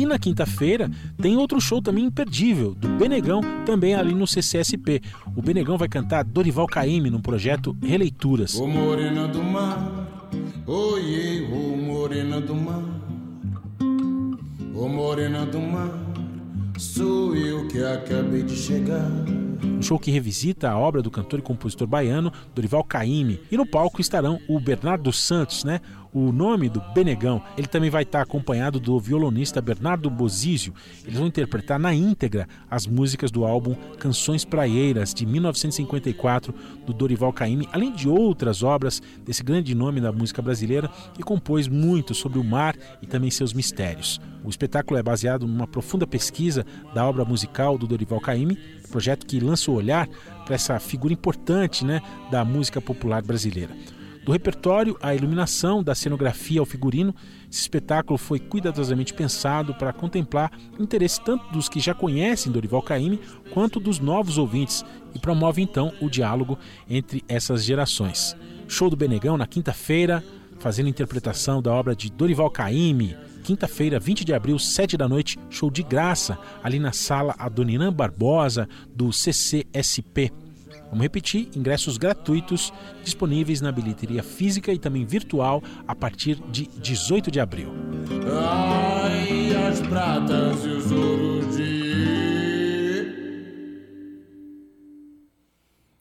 E 0.00 0.06
na 0.06 0.18
quinta-feira 0.18 0.90
tem 1.20 1.36
outro 1.36 1.60
show 1.60 1.82
também 1.82 2.04
imperdível, 2.04 2.74
do 2.74 2.88
Benegão, 2.88 3.42
também 3.66 3.94
ali 3.94 4.14
no 4.14 4.26
CCSP. 4.26 5.02
O 5.36 5.42
Benegão 5.42 5.76
vai 5.76 5.88
cantar 5.88 6.24
Dorival 6.24 6.66
Caymmi 6.66 7.10
no 7.10 7.20
projeto 7.20 7.76
Releituras. 7.82 8.54
Ô 8.54 8.66
morena 8.66 9.28
do 9.28 9.42
mar, 9.42 10.30
oiê, 10.66 11.42
ô 11.52 11.76
morena 11.76 12.40
do 12.40 12.54
mar, 12.54 12.99
ô 14.80 14.88
morena 14.88 15.44
do 15.44 15.60
mar, 15.60 15.92
sou 16.78 17.36
eu 17.36 17.68
que 17.68 17.84
acabei 17.84 18.42
de 18.42 18.56
chegar 18.56 19.10
um 19.62 19.82
show 19.82 19.98
que 19.98 20.10
revisita 20.10 20.70
a 20.70 20.78
obra 20.78 21.02
do 21.02 21.10
cantor 21.10 21.38
e 21.38 21.42
compositor 21.42 21.86
baiano 21.86 22.32
Dorival 22.54 22.84
Caymmi. 22.84 23.40
E 23.50 23.56
no 23.56 23.66
palco 23.66 24.00
estarão 24.00 24.40
o 24.48 24.58
Bernardo 24.58 25.12
Santos, 25.12 25.64
né? 25.64 25.80
o 26.12 26.32
nome 26.32 26.68
do 26.68 26.80
Benegão. 26.92 27.42
Ele 27.56 27.66
também 27.66 27.90
vai 27.90 28.02
estar 28.02 28.20
acompanhado 28.20 28.80
do 28.80 28.98
violonista 28.98 29.60
Bernardo 29.60 30.10
Bozizio. 30.10 30.74
Eles 31.04 31.18
vão 31.18 31.26
interpretar 31.26 31.78
na 31.78 31.94
íntegra 31.94 32.48
as 32.70 32.86
músicas 32.86 33.30
do 33.30 33.44
álbum 33.44 33.74
Canções 33.98 34.44
Praieiras, 34.44 35.14
de 35.14 35.24
1954, 35.24 36.54
do 36.86 36.92
Dorival 36.92 37.32
Caymmi, 37.32 37.68
além 37.72 37.92
de 37.92 38.08
outras 38.08 38.62
obras 38.62 39.00
desse 39.24 39.42
grande 39.42 39.74
nome 39.74 40.00
da 40.00 40.12
música 40.12 40.42
brasileira 40.42 40.90
que 41.14 41.22
compôs 41.22 41.68
muito 41.68 42.14
sobre 42.14 42.38
o 42.38 42.44
mar 42.44 42.76
e 43.00 43.06
também 43.06 43.30
seus 43.30 43.52
mistérios. 43.52 44.20
O 44.42 44.48
espetáculo 44.48 44.98
é 44.98 45.02
baseado 45.02 45.46
numa 45.46 45.66
profunda 45.66 46.06
pesquisa 46.06 46.64
da 46.94 47.06
obra 47.06 47.24
musical 47.24 47.76
do 47.76 47.86
Dorival 47.86 48.20
Caymmi, 48.20 48.58
projeto 48.90 49.26
que 49.26 49.40
lança 49.40 49.70
o 49.70 49.74
olhar 49.74 50.08
para 50.44 50.54
essa 50.54 50.78
figura 50.78 51.12
importante 51.12 51.84
né, 51.84 52.02
da 52.30 52.44
música 52.44 52.80
popular 52.80 53.22
brasileira. 53.22 53.74
Do 54.24 54.32
repertório 54.32 54.98
à 55.00 55.14
iluminação, 55.14 55.82
da 55.82 55.94
cenografia 55.94 56.60
ao 56.60 56.66
figurino, 56.66 57.14
esse 57.50 57.62
espetáculo 57.62 58.18
foi 58.18 58.38
cuidadosamente 58.38 59.14
pensado 59.14 59.74
para 59.74 59.92
contemplar 59.92 60.52
interesse 60.78 61.20
tanto 61.22 61.50
dos 61.50 61.68
que 61.68 61.80
já 61.80 61.94
conhecem 61.94 62.52
Dorival 62.52 62.82
Caymmi 62.82 63.18
quanto 63.50 63.80
dos 63.80 63.98
novos 63.98 64.36
ouvintes 64.36 64.84
e 65.14 65.18
promove 65.18 65.62
então 65.62 65.92
o 66.00 66.10
diálogo 66.10 66.58
entre 66.88 67.24
essas 67.26 67.64
gerações. 67.64 68.36
Show 68.68 68.90
do 68.90 68.96
Benegão 68.96 69.38
na 69.38 69.46
quinta-feira, 69.46 70.22
fazendo 70.58 70.88
interpretação 70.88 71.62
da 71.62 71.72
obra 71.72 71.96
de 71.96 72.10
Dorival 72.10 72.50
Caymmi. 72.50 73.16
Quinta-feira, 73.50 73.98
20 73.98 74.24
de 74.24 74.32
abril, 74.32 74.60
7 74.60 74.96
da 74.96 75.08
noite, 75.08 75.36
show 75.50 75.68
de 75.72 75.82
graça 75.82 76.38
ali 76.62 76.78
na 76.78 76.92
sala 76.92 77.34
Adoniran 77.36 77.92
Barbosa 77.92 78.68
do 78.94 79.12
CCSP. 79.12 80.30
Vamos 80.84 81.02
repetir: 81.02 81.48
ingressos 81.56 81.98
gratuitos 81.98 82.72
disponíveis 83.02 83.60
na 83.60 83.72
bilheteria 83.72 84.22
física 84.22 84.72
e 84.72 84.78
também 84.78 85.04
virtual 85.04 85.60
a 85.88 85.96
partir 85.96 86.36
de 86.52 86.68
18 86.78 87.28
de 87.28 87.40
abril. 87.40 87.72
Ai, 88.32 89.52
as 89.68 89.80
pratas 89.80 90.64
e 90.64 90.68
os 90.68 90.92
ouros 90.92 91.56
de 91.56 91.90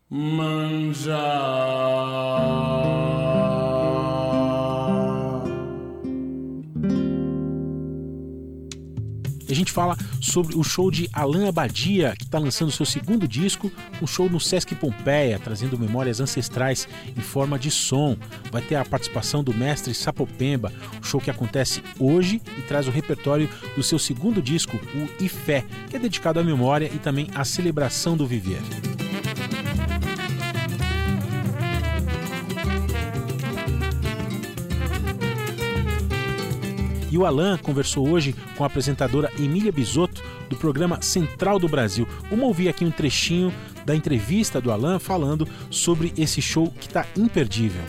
manjar. 0.07 1.49
E 9.49 9.51
a 9.51 9.55
gente 9.55 9.71
fala 9.71 9.97
sobre 10.21 10.55
o 10.55 10.63
show 10.63 10.91
de 10.91 11.09
Alain 11.11 11.47
Abadia, 11.47 12.13
que 12.15 12.23
está 12.23 12.37
lançando 12.37 12.71
seu 12.71 12.85
segundo 12.85 13.27
disco, 13.27 13.71
um 13.99 14.05
show 14.05 14.29
no 14.29 14.39
Sesc 14.39 14.75
Pompeia, 14.75 15.39
trazendo 15.39 15.77
memórias 15.77 16.19
ancestrais 16.19 16.87
em 17.17 17.21
forma 17.21 17.57
de 17.57 17.71
som. 17.71 18.15
Vai 18.51 18.61
ter 18.61 18.75
a 18.75 18.85
participação 18.85 19.43
do 19.43 19.51
mestre 19.51 19.91
Sapopemba, 19.95 20.71
o 21.01 21.03
show 21.03 21.19
que 21.19 21.31
acontece 21.31 21.81
hoje 21.99 22.39
e 22.59 22.61
traz 22.61 22.87
o 22.87 22.91
repertório 22.91 23.49
do 23.75 23.81
seu 23.81 23.97
segundo 23.97 24.39
disco, 24.39 24.79
o 24.93 25.23
Ifé, 25.23 25.65
que 25.89 25.95
é 25.95 25.99
dedicado 25.99 26.39
à 26.39 26.43
memória 26.43 26.85
e 26.93 26.99
também 26.99 27.27
à 27.33 27.43
celebração 27.43 28.15
do 28.15 28.27
viver. 28.27 28.61
E 37.11 37.17
o 37.17 37.25
Alan 37.25 37.57
conversou 37.57 38.07
hoje 38.07 38.35
com 38.55 38.63
a 38.63 38.67
apresentadora 38.67 39.31
Emília 39.39 39.71
Bisotto 39.71 40.23
do 40.47 40.55
programa 40.55 41.01
Central 41.01 41.57
do 41.57 41.67
Brasil. 41.67 42.07
Vamos 42.29 42.45
ouvir 42.45 42.69
aqui 42.69 42.85
um 42.85 42.91
trechinho 42.91 43.51
da 43.83 43.95
entrevista 43.95 44.61
do 44.61 44.71
Alan 44.71 44.99
falando 44.99 45.47
sobre 45.71 46.13
esse 46.15 46.41
show 46.41 46.69
que 46.69 46.87
está 46.87 47.05
imperdível. 47.17 47.81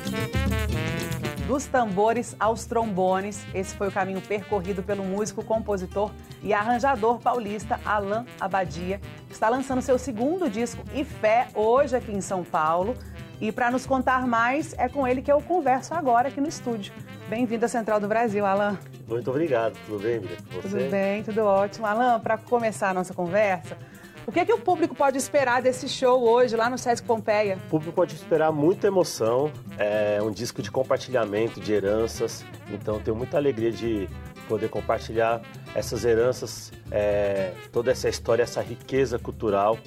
Dos 1.46 1.66
tambores 1.66 2.34
aos 2.38 2.64
trombones, 2.64 3.44
esse 3.52 3.74
foi 3.74 3.88
o 3.88 3.92
caminho 3.92 4.22
percorrido 4.22 4.82
pelo 4.82 5.04
músico, 5.04 5.44
compositor 5.44 6.10
e 6.42 6.54
arranjador 6.54 7.18
paulista 7.18 7.78
Alan 7.84 8.24
Abadia, 8.40 9.00
que 9.26 9.34
está 9.34 9.48
lançando 9.48 9.82
seu 9.82 9.98
segundo 9.98 10.48
disco 10.48 10.82
e 10.94 11.04
fé 11.04 11.48
hoje 11.54 11.94
aqui 11.94 12.12
em 12.12 12.20
São 12.20 12.42
Paulo. 12.42 12.96
E 13.40 13.50
para 13.50 13.70
nos 13.70 13.84
contar 13.84 14.26
mais, 14.26 14.74
é 14.78 14.88
com 14.88 15.06
ele 15.06 15.20
que 15.20 15.32
eu 15.32 15.40
converso 15.40 15.92
agora 15.92 16.28
aqui 16.28 16.40
no 16.40 16.48
estúdio. 16.48 16.92
Bem-vindo 17.30 17.64
à 17.64 17.68
Central 17.68 18.00
do 18.00 18.08
Brasil, 18.08 18.44
Alan. 18.44 18.76
Muito 19.06 19.30
obrigado. 19.30 19.78
Tudo 19.86 20.02
bem, 20.02 20.18
Miriam? 20.18 20.36
Tudo 20.60 20.90
bem, 20.90 21.22
tudo 21.22 21.42
ótimo. 21.42 21.86
Alan, 21.86 22.18
para 22.18 22.36
começar 22.36 22.90
a 22.90 22.94
nossa 22.94 23.14
conversa, 23.14 23.78
o 24.26 24.32
que, 24.32 24.40
é 24.40 24.44
que 24.44 24.52
o 24.52 24.58
público 24.58 24.96
pode 24.96 25.16
esperar 25.16 25.62
desse 25.62 25.88
show 25.88 26.28
hoje 26.28 26.56
lá 26.56 26.68
no 26.68 26.76
Sesc 26.76 27.06
Pompeia? 27.06 27.56
O 27.68 27.70
público 27.70 27.92
pode 27.92 28.16
esperar 28.16 28.50
muita 28.50 28.88
emoção, 28.88 29.52
é 29.78 30.20
um 30.20 30.32
disco 30.32 30.60
de 30.60 30.72
compartilhamento 30.72 31.60
de 31.60 31.72
heranças, 31.72 32.44
então 32.68 32.98
tenho 32.98 33.16
muita 33.16 33.36
alegria 33.36 33.70
de 33.70 34.08
poder 34.48 34.68
compartilhar 34.68 35.40
essas 35.72 36.04
heranças, 36.04 36.72
é, 36.90 37.52
toda 37.70 37.92
essa 37.92 38.08
história, 38.08 38.42
essa 38.42 38.60
riqueza 38.60 39.20
cultural 39.20 39.78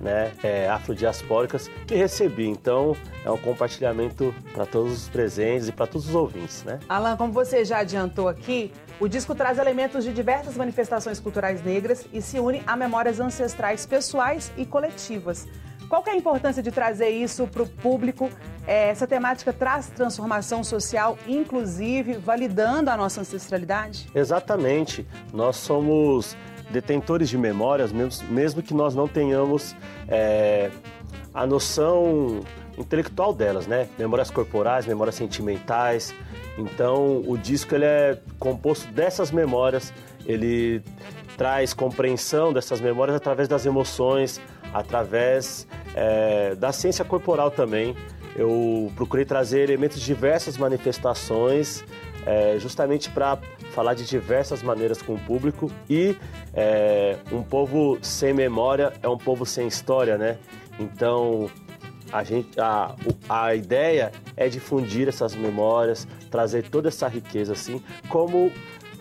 né, 0.00 0.32
é, 0.42 0.68
afrodiaspóricas 0.68 1.68
que 1.86 1.94
recebi. 1.94 2.46
Então, 2.46 2.96
é 3.24 3.30
um 3.30 3.38
compartilhamento 3.38 4.34
para 4.52 4.66
todos 4.66 4.92
os 4.92 5.08
presentes 5.08 5.68
e 5.68 5.72
para 5.72 5.86
todos 5.86 6.08
os 6.08 6.14
ouvintes, 6.14 6.64
né? 6.64 6.78
Alan, 6.88 7.16
como 7.16 7.32
você 7.32 7.64
já 7.64 7.78
adiantou 7.78 8.28
aqui, 8.28 8.72
o 9.00 9.08
disco 9.08 9.34
traz 9.34 9.58
elementos 9.58 10.04
de 10.04 10.12
diversas 10.12 10.56
manifestações 10.56 11.20
culturais 11.20 11.62
negras 11.64 12.06
e 12.12 12.20
se 12.20 12.38
une 12.38 12.62
a 12.66 12.76
memórias 12.76 13.20
ancestrais 13.20 13.86
pessoais 13.86 14.50
e 14.56 14.64
coletivas. 14.66 15.46
Qual 15.88 16.04
é 16.06 16.10
a 16.10 16.16
importância 16.16 16.62
de 16.62 16.70
trazer 16.70 17.08
isso 17.08 17.46
para 17.46 17.62
o 17.62 17.66
público? 17.66 18.30
É, 18.66 18.90
essa 18.90 19.06
temática 19.06 19.52
traz 19.54 19.88
transformação 19.88 20.62
social, 20.62 21.16
inclusive 21.26 22.14
validando 22.18 22.90
a 22.90 22.96
nossa 22.96 23.22
ancestralidade? 23.22 24.10
Exatamente. 24.14 25.06
Nós 25.32 25.56
somos 25.56 26.36
detentores 26.70 27.28
de 27.28 27.38
memórias, 27.38 27.92
mesmo, 27.92 28.28
mesmo 28.28 28.62
que 28.62 28.74
nós 28.74 28.94
não 28.94 29.08
tenhamos 29.08 29.74
é, 30.08 30.70
a 31.32 31.46
noção 31.46 32.40
intelectual 32.76 33.32
delas, 33.32 33.66
né? 33.66 33.88
Memórias 33.98 34.30
corporais, 34.30 34.86
memórias 34.86 35.16
sentimentais. 35.16 36.14
Então, 36.56 37.22
o 37.26 37.36
disco 37.36 37.74
ele 37.74 37.84
é 37.84 38.18
composto 38.38 38.90
dessas 38.92 39.30
memórias, 39.30 39.92
ele 40.26 40.82
traz 41.36 41.72
compreensão 41.72 42.52
dessas 42.52 42.80
memórias 42.80 43.16
através 43.16 43.48
das 43.48 43.64
emoções, 43.64 44.40
através 44.72 45.66
é, 45.94 46.54
da 46.56 46.72
ciência 46.72 47.04
corporal 47.04 47.50
também. 47.50 47.96
Eu 48.36 48.92
procurei 48.94 49.24
trazer 49.24 49.60
elementos 49.62 49.98
de 49.98 50.06
diversas 50.06 50.56
manifestações, 50.56 51.84
é, 52.26 52.56
justamente 52.58 53.10
para 53.10 53.38
falar 53.78 53.94
de 53.94 54.04
diversas 54.04 54.60
maneiras 54.60 55.00
com 55.00 55.14
o 55.14 55.18
público 55.20 55.70
e 55.88 56.16
é, 56.52 57.16
um 57.30 57.44
povo 57.44 57.96
sem 58.02 58.34
memória 58.34 58.92
é 59.00 59.08
um 59.08 59.16
povo 59.16 59.46
sem 59.46 59.68
história, 59.68 60.18
né? 60.18 60.36
Então 60.80 61.48
a 62.10 62.24
gente 62.24 62.58
a, 62.58 62.96
a 63.28 63.54
ideia 63.54 64.10
é 64.36 64.48
difundir 64.48 65.06
essas 65.06 65.36
memórias, 65.36 66.08
trazer 66.28 66.68
toda 66.68 66.88
essa 66.88 67.06
riqueza 67.06 67.52
assim, 67.52 67.80
como 68.08 68.50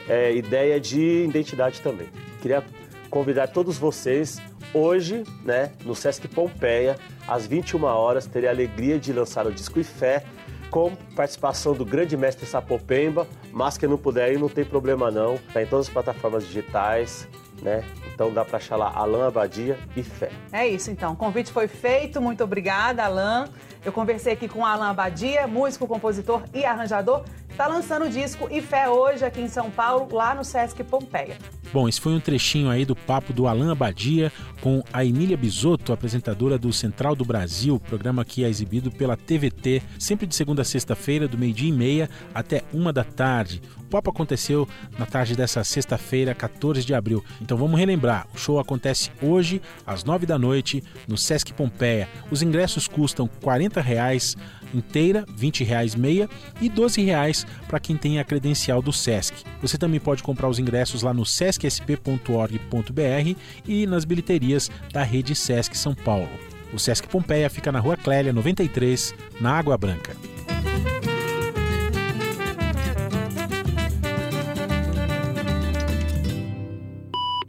é, 0.07 0.35
ideia 0.35 0.79
de 0.79 1.25
identidade 1.25 1.81
também. 1.81 2.09
Queria 2.39 2.63
convidar 3.09 3.47
todos 3.47 3.79
vocês 3.79 4.39
hoje, 4.75 5.23
né, 5.43 5.71
no 5.83 5.95
Sesc 5.95 6.27
Pompeia, 6.27 6.97
às 7.27 7.47
21 7.47 7.83
horas, 7.83 8.27
terei 8.27 8.47
a 8.47 8.51
alegria 8.51 8.99
de 8.99 9.11
lançar 9.11 9.47
o 9.47 9.51
disco 9.51 9.79
e 9.79 9.83
fé 9.83 10.23
com 10.69 10.95
participação 11.15 11.73
do 11.73 11.85
grande 11.85 12.15
mestre 12.15 12.45
Sapopemba, 12.45 13.27
mas 13.52 13.77
que 13.77 13.88
não 13.88 13.98
puder 13.98 14.34
ir, 14.34 14.39
não 14.39 14.49
tem 14.49 14.65
problema 14.65 15.10
não. 15.10 15.35
Está 15.35 15.61
em 15.61 15.65
todas 15.65 15.88
as 15.88 15.94
plataformas 15.94 16.45
digitais 16.45 17.27
né? 17.61 17.84
Então 18.13 18.34
dá 18.34 18.43
para 18.43 18.57
achar 18.57 18.75
lá 18.75 18.91
Alain 18.95 19.23
Abadia 19.23 19.77
e 19.95 20.03
Fé. 20.03 20.31
É 20.51 20.67
isso 20.67 20.89
então. 20.89 21.13
O 21.13 21.15
convite 21.15 21.51
foi 21.51 21.67
feito. 21.67 22.21
Muito 22.21 22.43
obrigada, 22.43 23.03
Alain. 23.03 23.47
Eu 23.85 23.91
conversei 23.91 24.34
aqui 24.34 24.47
com 24.47 24.65
Alain 24.65 24.89
Abadia, 24.89 25.47
músico, 25.47 25.88
compositor 25.88 26.43
e 26.53 26.65
arranjador. 26.65 27.23
Está 27.49 27.67
lançando 27.67 28.05
o 28.05 28.09
disco 28.09 28.47
E 28.51 28.61
Fé 28.61 28.88
hoje 28.88 29.25
aqui 29.25 29.41
em 29.41 29.47
São 29.47 29.71
Paulo, 29.71 30.07
lá 30.13 30.35
no 30.35 30.43
Sesc 30.43 30.84
Pompeia. 30.84 31.38
Bom, 31.73 31.89
esse 31.89 31.99
foi 31.99 32.13
um 32.13 32.19
trechinho 32.19 32.69
aí 32.69 32.85
do 32.85 32.95
papo 32.95 33.34
do 33.34 33.47
Alain 33.47 33.71
Abadia 33.71 34.31
com 34.61 34.84
a 34.93 35.03
Emília 35.03 35.35
Bisotto, 35.35 35.91
apresentadora 35.91 36.57
do 36.57 36.71
Central 36.71 37.15
do 37.15 37.25
Brasil, 37.25 37.79
programa 37.79 38.23
que 38.23 38.43
é 38.43 38.47
exibido 38.47 38.91
pela 38.91 39.17
TVT, 39.17 39.81
sempre 39.97 40.27
de 40.27 40.35
segunda 40.35 40.61
a 40.61 40.65
sexta-feira, 40.65 41.27
do 41.27 41.38
meio-dia 41.38 41.69
e 41.69 41.73
meia 41.73 42.09
até 42.34 42.61
uma 42.71 42.93
da 42.93 43.03
tarde. 43.03 43.61
Papo 43.88 44.09
aconteceu 44.09 44.68
na 44.97 45.05
tarde 45.05 45.35
dessa 45.35 45.64
sexta-feira, 45.64 46.35
14 46.35 46.85
de 46.85 46.93
abril. 46.93 47.23
Então 47.41 47.57
vamos 47.57 47.80
relembrar, 47.80 48.27
o 48.34 48.38
show 48.38 48.59
acontece 48.59 49.11
hoje, 49.22 49.61
às 49.85 50.03
nove 50.03 50.26
da 50.26 50.38
noite, 50.38 50.84
no 51.07 51.18
Sesc 51.18 51.53
Pompeia. 51.53 52.09
Os 52.30 52.41
ingressos 52.41 52.88
custam 52.88 53.30
40 53.41 53.81
reais 53.81 54.35
inteira, 54.73 55.26
20 55.35 55.64
reais 55.64 55.95
meia 55.95 56.30
e 56.59 56.69
12 56.69 57.01
reais 57.01 57.45
para 57.68 57.80
quem 57.80 57.95
tem 57.95 58.19
a 58.19 58.23
credencial 58.23 58.81
do 58.81 58.91
Sesc. 58.91 59.43
Você 59.61 59.77
também 59.77 59.99
pode 59.99 60.23
comprar 60.23 60.49
os 60.49 60.59
ingressos 60.59 61.03
lá 61.03 61.14
no 61.14 61.26
sescsp.org.br 61.26 63.39
e 63.68 63.88
nas 63.88 64.05
bilheterias 64.05 64.69
da 64.91 65.03
rede 65.03 65.35
Sesc 65.35 65.77
São 65.77 65.95
Paulo. 65.95 66.30
O 66.73 66.80
Sesc 66.80 67.07
Pompeia 67.07 67.49
fica 67.49 67.72
na 67.72 67.80
Rua 67.80 67.95
Clélia 67.95 68.34
93, 68.34 69.15
na 69.39 69.57
Água 69.57 69.77
Branca. 69.77 70.15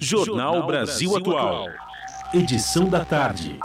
Jornal 0.09 0.67
Brasil 0.67 1.15
Atual. 1.19 1.67
Edição 2.33 2.89
da 2.89 3.05
tarde. 3.05 3.61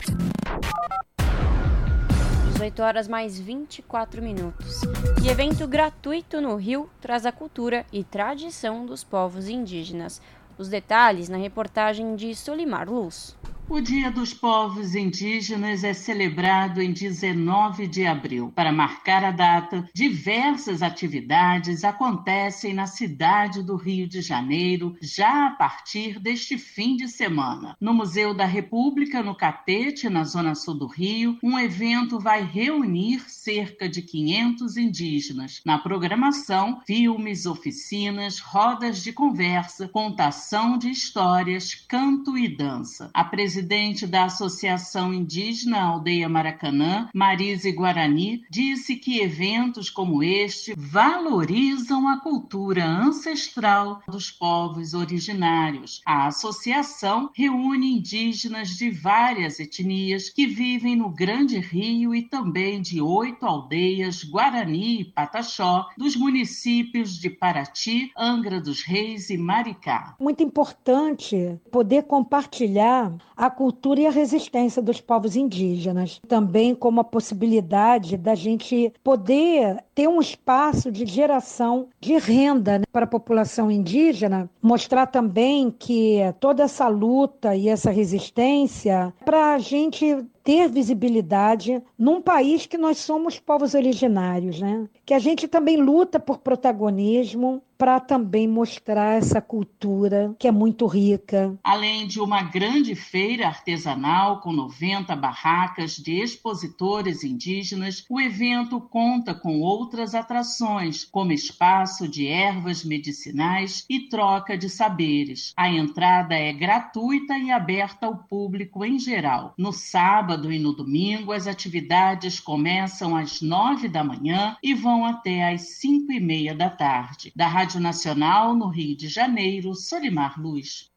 18 2.52 2.82
horas 2.82 3.08
mais 3.08 3.40
24 3.40 4.22
minutos. 4.22 4.82
E 5.24 5.30
evento 5.30 5.66
gratuito 5.66 6.42
no 6.42 6.58
Rio 6.58 6.90
traz 7.00 7.26
a 7.26 7.32
cultura 7.32 7.86
e 7.94 8.04
tradição 8.04 8.86
dos 8.86 9.06
povos 9.06 9.48
indígenas. 9.48 10.22
Os 10.58 10.68
detalhes 10.68 11.30
na 11.30 11.38
reportagem 11.38 12.14
de 12.18 12.36
Solimar 12.36 12.90
Luz. 12.90 13.38
O 13.70 13.80
Dia 13.80 14.12
dos 14.12 14.34
Povos 14.34 14.94
Indígenas 14.94 15.86
é 15.86 15.94
celebrado 15.94 16.82
em 16.82 16.92
19 16.92 17.88
de 17.88 18.06
abril. 18.06 18.52
Para 18.54 18.74
marcar 18.74 19.24
a 19.24 19.32
data, 19.32 19.90
diversas 19.94 20.84
atividades 20.84 21.86
acontecem 21.86 22.74
na 22.74 22.86
cidade 22.86 23.64
do 23.64 23.78
Rio 23.78 24.06
de 24.08 24.22
Janeiro 24.22 24.96
já 25.02 25.48
a 25.48 25.52
partir 25.52 26.20
deste 26.20 26.58
fim 26.58 26.98
de 26.98 27.08
semana. 27.08 27.76
No 27.80 27.94
Museu 27.94 28.34
da 28.34 28.46
República, 28.46 29.24
no 29.24 29.34
Catete, 29.34 30.10
na 30.10 30.26
zona 30.26 30.56
sul 30.56 30.76
do 30.76 30.86
Rio, 30.86 31.40
um 31.42 31.58
evento 31.58 32.20
vai 32.20 32.44
reunir 32.44 33.22
cerca 33.30 33.88
de 33.88 34.02
500 34.02 34.76
indígenas. 34.76 35.62
Na 35.66 35.80
programação, 35.80 36.82
filmes, 36.86 37.46
oficinas, 37.46 38.40
rodas 38.40 39.02
de 39.02 39.14
conversa, 39.14 39.88
contação 39.88 40.78
de 40.78 40.90
histórias, 40.90 41.74
canto 41.88 42.38
e 42.38 42.50
dança. 42.50 43.10
A 43.14 43.24
presidente 43.54 44.08
da 44.08 44.24
Associação 44.26 45.14
Indígena 45.14 45.80
Aldeia 45.80 46.28
Maracanã, 46.28 47.08
Marise 47.14 47.72
Guarani, 47.72 48.42
disse 48.50 48.96
que 48.96 49.20
eventos 49.20 49.92
como 49.92 50.24
este 50.24 50.74
valorizam 50.76 52.08
a 52.08 52.20
cultura 52.20 52.84
ancestral 52.84 54.02
dos 54.08 54.32
povos 54.32 54.96
originários. 54.96 56.02
A 56.04 56.26
associação 56.26 57.30
reúne 57.36 57.96
indígenas 57.96 58.70
de 58.70 58.90
várias 58.90 59.60
etnias 59.60 60.30
que 60.30 60.48
vivem 60.48 60.96
no 60.96 61.10
Grande 61.10 61.60
Rio 61.60 62.16
e 62.16 62.24
também 62.24 62.82
de 62.82 63.00
oito 63.02 63.46
aldeias 63.46 64.24
Guarani 64.24 65.02
e 65.02 65.06
Pataxó, 65.06 65.88
dos 65.96 66.16
municípios 66.16 67.20
de 67.20 67.30
Paraty, 67.30 68.12
Angra 68.18 68.60
dos 68.60 68.82
Reis 68.82 69.30
e 69.30 69.38
Maricá. 69.38 70.16
Muito 70.20 70.42
importante 70.42 71.60
poder 71.72 72.04
compartilhar 72.04 73.14
a 73.44 73.50
cultura 73.50 74.00
e 74.00 74.08
a 74.08 74.10
resistência 74.10 74.82
dos 74.82 75.02
povos 75.02 75.36
indígenas, 75.36 76.22
também 76.30 76.74
como 76.74 77.02
a 77.02 77.04
possibilidade 77.04 78.16
da 78.16 78.36
gente 78.36 78.94
poder 79.04 79.84
ter 79.94 80.08
um 80.08 80.22
espaço 80.22 80.90
de 80.90 81.06
geração 81.06 81.90
de 82.00 82.18
renda 82.18 82.80
né, 82.80 82.86
para 82.90 83.04
a 83.04 83.08
população 83.08 83.70
indígena, 83.70 84.50
mostrar 84.62 85.08
também 85.08 85.70
que 85.70 86.20
toda 86.40 86.64
essa 86.64 86.88
luta 86.88 87.54
e 87.54 87.68
essa 87.68 87.92
resistência 87.92 89.14
para 89.26 89.56
a 89.56 89.60
gente 89.60 90.26
ter 90.44 90.68
visibilidade 90.68 91.82
num 91.98 92.22
país 92.22 92.66
que 92.66 92.78
nós 92.78 92.98
somos 92.98 93.40
povos 93.40 93.74
originários, 93.74 94.60
né? 94.60 94.88
Que 95.06 95.14
a 95.14 95.20
gente 95.20 95.48
também 95.48 95.78
luta 95.78 96.20
por 96.20 96.40
protagonismo 96.40 97.62
para 97.78 98.00
também 98.00 98.48
mostrar 98.48 99.18
essa 99.18 99.42
cultura 99.42 100.34
que 100.40 100.48
é 100.48 100.52
muito 100.52 100.86
rica. 100.86 101.58
Além 101.64 102.08
de 102.08 102.20
uma 102.20 102.42
grande 102.42 102.96
feira 102.96 103.48
artesanal 103.48 104.40
com 104.40 104.54
90 104.54 105.16
barracas 105.16 105.98
de 105.98 106.22
expositores 106.22 107.24
indígenas, 107.24 108.06
o 108.10 108.22
evento 108.22 108.80
conta 108.80 109.34
com 109.34 109.60
outras 109.60 110.16
atrações, 110.16 111.04
como 111.04 111.34
espaço 111.34 112.08
de 112.08 112.28
ervas 112.28 112.86
medicinais 112.86 113.84
e 113.90 114.08
troca 114.08 114.58
de 114.58 114.70
saberes. 114.70 115.52
A 115.58 115.70
entrada 115.70 116.36
é 116.36 116.54
gratuita 116.54 117.38
e 117.38 117.52
aberta 117.52 118.06
ao 118.06 118.16
público 118.16 118.86
em 118.86 118.98
geral. 118.98 119.54
No 119.58 119.74
sábado 119.74 120.33
e 120.52 120.60
no 120.60 120.74
domingo, 120.74 121.32
as 121.32 121.48
atividades 121.48 122.40
começam 122.40 123.16
às 123.16 123.42
nove 123.42 123.88
da 123.88 124.04
manhã 124.04 124.58
e 124.62 124.74
vão 124.74 125.06
até 125.06 125.54
às 125.54 125.80
cinco 125.80 126.12
e 126.12 126.20
meia 126.20 126.56
da 126.56 126.70
tarde. 126.70 127.32
Da 127.36 127.48
Rádio 127.48 127.80
Nacional, 127.80 128.56
no 128.56 128.68
Rio 128.68 128.96
de 128.96 129.08
Janeiro, 129.08 129.74
Solimar 129.76 130.40
Luz. 130.40 130.92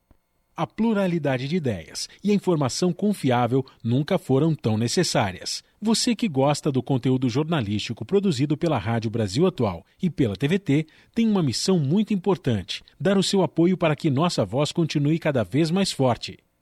A 0.56 0.66
pluralidade 0.66 1.46
de 1.46 1.56
ideias 1.56 2.08
e 2.24 2.30
a 2.30 2.34
informação 2.34 2.90
confiável 2.90 3.62
nunca 3.84 4.16
foram 4.18 4.54
tão 4.54 4.78
necessárias. 4.78 5.62
Você 5.82 6.16
que 6.16 6.26
gosta 6.26 6.72
do 6.72 6.82
conteúdo 6.82 7.28
jornalístico 7.28 8.06
produzido 8.06 8.56
pela 8.56 8.78
Rádio 8.78 9.10
Brasil 9.10 9.46
Atual 9.46 9.84
e 10.02 10.08
pela 10.08 10.34
TVT 10.34 10.86
tem 11.14 11.28
uma 11.28 11.42
missão 11.42 11.78
muito 11.78 12.14
importante: 12.14 12.82
dar 12.98 13.18
o 13.18 13.22
seu 13.22 13.42
apoio 13.42 13.76
para 13.76 13.94
que 13.94 14.08
nossa 14.08 14.46
voz 14.46 14.72
continue 14.72 15.18
cada 15.18 15.44
vez 15.44 15.70
mais 15.70 15.92
forte. 15.92 16.38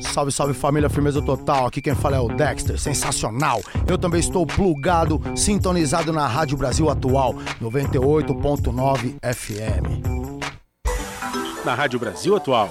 Salve, 0.00 0.30
salve 0.32 0.54
família, 0.54 0.88
firmeza 0.88 1.20
total. 1.20 1.66
Aqui 1.66 1.80
quem 1.80 1.94
fala 1.94 2.16
é 2.16 2.20
o 2.20 2.28
Dexter, 2.28 2.78
sensacional. 2.78 3.60
Eu 3.86 3.98
também 3.98 4.20
estou 4.20 4.46
plugado, 4.46 5.20
sintonizado 5.34 6.12
na 6.12 6.26
Rádio 6.26 6.56
Brasil 6.56 6.88
Atual, 6.88 7.34
98.9 7.60 9.16
FM. 9.22 10.18
Na 11.64 11.74
Rádio 11.74 11.98
Brasil 11.98 12.36
Atual, 12.36 12.70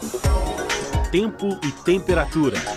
tempo 1.12 1.58
e 1.64 1.72
temperatura. 1.84 2.77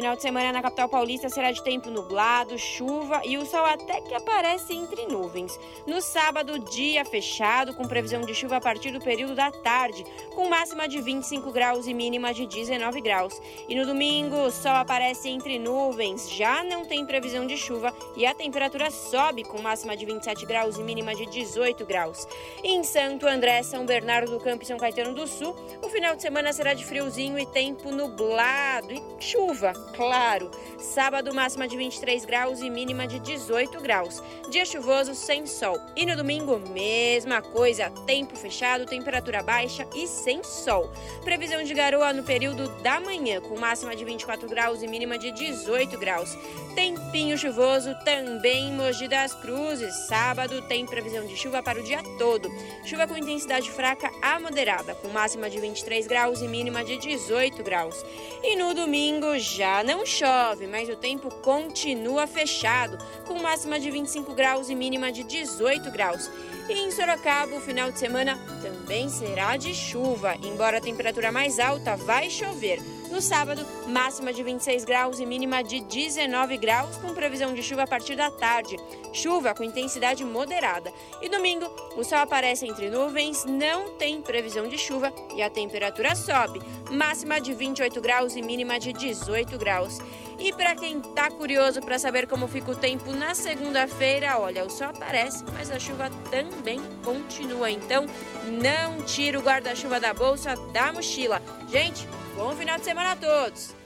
Final 0.00 0.16
de 0.16 0.22
semana 0.22 0.50
na 0.50 0.62
capital 0.62 0.88
paulista 0.88 1.28
será 1.28 1.52
de 1.52 1.62
tempo 1.62 1.90
nublado, 1.90 2.58
chuva 2.58 3.20
e 3.22 3.36
o 3.36 3.44
sol 3.44 3.66
até 3.66 4.00
que 4.00 4.14
aparece 4.14 4.72
entre 4.72 5.04
nuvens. 5.04 5.60
No 5.86 6.00
sábado, 6.00 6.58
dia 6.58 7.04
fechado, 7.04 7.74
com 7.74 7.86
previsão 7.86 8.22
de 8.22 8.34
chuva 8.34 8.56
a 8.56 8.60
partir 8.62 8.92
do 8.92 8.98
período 8.98 9.34
da 9.34 9.50
tarde, 9.50 10.02
com 10.34 10.48
máxima 10.48 10.88
de 10.88 11.02
25 11.02 11.52
graus 11.52 11.86
e 11.86 11.92
mínima 11.92 12.32
de 12.32 12.46
19 12.46 12.98
graus. 13.02 13.42
E 13.68 13.74
no 13.74 13.84
domingo, 13.84 14.36
o 14.36 14.50
sol 14.50 14.72
aparece 14.72 15.28
entre 15.28 15.58
nuvens, 15.58 16.30
já 16.30 16.64
não 16.64 16.86
tem 16.86 17.04
previsão 17.04 17.46
de 17.46 17.58
chuva 17.58 17.94
e 18.16 18.24
a 18.24 18.32
temperatura 18.32 18.90
sobe 18.90 19.44
com 19.44 19.60
máxima 19.60 19.94
de 19.94 20.06
27 20.06 20.46
graus 20.46 20.78
e 20.78 20.82
mínima 20.82 21.14
de 21.14 21.26
18 21.26 21.84
graus. 21.84 22.26
Em 22.64 22.82
Santo 22.82 23.26
André, 23.26 23.62
São 23.62 23.84
Bernardo 23.84 24.30
do 24.30 24.40
Campo 24.40 24.64
e 24.64 24.66
São 24.66 24.78
Caetano 24.78 25.12
do 25.12 25.26
Sul, 25.26 25.54
o 25.82 25.90
final 25.90 26.16
de 26.16 26.22
semana 26.22 26.54
será 26.54 26.72
de 26.72 26.86
friozinho 26.86 27.38
e 27.38 27.44
tempo 27.44 27.90
nublado 27.90 28.94
e 28.94 29.02
chuva 29.22 29.74
claro. 29.96 30.50
Sábado, 30.78 31.34
máxima 31.34 31.68
de 31.68 31.76
23 31.76 32.24
graus 32.24 32.60
e 32.60 32.70
mínima 32.70 33.06
de 33.06 33.18
18 33.18 33.80
graus. 33.80 34.22
Dia 34.50 34.64
chuvoso 34.64 35.14
sem 35.14 35.46
sol. 35.46 35.78
E 35.94 36.06
no 36.06 36.16
domingo, 36.16 36.58
mesma 36.58 37.42
coisa. 37.42 37.90
Tempo 38.06 38.34
fechado, 38.36 38.86
temperatura 38.86 39.42
baixa 39.42 39.86
e 39.94 40.06
sem 40.06 40.42
sol. 40.42 40.90
Previsão 41.22 41.62
de 41.62 41.74
garoa 41.74 42.12
no 42.12 42.22
período 42.22 42.68
da 42.82 43.00
manhã, 43.00 43.40
com 43.40 43.58
máxima 43.58 43.94
de 43.94 44.04
24 44.04 44.48
graus 44.48 44.82
e 44.82 44.86
mínima 44.86 45.18
de 45.18 45.30
18 45.32 45.98
graus. 45.98 46.36
Tempinho 46.74 47.36
chuvoso 47.36 47.94
também 48.04 48.68
em 48.68 48.72
Mogi 48.72 49.08
das 49.08 49.34
Cruzes. 49.34 49.94
Sábado 50.06 50.62
tem 50.62 50.86
previsão 50.86 51.26
de 51.26 51.36
chuva 51.36 51.62
para 51.62 51.80
o 51.80 51.82
dia 51.82 52.02
todo. 52.18 52.48
Chuva 52.84 53.06
com 53.06 53.16
intensidade 53.16 53.70
fraca 53.70 54.10
a 54.22 54.38
moderada, 54.38 54.94
com 54.94 55.08
máxima 55.08 55.50
de 55.50 55.58
23 55.58 56.06
graus 56.06 56.40
e 56.40 56.48
mínima 56.48 56.84
de 56.84 56.96
18 56.96 57.62
graus. 57.62 58.04
E 58.42 58.56
no 58.56 58.72
domingo 58.72 59.38
já 59.38 59.79
não 59.82 60.04
chove, 60.04 60.66
mas 60.66 60.88
o 60.88 60.96
tempo 60.96 61.28
continua 61.36 62.26
fechado, 62.26 62.98
com 63.26 63.40
máxima 63.40 63.78
de 63.78 63.90
25 63.90 64.34
graus 64.34 64.68
e 64.68 64.74
mínima 64.74 65.12
de 65.12 65.22
18 65.22 65.90
graus. 65.90 66.30
E 66.68 66.72
em 66.72 66.90
Sorocaba, 66.90 67.56
o 67.56 67.60
final 67.60 67.90
de 67.90 67.98
semana 67.98 68.38
também 68.62 69.08
será 69.08 69.56
de 69.56 69.74
chuva, 69.74 70.36
embora 70.42 70.78
a 70.78 70.80
temperatura 70.80 71.32
mais 71.32 71.58
alta 71.58 71.96
vai 71.96 72.30
chover. 72.30 72.80
No 73.10 73.20
sábado, 73.20 73.66
máxima 73.88 74.32
de 74.32 74.40
26 74.40 74.84
graus 74.84 75.18
e 75.18 75.26
mínima 75.26 75.64
de 75.64 75.80
19 75.80 76.56
graus, 76.58 76.96
com 76.98 77.12
previsão 77.12 77.52
de 77.52 77.60
chuva 77.60 77.82
a 77.82 77.86
partir 77.86 78.14
da 78.14 78.30
tarde. 78.30 78.76
Chuva 79.12 79.52
com 79.52 79.64
intensidade 79.64 80.24
moderada. 80.24 80.92
E 81.20 81.28
domingo, 81.28 81.66
o 81.96 82.04
sol 82.04 82.18
aparece 82.18 82.68
entre 82.68 82.88
nuvens, 82.88 83.44
não 83.44 83.90
tem 83.96 84.22
previsão 84.22 84.68
de 84.68 84.78
chuva 84.78 85.12
e 85.34 85.42
a 85.42 85.50
temperatura 85.50 86.14
sobe. 86.14 86.62
Máxima 86.88 87.40
de 87.40 87.52
28 87.52 88.00
graus 88.00 88.36
e 88.36 88.42
mínima 88.42 88.78
de 88.78 88.92
18 88.92 89.58
graus. 89.58 89.98
E 90.38 90.52
para 90.52 90.76
quem 90.76 91.00
tá 91.00 91.30
curioso 91.30 91.80
para 91.80 91.98
saber 91.98 92.28
como 92.28 92.46
fica 92.46 92.70
o 92.70 92.76
tempo 92.76 93.12
na 93.12 93.34
segunda-feira, 93.34 94.38
olha, 94.38 94.64
o 94.64 94.70
sol 94.70 94.86
aparece, 94.86 95.44
mas 95.52 95.70
a 95.70 95.80
chuva 95.80 96.08
também 96.30 96.80
continua. 97.04 97.70
Então, 97.70 98.06
não 98.46 99.02
tira 99.02 99.38
o 99.38 99.42
guarda-chuva 99.42 99.98
da 99.98 100.14
bolsa, 100.14 100.54
da 100.72 100.92
mochila. 100.92 101.42
Gente, 101.68 102.08
Bom 102.40 102.56
final 102.56 102.78
de 102.78 102.84
semana 102.86 103.12
a 103.12 103.16
todos! 103.16 103.76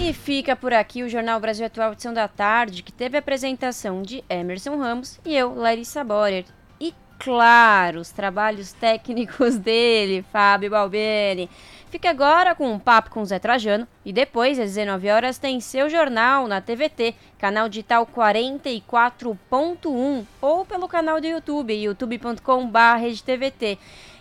E 0.00 0.14
fica 0.14 0.56
por 0.56 0.72
aqui 0.72 1.02
o 1.02 1.10
Jornal 1.10 1.38
Brasil 1.38 1.66
Atual 1.66 1.92
edição 1.92 2.14
da 2.14 2.26
tarde, 2.26 2.82
que 2.82 2.90
teve 2.90 3.18
a 3.18 3.20
apresentação 3.20 4.00
de 4.00 4.24
Emerson 4.30 4.78
Ramos 4.78 5.20
e 5.26 5.36
eu, 5.36 5.54
Larissa 5.54 6.02
Borer. 6.02 6.46
E 6.80 6.94
claro, 7.18 8.00
os 8.00 8.10
trabalhos 8.10 8.72
técnicos 8.72 9.58
dele, 9.60 10.24
Fábio 10.32 10.70
Balbini. 10.70 11.50
Fica 11.90 12.08
agora 12.08 12.54
com 12.54 12.72
um 12.72 12.78
papo 12.78 13.10
com 13.10 13.22
Zé 13.22 13.38
Trajano 13.38 13.86
e 14.06 14.12
depois, 14.12 14.58
às 14.58 14.72
19 14.72 15.10
horas, 15.10 15.36
tem 15.36 15.60
seu 15.60 15.90
jornal 15.90 16.48
na 16.48 16.62
TVT, 16.62 17.14
canal 17.38 17.68
digital 17.68 18.06
44.1 18.06 20.24
ou 20.40 20.64
pelo 20.64 20.88
canal 20.88 21.20
do 21.20 21.26
YouTube, 21.26 21.74
youtube.com.br. 21.74 23.04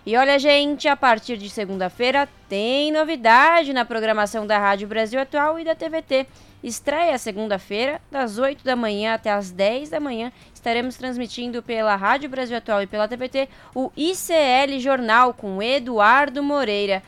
E 0.05 0.17
olha, 0.17 0.37
gente, 0.37 0.85
a 0.89 0.97
partir 0.97 1.37
de 1.37 1.49
segunda-feira 1.49 2.27
tem 2.49 2.91
novidade 2.91 3.71
na 3.71 3.85
programação 3.85 4.45
da 4.45 4.59
Rádio 4.59 4.85
Brasil 4.85 5.19
Atual 5.19 5.57
e 5.57 5.63
da 5.63 5.73
TVT. 5.73 6.27
Estreia 6.61 7.17
segunda-feira, 7.17 8.01
das 8.11 8.37
8 8.37 8.65
da 8.65 8.75
manhã 8.75 9.13
até 9.13 9.31
as 9.31 9.49
10 9.49 9.91
da 9.91 10.01
manhã. 10.01 10.29
Estaremos 10.53 10.97
transmitindo 10.97 11.63
pela 11.63 11.95
Rádio 11.95 12.29
Brasil 12.29 12.57
Atual 12.57 12.81
e 12.81 12.87
pela 12.87 13.07
TVT 13.07 13.47
o 13.73 13.91
ICL 13.95 14.77
Jornal 14.79 15.33
com 15.33 15.63
Eduardo 15.63 16.43
Moreira. 16.43 17.01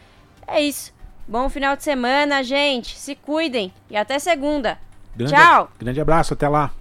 É 0.47 0.61
isso. 0.61 0.93
Bom 1.27 1.49
final 1.49 1.75
de 1.75 1.83
semana, 1.83 2.43
gente. 2.43 2.97
Se 2.97 3.13
cuidem 3.13 3.73
e 3.89 3.97
até 3.97 4.19
segunda. 4.19 4.77
Grande, 5.15 5.33
Tchau. 5.33 5.71
Grande 5.77 5.99
abraço, 5.99 6.33
até 6.33 6.47
lá. 6.47 6.71